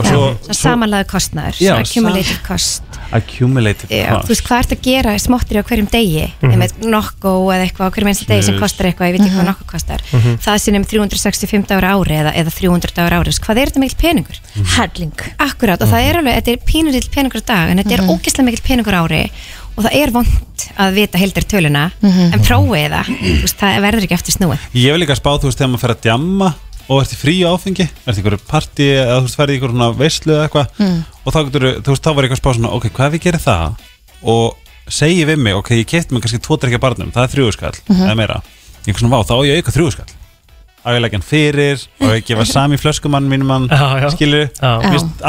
samanlega 0.57 1.19
svo 1.19 1.75
accumulated 1.77 2.39
cost. 2.45 2.83
Accumulated 3.11 3.89
Já, 3.91 4.07
cost. 4.15 4.27
þú 4.27 4.33
veist, 4.33 4.43
hvað 4.47 4.61
ert 4.63 4.73
að 4.75 4.81
gera 4.87 5.13
smottir 5.19 5.59
á 5.59 5.63
hverjum 5.67 5.87
degi? 5.91 6.25
Mm 6.41 6.49
Mhm. 6.49 6.61
-hmm. 6.61 6.89
nokko 6.89 7.29
eða 7.53 7.63
eitthvað 7.67 7.87
á 7.87 7.91
hverjum 7.91 8.07
einsta 8.11 8.25
degi 8.27 8.43
sem 8.43 8.59
kostar 8.59 8.85
eitthvað, 8.87 9.07
ég 9.07 9.13
veit 9.17 9.21
ekki 9.21 9.35
hvað 9.35 9.45
nokko 9.51 9.65
kostar. 9.67 10.01
Mhm. 10.11 10.37
það 10.39 10.57
sinni 10.59 10.77
um 10.77 10.85
365 10.85 11.67
dagar 11.67 11.83
á 11.91 11.93
ári 11.99 12.15
eða, 12.21 12.31
eða 12.35 12.51
300 12.51 12.93
dagar 12.95 13.13
á 13.13 13.19
ári, 13.21 13.31
hvað 13.39 13.57
er 13.57 13.67
þetta 13.67 13.79
mikil 13.79 13.97
peningur? 14.01 14.37
Helling. 14.77 15.13
Akkurát, 15.39 15.81
og 15.81 15.87
það 15.89 16.01
er 16.09 16.15
alveg, 16.17 16.35
þetta 16.35 16.51
er 16.51 16.57
pínurill 16.65 17.09
peningur 17.11 17.41
á 17.41 17.45
dag 17.45 17.69
en 17.69 17.77
þetta 17.77 17.93
er 17.93 18.07
ógeðslega 18.07 18.43
mikil 18.45 18.63
peningur 18.63 18.93
á 18.93 19.03
ári 19.05 19.31
og 19.77 19.83
það 19.85 19.95
er 19.95 20.11
vond 20.11 20.27
að 20.77 20.93
vita 20.99 21.17
heildar 21.21 21.45
töluna 21.51 21.83
en 22.01 22.43
prófið 22.45 22.91
það, 22.95 23.11
þú 23.21 23.37
veist, 23.45 23.57
það 23.61 23.79
verður 23.85 24.05
ekki 24.07 24.17
eftir 24.17 24.35
snúið. 24.37 24.67
Ég 24.73 24.95
vil 24.95 25.01
líka 25.03 25.17
spá, 25.19 25.31
þú 25.37 25.49
veist, 25.49 25.59
þegar 25.61 25.71
maður 25.73 25.83
fer 25.85 25.95
að 25.95 26.03
djamma 26.07 26.51
og 26.91 27.01
ert 27.03 27.13
í 27.15 27.19
frí 27.21 27.35
áfengi, 27.47 27.87
ert 28.05 28.17
í 28.17 28.21
einhverju 28.21 28.41
partí 28.49 28.87
eða 28.97 29.19
þú 29.19 29.27
veist, 29.27 29.37
ferði 29.39 29.53
í 29.53 29.59
einhverju 29.59 29.75
svona 29.77 29.91
veislu 30.01 30.33
eða 30.35 30.47
eitthvað 30.47 30.67
og 31.25 31.35
þá 31.35 31.39
getur, 31.47 31.67
þú 31.85 31.93
veist, 31.95 32.03
þá 32.07 32.11
var 32.17 32.27
ég 32.27 32.35
að 32.35 32.41
spá 32.41 32.49
svona 32.57 32.73
ok, 32.75 32.89
hvað 32.95 33.07
ef 33.11 33.17
ég 33.19 33.25
gerir 33.27 33.43
það? 33.45 33.85
Og 34.21 34.57
segi 34.91 35.27
við 35.29 35.39
mig, 35.45 35.55
ok, 35.55 35.69
ég 35.81 35.87
kefti 35.87 36.13
mig 36.17 36.23
kannski 36.25 36.41
tvo 36.43 36.57
drekja 36.59 36.81
barnum 36.81 37.13
það 37.15 37.27
er 37.27 37.35
þrjúðskall, 37.35 37.77
eða 37.95 38.17
meira. 38.19 38.41
Ég 38.87 38.95
er 38.95 38.99
svona, 38.99 39.13
vá, 39.13 39.23
þá 39.29 39.33
á 39.37 39.41
ég 39.47 39.61
auka 39.61 39.75
þrjúðskall 39.77 40.11
á 40.81 40.89
ég 40.89 40.97
að 40.97 41.03
leggja 41.05 41.19
hann 41.19 41.27
fyrir 41.29 41.81
og 42.01 42.13
ég 42.15 42.23
gefa 42.25 42.45
sami 42.49 42.77
flöskumann 42.81 43.27
mínum 43.29 43.51
hann 43.53 43.67
Já, 43.69 44.01
já. 44.01 44.07
skilur 44.15 44.47
Já. 44.49 44.71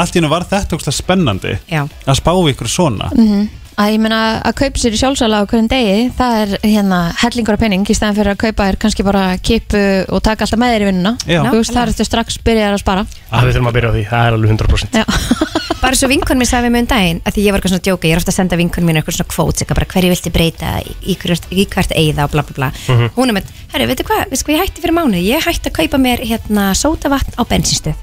allt 0.01 0.15
í 0.15 0.17
hennu 0.17 0.31
var 0.31 0.47
þetta 0.49 0.73
ógstlega 0.79 0.97
spennandi 0.97 1.51
Já. 1.69 1.83
að 2.09 2.17
spá 2.17 2.31
í 2.33 2.47
ykkur 2.55 2.71
svona. 2.73 3.11
Mhm. 3.13 3.43
Að 3.79 3.91
ég 3.95 3.99
meina 4.03 4.19
að 4.45 4.53
kaupa 4.59 4.79
sér 4.81 4.93
í 4.95 4.99
sjálfsala 5.01 5.41
á 5.41 5.47
hverjum 5.49 5.67
degi 5.71 6.09
það 6.17 6.35
er 6.43 6.51
hérna 6.63 6.99
hellingur 7.23 7.55
af 7.57 7.61
penning 7.63 7.85
í 7.89 7.95
stæðan 7.97 8.17
fyrir 8.19 8.33
að 8.35 8.41
kaupa 8.43 8.67
þér 8.69 8.77
kannski 8.83 9.05
bara 9.07 9.23
kipu 9.41 9.81
og 10.13 10.21
taka 10.25 10.45
alltaf 10.45 10.59
með 10.61 10.73
þér 10.75 10.85
í 10.85 10.89
vinnuna. 10.91 11.13
Þú 11.25 11.57
veist 11.57 11.73
það 11.73 11.81
er 11.83 11.91
þetta 11.93 12.07
strax 12.09 12.37
byrjar 12.45 12.75
að 12.77 12.83
spara. 12.83 13.05
Að 13.33 13.47
við 13.49 13.55
þurfum 13.57 13.69
að 13.71 13.77
byrja 13.79 13.89
á 13.89 13.93
því, 13.95 14.03
það 14.11 14.27
er 14.27 14.37
alveg 14.37 14.53
100% 14.53 15.41
bara 15.83 15.97
svo 15.99 16.07
vinkon 16.07 16.39
mér 16.39 16.47
sagði 16.47 16.69
mér 16.71 16.83
um 16.85 16.87
daginn 16.93 17.17
að 17.27 17.33
því 17.35 17.41
ég 17.43 17.51
var 17.51 17.59
eitthvað 17.59 17.71
svona 17.73 17.81
að 17.83 17.87
djóka, 17.89 18.07
ég 18.07 18.13
er 18.15 18.19
ofta 18.21 18.31
að 18.31 18.37
senda 18.37 18.55
vinkon 18.55 18.85
mín 18.87 18.95
eitthvað 19.01 19.17
svona 19.17 19.31
kvóts, 19.33 19.59
eitthvað 19.63 19.79
bara 19.81 19.87
hverju 19.91 20.11
viltu 20.13 20.31
breyta 20.31 20.69
í, 21.03 21.15
hvert, 21.19 21.47
í 21.51 21.65
hvert 21.73 21.91
eigða 21.99 22.23
og 22.23 22.31
bla 22.31 22.43
bla 22.47 22.55
bla. 22.55 22.69
Mhm. 22.87 23.09
hún 23.17 23.33
er 23.33 23.35
með, 23.35 23.49
herru, 23.73 23.87
veitu 23.91 24.05
hvað, 24.07 24.21
veistu 24.31 24.47
hvað 24.47 24.55
ég 24.55 24.63
hætti 24.63 24.83
fyrir 24.85 24.95
mánuð 24.95 25.25
ég 25.27 25.43
hætti 25.43 25.67
að 25.73 25.75
kaupa 25.81 25.99
mér 26.05 26.23
hérna 26.23 26.69
sótavatn 26.79 27.35
á 27.35 27.43
bensinstöð. 27.51 27.99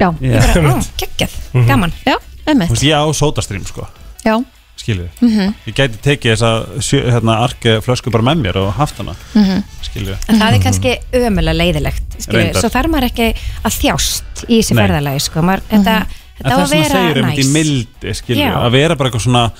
Já, 0.00 0.08
ég 0.18 0.42
bara, 0.42 0.74
ó, 0.74 0.82
geggjað, 0.98 1.38
Mhm. 1.54 1.66
gaman. 1.70 1.92
Já, 2.02 2.16
Þú 2.50 2.66
veist, 2.66 2.82
ég 2.82 2.98
á 2.98 3.04
sódastrím 3.14 3.62
sko. 3.68 3.86
Já, 4.26 4.42
skilur 4.90 5.08
Mhm. 5.20 5.54
ég 5.66 5.74
gæti 5.74 5.98
tekið 6.02 6.32
þessa 6.34 6.80
sjö- 6.82 7.10
hérna, 7.10 7.36
arke 7.44 7.80
flösku 7.84 8.10
bara 8.10 8.22
með 8.24 8.42
mér 8.44 8.56
og 8.56 8.72
haft 8.74 8.96
hana 8.98 9.14
Mhm. 9.34 9.62
skilur 9.82 10.16
en 10.28 10.38
það 10.40 10.54
er 10.54 10.62
kannski 10.62 10.96
ömulega 11.12 11.56
leiðilegt 11.56 12.18
skilur, 12.18 12.52
svo 12.54 12.68
þarf 12.68 12.90
maður 12.90 13.10
ekki 13.10 13.34
að 13.64 13.76
þjást 13.80 14.44
í 14.48 14.58
þessi 14.60 14.74
ferðalagi 14.76 15.20
sko, 15.20 15.40
maður, 15.42 15.62
þetta, 15.70 15.96
en 15.96 16.06
þetta 16.38 16.50
á 16.50 16.56
það 16.56 16.62
að 16.62 16.68
sem 16.68 16.78
maður 16.78 16.88
vera 16.88 17.00
segir 17.00 17.22
um 17.22 17.30
þetta 17.30 17.44
í 17.44 17.52
mildi 17.52 18.14
skilur, 18.14 18.42
Já. 18.44 18.54
að 18.66 18.70
vera 18.72 18.96
bara 18.96 19.10
eitthvað 19.10 19.26
svona 19.26 19.52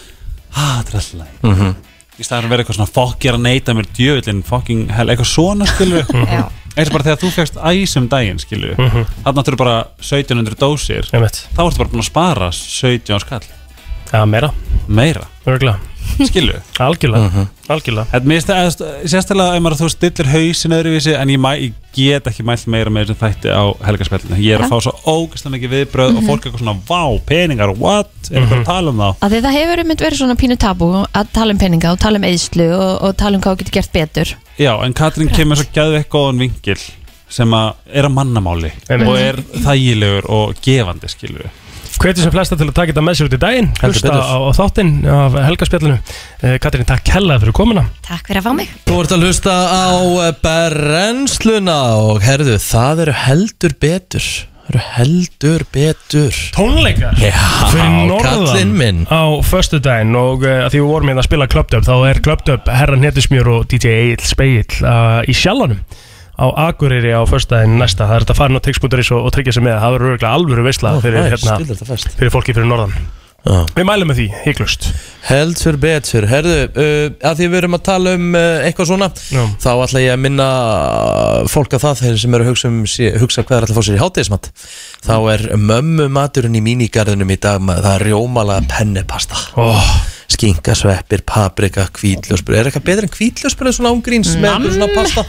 ah, 0.57 0.83
þetta 0.83 0.89
er 0.89 1.01
alltaf 1.01 1.15
læg 1.15 1.35
Mhm. 1.43 1.75
í 2.21 2.25
staðan 2.25 2.45
að 2.45 2.49
vera 2.51 2.63
eitthvað 2.65 2.77
svona 2.77 2.93
fokk 2.93 3.21
ég 3.25 3.29
er 3.31 3.37
að 3.39 3.41
neita 3.47 3.73
mér 3.75 3.87
djöfullin 3.97 4.43
fucking 4.45 4.91
hell, 4.91 5.07
eitthvað 5.09 5.31
svona 5.35 5.67
skilur 5.67 6.05
Já. 6.11 6.51
eins 6.77 6.87
og 6.89 6.93
bara 6.93 7.05
þegar 7.05 7.21
þú 7.23 7.31
fegst 7.35 7.57
æs 7.57 7.97
um 7.97 8.09
daginn 8.09 8.39
skilur 8.39 8.77
Mhm. 8.77 9.07
þannig 9.25 9.39
að 9.45 9.49
þú 9.51 9.57
bara 9.57 9.85
1700 10.01 10.55
dósir. 10.57 11.05
Þá 11.11 11.67
ertu 11.67 11.79
bara 11.79 11.89
búin 11.91 12.01
að 12.01 12.11
spara 12.11 12.51
17 12.53 13.19
skall 13.21 13.41
Já, 14.13 14.25
meira. 14.27 14.51
Meira? 14.89 15.27
Örgulega 15.47 15.79
Skilu 16.21 16.53
Algjörlega, 16.85 17.45
algjörlega. 17.71 18.09
Þetta 18.11 18.29
mér 18.29 18.41
finnst 18.43 18.81
það, 18.81 18.89
sérstaklega 19.09 19.57
ef 19.57 19.63
maður 19.63 19.79
þú 19.81 19.89
stillir 19.93 20.29
hausin 20.33 20.75
öðruvísi 20.75 21.13
en 21.17 21.31
ég, 21.33 21.39
mæ, 21.41 21.51
ég 21.63 21.77
get 21.97 22.27
ekki 22.29 22.45
mælt 22.45 22.67
meira 22.73 22.91
með 22.93 23.07
þessum 23.13 23.21
þætti 23.21 23.53
á 23.55 23.63
helgarspillinu 23.87 24.41
ég 24.43 24.57
er 24.57 24.65
að 24.67 24.73
fá 24.73 24.81
svo 24.85 24.93
ógæslega 25.15 25.55
mikið 25.55 25.73
viðbröð 25.77 26.11
og 26.11 26.19
Mhm. 26.19 26.27
fólk 26.29 26.43
er 26.45 26.51
eitthvað 26.51 26.65
svona, 26.65 26.75
vá, 26.91 27.03
peningar, 27.31 27.73
what? 27.79 28.11
Er 28.33 28.41
eitthvað 28.43 28.59
að 28.59 28.67
tala 28.73 28.91
um 28.93 29.01
þá? 29.05 29.09
Að 29.29 29.37
það 29.39 29.57
hefur 29.61 29.83
einmitt 29.85 30.05
verið 30.05 30.21
svona 30.21 30.37
pínu 30.43 30.59
tabu 30.67 30.91
að 31.07 31.33
tala 31.39 31.55
um 31.57 31.63
peninga 31.63 31.93
og 31.95 31.99
tala 32.03 32.19
um 32.21 32.29
eðslu 32.29 32.69
og, 32.75 32.93
og 33.07 33.17
tala 33.23 33.37
um 33.39 33.43
hvað 33.47 33.55
þú 33.57 33.63
getur 33.63 33.77
gert 33.79 33.93
betur. 33.97 34.35
Já, 34.59 34.73
en 34.85 34.95
Katrín 34.99 35.31
kemur 35.33 35.57
svo 35.63 35.71
gæðveitt 35.79 36.11
góðan 36.13 36.43
vingil 36.43 36.81
sem 37.31 37.55
að 37.55 37.75
er 37.95 38.11
að 38.11 38.17
mannamáli 38.19 38.73
Einmitt. 38.91 39.09
og 39.09 39.17
er 39.17 39.41
þægilegur 39.63 40.27
og 40.29 40.55
gefandi, 40.67 41.09
skilur 41.15 41.47
við 41.47 41.59
Hvetið 42.01 42.27
sem 42.27 42.33
flesta 42.35 42.57
til 42.59 42.69
að 42.69 42.77
taka 42.77 42.93
þetta 42.93 43.05
með 43.05 43.19
sér 43.19 43.29
út 43.29 43.35
í 43.37 43.41
daginn 43.41 43.71
Hlusta 43.81 44.13
á, 44.15 44.37
á 44.41 44.51
þáttinn 44.57 44.93
af 45.11 45.39
helgarspjallinu 45.47 45.97
uh, 45.97 46.55
Katrín, 46.63 46.87
takk 46.89 47.11
hellaði 47.15 47.45
fyrir 47.45 47.57
komuna. 47.57 47.87
Takk 48.07 48.31
fyrir 48.31 48.43
að 48.43 48.47
fá 48.47 48.55
mig. 48.57 48.71
Þú 48.87 49.01
ert 49.03 49.17
að 49.17 49.27
hlusta 49.27 49.57
á 49.69 49.89
brennsluna 50.45 51.81
og 52.05 52.23
herðu, 52.25 52.57
það 52.63 53.05
eru 53.07 53.17
heldur 53.25 53.77
betur. 53.83 54.29
Það 54.61 54.71
eru 54.71 54.83
heldur 54.95 55.65
betur. 55.75 56.37
Tónleikar? 56.55 57.17
Já, 57.19 57.33
fyrir 57.73 57.81
kallinn 57.83 58.13
norðan 58.13 58.77
minn. 58.79 59.01
á 59.11 59.23
föstudaginn 59.43 60.15
og 60.21 60.47
uh, 60.47 60.69
því 60.71 60.79
við 60.79 60.93
vorum 60.93 61.11
hérna 61.11 61.25
að 61.25 61.31
spila 61.31 61.51
Up 61.51 61.75
þá 61.75 61.97
er 62.13 62.23
Up 62.55 62.71
Herran 62.71 63.09
Hetusmjör 63.09 63.51
og 63.57 63.67
DJ 63.73 63.97
Egil 64.05 64.31
Speill 64.31 64.79
uh, 64.85 65.21
í 65.27 65.35
sjálfanum 65.35 65.83
á 66.41 66.47
Akureyri 66.67 67.13
á 67.13 67.23
föstudaginn 67.29 67.79
næsta. 67.81 68.09
Það 68.09 68.17
er 68.17 68.27
þetta 68.27 68.37
að 68.37 68.41
fara 68.41 68.55
inn 68.55 68.61
á 68.61 68.67
tix.is 68.67 69.15
og, 69.15 69.29
og 69.29 69.33
tryggja 69.37 69.57
sig 69.57 69.67
með. 69.69 69.81
Það 69.85 69.97
verður 69.97 70.13
örgulega 70.17 70.35
alvöru 70.41 70.67
veisla 70.67 70.97
Ó, 70.97 71.01
fyrir, 71.05 71.25
nice, 71.29 71.37
hérna, 71.37 72.03
fyrir 72.17 72.33
fólki 72.35 72.57
fyrir 72.57 72.71
norðan. 72.71 72.95
Já. 73.41 73.63
Við 73.73 73.87
mælum 73.89 74.11
með 74.11 74.19
því, 74.19 74.25
hygglust 74.45 74.87
Heldur 75.25 75.77
betur, 75.81 76.27
herðu, 76.29 76.57
uh, 76.69 77.07
að 77.25 77.39
því 77.39 77.47
við 77.47 77.59
erum 77.63 77.77
að 77.79 77.83
tala 77.87 78.13
um 78.19 78.27
uh, 78.37 78.67
eitthvað 78.67 78.91
svona 78.91 79.09
Já. 79.17 79.41
Þá 79.65 79.71
ætla 79.87 80.03
ég 80.05 80.13
að 80.13 80.21
minna 80.27 80.49
fólk 81.49 81.79
að 81.79 81.87
það 81.87 82.03
þeir 82.03 82.21
sem 82.21 82.37
eru 82.37 82.45
að 82.45 82.51
hugsa, 82.51 82.69
um, 82.69 82.83
hugsa 83.23 83.47
hvað 83.49 83.57
er 83.57 83.65
alltaf 83.65 83.73
að 83.73 83.81
fá 83.81 83.89
sér 83.89 83.97
í 83.97 84.03
hátegismat 84.03 84.51
Þá 85.09 85.15
er 85.33 85.47
mömmu 85.57 86.11
maturinn 86.13 86.61
í 86.61 86.65
mínigarðinum 86.69 87.33
í 87.33 87.41
dag 87.41 87.65
maður, 87.65 87.89
Það 87.89 87.97
er 87.97 88.07
rjómalega 88.11 88.69
pennepasta. 88.77 89.45
Oh. 89.57 89.93
Skinkasveppir, 90.37 91.25
paprika, 91.25 91.89
kvítljósbröð 91.97 92.61
Er 92.61 92.69
eitthvað 92.69 92.91
betur 92.93 93.09
en 93.09 93.17
kvítljósbröð 93.17 93.81
svona 93.81 93.97
ángríns 93.97 94.37
með 94.37 94.75
svona 94.75 94.93
pasta? 94.93 95.25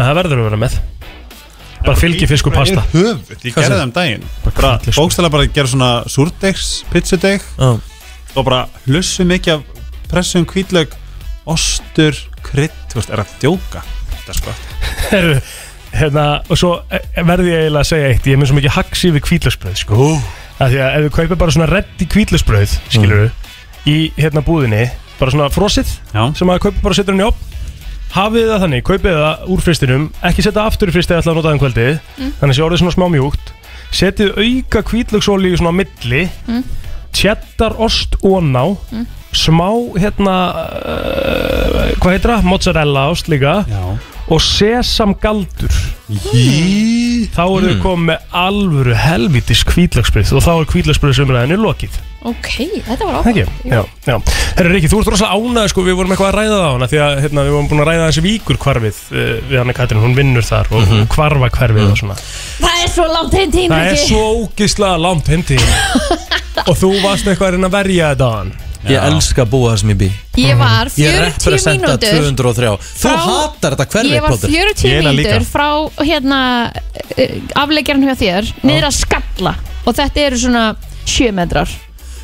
Það 0.00 0.16
verður 0.20 0.40
að 0.40 0.46
vera 0.48 0.58
með. 0.60 0.76
Bara 1.80 1.96
fylgi 1.96 2.26
fiskur 2.28 2.52
pasta. 2.52 2.82
höfuð, 2.92 3.20
ég 3.44 3.54
Hvað 3.54 3.64
gerði 3.64 3.66
segir? 3.66 3.76
það 3.76 3.86
um 3.86 3.92
daginn. 3.96 4.24
bara, 4.44 4.70
bókstæla 4.96 5.30
bara 5.32 5.46
að 5.46 5.54
gera 5.56 5.70
svona 5.72 5.90
súrdegs 6.12 6.66
pizzudeg 6.92 7.40
Já. 7.56 7.70
og 8.36 8.44
bara 8.44 8.66
hlussu 8.86 9.24
mikið 9.24 9.54
af 9.54 9.62
pressum 10.10 10.44
hvítlaug 10.44 10.92
ostur, 11.48 12.16
krydd, 12.44 12.76
þú 12.92 13.00
veist, 13.00 13.10
er 13.14 13.22
að 13.24 13.32
djóka? 13.40 13.82
Þetta 14.12 14.36
sko. 14.36 14.54
Herru, 15.14 15.34
hérna, 15.96 16.26
og 16.52 16.60
svo 16.60 16.74
eh, 16.92 17.00
verði 17.24 17.54
ég 17.54 17.64
eiginlega 17.64 17.84
að 17.86 17.90
segja 17.94 18.10
eitt. 18.12 18.28
Ég 18.28 18.36
er 18.36 18.42
með 18.42 18.50
svo 18.52 18.58
mikið 18.60 18.76
haxi 18.76 19.12
við 19.16 19.24
kvítlösbröð 19.30 19.80
sko. 19.80 20.10
að 20.60 20.74
Því 20.74 20.82
að 20.84 20.96
ef 20.98 21.04
við 21.06 21.12
kaupir 21.16 21.40
bara 21.40 21.56
svona 21.56 21.70
reddi 21.72 22.06
kvítlösbröð 22.12 22.74
Skilur 22.92 23.30
Í 23.88 23.96
hérna 24.20 24.42
búðinni 24.44 24.82
Bara 25.16 25.32
svona 25.32 25.48
frosið 25.48 25.88
Já. 26.12 26.26
Sem 26.36 26.52
að 26.52 26.60
kaupir 26.66 26.82
bara 26.84 26.92
og 26.92 26.98
setur 27.00 27.16
hann 27.16 27.24
í 27.24 27.28
opn 27.30 27.46
Hafið 28.10 28.48
það 28.50 28.62
þannig, 28.64 28.82
kaupið 28.88 29.16
það 29.20 29.44
úr 29.54 29.60
fristinum 29.62 30.04
Ekki 30.26 30.42
setja 30.42 30.64
aftur 30.66 30.90
í 30.90 30.94
fristið 30.96 31.20
ætla 31.20 31.30
að 31.32 31.36
nota 31.38 31.48
það 31.48 31.56
um 31.56 31.62
kvöldið 31.62 31.92
Mm. 32.18 32.32
Þannig 32.40 32.52
að 32.54 32.58
sé 32.58 32.64
orðið 32.66 32.80
svona 32.82 32.96
smá 32.96 33.06
mjúkt 33.14 33.52
Setið 34.00 34.32
auka 34.42 34.82
kvítlöksóli 34.90 35.52
svona 35.56 35.70
á 35.70 35.78
milli 35.80 36.22
Mm. 36.50 36.64
Cheddar 37.14 37.76
ost 37.78 38.16
óná 38.26 38.64
Mm. 38.90 39.06
Smá 39.30 39.68
hérna 40.02 40.36
uh, 40.50 41.90
Hvað 42.02 42.14
heitir 42.16 42.32
það? 42.34 42.46
Mozzarella 42.50 43.04
ost 43.14 43.28
líka 43.30 43.60
Já. 43.70 43.82
Og 44.30 44.40
sesamgaldur 44.42 45.70
Þá 46.10 47.42
eru 47.46 47.66
við 47.68 47.76
Mm. 47.76 47.82
komið 47.84 48.06
með 48.10 48.18
alvöru 48.42 48.94
helvitis 48.98 49.62
kvítlöksbrið 49.70 50.32
Og 50.34 50.42
þá 50.42 50.52
er 50.58 50.70
kvítlöksbriðsumræðinu 50.74 51.60
lokið 51.62 52.00
ok, 52.28 52.48
þetta 52.86 53.06
var 53.08 53.14
áhuga 53.20 53.44
Já, 53.64 53.80
já. 54.04 54.16
Herra 54.58 54.72
Riki, 54.74 54.88
þú 54.92 54.98
ert 55.00 55.10
rosalega 55.14 55.36
ánægð 55.40 55.68
sko 55.72 55.84
Við 55.86 55.96
vorum 55.96 56.12
eitthvað 56.14 56.30
að 56.30 56.36
ræða 56.40 56.56
það 56.58 56.64
á 56.68 56.72
hana 56.74 56.88
Því 56.92 56.98
að 57.04 57.14
hérna, 57.24 57.44
við 57.46 57.54
vorum 57.56 57.68
búin 57.70 57.82
að 57.84 57.88
ræða 57.90 58.08
þessi 58.10 58.24
víkur 58.26 58.58
kvarfið 58.60 58.98
uh, 59.10 59.34
Við 59.50 59.60
hann 59.62 59.74
Katrin, 59.80 60.02
hún 60.04 60.16
vinnur 60.18 60.44
þar 60.46 60.72
Og 60.74 60.82
Mhm. 60.90 61.06
kvarfa 61.14 61.50
hverfið 61.56 61.90
og 61.90 61.96
svona. 62.00 62.16
Það 62.60 62.82
er 62.84 62.90
svo 62.96 63.06
langt 63.12 63.36
heim 63.40 63.54
tín 63.54 63.70
Það 63.72 63.92
er 63.92 64.00
svo 64.04 64.24
ógislega 64.44 64.98
langt 65.00 65.30
hindi 65.32 65.58
Og 66.70 66.74
þú 66.76 66.90
varst 67.04 67.24
eitthvað 67.30 67.46
að 67.48 67.56
reyna 67.56 67.70
að 67.70 67.76
verja 67.78 68.10
þetta 68.12 68.28
á 68.28 68.32
hann 68.40 68.52
Ég 68.88 68.96
elska 69.10 69.42
að 69.44 69.50
búa 69.52 69.72
það 69.74 69.80
sem 69.82 69.90
ég 69.92 69.96
bý. 70.00 70.06
Ég 70.40 70.56
var 70.56 70.88
Ég 70.96 71.16
40 71.20 71.50
representa 71.50 71.90
mínútur 72.00 72.46
203 72.48 72.70
Þú 72.80 73.02
frá- 73.02 73.26
hatar 73.26 73.74
þetta 73.76 73.86
hverfi 73.92 74.14
Ég 74.14 74.22
var 74.24 74.30
plóter 74.32 74.54
40 74.54 74.94
mínútur 75.04 75.44
frá 75.50 75.66
hérna 76.00 76.38
uh, 76.72 77.34
afleikjarn 77.60 78.06
hjá 78.08 78.14
þér 78.22 78.48
niður 78.64 78.86
að 78.88 78.96
skalla. 79.02 79.52
Og 79.84 79.98
þetta 80.00 80.24
eru 80.30 80.40
svona 80.40 80.64
7 81.04 81.28
metrar 81.36 81.68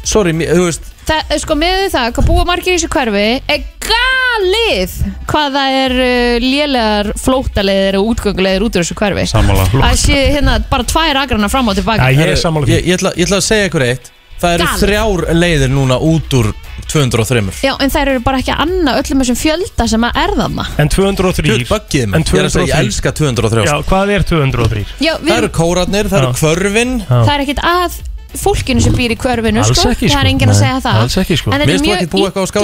Sorry, 0.07 0.35
mér- 0.37 0.55
þú 0.55 0.69
veist 0.69 0.93
Það, 1.07 1.37
sko 1.39 1.55
með 1.55 1.85
það, 1.95 2.07
hvað 2.17 2.27
búa 2.27 2.45
margir 2.49 2.73
í 2.73 2.79
þessu 2.81 2.89
hverfi 2.91 3.27
er 3.47 3.61
galið 3.87 4.95
hvað 5.31 5.57
það 5.59 5.77
er 5.83 5.95
uh, 6.03 6.39
lélegar 6.43 7.11
flótaleðir 7.23 7.99
og 8.01 8.11
útgöngulegir 8.11 8.65
út 8.67 8.75
úr 8.79 8.83
þessu 8.83 8.97
hverfi. 8.99 9.27
Sammála 9.31 9.69
Það 9.71 9.97
sé 10.03 10.19
hérna 10.35 10.57
bara 10.71 10.87
tvær 10.91 11.21
agrana 11.23 11.51
fram 11.53 11.71
og 11.71 11.79
tilbaka 11.79 12.11
Herru, 12.11 12.67
ég, 12.67 12.83
ég, 12.83 12.99
ætla, 12.99 13.15
ég 13.15 13.29
ætla 13.29 13.39
að 13.39 13.47
segja 13.47 13.69
ykkur 13.71 13.87
eitt. 13.87 14.11
Það 14.37 14.55
eru 14.57 14.65
Galið. 14.67 14.83
þrjár 14.83 15.23
leiðir 15.39 15.71
núna 15.73 15.97
út 16.05 16.35
úr 16.37 16.51
203 16.93 17.41
Já, 17.65 17.73
en 17.81 17.93
þær 17.95 18.11
eru 18.13 18.21
bara 18.27 18.41
ekki 18.43 18.53
að 18.53 18.61
anna 18.67 18.97
öllum 19.01 19.23
þessum 19.23 19.39
fjölda 19.41 19.87
sem 19.89 20.05
að 20.11 20.19
er 20.23 20.35
þarna. 20.43 20.67
En 20.83 20.91
203 20.93 21.47
Guð, 21.47 21.65
buggið 21.71 22.11
mig. 22.11 22.19
En 22.19 22.27
Ég 22.27 22.43
er 22.43 22.51
að 22.51 22.53
segja, 22.59 22.67
ég 22.67 22.75
203 22.75 22.91
elska 22.91 23.15
203 23.23 23.65
Já, 23.65 23.75
hvað 23.89 24.13
er 24.19 24.27
203? 24.29 24.85
Já, 25.01 25.15
við 25.23 25.33
Það 25.33 25.41
eru 25.41 25.53
kóratnir, 25.57 26.11
það 26.13 26.21
eru 26.21 26.29
Já. 26.29 26.37
kvörfin. 26.43 26.95
Það 27.09 27.33
er 27.33 27.47
ekkit 27.47 27.65
að 27.65 27.99
fólkinu 28.41 28.81
sem 28.85 28.95
býr 28.97 29.15
í 29.15 29.19
hverfinu 29.21 29.63
Alls 29.65 29.73
sko. 29.79 29.91
ekki, 29.95 30.07
Það 30.07 30.15
sko. 30.17 30.21
er 30.25 30.31
enginn 30.33 30.53
að 30.53 30.61
segja 30.61 30.79
það 30.87 31.01
alls 31.03 31.17
ekki, 31.23 31.37
sko. 31.41 31.51
En 31.53 31.61
þetta 31.61 31.73
þú 31.73 31.77
er 31.77 31.87
mjög 31.87 32.01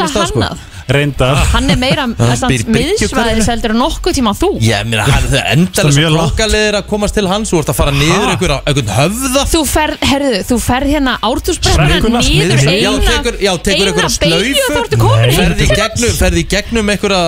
illa 0.03 0.23
sko. 0.23 0.39
hannað 0.43 0.69
Reyndar 0.93 1.36
Hann 1.53 1.70
er 1.70 1.78
meira 1.78 2.05
miðsvæðis 2.74 3.47
heldur 3.49 3.73
en 3.73 3.78
nokkuð 3.81 4.16
tíma 4.19 4.32
þú 4.36 4.49
Já, 4.62 4.81
mér 4.85 5.05
það 5.07 5.36
er 5.39 5.61
Það 5.73 5.86
að 5.86 5.99
langt. 6.03 6.16
klokkaleðir 6.16 6.78
að 6.81 6.86
komast 6.90 7.15
til 7.16 7.24
hans 7.31 7.53
Þú 7.53 7.61
ert 7.62 7.70
að 7.73 7.77
fara 7.78 7.93
niður 7.94 8.32
einhver, 8.32 8.55
einhvern 8.66 8.90
höfða 8.97 9.44
Þú 9.53 9.61
ferð, 9.70 10.03
herðu, 10.11 10.40
þú 10.51 10.59
ferð 10.66 10.90
hérna 10.97 11.15
ártúsbrekkuna 11.28 11.86
Brekkuna, 11.86 12.23
niður 12.27 12.65
eina 12.66 12.93
tekur, 13.07 13.39
já, 13.47 13.53
tekur 13.69 13.93
eina 13.93 13.93
beygju 13.93 13.93
og 13.93 14.01
þá 14.03 14.09
slaufu 14.16 14.82
ertu 14.82 15.01
komin 15.03 15.23
Nei. 15.23 15.36
Ferði 15.39 15.62
í 15.62 15.78
gegnum, 15.78 16.15
ferði 16.19 16.43
í 16.43 16.49
gegnum 16.53 16.93
einhverja 16.97 17.23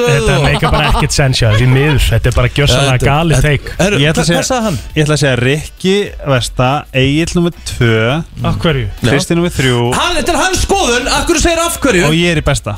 Þetta 0.00 0.38
meika 0.46 0.72
bara 0.72 0.88
ekkert 0.94 1.16
sensja 1.16 1.52
Því 1.60 1.68
miður, 1.74 2.00
þetta 2.08 2.32
er 2.32 2.36
bara 2.40 2.52
gjössalega 2.56 2.96
þetta- 2.96 3.42
teik 3.44 3.70
Ég 4.00 4.08
ætla 4.14 4.24
að 4.24 4.30
segja, 4.32 4.60
hann? 4.64 4.80
ég 4.96 5.04
ætla 5.04 5.16
að 5.18 5.22
segja 5.24 5.36
Rikki 5.44 5.96
Vesta, 6.30 6.70
Egil 7.20 7.36
nummer 7.38 7.52
2 7.76 7.90
Af 8.50 8.58
hverju? 8.64 8.88
Kristi 9.04 9.36
nummer 9.38 9.52
3 9.54 9.74
Hann, 9.98 10.16
þetta 10.18 10.34
er 10.34 10.40
hans 10.44 10.64
skoðun, 10.66 11.06
af 11.10 11.26
hverju 11.28 11.42
segir 11.44 11.62
af 11.64 11.78
hverju? 11.84 12.06
og 12.08 12.16
ég 12.18 12.32
er 12.34 12.40
í 12.42 12.46
besta 12.46 12.76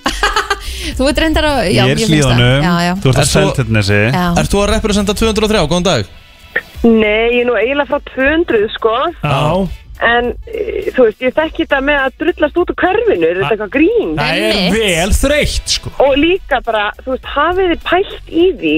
Þú 0.96 1.08
ert 1.10 1.18
reyndar 1.22 1.44
á 1.46 1.54
já, 1.68 1.84
Ég 1.84 1.92
er 1.92 1.98
finnst 2.00 2.08
það. 2.08 2.14
hlíðanum, 2.14 2.64
Já, 2.64 2.72
já. 2.86 2.92
þú 3.02 3.10
ert 3.12 3.18
á 3.18 3.20
Ert 3.20 3.28
þú- 3.28 3.34
Seltjarnesi 3.36 4.00
Já. 4.00 4.24
Ert 4.40 4.50
þú 4.54 4.62
að 4.64 4.70
representa 4.74 5.14
203? 5.18 5.66
Góðan 5.70 5.86
dag 5.90 6.16
Nei, 6.80 7.28
ég 7.36 7.42
er 7.44 7.46
nú 7.50 7.54
eiginlega 7.60 7.90
frá 7.90 8.00
200 8.14 8.72
sko 8.78 8.94
Já, 9.20 9.68
En 10.00 10.30
e, 10.48 10.62
þú 10.96 11.04
veist, 11.04 11.18
ég 11.20 11.34
þekki 11.36 11.66
þetta 11.66 11.78
með 11.84 11.98
að 12.06 12.14
drullast 12.22 12.56
út 12.62 12.70
úr 12.72 12.76
hverfinu 12.80 13.26
Er 13.28 13.36
þetta 13.42 13.50
eitthvað 13.52 13.72
grín? 13.74 14.14
það 14.16 14.30
er 14.32 14.54
Einmitt. 14.56 14.78
vel 14.80 15.12
þreytt 15.18 15.74
sko 15.76 15.92
Og 16.06 16.14
líka 16.16 16.62
bara, 16.64 16.86
þú 17.04 17.12
veist, 17.12 17.28
hafið 17.34 17.68
þið 17.74 17.82
pælt 17.90 18.32
í 18.32 18.46
því 18.62 18.76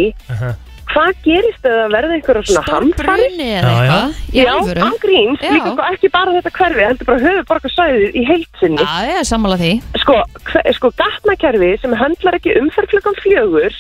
Hvað 0.92 1.10
gerist 1.24 1.62
það 1.64 1.92
verða 1.94 2.16
einhverja 2.18 2.42
svona 2.48 2.62
hamfari? 2.68 3.28
Eða 3.32 3.42
Já, 3.42 3.62
já. 3.62 3.70
eitthvað? 3.72 4.16
Í 4.32 4.42
Já, 4.42 4.50
alvöru? 4.52 4.80
ángríns, 4.88 5.40
Já. 5.42 5.50
líka 5.54 5.70
sko 5.72 5.84
ekki 5.92 6.08
bara 6.12 6.32
þetta 6.36 6.50
hverfi 6.58 6.82
heldur 6.86 7.06
bara 7.08 7.20
höfuborgarsvæðið 7.26 8.18
í 8.20 8.22
heilsinni 8.28 8.82
Já, 8.82 8.96
ég 9.08 9.20
er 9.22 9.26
sammála 9.30 9.56
því. 9.62 9.70
Sko, 10.02 10.16
hve, 10.50 10.62
sko 10.76 10.90
gatnakerfi 11.00 11.70
sem 11.80 11.94
höndlar 12.02 12.36
ekki 12.38 12.56
umferð 12.60 12.90
klukkan 12.92 13.16
fjögur 13.22 13.72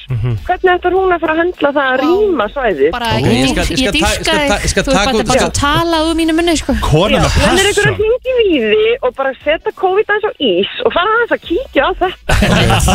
Hvernig 0.46 0.70
ætlar 0.72 0.96
hún 0.96 1.12
að 1.16 1.20
fara 1.26 1.34
að 1.36 1.40
höndla 1.42 1.72
það 1.76 1.90
að 1.92 2.00
rýma 2.02 2.46
svæðið? 2.54 2.90
Bara, 2.96 3.10
Ok, 3.12 3.26
ég, 3.26 3.32
ég 3.32 3.42
ég, 3.42 3.52
skal- 3.52 3.66
ég 3.66 3.70
ég 3.72 3.76
skal 3.76 3.92
ta- 3.92 3.98
dýrka 3.98 4.12
skal 4.12 4.32
ta- 4.32 4.40
þig. 4.42 4.62
ég 4.62 4.70
skal 4.72 4.82
Þú 4.82 4.90
ert 4.92 4.96
taka 4.96 5.12
bara, 5.12 5.22
út- 5.22 5.30
bara 5.32 5.46
að 5.48 5.54
tala 5.60 5.96
úr 6.08 6.14
mínu 6.22 6.32
munni 6.38 6.54
sko. 6.56 6.72
Konan 6.80 7.20
með 7.22 7.36
Þannig 7.42 7.62
er 7.62 7.68
ykkur 7.72 7.82
að 7.82 7.92
passion 7.92 7.96
hringi 8.00 8.32
við 8.40 8.64
því 8.72 8.86
og 9.02 9.14
bara 9.20 9.32
setja 9.44 9.72
COVID 9.82 10.06
aðeins 10.12 10.28
á 10.28 10.32
ís 10.40 10.70
og 10.86 10.90
fara 10.96 11.08
aðeins 11.12 11.34
að 11.36 11.42
kíkja 11.48 11.82
á 11.82 11.90
þetta? 12.00 12.10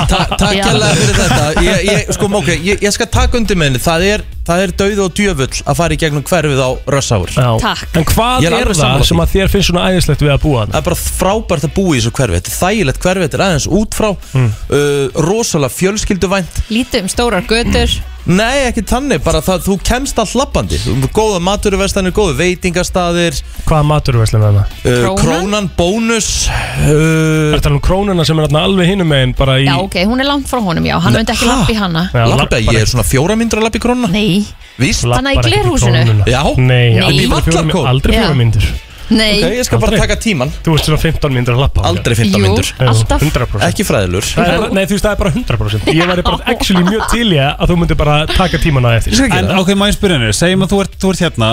Ta- 0.08 0.38
Takk 0.38 0.56
Já. 0.58 0.64
kærlega 0.68 0.94
fyrir 0.98 1.16
þetta. 1.22 1.46
Ég, 1.68 1.78
ég, 1.88 2.00
sko, 2.18 2.26
ok, 2.40 2.50
ég, 2.66 2.78
ég 2.88 2.92
skal 2.96 3.08
taka 3.12 3.38
undir 3.38 3.58
minni 3.60 3.78
Það 3.78 4.07
er, 4.14 4.24
það 4.48 4.62
er 4.66 4.74
dauð 4.82 5.00
og 5.06 5.14
djöfull 5.18 5.62
að 5.68 5.78
fara 5.80 5.96
í 5.96 6.00
gegnum 6.02 6.26
hverfið 6.28 6.62
á 6.64 6.70
rössáur 6.96 7.32
Já. 7.36 7.50
Takk. 7.64 7.96
En 8.00 8.08
hvað 8.12 8.46
Ég 8.46 8.50
er 8.50 8.56
er, 8.58 8.62
alveg 8.64 8.76
það 8.76 8.82
sammála 8.84 9.08
sem 9.10 9.18
því. 9.18 9.24
að 9.26 9.34
þér 9.36 9.52
finnst 9.56 9.70
svona 9.72 9.86
æðislegt 9.92 10.26
við 10.26 10.34
að 10.36 10.42
búa 10.46 10.60
hann? 10.64 10.74
Það 10.76 10.82
er 10.82 10.88
bara 10.90 11.00
frábært 11.04 11.68
að 11.70 11.74
búa 11.78 11.96
í 11.96 12.00
þessu 12.02 12.14
hverfi 12.20 12.38
Þetta 12.40 12.54
er 12.54 12.60
þægilegt 12.62 13.02
hverfi, 13.08 13.26
þetta 13.28 13.40
er 13.42 13.46
aðeins 13.48 13.68
út 13.82 13.98
frá 13.98 14.10
uh, 14.12 15.24
Rosalega 15.28 15.76
fjölskylduvænt 15.78 16.62
Lítið 16.74 17.04
um 17.06 17.12
stórar 17.12 17.48
götur 17.50 17.98
Nei, 18.28 18.66
ekki 18.68 18.82
þannig, 18.88 19.22
bara 19.24 19.40
það, 19.46 19.62
þú 19.68 19.76
kemst 19.88 20.18
all 20.20 20.28
lappandi 20.36 20.80
Góða 21.16 21.38
maturvestanir, 21.44 22.12
góða 22.16 22.34
veitingastaðir 22.42 23.38
Hvaða 23.68 23.86
matur 23.88 24.18
er 24.20 24.32
þarna? 24.34 24.64
uh, 24.68 24.82
Krónan? 24.84 25.22
Krónan, 25.22 25.70
bónus 25.78 26.28
uh, 26.52 27.54
Er 27.56 27.62
það 27.64 27.78
um 27.78 27.80
krónuna 27.88 28.26
sem 28.28 28.40
er 28.42 28.50
þarna 28.50 28.66
alveg 28.68 28.92
hinum 28.92 29.08
megin 29.14 29.36
bara 29.38 29.56
í 29.62 29.68
Já, 29.70 29.78
ok, 29.80 29.96
hún 30.12 30.24
er 30.24 30.28
langt 30.28 30.50
frá 30.52 30.60
honum, 30.64 30.86
já 30.90 30.98
Hann 31.00 31.16
Nei, 31.16 31.22
myndi 31.24 31.36
ekki 31.38 31.48
ha? 31.48 31.56
lappa 31.56 31.72
í 31.72 31.80
hana 31.80 32.04
Já, 32.12 32.26
Lappa, 32.34 32.60
ég 32.68 32.82
er 32.82 32.92
svona 32.92 33.08
fjóra 33.08 33.38
myndur 33.40 33.62
að 33.62 33.70
lappa 33.70 33.80
í 33.80 33.86
krónuna 33.88 34.12
Nei, 34.12 34.44
Víst, 34.78 35.08
Hann 35.08 35.32
er 35.32 35.40
í 35.40 35.46
glerhúsinu? 35.48 36.04
Já. 36.28 36.44
Nei, 36.60 36.98
Nei. 37.00 37.00
aldrei 37.08 37.64
mínútur- 37.64 37.88
Aldrei 37.94 38.18
Já. 38.18 38.26
fjóra 38.28 38.38
myndur 38.44 38.68
nei. 39.10 39.38
Ok, 39.44 39.54
ég 39.58 39.68
skal 39.68 39.80
bara 39.80 39.92
Aldrei. 39.94 40.08
taka 40.08 40.18
tíman. 40.24 40.52
Þú 40.66 40.74
veist 40.76 40.90
svona 40.90 41.00
15 41.04 41.36
myndur 41.38 41.56
að 41.58 41.62
lappa 41.66 41.86
Aldrei 41.90 42.16
15 42.18 42.34
Jú, 42.34 42.42
myndur 42.46 42.72
alltaf. 42.88 43.22
100% 43.28 43.68
Ekki 43.70 43.86
fræðilur. 43.88 44.26
Það 44.34 44.52
er, 44.56 44.66
nei, 44.78 44.84
þú 44.90 44.98
veist, 44.98 45.06
það 45.06 45.14
er 45.14 45.22
bara 45.24 45.36
100% 45.36 45.94
Ég 45.94 46.10
væri 46.12 46.26
bara 46.28 46.42
actually 46.54 46.84
mjög 46.90 47.08
til 47.14 47.30
í 47.32 47.40
að 47.44 47.72
þú 47.72 47.78
myndir 47.84 48.00
bara 48.02 48.18
taka 48.34 48.58
tíman 48.64 48.88
á 48.88 48.92
eftir. 48.98 49.14
Ég 49.16 49.24
skal 49.24 49.38
En 49.48 49.62
ok, 49.62 49.72
má 49.80 49.88
ég 49.92 49.96
spyrja 49.98 50.20
henni, 50.20 50.34
segjum 50.36 50.68
að 50.68 50.74
þú 50.76 50.82
ert, 50.86 51.00
þú 51.02 51.14
ert 51.16 51.24
hérna. 51.28 51.52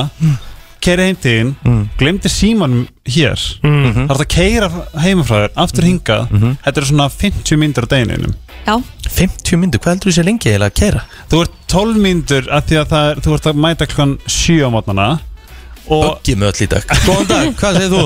Keiri 0.85 1.05
heim 1.09 1.17
til 1.17 1.33
þín, 1.33 1.85
glemdi 1.97 2.29
símanum 2.29 2.83
hér. 3.09 3.41
Það 3.65 4.11
er 4.13 4.19
að 4.21 4.27
keira 4.35 4.67
heimafrá 5.01 5.39
þér, 5.47 5.53
aftur 5.65 5.87
hingað. 5.89 6.27
Þetta 6.67 6.83
er 6.83 6.89
svona 6.91 7.07
50 7.09 7.57
myndur 7.63 7.87
á 7.87 7.93
degininum 7.95 8.35
Já, 8.65 8.75
50 9.17 9.59
myndur, 9.61 9.81
hvað 9.81 9.95
heldur 9.95 10.09
þú 10.11 10.15
sé 10.17 10.23
lengi 10.25 10.49
eiginlega 10.53 10.73
að 10.73 10.77
kæra? 10.81 11.01
Þú 11.33 11.41
ert 11.45 11.57
12 11.73 11.99
myndur 12.05 12.47
að 12.53 12.69
því 12.69 12.79
að 12.81 12.87
það 12.93 13.09
er, 13.11 13.19
þú 13.25 13.35
ert 13.37 13.49
að 13.51 13.59
mæta 13.65 13.89
klukkan 13.89 14.15
7 14.25 14.61
á 14.65 14.69
mótnana 14.73 15.09
Og 15.89 16.05
Böggi 16.07 16.37
með 16.41 16.53
öll 16.53 16.65
í 16.65 16.71
dag 16.73 16.95
Góðan 17.05 17.29
dag, 17.29 17.51
hvað 17.61 17.81
segir 17.81 17.93
þú? 17.93 18.05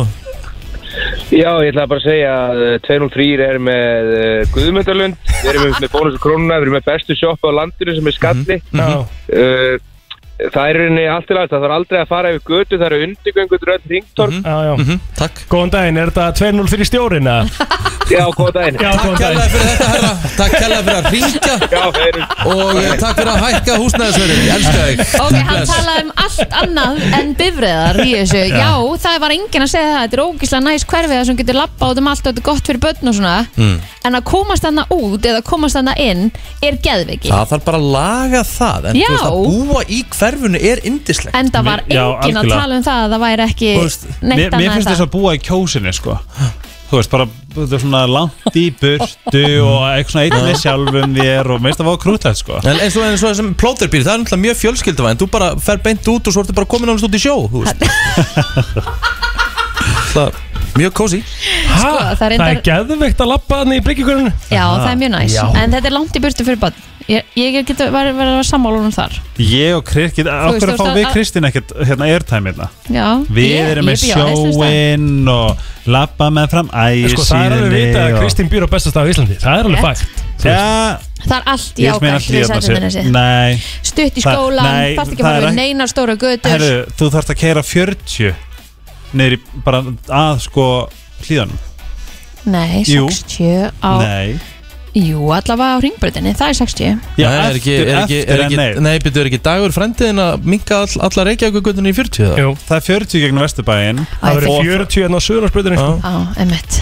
Já, 1.29 1.51
ég 1.61 1.69
ætla 1.71 1.85
bara 1.91 2.01
að 2.01 2.07
segja 2.09 2.31
að 2.49 2.63
uh, 2.65 2.71
203 2.87 3.27
er 3.45 3.59
með 3.63 4.09
uh, 4.17 4.53
Guðmundalund, 4.55 5.19
við 5.29 5.51
erum 5.53 5.67
með 5.77 5.91
bónus 5.93 6.17
og 6.17 6.23
krónuna, 6.25 6.57
við 6.57 6.65
erum 6.67 6.77
með 6.79 6.87
bestu 6.89 7.17
sjoppu 7.19 7.53
á 7.53 7.59
landinu 7.61 7.95
sem 7.99 8.11
er 8.11 8.17
skalli. 8.19 8.59
Já, 8.73 8.89
Uh, 9.29 9.75
það 10.39 10.65
er 10.69 10.77
í 10.79 10.83
rauninni 10.85 11.07
allt 11.11 11.31
í 11.33 11.37
lagt, 11.39 11.51
það 11.53 11.65
þarf 11.67 11.77
aldrei 11.79 11.99
að 12.03 12.09
fara 12.13 12.33
yfir 12.35 12.45
götu, 12.53 12.79
það 12.79 12.87
eru 12.89 13.01
undirgöngur 13.09 13.73
öll 13.75 13.85
ringtorg. 13.91 14.35
já, 14.39 14.57
já. 14.69 14.75
Mhm, 14.79 15.01
Takk. 15.19 15.45
Góðan 15.51 15.71
daginn, 15.75 15.99
er 15.99 16.11
þetta 16.13 16.33
2-0 16.39 16.69
fyrir 16.75 16.87
stjórinn 16.93 17.27
eða? 17.27 17.45
Já, 18.09 18.25
góða 18.33 18.53
daginn. 18.57 18.79
Já, 18.81 18.89
Takk 18.89 19.03
góðan 19.05 19.19
kærlega 19.21 19.49
fyrir 19.53 19.67
þetta 19.69 19.89
herra. 19.93 20.11
Takk 20.39 20.53
kærlega 20.55 20.83
fyrir 20.87 20.97
að 20.97 21.09
ringja 21.13 21.57
Já, 21.75 21.83
þeir 21.93 22.07
eru... 22.09 22.23
Og 22.49 22.79
eh, 22.81 22.93
takk 23.03 23.19
fyrir 23.19 23.31
að 23.35 23.43
hækka 23.43 23.75
húsnæðisverðin 23.83 24.39
Ég 24.47 24.55
elska 24.55 24.87
þig. 24.87 25.03
Ok, 25.27 25.35
hann 25.49 25.67
talaði 25.69 26.05
um 26.07 26.13
allt 26.25 26.55
annað 26.63 27.03
en 27.19 27.35
bifriðar 27.37 27.99
í 28.01 28.15
þessu. 28.15 28.41
Já, 28.49 28.71
það 29.05 29.19
var 29.27 29.35
enginn 29.37 29.67
að 29.67 29.73
segja 29.75 29.91
það. 29.93 30.01
Þetta 30.07 30.17
er 30.17 30.23
ógíslega 30.25 30.65
næst 30.71 30.89
hverfið 30.89 31.15
það 31.19 31.27
sem 31.29 31.39
getur 31.43 31.59
lappa 31.61 31.91
út 31.93 32.01
um 32.01 32.09
allt 32.15 32.23
og 32.25 32.31
þetta 32.31 32.41
er 32.41 32.49
gott 32.49 32.71
fyrir 32.73 32.83
börn 32.87 33.13
og 33.13 33.19
svona. 33.19 33.35
Mm. 33.59 33.77
En 34.09 34.17
að 34.23 34.25
komast 34.33 34.65
þarna 34.65 34.87
út 34.97 35.29
eða 35.29 35.45
komast 35.45 35.77
þarna 35.77 35.95
inn 36.01 36.25
er 36.65 36.81
geðviki 36.81 37.29
Það 37.29 37.53
þarf 37.53 37.69
bara 37.69 37.83
að 37.83 37.91
laga 37.99 38.43
það. 38.49 38.89
En 38.89 38.97
Já. 39.03 39.09
þú 39.13 39.13
veist 39.13 39.29
að 39.29 39.69
búa 39.69 39.85
í 39.85 40.01
hverfunu 40.29 40.61
er 40.71 40.85
indislegt 40.87 41.35
En 41.35 41.51
það 41.51 41.69
var 41.73 41.83
Já, 41.89 42.05
enginn 42.05 42.39
að 42.39 42.45
algjörlega. 42.45 42.63
tala 42.63 42.79
um 42.79 42.87
það 42.87 43.03
að 43.03 43.13
það 43.17 43.25
væri 43.27 43.47
ekki 43.49 43.75
Þú 43.75 43.83
veist, 43.89 44.09
neitt 44.23 44.39
mér, 44.39 44.39
mér 44.39 44.49
annað 44.55 44.65
en 44.69 44.73
finnst 44.79 44.91
þess 44.93 45.03
það 45.03 45.09
að 45.09 45.15
búa 45.19 45.35
í 45.35 45.43
kjósinni 45.49 45.93
sko. 45.99 46.19
Þú 46.89 46.97
veist, 46.97 47.11
bara 47.13 47.25
þetta 47.53 47.75
er 47.77 47.83
svona 47.83 47.99
langt 48.09 48.55
í 48.57 48.63
burtu 48.81 49.43
og 49.69 49.83
eitthvað 49.91 50.13
svona 50.15 50.25
einn 50.25 50.47
með 50.47 50.61
sjálfum 50.63 51.17
þér 51.19 51.51
og 51.53 51.59
finnst 51.67 51.81
það 51.83 51.89
var 51.91 51.99
krútlegt 52.05 52.41
sko. 52.41 52.61
En 52.65 52.81
eins 52.81 52.97
og, 52.97 53.05
eins 53.05 53.21
og 53.25 53.29
þessum 53.35 53.51
plóterbíl, 53.61 54.01
það 54.07 54.15
er 54.15 54.23
náttúrulega 54.23 54.45
mjög 54.47 54.61
fjölskylduvæn 54.63 55.21
Þú 55.21 55.29
bara 55.35 55.51
fer 55.61 55.83
beint 55.85 56.09
út 56.09 56.31
og 56.31 56.33
svo 56.37 56.47
ertu 56.47 56.57
bara 56.57 56.71
komin 56.73 56.89
ánast 56.95 57.05
út 57.11 57.19
í 57.19 57.21
sjó 57.21 57.35
þú 57.53 57.67
veist. 57.67 57.85
Það 60.15 60.39
Mjög 60.79 60.93
kósi 60.95 61.19
Ha, 61.69 61.79
Sko, 61.79 61.89
það 61.91 62.09
er 62.09 62.17
það 62.19 62.25
er 62.27 62.33
reyndar- 62.33 62.63
geðveikt 62.69 63.21
að 63.25 63.31
lappa 63.33 63.61
hann 63.63 63.73
í 63.75 63.81
bryggjökurinn 63.85 64.29
Já, 64.53 64.63
það 64.65 64.91
er 64.93 64.99
mjög 65.03 65.13
næs. 65.15 65.35
Já. 65.37 65.45
En 65.59 65.75
þetta 65.75 65.89
er 65.91 65.95
langt 65.97 66.17
í 66.19 66.23
burtu 66.25 66.47
fyrir 66.47 66.61
börn 66.63 66.77
Ég, 67.09 67.25
ég 67.41 67.55
get 67.65 67.79
verið 67.81 68.11
að 68.13 68.19
vera 68.21 68.41
sammálunum 68.45 68.93
þar. 68.93 69.15
Ég 69.41 69.77
og 69.79 69.85
Krist, 69.89 70.19
Þú 70.19 70.29
okkur 70.29 70.53
veist, 70.53 70.69
að 70.69 70.77
fá 70.77 70.85
þú 70.85 70.89
veist, 70.89 70.99
við 70.99 71.07
að- 71.07 71.15
Kristín 71.15 71.47
ekkert 71.49 71.71
hérna 71.89 72.05
airtime 72.13 72.51
hérna? 72.51 72.67
Já, 72.93 73.07
Við 73.33 73.49
ég- 73.49 73.69
erum 73.73 73.87
með 73.89 73.95
ég 73.95 74.03
bý 74.03 74.11
á 74.13 74.17
Neskaupstað. 74.19 74.53
sjóin 74.53 75.29
og 75.33 75.57
lappa 75.89 76.29
með 76.37 76.51
fram 76.51 76.69
ægisíðinni 76.69 77.15
Sko, 77.15 77.25
það 77.31 77.47
er 77.47 77.53
alveg 77.57 77.73
vita 77.79 77.99
að 78.05 78.19
Kristín 78.21 78.51
býr 78.53 78.63
á 78.63 78.69
bestastaf 78.69 79.07
í 79.09 79.15
Íslandi. 79.15 79.39
Það 79.41 79.59
er 79.59 79.65
alveg 79.65 79.81
Rétt. 79.81 79.87
fægt 79.89 80.25
Þú 80.39 80.45
veist. 80.45 80.45
Já, 80.45 80.99
Það 81.29 81.37
er 81.39 81.43
allt 81.47 81.75
í 81.79 81.83
ég 81.83 82.01
meina 82.01 82.19
ákvæmt 82.19 82.29
við 82.29 82.35
hlýðarna 82.39 82.61
sættum 82.61 82.77
sér. 82.77 82.83
þessi 82.85 83.11
Nei, 83.11 83.63
Stutt 83.83 84.15
í 84.15 84.23
Það- 84.23 84.37
skólan, 84.37 84.63
nei, 84.69 84.97
þarf 84.97 85.09
ekki 85.09 85.17
að 85.17 85.19
það 85.19 85.23
fara 85.23 85.37
er 85.37 85.43
við 85.43 85.49
ekki- 85.49 85.57
neinar 85.57 85.89
stóra 85.89 86.17
götur. 86.17 86.51
Herru, 86.51 86.87
þú 86.99 87.11
þarfst 87.11 87.31
að 87.33 87.39
keira 87.41 87.63
40 87.63 88.35
niður 89.15 89.33
í 89.33 89.39
bara 89.65 89.83
að 89.83 90.41
sko 90.45 90.89
hlýðanum 91.25 91.59
Nei, 92.47 92.85
Jú. 92.85 93.09
60 93.09 93.73
á 93.83 93.99
Nei, 93.99 94.39
Jú, 94.97 95.27
allavega 95.37 95.77
á 95.77 95.79
ringbröðinni, 95.85 96.33
það 96.39 96.49
er 96.53 96.57
60 96.59 96.87
Já, 97.21 97.27
Nei, 97.29 97.39
er 97.49 97.59
ekki, 97.59 97.75
er 97.77 97.91
ekki, 98.03 98.19
eftir 98.23 98.33
er 98.33 98.41
en 98.41 98.47
ekki, 98.47 98.57
nei. 98.59 98.69
Nei, 98.87 98.95
byrju, 99.05 99.21
er 99.21 99.29
ekki 99.31 99.41
dagur 99.45 99.75
frendiðin 99.77 100.23
að 100.25 100.47
minka 100.49 100.79
all, 100.81 100.95
alla 101.09 101.25
Reykjavíkugutunni 101.29 101.93
í 101.93 101.97
40 101.99 102.25
eða? 102.25 102.39
Jú, 102.41 102.55
Það 102.65 102.79
er 102.79 102.87
40 102.89 103.23
gegn 103.27 103.43
Vesturbæinn 103.45 104.01
það 104.23 104.39
verður 104.39 104.55
Og- 104.55 104.71
40 104.73 105.05
en 105.09 105.19
á 105.19 105.21
söðunarsbrutinni 105.29 105.79
Já. 105.79 105.89
Á, 106.09 106.13
emmitt 106.41 106.81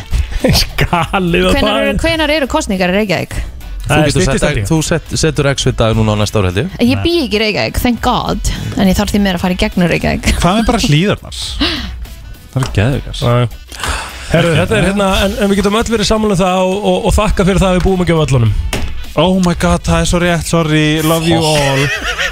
Skalið 0.63 1.49
og 1.51 1.57
Hvenær 1.57 1.83
eru, 1.83 1.93
það 1.97 2.07
hvenær 2.07 2.35
eru 2.37 2.49
kostningar 2.53 2.93
í 2.95 2.99
Reykjavík? 3.01 3.37
Þú, 3.37 3.91
Það 3.91 3.97
er 3.97 4.07
getur 4.09 4.23
styttist 4.23 4.41
sett, 4.41 4.47
held 4.49 4.59
ég. 4.63 4.67
þú 4.71 4.79
set, 4.87 5.13
setur 5.23 5.49
X 5.53 5.67
við 5.69 5.77
dag 5.79 5.93
núna 5.99 6.15
á 6.15 6.17
næsta 6.19 6.41
ári 6.41 6.49
held 6.51 6.59
ég 6.63 6.89
Ég 6.91 7.03
bý 7.05 7.13
ekki 7.27 7.39
í 7.39 7.43
Reykjavík, 7.43 7.79
thank 7.83 8.01
god 8.07 8.51
En 8.79 8.91
ég 8.91 8.97
þarf 8.99 9.13
því 9.15 9.21
meira 9.27 9.39
að 9.39 9.45
fara 9.47 9.55
í 9.55 9.61
gegnum 9.61 9.91
Reykjavík 9.93 10.31
Hvað 10.41 10.59
með 10.61 10.67
bara 10.71 10.83
hlýðarnar? 10.87 11.39
Það 12.57 12.63
er 12.63 12.73
geðvikars 12.81 13.21
Já. 13.23 13.35
Herru, 14.33 14.55
þetta 14.59 14.77
er 14.81 14.87
hérna, 14.91 15.09
en, 15.27 15.37
en 15.43 15.51
við 15.53 15.61
getum 15.61 15.77
öll 15.79 15.91
verið 15.95 16.09
saman 16.09 16.33
um 16.35 16.39
það 16.41 16.63
og, 16.67 16.77
og, 16.91 17.05
og 17.11 17.15
þakka 17.17 17.47
fyrir 17.47 17.61
það 17.63 17.71
að 17.73 17.79
við 17.79 17.85
búum 17.87 18.03
ekki 18.05 18.17
á 18.17 18.25
öllunum 18.27 18.53
Oh 19.17 19.39
my 19.41 19.55
god, 19.57 19.81
það 19.87 20.03
er 20.03 20.09
svo 20.11 20.19
rétt, 20.21 20.45
sorry, 20.51 20.81
love 21.01 21.25
you 21.25 21.39
all. 21.41 21.85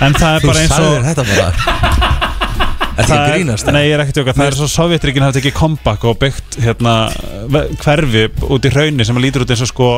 En 0.04 0.12
það 0.12 0.34
er 0.36 0.42
Þú 0.42 0.48
bara 0.50 0.60
eins 0.60 0.74
sagðir 0.74 0.98
og 0.98 1.06
þetta 1.06 1.24
bara. 1.30 1.46
Það 2.98 3.08
það 3.08 3.14
er- 3.22 3.30
grínast? 3.32 3.70
Nei, 3.72 3.80
ég 3.86 3.94
er 3.96 4.02
ekkert 4.04 4.18
tjóka, 4.18 4.34
það 4.36 4.50
er 4.50 4.56
svo 4.58 4.68
Sovjetríkin 4.68 5.24
hafa 5.24 5.38
tekið 5.38 5.54
comeback 5.56 6.04
og 6.10 6.18
byggt 6.20 6.58
hérna 6.66 6.92
ve- 7.54 7.64
hverfi 7.80 8.26
út 8.52 8.68
í 8.68 8.74
hraunni 8.74 9.06
sem 9.08 9.16
lítur 9.24 9.46
út 9.46 9.54
eins 9.54 9.64
og 9.64 9.70
sko 9.72 9.88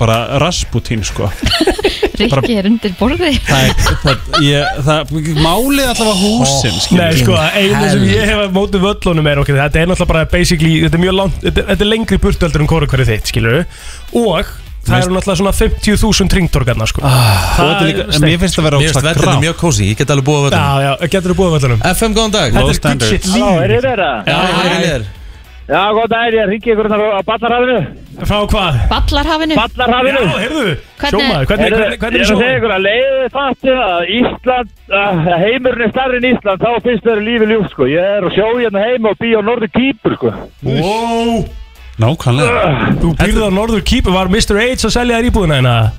bara 0.00 0.16
Rasputín 0.40 1.04
sko 1.04 1.28
Rikki 2.18 2.56
er 2.58 2.68
undir 2.68 2.92
borði. 2.98 3.30
Það 3.44 3.70
það, 4.04 4.42
ég, 4.44 4.82
það, 4.86 5.14
málið 5.42 5.88
allavega 5.90 6.16
húsin 6.20 6.76
skilur. 6.82 7.02
Nei, 7.02 7.20
sko, 7.20 7.38
einu 7.38 7.88
sem 7.90 8.04
ég 8.10 8.28
hef 8.30 8.42
að 8.44 8.52
móti 8.54 8.82
völlunum 8.82 9.30
er 9.30 9.40
okkur, 9.42 9.58
þetta 9.58 9.80
er 9.80 9.88
náttúrulega 9.90 10.12
bara 10.12 10.26
basically, 10.34 10.76
þetta 10.84 11.00
er 11.00 11.04
mjög 11.06 11.16
langt, 11.20 11.40
þetta, 11.46 11.64
þetta 11.72 11.86
er 11.86 11.90
lengri 11.90 12.20
burtöldur 12.22 12.64
en 12.64 12.70
hvori 12.70 12.90
hverju 12.92 13.08
þitt, 13.10 13.32
skilur 13.32 13.64
og 14.20 14.52
það 14.84 15.00
eru 15.00 15.16
náttúrulega 15.16 15.40
svona 15.40 15.54
50.000 15.56 16.38
ringtorgarna, 16.38 16.88
sko. 16.90 17.02
Og 17.02 17.10
þetta 17.56 17.74
er 17.74 17.90
líka, 17.90 18.06
en 18.10 18.26
mér 18.28 18.38
finnst 18.44 18.60
það 18.60 18.68
vera 18.68 18.80
Mér 18.82 18.90
finnst 18.90 19.00
ógslag 19.00 19.10
vellinu 19.10 19.26
grá 19.26 19.44
mjög 19.48 19.58
kósi, 19.64 19.90
ég 19.90 20.00
get 20.00 20.14
alveg 20.14 20.28
búið 20.28 20.46
að 20.50 20.56
Já, 20.60 20.70
já, 20.84 20.92
getur 21.16 21.32
þú 21.32 21.38
búið 21.40 21.52
völlunum? 21.56 21.84
FM, 21.94 22.16
góðan 22.18 22.36
dag. 22.36 22.48
Low 22.58 22.68
Þetta 22.70 22.92
er 22.92 22.98
good 23.00 23.08
shit 23.10 23.24
er 24.84 24.98
líf? 25.02 25.22
Já, 25.64 25.74
er 25.74 25.80
Já, 25.80 25.92
góð 25.96 26.08
daginn, 26.12 26.34
ég 26.38 26.48
ringi 26.50 26.72
ykkur 26.74 26.88
þar 26.92 27.02
á 27.04 27.20
Ballarhafinu. 27.24 27.78
Frá 28.24 28.38
hvað? 28.52 28.74
Ballarhafinu 28.92 29.54
Já, 29.54 29.62
Ballarhafinu. 29.64 30.22
heyrðu, 30.44 30.64
Hvernig- 31.00 31.14
sjómaður, 31.14 31.46
hvernig, 31.48 31.70
hvernig, 31.74 31.98
hvernig 31.98 32.20
Ég 32.20 32.24
er 32.24 32.24
er 32.24 32.24
að 32.24 32.28
segja 32.28 32.36
sjómaður? 32.36 32.56
ykkur 32.58 32.74
að 32.74 32.84
leiðið 32.84 33.30
fattið 33.38 33.78
að 33.84 34.02
Ísland, 34.18 34.68
að 35.00 35.14
heimurinn 35.44 35.84
er 35.86 35.90
starri 35.94 36.16
en 36.20 36.28
Ísland, 36.30 36.60
þá 36.60 36.70
finnst 36.84 37.04
þér 37.04 37.20
lífi 37.28 37.46
ljúf, 37.50 37.66
sko. 37.72 37.84
Ég 37.88 38.04
er 38.18 38.22
að 38.28 38.34
sjó 38.36 38.46
hérna 38.60 38.84
heima 38.86 39.08
og 39.10 39.18
bý 39.18 39.28
á 39.34 39.40
norður 39.40 39.70
kýpur, 39.78 40.16
sko. 40.16 40.32
Wow, 40.62 41.44
Nákvæmlega 41.94 42.98
Þú 43.00 43.08
býrði 43.18 43.44
á 43.46 43.50
Norður 43.54 43.82
Kýpu, 43.86 44.10
var 44.12 44.26
Mr. 44.28 44.58
H 44.58 44.84
að 44.84 44.90
selja 44.90 45.18
þér 45.20 45.28
íbúðina 45.30 45.58
hérna? 45.60 45.92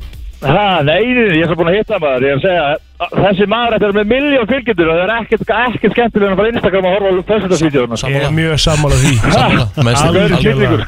Ha, 0.44 0.82
nei, 0.84 1.00
ég 1.08 1.42
er 1.42 1.48
svo 1.48 1.56
búin 1.58 1.72
að 1.72 1.78
hitta 1.80 1.98
maður 2.02 2.26
Ég 2.28 2.34
er 2.34 2.42
að 2.42 2.44
segja, 2.44 2.66
að 3.06 3.14
þessi 3.24 3.48
maður 3.50 3.76
þetta 3.76 3.88
er 3.88 3.96
með 3.96 4.10
miljón 4.12 4.50
fylgjendur 4.52 4.90
og 4.92 4.98
það 4.98 5.06
er 5.06 5.14
ekkert, 5.16 5.54
ekkert 5.62 5.96
skemmtilega 5.96 6.34
að 6.34 6.42
fara 6.42 6.52
Instagram 6.52 6.90
og 6.90 6.96
horfa 6.96 7.14
á 7.16 7.28
föstudagsvídeóna 7.32 8.00
Ég 8.12 8.28
er 8.28 8.36
mjög 8.36 8.60
sammála 8.66 9.00
því. 9.00 9.14
Það 9.96 10.20
er 10.22 10.36
kynningur. 10.44 10.86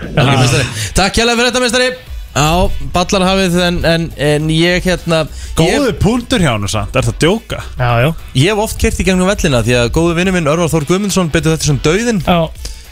Takk 1.00 1.20
hjálpa 1.22 1.38
fyrir 1.40 1.50
þetta 1.50 1.64
meistari. 1.64 1.90
Já, 2.38 2.70
ballar 2.94 3.24
hafið 3.26 3.56
en, 3.66 3.78
en, 3.88 4.04
en 4.22 4.50
ég 4.54 4.86
hérna 4.86 5.24
Góðu 5.58 5.94
punktur 5.98 6.44
hjá 6.44 6.52
hann 6.52 6.68
samt, 6.70 6.94
er 6.94 7.08
það 7.08 7.16
að 7.16 7.24
djóka? 7.24 7.62
Já, 7.80 7.92
já. 8.04 8.10
Ég 8.38 8.52
hef 8.52 8.62
oft 8.62 8.78
kert 8.82 9.00
í 9.02 9.06
gegnum 9.08 9.30
vellina 9.32 9.64
Því 9.66 9.78
að 9.80 9.90
góðu 9.96 10.18
vinnu 10.20 10.36
minn 10.36 10.50
Örvar 10.52 10.70
Þór 10.70 10.86
Guðmundsson 10.92 11.32
Betur 11.34 11.56
þetta 11.56 11.70
sem 11.72 11.80
dauðin 11.82 12.22
Já. 12.22 12.38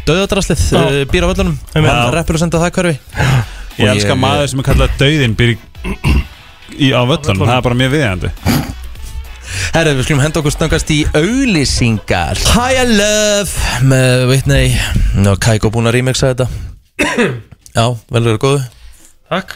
Dauðadraslið 0.07 0.63
Já. 0.65 0.79
uh, 0.81 1.01
Býr 1.11 1.27
á 1.27 1.31
vellunum 1.33 1.59
reppur 2.15 2.39
að 2.39 2.45
senda 2.45 2.63
það 2.63 2.73
hverfi 2.79 2.95
Ég 3.83 3.91
elska 3.91 4.17
maður 4.17 4.49
sem 4.49 4.63
er 4.63 4.69
kallað 4.71 4.97
dauðin 5.03 5.37
býr 5.37 5.53
í, 5.53 5.59
í 6.79 6.89
á 6.95 7.01
völlunum, 7.05 7.45
það 7.45 7.57
er 7.59 7.65
bara 7.69 7.79
mjög 7.81 7.93
viðjandi 7.95 8.31
Herra, 9.75 9.91
við 9.93 10.05
skulum 10.07 10.21
henda 10.23 10.39
okkur 10.41 10.53
snöggast 10.55 10.89
í 10.93 10.97
auðlýsingar 11.15 12.39
High 12.55 12.79
I 12.81 12.85
Love 12.89 13.83
með 13.87 14.23
Whitney. 14.31 14.71
Ná, 15.21 15.33
Kaiko 15.41 15.69
búin 15.71 15.87
að 15.89 15.97
remixa 15.99 16.31
þetta. 16.31 16.47
Já, 17.75 17.85
vel 18.09 18.23
verið 18.25 18.39
góðu 18.41 18.61
Takk. 19.29 19.53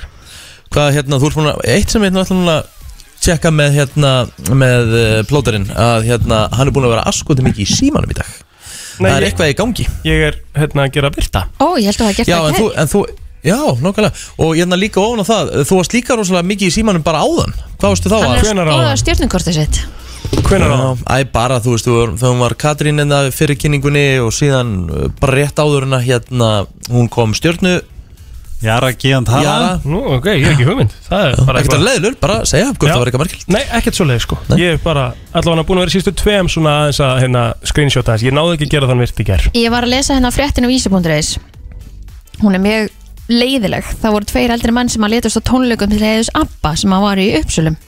Hvað 0.74 0.92
hérna, 0.98 1.20
þú 1.22 1.30
ert 1.32 1.40
búin 1.40 1.50
að 1.54 1.64
Eitt 1.74 1.94
sem 1.94 2.04
við 2.04 2.12
hérna 2.12 2.26
ætlum 2.28 2.52
að 2.54 2.76
Tjekka 3.20 3.52
með 3.52 3.74
hérna 3.80 4.12
Með 4.60 4.94
uh, 5.00 5.16
plóterinn 5.30 5.66
Að 5.74 6.06
hérna, 6.12 6.44
hann 6.56 6.70
er 6.70 6.76
búin 6.76 6.88
að 6.90 6.94
vera 6.98 7.08
askoti 7.10 7.44
mikið 7.46 7.66
í 7.66 7.70
símanum 7.74 8.12
í 8.14 8.20
dag. 8.20 8.30
Nei, 9.00 9.08
Það 9.10 9.16
er 9.16 9.24
ég- 9.24 9.30
eitthvað 9.32 9.52
í 9.54 9.58
gangi. 9.64 9.88
Ég 10.08 10.26
er 10.30 10.38
hérna 10.60 10.86
að 10.86 10.94
gera 11.00 11.12
byrta 11.16 11.46
Ó, 11.64 11.68
ég 11.80 11.90
held 11.90 11.96
að 11.96 12.04
það 12.04 12.10
hafa 12.12 12.20
gert 12.20 12.32
Já, 12.32 12.38
það 12.38 12.50
en 12.52 12.60
þú, 12.60 12.70
en 12.84 12.92
þú 12.94 13.04
Já, 13.46 13.56
nokkulega 13.80 14.12
Og 14.38 14.56
hérna 14.58 14.76
líka 14.80 15.00
ofan 15.04 15.24
á 15.24 15.26
það 15.30 15.52
Þú 15.70 15.78
varst 15.80 15.94
líka 15.96 16.18
rosalega 16.20 16.50
mikið 16.50 16.68
í 16.68 16.74
símanum 16.76 17.04
bara 17.06 17.22
áðan. 17.24 17.54
Hvað 17.80 17.94
varstu 17.94 18.12
þá 18.12 18.18
Hann 18.20 18.34
að 18.34 18.40
er 18.40 18.60
að 18.60 18.74
skoða 18.74 18.96
stjórninkortið 19.04 19.60
sitt. 19.62 19.80
Hvenær 20.50 20.74
á 20.76 20.80
Æ, 21.08 21.24
bara, 21.32 21.60
þú 21.64 21.76
veist, 21.76 21.88
þú 21.88 21.94
var- 21.96 22.18
þegar 22.20 22.34
hún 22.34 22.44
var 22.44 22.56
Katrín 22.60 23.00
en 23.02 23.10
það 23.16 23.30
fyrir 23.34 23.58
kynningunni 23.62 24.04
og 24.20 24.34
síðan 24.36 24.74
uh, 24.92 25.08
bara 25.22 25.38
rétt 25.40 25.56
áður 25.64 25.88
en 25.88 25.96
að 25.98 26.04
hérna 26.10 26.50
hún 26.92 27.08
kom 27.10 27.32
stjörnu 27.34 27.80
Jara 28.60 28.90
Gíðan 28.92 29.24
tala 29.24 29.44
Jara. 29.46 29.68
Nú, 29.88 30.02
ok, 30.18 30.26
ég 30.36 30.44
er 30.50 30.52
ekki 30.58 30.66
hugmynd. 30.68 30.92
Það 31.08 31.30
er 31.30 31.38
bara 31.48 31.62
Ekkert 31.64 31.78
að 31.78 31.86
leiðlur, 31.88 32.16
bara 32.20 32.38
segja 32.44 32.74
hvort 32.74 32.90
Já. 32.90 32.92
það 32.92 33.00
var 33.00 33.08
eitthvað 33.14 33.24
merkilt 33.24 33.54
Nei, 33.56 33.62
ekkert 33.80 33.96
svo 33.96 34.08
leið 34.10 34.20
sko 34.26 34.38
Ég 34.60 34.74
er 34.76 34.82
bara 34.84 35.06
allavega 35.32 35.64
búin 35.70 35.80
að 35.80 35.86
vera 35.86 35.94
í 35.94 35.96
sístu 35.96 36.12
tveim 36.20 36.50
svona 36.52 36.74
aðeins 36.82 37.00
að 37.08 37.14
hérna 37.24 37.44
screenshota 37.72 38.18
þess. 38.18 38.28
Ég 38.28 38.36
náði 38.36 38.58
ekki 38.58 38.68
að 38.68 38.74
gera 38.76 38.90
þann 38.92 39.04
virt 39.06 39.24
í 39.24 39.28
ger 39.32 39.48
Ég 39.56 39.72
var 39.72 39.88
að 39.88 39.94
lesa 39.96 40.18
hérna 40.20 40.34
fréttinu 40.36 40.68
á 40.68 40.72
vísi.is 40.76 41.32
Hún 42.44 42.56
er 42.60 42.64
mjög 42.68 42.92
leiðileg 43.30 43.88
Það 44.02 44.16
voru 44.16 44.30
tveir 44.32 44.54
eldri 44.56 44.74
mann 44.76 44.90
sem 44.92 45.06
að 45.06 45.16
letast 45.16 45.40
á 45.40 45.48
tónleikum 45.50 45.92
til 45.94 46.02
heiðus 46.04 46.34
Abba 46.38 46.76
sem 46.80 46.94
að 46.96 47.06
var 47.06 47.22
í 47.22 47.30
uppsölum 47.40 47.80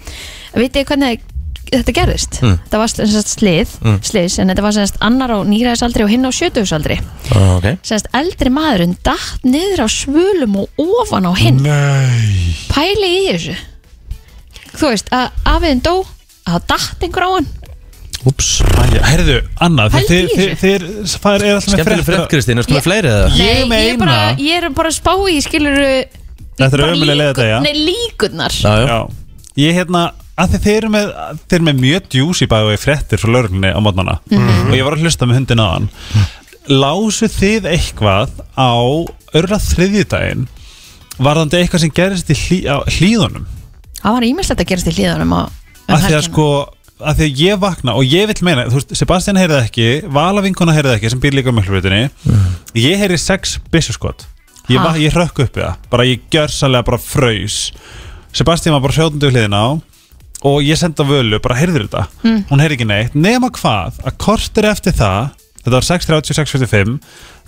Vitið 0.55 0.87
hvernig 0.89 1.27
þetta 1.71 1.93
gerðist? 1.95 2.39
Mm. 2.43 2.57
Það 2.67 2.81
var 2.81 2.91
slið, 3.31 3.73
Mm. 3.81 3.99
sliðs 4.03 4.37
en 4.41 4.51
þetta 4.51 4.63
var 4.65 4.73
sem 4.75 4.87
sagt 4.87 5.03
annar 5.07 5.31
á 5.31 5.39
nýræðisaldri 5.47 6.03
og 6.03 6.11
hinn 6.11 6.27
á 6.27 6.31
sjötugsaldri 6.35 6.97
ah, 7.31 7.55
okay. 7.57 7.77
sem 7.81 7.99
sagt 7.99 8.11
eldri 8.17 8.51
maðurinn 8.51 8.97
datt 9.05 9.45
niður 9.47 9.85
á 9.85 9.87
svölum 9.87 10.57
og 10.65 10.81
ofan 10.81 11.29
á 11.29 11.33
hinn 11.39 11.61
Nei 11.63 12.55
Pæli 12.71 13.11
í 13.21 13.23
þessu 13.31 13.55
Þú 14.71 14.91
veist, 14.93 15.09
að 15.11 15.31
afiðin 15.51 15.83
dó 15.83 15.95
að 16.01 16.51
það 16.51 16.67
datt 16.73 17.03
einhver 17.05 17.27
á 17.27 17.29
hann 17.37 17.49
Úps. 18.29 18.47
Herðu, 19.01 19.39
Anna, 19.65 19.87
þið, 19.89 20.27
er 20.61 20.83
alltaf 21.07 21.23
með 21.33 21.55
Skemmtileg 21.65 22.05
frétt, 22.05 22.25
Kristín, 22.29 22.59
ertu 22.61 22.75
með 22.75 22.83
fleiri 22.85 23.09
eða? 23.09 23.29
Ég 23.39 23.61
Nei, 23.71 23.79
ég 23.81 23.93
er 23.95 24.01
bara, 24.01 24.17
ég 24.37 24.57
er 24.59 24.73
bara 24.77 24.91
að 24.91 24.97
spá 24.99 25.13
í 25.31 25.37
skilur 25.41 25.77
Þetta 26.61 26.67
er 26.77 26.83
ömuleg 26.85 27.17
leið 27.17 27.29
þetta, 27.31 27.47
já 27.49 27.57
Nei, 27.65 27.71
líkurnar. 27.87 28.53
Já, 28.53 28.73
já. 28.85 28.99
Ég 29.61 29.73
hérna, 29.79 30.03
að 30.37 30.53
þið, 30.57 30.67
eru 30.75 30.91
með 30.93 31.09
eru 31.57 31.67
með 31.67 31.79
mjög 31.81 32.09
djús 32.13 32.43
í 32.45 32.49
bæðu 32.51 32.75
fréttir 32.83 33.21
frá 33.23 33.31
lögreglunni 33.33 33.71
á 33.73 33.79
mótnana 33.81 34.19
Mhm. 34.29 34.69
Og 34.69 34.75
ég 34.77 34.85
var 34.85 34.97
að 34.97 35.07
hlusta 35.07 35.25
með 35.29 35.39
hundin 35.41 35.63
hann 35.65 35.89
Lásu 36.69 37.25
þið 37.31 37.65
eitthvað 37.71 38.35
á 38.53 38.69
örla 39.33 39.57
þriðjudaginn 39.65 40.45
Varðandi 41.21 41.57
eitthvað 41.57 41.83
sem 41.87 41.95
gerist 41.97 42.29
í 42.29 42.37
hlý, 42.37 42.59
á 42.69 42.77
hlýðunum 42.85 43.49
Það 44.01 44.13
var 44.17 44.27
ímestlegt 44.29 44.61
að 44.61 44.69
gerast 44.69 44.91
í 44.91 44.95
hlýðunum 44.99 45.33
á 45.33 45.41
um 45.41 45.95
að 45.97 46.05
því 46.05 46.13
að 46.15 46.23
sko 46.29 46.45
að 47.01 47.19
því 47.19 47.27
að 47.27 47.41
ég 47.41 47.61
vakna 47.61 47.95
og 47.97 48.07
ég 48.07 48.29
vil 48.29 48.37
meina 48.45 48.67
þú 48.69 48.79
veist, 48.79 48.95
Sebastian 48.99 49.39
heyrði 49.39 49.59
ekki, 49.65 49.87
Vala 50.13 50.43
vinkona 50.45 50.75
heyrði 50.75 50.97
ekki 50.97 51.11
sem 51.13 51.21
býr 51.23 51.37
líka 51.39 51.53
með 51.55 51.71
hlutinu 51.71 52.01
ég 52.77 53.01
heyri 53.01 53.19
sex 53.19 53.57
byssuskot. 53.73 54.25
Ég, 54.71 54.81
ég 55.01 55.15
rökk 55.17 55.43
upp 55.43 55.57
við 55.57 55.65
það, 55.65 55.87
bara 55.91 56.07
ég 56.07 56.25
gjörsalega 56.31 56.87
bara 56.87 57.01
fraus. 57.01 57.59
Sebastian 58.31 58.75
var 58.77 58.83
bara 58.85 58.95
sjóðundu 58.95 59.27
við 59.27 59.39
hliðina 59.39 59.61
á 59.61 59.69
og 60.47 60.63
ég 60.65 60.79
senda 60.79 61.05
völu, 61.05 61.37
bara 61.43 61.57
heyrður 61.59 61.85
þetta? 61.85 62.05
Mm. 62.25 62.39
hún 62.49 62.63
heyrði 62.63 62.77
ekki 62.79 62.89
neitt, 62.89 63.17
nema 63.17 63.51
hvað? 63.53 63.99
Að 64.07 64.17
kortir 64.23 64.67
eftir 64.69 64.95
það, 64.97 65.35
þetta 65.61 65.75
var 65.75 65.87
6.30 65.89 66.37
6.45, 66.39 66.95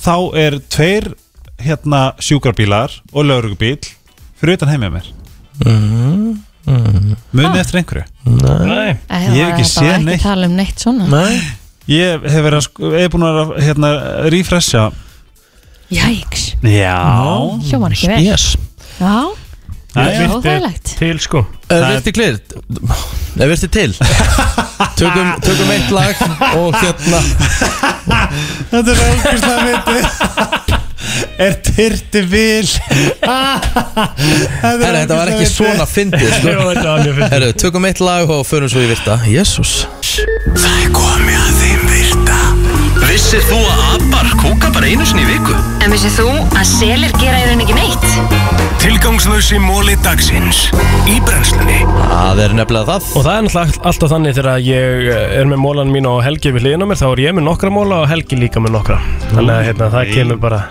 þá 0.03 0.15
er 0.43 0.59
tveir 0.73 1.09
hérna 1.63 2.03
sjúkrabílar 2.21 2.93
og 3.13 3.29
laurugubíl 3.29 3.79
fyrir 4.37 4.59
utan 4.59 4.73
heimið 4.73 4.97
mér. 4.97 5.09
Mm, 5.63 6.35
mm. 6.65 7.15
munið 7.35 7.59
eftir 7.61 7.79
einhverju? 7.81 8.05
Nei. 8.29 8.93
Ég 8.93 9.39
hef 9.39 9.53
ekki 9.53 9.53
það 9.53 9.57
var 9.57 9.71
séð 9.73 9.91
ekki 9.93 10.07
neitt. 10.07 10.23
tala 10.23 10.49
um 10.49 10.57
neitt 10.59 10.83
svona. 10.85 11.09
Nei. 11.11 11.41
Ég 11.91 12.23
hef 12.23 12.45
verið 12.45 12.59
að 12.59 12.65
sko, 12.67 12.91
ég 12.93 13.03
hef 13.03 13.13
búin 13.13 13.25
að 13.27 13.39
vera, 13.39 13.63
hérna, 13.67 13.93
refresha. 14.31 14.83
Jæks 15.93 16.45
Já. 16.63 16.97
Hljómar 17.67 17.93
ekki 17.93 18.09
vel. 18.09 18.21
Yes. 18.23 18.53
Já, 18.97 19.33
Það 19.93 20.07
er 20.09 20.31
óþægilegt. 20.33 20.93
Til 20.97 21.19
sko. 21.21 21.43
Er 21.69 21.83
virti 21.91 22.11
klir? 22.15 22.39
Er 23.39 23.47
virti 23.51 23.67
til? 23.73 23.93
tökum, 24.97 25.33
tökum 25.45 25.73
eitt 25.73 25.91
lag 25.93 26.15
og 26.57 26.73
hérna. 26.81 27.19
Þetta 28.71 28.95
er 28.95 29.03
ógustlega 29.09 29.59
myndi 29.67 29.97
Er 31.43 31.53
tyrti 31.65 32.21
vil? 32.31 32.69
Þetta 34.63 35.17
var 35.17 35.33
ekki 35.33 35.49
svona 35.51 35.85
fyndið 35.89 36.29
sko. 36.39 36.49
Tökum 37.65 37.89
eitt 37.89 38.01
lag 38.03 38.29
og 38.33 38.45
förum 38.49 38.71
svo 38.71 38.81
í 38.83 38.89
virta. 38.91 39.19
Jésús 39.29 39.83
Það 40.13 40.79
er 40.85 40.89
komið 40.95 41.37
að 41.37 41.53
virta 41.57 41.62
Vissir 43.13 43.43
þú 43.45 43.59
að 43.69 43.81
abar 43.93 44.29
kúka 44.41 44.69
bara 44.73 44.87
einu 44.89 45.05
sinni 45.05 45.21
í 45.21 45.27
viku? 45.27 45.53
En 45.85 45.91
vissið 45.93 46.15
þú 46.17 46.31
að 46.57 46.63
selir 46.65 47.11
gera 47.21 47.37
í 47.37 47.45
rauninni 47.45 47.67
ekki 47.67 47.75
neitt? 47.77 48.71
Tilgangslösi 48.81 49.59
móli 49.61 49.93
dagsins. 50.01 50.63
Í 51.05 51.19
brennslunni. 51.21 51.83
Það 52.09 52.41
er 52.41 52.57
nefnilega 52.57 52.87
það. 52.89 53.11
Og 53.13 53.27
það 53.27 53.37
er 53.37 53.45
náttúrulega 53.45 53.85
alltaf 53.91 54.13
þannig 54.15 54.35
þegar 54.39 54.65
ég 54.65 55.05
eh, 55.13 55.37
er 55.43 55.51
með 55.51 55.61
mólan 55.61 55.93
mín 55.93 56.09
og 56.09 56.23
Helgi 56.25 56.55
við 56.57 56.65
mér 56.81 56.97
þá 56.97 57.05
er 57.11 57.23
ég 57.27 57.37
með 57.37 57.47
nokkra 57.51 57.73
móla 57.77 58.01
og 58.01 58.09
Helgi 58.09 58.41
líka 58.41 58.65
með 58.65 58.79
nokkra. 58.79 58.97
Þannig 59.29 59.55
að 59.59 59.65
hérna, 59.69 59.93
það 59.93 60.13
kemur 60.17 60.43
bara 60.49 60.63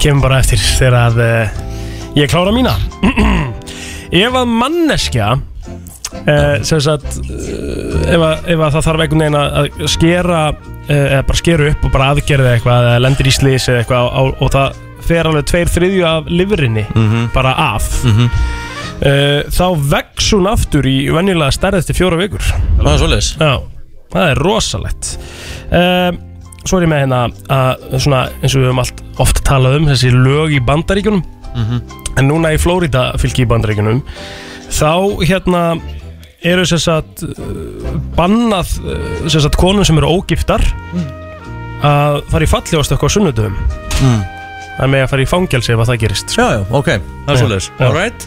kemur 0.00 0.24
bara 0.30 0.40
eftir 0.40 0.64
þegar 0.64 1.00
að 1.02 1.24
uh, 1.28 1.64
ég 2.16 2.32
klára 2.32 2.56
mína. 2.56 2.78
Ef 4.24 4.40
að 4.40 4.54
manneskja 4.56 5.34
uh, 5.36 6.62
sem 6.64 6.80
sagt 6.80 7.20
uh, 7.20 8.08
ef, 8.08 8.22
að, 8.22 8.54
ef 8.56 8.56
að 8.56 8.70
það 8.70 8.86
þarf 8.88 9.04
einhvern 9.04 9.26
veginn 9.26 9.42
að 9.44 9.92
skera 9.98 10.46
eða 10.88 11.22
bara 11.26 11.38
skera 11.40 11.68
upp 11.70 11.84
og 11.84 11.92
bara 11.94 12.10
aðgerða 12.14 12.54
eitthvað 12.58 12.88
eða 12.90 13.02
lendir 13.04 13.26
í 13.30 13.32
slís 13.34 13.68
eða 13.68 13.82
eitthvað 13.84 14.08
á, 14.12 14.22
og 14.40 14.50
það 14.52 14.82
fer 15.04 15.28
alveg 15.28 15.46
tveir 15.50 15.68
þriðju 15.74 16.04
af 16.08 16.28
lifurinni 16.32 16.84
Mhm. 16.94 17.30
bara 17.34 17.54
af 17.56 17.88
Mhm. 18.04 18.28
uh, 19.04 19.40
þá 19.50 19.64
vex 19.90 20.30
hún 20.32 20.46
aftur 20.50 20.82
í 20.88 20.96
venjulega 21.12 21.52
stærð 21.52 21.78
eftir 21.82 21.94
fjóra 21.98 22.16
vikur 22.20 22.40
Það 22.40 22.92
er 22.92 23.24
Já, 23.40 23.60
það 24.14 24.30
er 24.30 24.42
rosalegt 24.44 25.16
um, 25.72 26.18
Svo 26.64 26.78
er 26.80 26.86
ég 26.86 26.88
með 26.88 27.02
hérna 27.04 27.18
að 27.52 28.00
svona 28.00 28.20
eins 28.40 28.54
og 28.56 28.62
við 28.62 28.68
höfum 28.70 28.78
allt 28.80 29.02
oft 29.20 29.42
talað 29.44 29.74
um 29.76 29.86
þessi 29.90 30.10
lög 30.16 30.54
í 30.56 30.60
bandaríkjunum 30.64 31.22
Mhm. 31.54 31.80
en 32.18 32.28
núna 32.28 32.54
í 32.54 32.58
Flórida 32.58 33.12
fylki 33.20 33.44
í 33.44 33.46
bandaríkjunum 33.46 34.00
þá 34.72 34.90
hérna 35.28 35.80
eru 36.44 36.64
sem 36.68 36.80
sagt 36.82 37.24
uh, 37.26 37.34
bannað 38.18 38.74
uh, 38.84 38.98
sem 39.28 39.40
sagt 39.44 39.56
konum 39.60 39.84
sem 39.86 39.98
eru 40.00 40.10
ógiftar 40.18 40.64
að 41.84 42.20
fara 42.32 42.46
í 42.46 42.48
falli 42.50 42.78
ástökku 42.80 43.08
á 43.08 43.14
sunnudöfum 43.16 43.56
Mm. 43.94 44.22
það 44.74 44.82
er 44.84 44.88
með 44.90 45.02
að 45.04 45.10
fara 45.12 45.22
í 45.22 45.26
fangelsi 45.30 45.70
ef 45.70 45.78
að 45.84 45.90
það 45.92 45.98
gerist 46.02 46.32
Já, 46.34 46.44
já, 46.50 46.62
ok, 46.74 46.88
það 47.28 47.44
er 47.44 47.68
Já. 47.78 47.84
Alright 47.86 48.24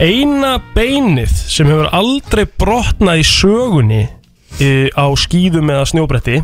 Eina 0.00 0.52
beinið 0.72 1.34
sem 1.52 1.68
hefur 1.68 1.90
aldrei 1.92 2.46
brotnað 2.62 3.20
í 3.20 3.26
sögunni 3.28 4.00
e, 4.56 4.70
á 4.96 5.04
skýðum 5.20 5.68
eða 5.74 5.84
snjóbretti 5.92 6.38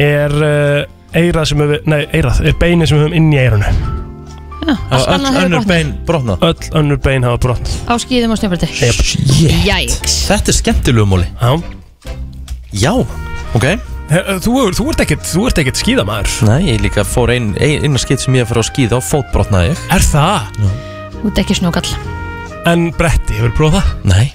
er 0.00 0.32
uh, 0.40 0.80
eirað 1.16 1.50
sem 1.52 1.60
við, 1.60 1.76
nei, 1.92 2.00
eirað, 2.16 2.40
er 2.48 2.56
beinið 2.60 2.90
sem 2.90 3.02
höfum 3.04 3.18
inn 3.20 3.28
í 3.36 3.40
eirunu 3.44 3.70
öll 4.74 5.26
önnur 5.44 5.66
bein 5.68 5.92
brotnað? 6.08 6.42
Öll 6.46 6.70
önnur 6.80 7.00
bein 7.02 7.26
hafa 7.26 7.38
brotnað. 7.46 7.74
Á 7.86 7.94
skýðum 8.02 8.34
og 8.34 8.42
yep. 8.42 9.02
Jæks 9.66 10.16
Þetta 10.28 10.52
er 10.52 10.58
skemmtilegu 10.60 11.06
móli 11.08 11.28
Já. 11.40 11.52
Já, 12.76 12.92
ok. 13.56 13.64
He- 14.10 14.22
Þú, 14.44 14.52
þú 14.76 14.88
ert 14.92 15.00
ekkert, 15.02 15.24
þú 15.26 15.46
ert 15.48 15.58
ekkert 15.62 15.80
skíðamaður. 15.80 16.34
Nei, 16.46 16.60
ég 16.70 16.82
líka 16.84 17.02
fór 17.06 17.32
ein, 17.34 17.54
ein, 17.58 17.82
eina 17.82 17.98
skipt 17.98 18.22
sem 18.22 18.34
ég 18.38 18.46
fyrir 18.46 18.62
á 18.62 18.66
skíða 18.68 18.98
og 19.00 19.06
fótbrotnaði 19.06 19.72
ég. 19.72 19.80
Er 19.96 20.04
það? 20.04 20.60
Þú 21.16 21.30
ert 21.32 21.40
ekki 21.42 21.56
snjókall. 21.58 21.90
En 22.66 22.90
bretti, 22.94 23.34
hefur 23.38 23.54
prófað 23.56 23.82
það? 23.82 24.04
Nei, 24.12 24.26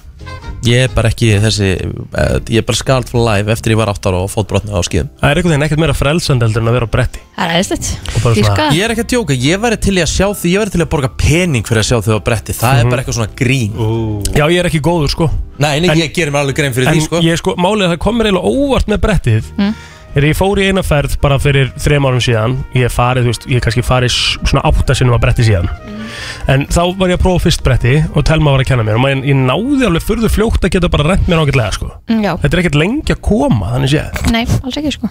ég 0.64 0.84
er 0.86 0.92
bara 0.94 1.08
ekki 1.10 1.28
þessi 1.42 1.68
eh, 1.74 2.38
Ég 2.52 2.60
er 2.62 2.66
bara 2.68 2.78
skald 2.78 3.08
for 3.10 3.22
life 3.26 3.50
eftir 3.50 3.72
ég 3.74 3.78
var 3.80 3.90
8 3.92 4.10
ára 4.10 4.20
og 4.22 4.30
fótbrotnaði 4.30 4.78
á 4.78 4.82
skíðum. 4.86 5.08
Það 5.20 5.30
er 5.30 5.40
einhvern 5.40 5.52
veginn 5.54 5.66
ekkert 5.66 5.82
meira 5.82 5.96
frelsand 5.98 6.42
heldur 6.46 6.62
en 6.62 6.70
að 6.70 6.76
vera 6.78 6.86
á 6.86 6.92
bretti. 6.94 7.22
Það 7.36 7.52
er 7.52 7.58
Ég 7.62 8.44
svona- 8.46 8.68
Ég 8.76 8.82
er 8.84 8.90
ekki 8.94 9.04
að 9.04 9.10
djóka, 9.12 9.34
ég 9.42 9.60
væri 9.62 9.80
til 9.80 9.94
í 9.98 10.02
að 10.02 10.10
sjá 10.12 10.26
því 10.32 10.52
Ég 10.52 10.58
væri 10.62 10.70
til 10.76 10.82
að 10.84 10.90
borga 10.92 11.08
pening 11.18 11.64
fyrir 11.66 11.82
að 11.82 11.88
sjá 11.90 11.98
þau 12.06 12.14
á 12.18 12.20
bretti. 12.24 12.52
Það 12.52 12.72
Mhm. 12.72 12.80
er 12.86 12.90
bara 12.90 13.02
eitthvað 13.02 13.18
svona 13.18 13.34
grín. 13.36 13.72
Já, 14.36 14.44
ég 14.48 14.58
er 14.60 14.66
ekki 14.70 14.80
góður 14.80 15.10
sko. 15.10 15.30
Nei, 15.58 15.80
nei, 15.80 15.88
ég 15.96 16.12
gerir 16.14 16.30
mér 16.32 16.42
alveg 16.46 16.54
grein 16.56 16.72
fyrir 16.72 16.88
En 16.88 16.94
því 16.94 17.02
sko. 17.06 17.20
ég 17.22 17.36
sko, 17.38 17.54
málið 17.56 17.82
er 17.82 17.88
að 17.88 17.92
það 17.96 17.98
komur 17.98 18.26
eiginlega 18.26 18.50
óvart 18.52 18.86
með 18.86 18.98
brettið. 19.00 19.44
Mm. 19.58 19.74
Er 20.12 20.26
ég 20.28 20.36
fór 20.36 20.60
í 20.60 20.66
eina 20.68 20.82
ferð 20.84 21.14
bara 21.22 21.38
fyrir 21.40 21.70
þrem 21.80 22.04
árum 22.04 22.20
síðan 22.20 22.58
Ég 22.76 22.84
hef 22.84 22.98
farið, 22.98 23.24
þú 23.24 23.32
veist, 23.32 23.46
ég 23.48 23.56
hef 23.56 23.64
kannski 23.64 23.84
farið 23.86 24.12
svona 24.42 24.64
átta 24.68 24.96
sinnum 24.98 25.16
að 25.16 25.22
bretti 25.24 25.46
síðan. 25.48 25.70
En 26.52 26.66
þá 26.68 26.82
var 26.98 27.08
ég 27.12 27.16
að 27.16 27.22
prófa 27.24 27.46
fyrst 27.46 27.62
bretti 27.64 27.94
og 28.12 28.20
Telma 28.28 28.52
var 28.52 28.60
að 28.64 28.68
kenna 28.68 28.84
mér. 28.86 28.98
Og 28.98 29.04
maður, 29.06 29.24
ég 29.30 29.36
náði 29.38 29.84
alveg 29.88 30.04
furðu 30.04 30.28
fljótt 30.32 30.62
að 30.66 30.74
geta 30.76 30.92
bara 30.92 31.08
rent 31.12 31.26
mér 31.30 31.40
ágætlega 31.40 31.72
sko. 31.78 31.86
Mm, 32.10 32.20
Já, 32.26 32.32
Þetta 32.42 32.52
er 32.52 32.60
ekkert 32.62 32.80
lengi 32.82 33.12
að 33.16 33.20
koma, 33.24 33.66
þannig 33.72 33.90
séð. 33.94 34.10
Nei, 34.34 34.44
alls 34.60 34.76
ekki 34.82 34.92
sko. 34.98 35.06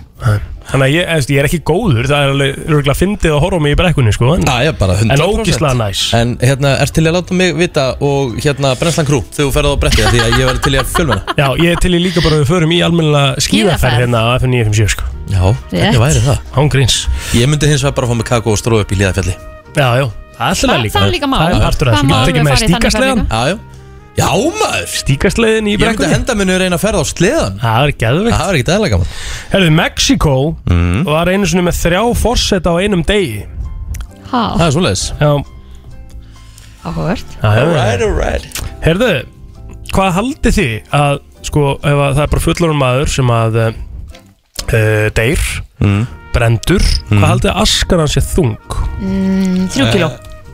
Þannig 0.71 0.85
að 0.85 0.93
ég, 0.93 1.03
eða, 1.09 1.21
ég 1.33 1.39
er 1.41 1.47
ekki 1.49 1.59
góður, 1.67 2.05
það 2.07 2.21
er 2.21 2.29
alveg 2.31 2.51
örgulega 2.61 2.95
fyndið 2.95 3.33
að 3.33 3.41
horfa 3.43 3.59
mig 3.65 3.73
í 3.73 3.77
brekkunni 3.79 4.13
sko. 4.15 4.27
En, 4.37 4.43
Já, 4.45 4.55
ég 4.61 4.69
er 4.71 4.77
bara 4.77 4.93
100% 4.99 5.11
en 5.15 5.23
ógislega 5.25 5.75
næs. 5.79 6.01
En 6.15 6.29
hérna, 6.39 6.69
ert 6.85 6.93
til 6.95 7.05
að 7.09 7.15
láta 7.17 7.33
mig 7.41 7.49
vita 7.57 7.85
og 8.05 8.37
hérna 8.37 8.69
Brennslan 8.79 9.07
Krú 9.09 9.19
þegar 9.25 9.49
þú 9.49 9.51
ferð 9.57 9.73
á 9.73 9.81
brettið 9.81 10.05
því 10.13 10.21
að 10.21 10.37
ég 10.37 10.45
verði 10.51 10.61
til 10.67 10.75
í 10.75 10.79
að 10.79 10.87
fjölmenna 10.93 11.19
Er 14.91 14.91
F957 14.91 14.95
sko. 14.95 15.03
Já, 15.31 15.41
hvernig 15.71 15.99
væri 16.01 16.21
það? 16.25 16.37
Án 16.59 16.69
gríns. 16.73 16.95
Ég 17.37 17.47
myndi 17.47 17.67
hins 17.71 17.83
vegar 17.85 17.95
bara 17.95 18.07
fá 18.11 18.15
mig 18.19 18.25
kakó 18.27 18.51
og 18.51 18.59
stróð 18.59 18.81
upp 18.83 18.91
í 18.91 18.97
líðafjalli 18.99 19.35
Já, 19.77 19.87
já, 19.95 20.05
það 20.35 20.41
er 20.41 20.49
alltaf 20.51 20.69
Það- 20.71 20.81
líka 20.83 20.99
það 20.99 21.05
er 21.07 21.13
líka 21.15 21.27
mál. 21.31 21.39
Það 21.41 21.55
er 21.55 21.61
partur 21.65 21.87
af 21.87 21.93
Það 21.93 22.01
þessu, 22.01 22.07
getur 22.07 22.17
alveg 22.21 22.35
ekki 22.35 22.47
með 22.47 22.57
stíkasleðan. 22.65 23.21
Já, 23.31 23.41
já. 23.47 23.57
Já, 24.11 24.27
maður. 24.59 24.89
Stíkasleðin 25.01 25.67
í 25.67 25.71
Ég 25.71 25.79
myndi 25.79 25.85
brekkunni. 25.85 26.11
henda 26.11 26.33
minni 26.35 26.57
reyna 26.59 26.75
að 26.75 26.83
ferða 26.83 26.99
á 26.99 27.05
sleðan 27.07 27.53
Það 27.61 27.83
er 27.87 27.91
geðveikt. 28.03 28.35
Það 28.35 28.47
var 28.49 28.55
ekki 28.59 28.67
dæðlega 28.67 28.91
gaman. 28.91 29.07
Herðu, 29.53 29.69
Mexiko 29.77 30.35
Mm. 30.67 31.03
var 31.05 31.25
einu 31.31 31.45
sinni 31.47 31.63
með 31.63 31.77
þrjá 31.79 32.01
forseta 32.19 32.67
á 32.67 32.75
einum 32.83 33.03
degi. 33.07 33.45
Ha, 34.31 34.41
Það 34.57 34.67
er 34.67 34.71
svoleiðis. 34.75 35.05
Já, 35.21 35.31
já, 36.83 37.53
já. 37.55 38.01
alright 38.01 38.61
Herðu, 38.81 39.09
hvað 39.93 40.11
haldið 40.17 40.55
þið 40.57 40.91
að, 40.97 41.19
sko, 41.45 41.65
ef 41.79 41.99
að 42.01 42.15
það 42.17 42.23
er 42.25 42.31
bara 42.33 42.41
fullorinn 42.45 42.79
maður 42.81 43.07
sem 43.15 43.27
að 43.35 43.57
uh, 44.69 45.07
deyr, 45.17 45.41
mm. 45.81 46.01
brendur 46.35 46.83
hvað 47.09 47.25
haldið 47.27 47.47
þið 47.47 47.53
að 47.53 47.61
askar 47.65 48.03
hans 48.03 48.15
sé 48.17 48.23
þung? 48.25 48.75
mm, 49.01 49.63
Þrjú 49.73 49.87
kíló. 49.95 50.09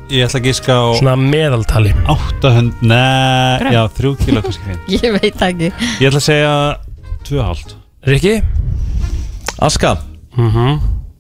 Ég 0.08 0.24
ætla 0.24 0.40
að 0.40 0.46
gíska 0.48 0.72
á 0.80 0.86
Svona 0.96 1.16
meðaltali. 1.20 1.92
800, 2.08 2.78
nei, 2.88 3.58
Grænn. 3.60 3.74
já, 3.76 3.82
3 3.98 4.14
kíló 4.24 4.44
kannski. 4.46 4.78
Ég 4.96 5.18
veit 5.18 5.42
ekki. 5.50 5.72
Ég 6.00 6.08
ætla 6.08 6.22
að 6.22 6.28
segja 6.30 6.54
2,5 7.28 7.76
Rikki? 8.08 8.36
Aska? 9.68 9.98
Mhm. 10.38 10.78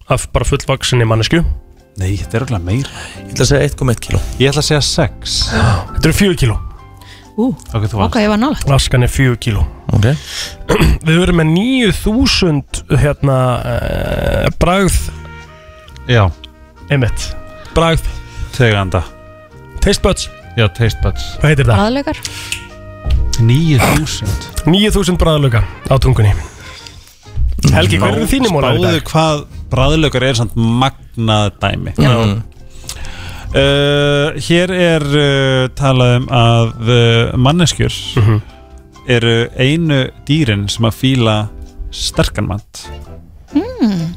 Af 0.07 0.29
bara 0.31 0.45
fullvaksinni 0.47 1.03
mannesku 1.03 1.41
Nei, 1.97 2.13
þetta 2.15 2.37
er 2.37 2.43
alveg 2.45 2.61
meir 2.63 2.85
Ég 3.25 3.33
ætla 3.33 3.43
að 3.43 3.49
segja 3.49 3.67
1,1 3.73 4.01
kíló. 4.05 4.19
Ég 4.39 4.51
ætla 4.53 4.61
að 4.63 4.69
segja 4.69 4.83
6 4.87 5.37
Þetta 5.51 6.05
eru 6.07 6.15
fjögur 6.21 6.39
kíló 6.45 6.57
Ú, 7.37 7.51
Ok, 7.77 7.83
þú 7.91 7.99
ok, 8.07 8.15
ég 8.23 8.31
var 8.31 8.39
nálægt. 8.41 8.69
Askan 8.73 9.05
er 9.05 9.11
fjögur 9.13 9.37
kíló. 9.37 9.63
Ok. 9.93 10.07
Við 11.07 11.19
verum 11.21 11.37
með 11.37 11.51
9000 11.53 12.81
hérna 12.97 13.37
uh, 13.61 14.47
bragð. 14.57 14.97
Já, 16.09 16.23
einmitt. 16.89 17.27
Bragð. 17.77 18.07
Teganda. 18.57 19.03
Taste 19.83 20.01
buds. 20.01 20.29
Já, 20.57 20.65
taste 20.73 20.97
buds. 21.03 21.21
Hvað 21.37 21.53
heitir 21.53 21.69
það? 21.69 21.83
Aðlegar 21.85 22.21
9000 23.37 24.65
9000 24.65 25.19
bragðluga 25.21 25.61
á 25.61 25.95
tungunni. 26.01 26.31
Helgi, 27.73 27.99
hvað 28.01 28.15
eru 28.17 28.27
þínir 28.31 28.53
mólar 28.53 28.77
í 28.77 28.81
Spáðu 28.81 28.97
dag? 28.97 29.09
hvað 29.11 29.43
bræðlökar 29.71 30.25
er 30.25 30.37
samt 30.39 30.55
magnað 30.57 31.51
dæmi. 31.61 31.93
Já. 32.01 32.09
Mm. 32.17 32.39
Uh, 33.57 34.37
Hér 34.47 34.71
er 34.73 35.03
uh, 35.03 35.67
talað 35.77 36.15
um 36.21 36.27
að 36.33 36.71
uh, 36.87 37.37
manneskjur 37.37 37.93
Mhm. 38.21 38.39
eru 39.07 39.35
einu 39.57 39.99
dýrin 40.27 40.65
sem 40.69 40.85
að 40.89 40.97
fíla 40.99 41.35
sterkan 41.95 42.47
mat. 42.49 42.81
Mm. 43.55 44.09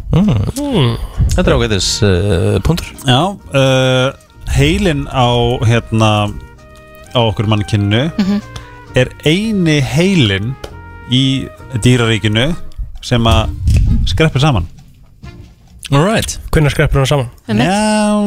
Þetta 1.31 1.45
er 1.47 1.55
ágætis 1.55 1.91
uh, 2.03 2.59
punktur. 2.67 2.91
Já, 3.07 3.21
uh, 3.55 4.11
heilin 4.57 5.05
á 5.07 5.31
hérna 5.63 6.11
á 7.15 7.21
okkur 7.23 7.47
mannkynnu 7.47 8.09
er 8.99 9.09
eini 9.25 9.79
heilin 9.81 10.53
í 11.11 11.47
dýraríkinu 11.83 12.49
sem 13.03 13.23
að 13.31 13.51
skreppur 14.11 14.43
saman 14.43 14.67
Alright 15.91 16.37
Hvernig 16.55 16.73
skreppur 16.75 17.03
hann 17.03 17.11
saman? 17.11 17.29
Já, 17.51 18.21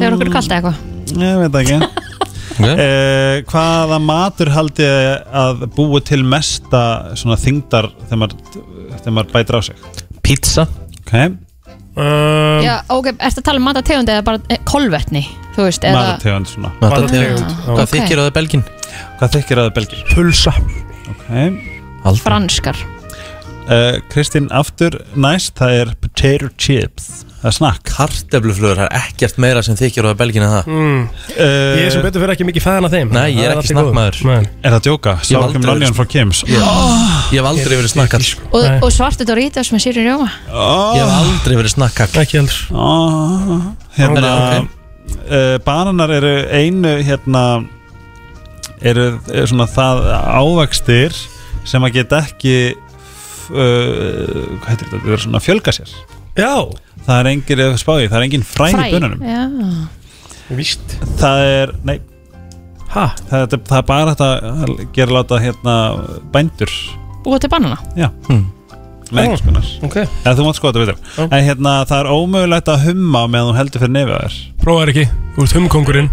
Þegar 0.00 0.16
okkur 0.16 0.28
er 0.30 0.34
kalt 0.36 0.50
eða 0.50 0.58
eitthvað 0.58 1.22
Ég 1.22 1.40
veit 1.42 1.54
það 1.54 1.62
ekki 1.62 1.78
okay. 2.56 2.74
uh, 2.74 3.34
Hvaða 3.52 3.98
matur 4.02 4.52
haldi 4.54 4.86
að 5.44 5.66
búi 5.76 6.00
til 6.08 6.22
mesta 6.26 6.82
svona 7.18 7.36
þingdar 7.40 7.90
þegar 8.06 8.22
maður, 8.22 8.62
þegar 8.96 9.16
maður 9.18 9.34
bætir 9.36 9.58
á 9.58 9.60
sig 9.68 9.90
Pizza 10.24 10.64
Ok, 11.02 11.18
Um, 11.96 12.58
Já, 12.60 12.82
ok, 12.92 13.06
ertu 13.24 13.40
að 13.40 13.44
tala 13.46 13.56
um 13.56 13.64
matategund 13.70 14.10
eða 14.12 14.20
bara 14.26 14.40
eh, 14.52 14.58
kolvetni 14.68 15.22
Þú 15.54 15.62
veist, 15.64 15.80
eða 15.88 15.96
matartegund 16.02 16.50
svona 16.50 16.68
Matategund. 16.82 17.54
Hvað 17.64 17.80
Ok. 17.86 17.92
þykir 17.94 18.20
á 18.20 18.22
það 18.26 18.34
belgin? 18.36 18.64
Hvað 19.16 19.30
þykir 19.38 19.60
að 19.62 19.64
það 19.70 19.70
belgir? 19.78 20.02
Pulsa 20.10 20.52
Ok 21.08 21.30
Aldrei 22.04 22.20
franskar 22.26 22.82
uh, 22.82 23.96
Kristín 24.12 24.50
aftur 24.52 24.98
næst 25.16 25.56
það 25.56 25.78
er 25.78 25.94
potato 26.16 26.48
chips. 26.56 27.24
Það 27.36 27.50
er 27.50 27.54
snakk 27.54 27.82
Kartefluflugur, 27.86 28.78
það 28.80 28.86
er 28.88 28.94
ekkert 29.04 29.36
meira 29.38 29.60
sem 29.62 29.76
þykir 29.78 30.06
á 30.06 30.10
það 30.10 30.16
belgin 30.22 30.42
en 30.46 30.52
það. 30.54 30.70
Mm. 30.72 31.02
Ég 31.36 31.82
er 31.84 31.90
sem 31.94 32.02
betur 32.02 32.22
fyrir 32.24 32.32
ekki 32.34 32.46
mikið 32.48 32.64
fæðan 32.64 32.88
af 32.88 32.94
þeim. 32.96 33.10
Nei, 33.14 33.26
ég 33.36 33.44
er 33.44 33.52
ekki 33.52 33.68
í 33.68 33.74
snakkmaður. 33.74 34.18
Er 34.32 34.72
það 34.72 34.78
að 34.78 34.86
djóka? 34.86 35.14
Sákum 35.28 35.60
aldrei 35.60 35.74
verið- 35.76 35.98
frá 35.98 36.08
Kims. 36.14 36.40
Ég 36.48 36.64
ég 37.36 37.38
hef 37.38 37.50
aldrei 37.52 37.76
verið 37.76 37.92
snakkall 37.92 38.26
Og, 38.50 38.66
og 38.86 38.90
svartu 38.94 39.26
Doritos 39.28 39.70
með 39.74 39.84
sýri 39.84 40.06
rjóma? 40.08 40.26
Ég 40.96 41.04
hef 41.04 41.14
aldrei 41.20 41.60
verið 41.60 41.74
snakkall 41.76 42.20
Ekki 42.24 42.40
heldur. 42.40 42.58
Oh, 42.72 43.68
Hérna 44.00 44.32
Ok. 44.32 44.68
uh, 45.28 45.58
Bananar 45.68 46.10
eru 46.16 46.34
einu 46.50 46.96
hérna 47.06 47.44
eru, 48.82 49.06
eru 49.30 49.46
svona 49.52 49.68
það 49.70 50.02
ávakstir 50.40 51.14
sem 51.66 51.82
að 51.82 51.96
geta 52.00 52.24
ekki 52.26 52.56
uh, 53.50 54.58
hvað 54.60 54.68
heitir 54.72 54.88
þetta? 54.90 55.02
Það 55.06 55.14
er 55.16 55.22
svona 55.26 55.40
að 55.40 55.46
fjölga 55.48 55.76
sér. 55.78 55.94
Já, 56.36 56.52
Það 57.06 57.18
er 57.20 57.28
engin, 57.30 57.60
spáði, 57.78 58.06
það 58.10 58.18
er 58.18 58.24
engin 58.26 58.42
fræ 58.42 58.66
í 58.72 58.90
bönunum. 58.96 59.20
Já, 59.22 59.42
víst. 60.58 60.96
Það 61.20 61.42
er, 61.46 61.72
nei. 61.86 62.00
Ha? 62.96 63.04
Það, 63.28 63.44
er- 63.44 63.60
það 63.68 63.76
er 63.78 63.86
bara 63.86 64.14
þetta 64.14 64.28
að 64.50 64.72
gera 64.96 65.14
láta 65.20 65.38
hérna 65.42 65.76
bændur. 66.34 66.72
Búið 67.22 67.44
til 67.44 67.50
banana? 67.52 67.78
Já. 67.98 68.08
Hmm. 68.26 68.44
Með 69.12 69.20
einhvers 69.22 69.42
konar. 69.46 69.66
Ok. 69.86 69.96
Eða 70.24 70.34
þú 70.38 70.44
mátt 70.48 70.56
sko 70.58 70.66
þetta 70.72 70.80
veitur 70.82 70.96
Já. 71.16 71.24
En 71.30 71.44
hérna 71.46 71.72
það 71.86 72.00
er 72.00 72.08
ómögulegt 72.16 72.68
að 72.72 72.84
humma 72.88 73.20
meðan 73.30 73.52
þú 73.52 73.56
heldur 73.60 73.82
fyrir 73.84 73.94
nefið 73.94 74.16
þér. 74.16 74.38
Prófaður 74.64 74.92
ekki. 74.94 75.04
Þú 75.36 75.44
ert 75.46 75.54
humkongurinn 75.60 76.08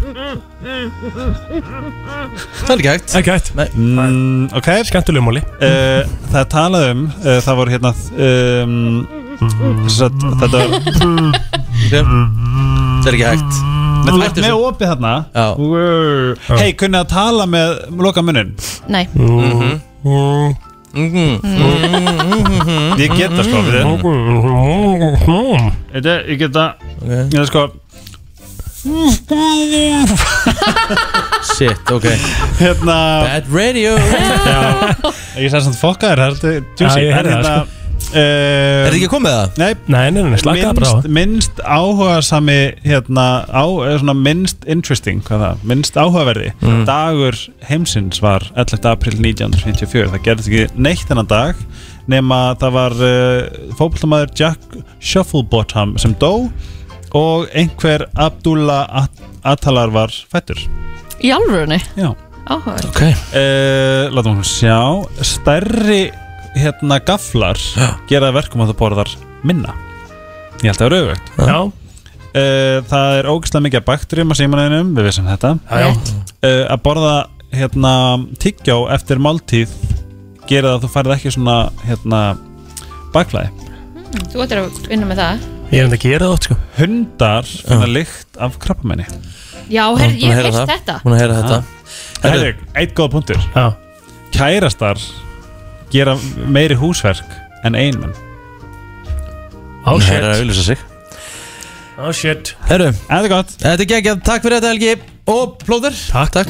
Það 1.43 2.71
er 2.73 2.77
ekki 2.77 2.91
hægt. 2.91 3.15
Ekki 3.19 3.31
hægt. 3.33 3.51
Mm, 3.75 4.49
Ok. 4.59 4.69
Skemmtileg 4.89 5.23
móli 5.25 5.41
uh, 5.43 6.03
Það 6.31 6.39
er 6.43 6.47
talað 6.53 6.85
um 6.91 7.03
uh, 7.23 7.37
Það 7.43 7.59
voru 7.59 7.73
hérna 7.73 7.91
um, 8.27 8.75
satt, 9.91 10.25
Þetta 10.43 10.61
Það 11.93 13.09
er 13.09 13.17
ekki 13.17 13.27
hægt. 13.27 13.61
Þú 14.03 14.11
ert 14.13 14.25
hættu 14.27 14.43
með 14.43 14.49
þessu. 14.49 14.67
opið 14.67 14.89
þarna. 14.91 15.11
Já. 15.31 15.45
Wow. 15.57 16.57
Hei, 16.59 16.69
kunni 16.79 16.99
að 16.99 17.09
tala 17.13 17.45
með 17.47 17.69
loka 18.03 18.21
munnin 18.25 18.53
Nei, 18.91 19.05
Mhm. 19.15 19.79
Mhm. 20.03 20.71
Ég 23.01 23.09
get 23.17 23.31
það 23.33 23.43
sko 23.47 23.59
við 23.65 23.73
Mhm. 24.03 25.71
Þetta, 25.93 26.13
ég 26.29 26.37
get 26.43 26.51
það. 26.53 26.69
Ég 27.33 27.39
er 27.41 27.45
sko 27.49 27.63
Shit, 31.55 31.79
ok. 31.91 32.05
Hérna 32.59 32.97
Bad 33.25 33.45
radio. 33.53 33.93
Já, 33.97 34.59
ég 35.39 35.47
sagði 35.49 35.63
svona 35.69 35.79
fokkaður, 35.79 36.19
það 36.19 36.47
er 36.49 36.61
Já, 36.77 36.89
ég 36.99 37.13
það, 37.13 37.29
hérna, 37.31 37.53
Er 38.13 38.89
þið 38.91 38.97
ekki 38.99 39.09
komið 39.13 39.33
það? 39.35 39.55
Nei, 39.61 39.69
Nei, 39.93 40.03
nei, 40.11 40.21
nei, 40.33 40.39
slaka 40.41 40.65
það 40.67 40.77
bara 40.79 40.89
á. 40.89 40.93
Minnst, 40.93 41.09
minnst 41.17 41.61
áhuga 41.63 42.17
sami 42.25 42.57
hérna, 42.83 43.25
á, 43.47 43.63
eða 43.87 44.01
svona 44.03 44.15
minnst 44.19 44.67
interesting, 44.69 45.23
hvað 45.27 45.43
það, 45.45 45.63
minnst 45.71 45.97
áhugaverði. 45.99 46.51
Dagur 46.89 47.39
heimsins 47.69 48.21
var 48.23 48.45
11. 48.53 48.83
april 48.91 49.17
1954 49.21 50.11
það 50.13 50.25
gerðist 50.27 50.51
ekki 50.51 50.83
neitt 50.87 51.05
þennan 51.09 51.29
dag 51.31 51.63
nema 52.11 52.39
það 52.59 52.73
var 52.75 52.95
uh, 52.99 53.59
fótboltamaður 53.79 54.33
Jack 54.35 54.73
Shufflebottom 54.99 55.95
sem 56.01 56.11
dó 56.19 56.49
og 57.15 57.45
einhver 57.55 58.07
Abdullah 58.19 58.83
At 59.05 59.21
Atalar 59.47 59.91
var 59.93 60.11
fættur 60.31 60.59
Í 61.23 61.31
alvörunni? 61.31 61.77
Já. 61.95 62.09
Áhugaverð 62.43 62.89
Ok. 62.91 63.01
Uh, 63.31 64.11
Látum 64.11 64.41
við 64.41 64.49
sjá. 64.51 64.77
Stærri 65.23 66.01
hérna 66.57 66.99
gaflar 67.05 67.59
gera 68.09 68.31
verkum 68.35 68.63
að 68.63 68.73
þú 68.73 68.77
borðar 68.81 69.13
minna. 69.43 69.73
Ég 70.63 70.71
held 70.71 70.77
að 70.77 70.83
það 70.83 70.87
er 70.87 70.97
auðvögt 70.99 71.33
Já. 71.49 71.57
Uh, 72.33 72.77
það 72.89 73.15
er 73.19 73.27
ógæslega 73.29 73.63
mikið 73.67 73.79
af 73.81 73.87
bakterjum 73.91 74.31
á 74.33 74.35
símanæðinum, 74.39 74.93
við 74.97 75.05
vissum 75.09 75.27
þetta. 75.29 75.51
Já, 75.69 75.83
já. 75.83 75.89
Uh, 76.43 76.63
Að 76.73 76.79
borða 76.87 77.15
hérna, 77.53 77.91
tyggjó 78.41 78.77
eftir 78.93 79.21
máltíð 79.21 79.73
gera 80.49 80.71
það 80.71 80.77
að 80.79 80.85
þú 80.85 80.89
færð 80.95 81.13
ekki 81.17 81.33
svona 81.35 81.57
hérna, 81.85 82.21
bakflæði. 83.13 83.69
Þú 84.33 84.41
ættir 84.45 84.63
að 84.63 84.79
vinna 84.89 85.09
með 85.09 85.21
það. 85.21 85.45
Ég 85.73 85.79
er 85.79 85.87
enda 85.87 85.97
að 85.97 86.03
gera 86.05 86.25
það 86.25 86.33
oft 86.35 86.47
sko. 86.47 86.57
Hundar 86.77 87.47
finna 87.49 87.87
lykt 87.89 88.37
af 88.45 88.57
krabbamenni 88.61 89.05
Já, 89.71 89.85
herr, 89.97 90.11
ég 90.19 90.33
hef 90.35 90.43
heilt 90.43 90.69
þetta. 90.69 90.97
Hún 91.05 91.15
að 91.15 91.21
heyra 91.21 91.37
þetta. 91.39 91.59
Herri, 92.23 92.49
eitt 92.81 92.93
góð 92.97 93.13
punktur. 93.15 93.45
Já. 93.55 93.69
Kærastar 94.35 94.99
gera 95.93 96.17
meiri 96.49 96.75
húsverk 96.79 97.23
en 97.63 97.75
Á 99.83 99.91
Hún 99.91 99.99
shit. 100.01 100.13
heyra 100.15 100.31
að 100.33 100.39
auðvisa 100.43 100.63
sig. 100.63 100.79
Á 101.99 102.07
shit. 102.15 102.53
Herru, 102.69 102.91
Þetta 102.93 103.23
er 103.23 103.29
gott. 103.33 103.49
þetta 103.59 103.83
er 103.83 103.89
geggjað, 103.91 104.21
takk 104.23 104.45
fyrir 104.45 104.57
þetta 104.61 104.71
Helgi. 104.71 104.93
Og 105.27 105.57
plóður. 105.63 105.97
Takk, 106.11 106.31
takk. 106.31 106.47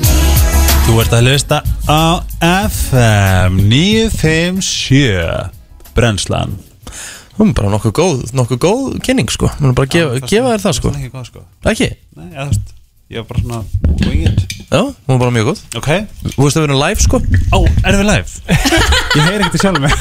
Þú 0.84 1.00
ert 1.02 1.14
að 1.18 1.28
hlusta 1.30 1.58
á 1.90 2.22
FM 2.70 3.58
957 3.72 5.50
Brennslan. 5.96 6.58
Hún 7.38 7.50
er 7.50 7.56
bara 7.58 7.70
nokkuð 7.74 7.94
góð, 7.98 8.24
nokkuð 8.38 8.60
góð 8.62 9.00
kynning 9.06 9.30
sko. 9.34 9.50
Hún 9.60 9.72
er 9.72 9.78
bara 9.78 9.88
að 9.90 9.94
gefa, 9.96 10.28
gefa 10.30 10.54
þér 10.54 10.64
það 10.68 10.78
sko. 10.78 10.92
Ekki 10.94 11.12
góð 11.14 11.26
sko. 11.32 11.44
Ekki? 11.72 11.88
Nei, 12.20 12.28
ég, 12.30 12.38
þú 12.38 12.50
veist, 12.52 12.74
ég 13.14 13.22
var 13.22 13.30
bara 13.30 13.42
svona 13.46 13.62
wing 14.10 14.26
it 14.28 14.54
Já, 14.74 14.82
hún 14.82 15.14
er 15.14 15.20
bara 15.22 15.30
mjög 15.30 15.46
góð. 15.52 15.60
Ok. 15.78 15.88
Þú 16.34 16.42
veist 16.48 16.58
að 16.58 16.64
við 16.64 16.68
erum 16.72 16.80
live 16.82 17.04
sko. 17.04 17.18
Ó, 17.54 17.60
erum 17.86 18.00
við 18.02 18.08
live? 18.10 18.30
ég 19.18 19.22
heyri 19.28 19.44
ekkert 19.46 19.62
sjálf 19.62 19.78
mig 19.84 19.94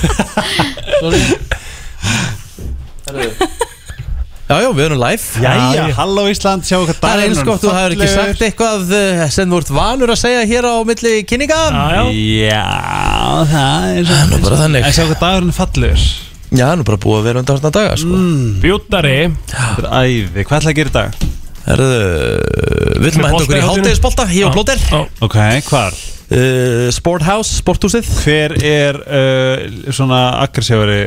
Já, 4.48 4.56
já, 4.64 4.68
við 4.76 4.84
erum 4.86 5.00
live. 5.00 5.24
Jæja, 5.44 5.84
halló 5.96 6.24
Ísland, 6.28 6.64
sjáu 6.68 6.82
hvað 6.84 6.98
Það 7.02 7.12
er 7.12 7.22
eins 7.26 7.42
gott, 7.44 7.60
þú 7.62 7.70
hefur 7.72 7.94
ekki 7.96 8.08
sagt 8.14 8.42
eitthvað 8.48 8.90
eh, 8.96 9.22
sem 9.32 9.52
þú 9.52 9.60
ert 9.60 9.72
vanur 9.76 10.12
að 10.12 10.20
segja 10.22 10.42
hér 10.48 10.68
á 10.68 10.74
milli 10.88 11.12
kynninga. 11.28 11.60
Já, 11.72 11.84
já. 11.92 12.00
Já, 12.48 12.64
það 13.52 13.86
er 13.92 14.08
Það 14.08 14.18
er 14.18 14.26
nú 14.32 14.40
bara 14.46 14.60
þannig. 14.64 14.88
En 14.88 14.96
sjáu 14.96 15.06
hvað 15.12 15.22
dagurinn 15.26 15.56
fallegur. 15.56 16.08
Já, 16.52 16.64
það 16.64 16.72
er 16.72 16.80
nú 16.80 16.88
bara 16.88 17.02
búið 17.06 17.20
að 17.20 17.28
vera 17.28 17.44
undan 17.44 17.60
þarna 17.60 17.76
daga 17.78 17.94
sko. 18.00 18.24
Þetta 19.44 19.84
er 19.84 19.88
æði, 20.02 20.44
hvað 20.48 20.58
ætla 20.62 20.72
að 20.74 20.80
gera 20.80 20.92
í 20.92 20.98
dag? 21.00 21.22
Herðu, 21.62 21.88
við 23.02 23.10
ætlum 23.12 23.26
að 23.26 23.32
henda 23.32 23.44
okkur 23.44 23.58
í 23.58 23.66
háttegisbolta 23.68 24.24
Ég 24.34 24.48
og 24.48 24.54
Plóter 24.56 24.80
Ok, 25.22 25.36
hvar? 25.70 25.98
uh, 26.32 26.86
Sporthouse, 26.94 27.58
sporthúsið. 27.60 28.08
Hver 28.24 28.56
er 28.66 28.98
uh, 29.02 29.92
svona 29.94 30.22
aggressífari 30.42 31.04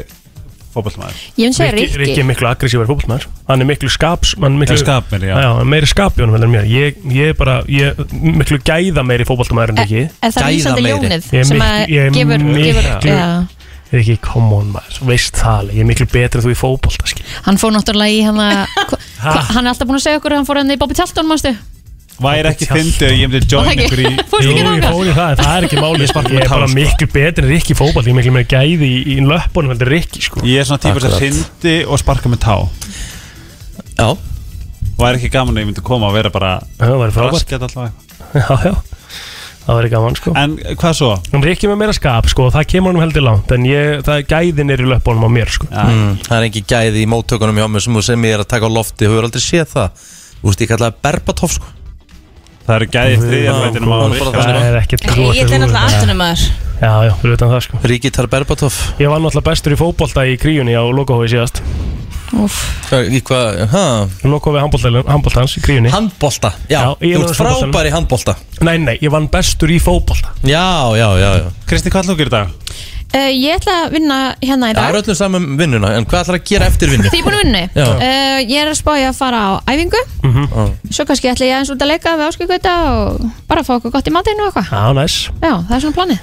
fótballmaður? 0.75 1.19
Ég 1.39 1.45
myndi 1.49 1.55
segja 1.59 1.71
Rikki 1.75 1.85
Rikki. 1.85 1.99
Rikki 2.03 2.23
er 2.23 2.27
miklu 2.27 2.49
aggressívar 2.49 2.87
fótboltmaður 2.89 3.27
Hann 3.47 3.63
er 3.63 3.69
miklu 3.69 3.91
skaps 3.93 4.33
hann 4.39 4.49
er 4.57 4.59
miklu, 4.63 4.75
Er 4.75 4.81
skapmeiri, 4.83 5.29
já. 5.29 5.35
já 5.39 5.49
hann 5.53 5.61
er 5.63 5.69
meiri 5.71 5.87
skap 5.91 6.17
í 6.19 6.23
honum 6.23 6.35
heldur 6.35 6.49
en 6.49 6.55
mér. 6.55 6.65
Ég, 6.71 6.97
ég 7.15 7.31
er 7.31 7.37
bara 7.39 7.57
Ég 7.71 7.91
er 7.93 8.17
miklu 8.39 8.59
gæða 8.67 9.05
meiri 9.07 9.27
fótboltamaður 9.27 9.71
en 9.75 9.83
Rikki. 9.83 10.03
Er 10.19 10.35
það 10.35 10.49
lýsandi 10.51 10.83
ljónið 10.87 11.15
er 11.19 11.47
sem 11.51 11.63
að 11.63 11.77
ég 11.95 12.09
er 12.09 12.15
gefur, 12.15 12.43
gefur 12.43 12.89
miklu- 13.03 13.54
já. 13.85 13.95
Rikki, 13.95 14.17
come 14.23 14.49
on 14.55 14.71
maður 14.73 14.97
Þú 14.99 15.07
veist 15.11 15.37
það 15.37 15.59
alveg 15.61 15.77
Ég 15.77 15.85
er 15.85 15.89
miklu 15.91 16.07
betri 16.09 16.41
en 16.41 16.45
þú 16.45 16.51
í 16.51 16.57
fótbolta 16.57 17.07
skil 17.11 17.25
Hann 17.45 17.59
fór 17.61 17.73
náttúrulega 17.75 18.15
í 18.15 18.25
hann 18.25 18.41
að 18.41 18.65
Hann 19.53 19.63
er 19.63 19.71
alltaf 19.71 19.87
búin 19.87 19.99
að 19.99 20.05
segja 20.07 20.19
okkur 20.21 20.33
að 20.35 20.41
hann 20.41 20.49
fór 20.49 20.59
hann 20.61 20.73
í 20.73 20.77
Bobby 20.81 20.97
Tjalton, 20.97 21.29
mástu 21.29 21.53
Væri 22.15 22.47
ekki 22.47 22.67
fyndið 22.69 23.09
að 23.09 23.17
ég 23.19 23.31
myndi 23.31 23.49
join 23.51 23.81
ykkur 23.83 23.99
í 23.99 24.05
ekki? 24.07 24.39
Jú, 24.45 24.51
ekki 24.53 24.75
ég 24.79 24.85
fór 24.87 25.09
í 25.09 25.15
það, 25.17 25.41
það 25.41 25.55
er 25.57 25.65
ekki 25.67 25.79
máli. 25.81 26.05
Ég 26.05 26.37
er 26.39 26.47
bara 26.47 26.69
sko. 26.69 26.77
miklu 26.77 27.07
betri 27.11 27.43
en 27.43 27.49
Rikki 27.51 27.75
í 27.75 27.79
fótbolta 27.79 28.07
Ég 28.07 28.13
er 28.13 28.19
miklu 28.21 28.35
meira 28.37 28.47
gæði 28.53 28.87
í, 28.87 29.01
í 29.11 29.25
löppunum 29.27 29.73
heldur 29.73 29.91
en 29.91 29.95
Rikki 29.97 30.23
sko 30.23 30.45
Ég 30.47 30.63
er 30.63 30.69
svona 30.69 30.79
típur 30.85 31.03
sem 31.03 31.17
fyndi 31.19 31.75
og 31.83 31.99
sparka 31.99 32.31
með 32.31 32.45
tá 32.45 32.55
Já, 33.99 34.15
Væri 34.95 35.19
ekki 35.19 35.33
gaman 35.35 35.59
að 35.59 35.65
ég 35.65 35.71
myndi 35.73 35.83
koma 35.91 36.07
og 36.07 36.15
vera 36.15 36.31
bara 36.31 36.55
raskat 36.79 37.67
alltaf 37.67 37.89
eitthvað 37.89 38.63
Já, 38.63 38.71
já 38.71 38.75
Það 39.65 39.77
væri 39.79 39.89
gaman 39.89 40.17
sko. 40.19 40.31
En 40.37 40.51
hvað 40.77 40.97
svo? 40.99 41.11
En 41.33 41.41
Rikki 41.45 41.69
með 41.71 41.79
meira 41.81 41.93
skap 41.97 42.27
sko 42.29 42.51
Það 42.53 42.67
kemur 42.69 42.93
honum 42.93 43.01
heldur 43.01 43.23
langt 43.25 43.53
En 43.55 43.63
ég, 43.65 44.03
það 44.05 44.19
er 44.21 44.27
gæðin 44.29 44.73
er 44.75 44.83
í 44.83 44.89
löppunum 44.91 45.25
á 45.25 45.29
mér 45.33 45.53
sko. 45.55 45.69
Ja. 45.71 45.87
mm, 45.89 46.11
það 46.27 46.35
er 46.37 46.45
ekki 46.51 46.61
gæði 46.69 47.01
í 47.01 47.07
móttökunum 47.09 47.57
hjá 47.61 47.65
mér 47.73 47.85
sem, 47.87 47.97
sem 48.05 48.27
ég 48.29 48.37
er 48.37 48.43
að 48.45 48.51
taka 48.53 48.69
á 48.69 48.75
lofti 48.75 49.07
Þú 49.09 49.15
hefur 49.15 49.27
aldrei 49.29 49.41
séð 49.45 49.65
það. 49.73 50.05
Þú 50.35 50.51
veist, 50.51 50.61
ég 50.61 50.71
kallaði 50.73 50.97
Berbatov 51.07 51.55
sko. 51.55 51.73
Það 52.65 52.75
eru 52.75 52.89
gæði 52.93 53.17
þriðja 53.21 53.49
Já, 53.49 53.57
þættinum 53.65 53.91
á 53.93 53.97
hún 53.97 54.13
er 54.13 54.21
Rikka. 54.21 54.45
Það 54.45 54.69
er 54.69 54.77
ekkert 54.83 55.03
Ég 55.05 55.41
er 55.45 55.59
náttúrulega 55.61 55.83
atvinnumæður 55.89 56.45
Já, 56.75 56.93
já, 57.05 57.11
fyrir 57.21 57.35
utan 57.37 57.51
það 57.53 57.61
sko. 57.65 57.81
Ríkitar 57.89 58.29
Berbatov. 58.29 58.79
Ég 59.01 59.09
var 59.09 59.21
náttúrulega 59.21 59.49
bestur 59.49 59.75
í 59.75 59.77
fótbolta 59.79 60.25
í 60.29 60.37
kríunni 60.41 60.73
á 60.77 60.83
lokahói 60.85 61.29
síðast 61.31 61.61
Hæ? 62.35 63.83
Lokahói 64.27 64.59
handboltans 64.61 65.55
í 65.57 65.63
kríunni 65.63 65.89
Handbolta, 65.93 66.51
já, 66.69 66.81
Já, 66.99 67.15
þú 67.17 67.23
ert 67.23 67.37
frábær 67.39 67.87
í 67.89 67.93
handbolta. 67.95 68.35
Nei, 68.65 68.77
nei, 68.81 68.97
ég 69.01 69.11
vann 69.13 69.27
bestur 69.31 69.71
í 69.71 69.79
fótbolta. 69.81 70.29
Já, 70.43 70.91
já, 70.99 71.07
já, 71.21 71.29
já. 71.41 71.47
Kristi, 71.69 71.89
hvað 71.93 72.05
þú 72.09 72.15
að 72.15 72.21
gera 72.23 72.29
dag? 72.35 72.47
Uh, 73.15 73.29
ég 73.31 73.55
ætla 73.55 73.73
að 73.85 73.91
vinna 73.95 74.15
hérna 74.43 74.69
í 74.71 74.73
Það 74.75 74.81
dag. 74.81 74.89
er 74.89 74.97
öllum 74.99 75.15
saman 75.15 75.43
um 75.45 75.53
vinnuna, 75.59 75.91
en 75.95 76.03
hvað 76.09 76.23
ætlar 76.25 76.35
að 76.41 76.47
gera 76.49 76.65
eftir 76.67 76.89
vinnu? 76.91 77.07
Því 77.13 77.19
er 77.21 77.27
búin 77.29 77.37
Já. 77.77 77.85
uh, 77.95 78.39
Ég 78.43 78.57
er 78.59 78.67
að 78.67 78.75
spája 78.81 79.07
að 79.13 79.15
fara 79.21 79.39
á 79.39 79.51
æfingu. 79.71 80.01
Já. 80.25 80.65
Svo 80.97 81.05
kannski 81.07 81.29
ætla 81.31 81.47
ég 81.47 81.55
aðeins 81.55 81.71
út 81.71 81.85
að 81.85 81.91
leika 81.93 82.17
við 82.19 82.27
áskilgöta 82.27 82.73
og 82.91 83.23
bara 83.47 83.63
fá 83.63 83.71
okkur 83.77 83.91
gott 83.95 84.09
í 84.11 84.11
matinn 84.11 84.41
og 84.43 84.49
eitthvað. 84.51 84.67
Já, 84.73 84.83
næs. 84.99 85.15
Já, 85.39 85.53
það 85.63 85.75
er 85.77 85.81
svona 85.85 85.97
planið 86.01 86.19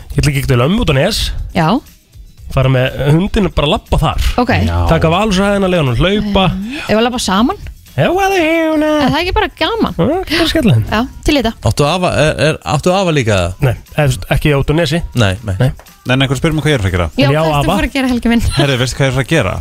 Fara 2.52 2.72
með 2.72 2.96
hundinu 3.14 3.52
bara 3.56 3.68
að 3.68 3.74
lappa 3.76 4.00
þar 4.02 4.30
ok 4.42 4.54
Taka 4.92 5.12
valsræðina, 5.12 5.70
lega 5.72 5.84
hann 5.84 6.00
hlaupa 6.00 6.46
Ef 6.86 6.96
við 6.96 7.04
lappa 7.06 7.22
saman 7.22 7.60
Já, 7.92 8.06
hvað 8.08 8.34
er 8.38 8.44
hérna? 8.46 8.90
Er 9.04 9.10
það 9.12 9.18
ekki 9.18 9.32
bara 9.36 9.48
gaman? 9.58 9.96
Það 9.98 10.38
er 10.40 10.46
skellin 10.48 10.84
Já, 10.88 11.00
til 11.26 11.34
í 11.34 11.42
þetta 11.42 11.68
Áttu 11.68 11.84
afa, 11.84 12.12
er, 12.22 12.30
er, 12.46 12.60
áttu 12.72 12.94
afa 12.96 13.12
líka 13.12 13.36
það? 13.36 13.66
Nei, 13.68 13.74
eða, 14.00 14.22
ekki 14.32 14.54
út 14.56 14.72
á 14.72 14.74
nesi 14.78 15.02
Nei, 15.12 15.34
nei, 15.44 15.52
nei. 15.60 15.68
Nei, 16.08 16.14
einhver 16.16 16.40
spyrir 16.40 16.56
mig 16.56 16.64
hvað 16.64 16.72
ég 16.72 16.78
er 16.78 16.86
að 16.86 16.88
fara 16.88 16.92
að 16.92 16.96
gera 16.96 17.10
Já, 17.20 17.26
En 17.26 17.36
já, 17.36 17.42
hvað 17.42 17.50
ertu 17.50 17.58
Ava? 17.58 17.60
að 17.60 17.76
fara 17.76 17.90
að 17.90 17.98
gera 17.98 18.12
helgi 18.14 18.32
minn? 18.32 18.44
Herri, 18.56 18.78
veistu 18.80 18.96
hvað 18.96 19.04
ég 19.04 19.12
er 19.12 19.12
að 19.12 19.18
fara 19.20 19.26
að 19.28 19.34
gera? 19.34 19.54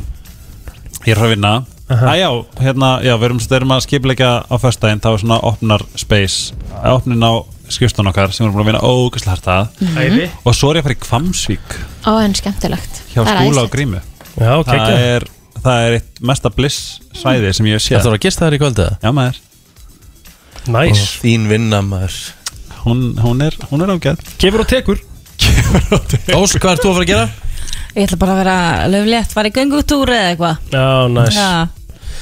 Ég 1.01 1.11
er 1.11 1.11
að 1.11 1.21
fara 1.25 1.27
að 1.27 1.35
vinna 1.35 1.53
Æjá, 1.91 2.29
hérna, 2.63 2.89
já, 3.03 3.11
við 3.19 3.25
erum, 3.27 3.39
erum 3.57 3.73
að 3.75 3.81
skipleika 3.83 4.29
á 4.47 4.55
föstudaginn, 4.63 5.01
það 5.03 5.15
var 5.17 5.21
svona 5.25 5.39
opnar 5.49 5.81
space 5.99 6.53
opnin 6.87 7.25
á 7.27 7.31
skjustan 7.75 8.09
okkar 8.11 8.33
sem 8.35 8.45
erum 8.45 8.55
búin 8.55 8.63
að 8.65 8.69
vinna 8.71 8.81
ógæslega 8.87 9.35
hægt 9.35 9.49
að. 9.51 9.69
Æði 9.97 10.25
og 10.45 10.55
svo 10.57 10.71
er 10.71 10.79
ég 10.79 10.83
að 10.83 10.87
fara 10.87 10.95
í 10.97 11.01
Kvamsvík 11.05 11.75
Ó, 12.07 12.11
en 12.23 12.35
skemmtilegt. 12.37 13.01
Hjá 13.13 13.21
Það 13.21 13.31
er 13.31 13.37
skúla 13.37 13.45
og 13.47 13.51
æðislegt. 13.51 13.75
grímu. 13.75 14.01
Já, 14.31 14.51
það 14.51 14.71
kekja 14.71 14.99
er, 15.11 15.25
það 15.61 15.85
er 15.87 15.95
eitt 15.99 16.21
mesta 16.31 16.51
bliss 16.55 16.79
svæði 17.21 17.53
sem 17.57 17.69
ég 17.71 17.77
hef 17.79 17.87
Það 17.87 18.05
þarf 18.07 18.17
að 18.17 18.25
gista 18.25 18.45
þær 18.47 18.57
í 18.57 18.61
kvöldu 18.61 18.87
Já, 19.03 19.11
maður, 19.11 19.39
Næs 20.71 21.01
Og 21.01 21.23
Þín 21.23 21.47
vinna 21.49 21.81
maður. 21.85 22.17
Hún, 22.85 23.01
hún 23.21 23.41
er, 23.45 23.55
hún 23.71 23.81
er 23.85 23.93
ágætt 23.95 24.35
Gefur 24.41 24.63
og 24.63 24.69
tekur. 24.69 25.01
Ós, 26.37 26.53
hvað 26.57 26.75
ert 26.75 26.83
þú 26.85 26.91
að 26.91 26.95
fara 26.95 27.05
að 27.05 27.09
gera? 27.11 27.29
Ég 27.91 28.05
ætla 28.07 28.17
bara 28.21 28.33
að 28.33 28.39
vera 28.39 28.57
löflétt, 28.87 29.33
fara 29.35 29.49
í 29.51 29.55
göngutúr 29.55 30.11
eða 30.15 30.29
eitthvað. 30.31 30.59
Já, 30.71 30.85
næs 31.11 31.35
Já, 31.35 31.49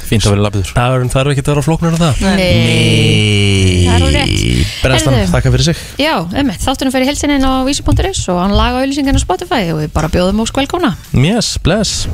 Fínt 0.10 0.26
að 0.26 0.34
vera 0.34 0.46
labiður 0.48 0.72
Dagurinn 0.74 1.12
þarf 1.14 1.34
ekki 1.36 1.44
að 1.44 1.52
vera 1.54 1.64
flóknir 1.68 1.94
en 1.94 2.02
það. 2.02 2.22
Nei. 2.26 3.86
Það 3.86 3.94
er 3.94 4.00
alveg 4.00 4.16
rétt. 4.18 4.74
Brennstan, 4.84 5.18
Heyrðu. 5.20 5.32
þakka 5.36 5.54
fyrir 5.56 5.68
sig. 5.70 5.84
Já, 6.02 6.14
ummitt, 6.42 6.64
þáttunum 6.66 6.96
fer 6.96 7.06
í 7.06 7.10
helsinin 7.12 7.46
á 7.46 7.54
vísi.is 7.68 8.24
og 8.34 8.42
hann 8.42 8.58
laga 8.58 8.82
auðlýsingarna 8.82 9.22
á 9.22 9.26
Spotify 9.28 9.62
og 9.76 9.84
við 9.84 9.94
bara 9.94 10.12
bjóðum 10.14 10.42
ósk 10.46 10.62
velkomna. 10.64 10.96
Yes, 11.14 11.58
bless 11.62 12.08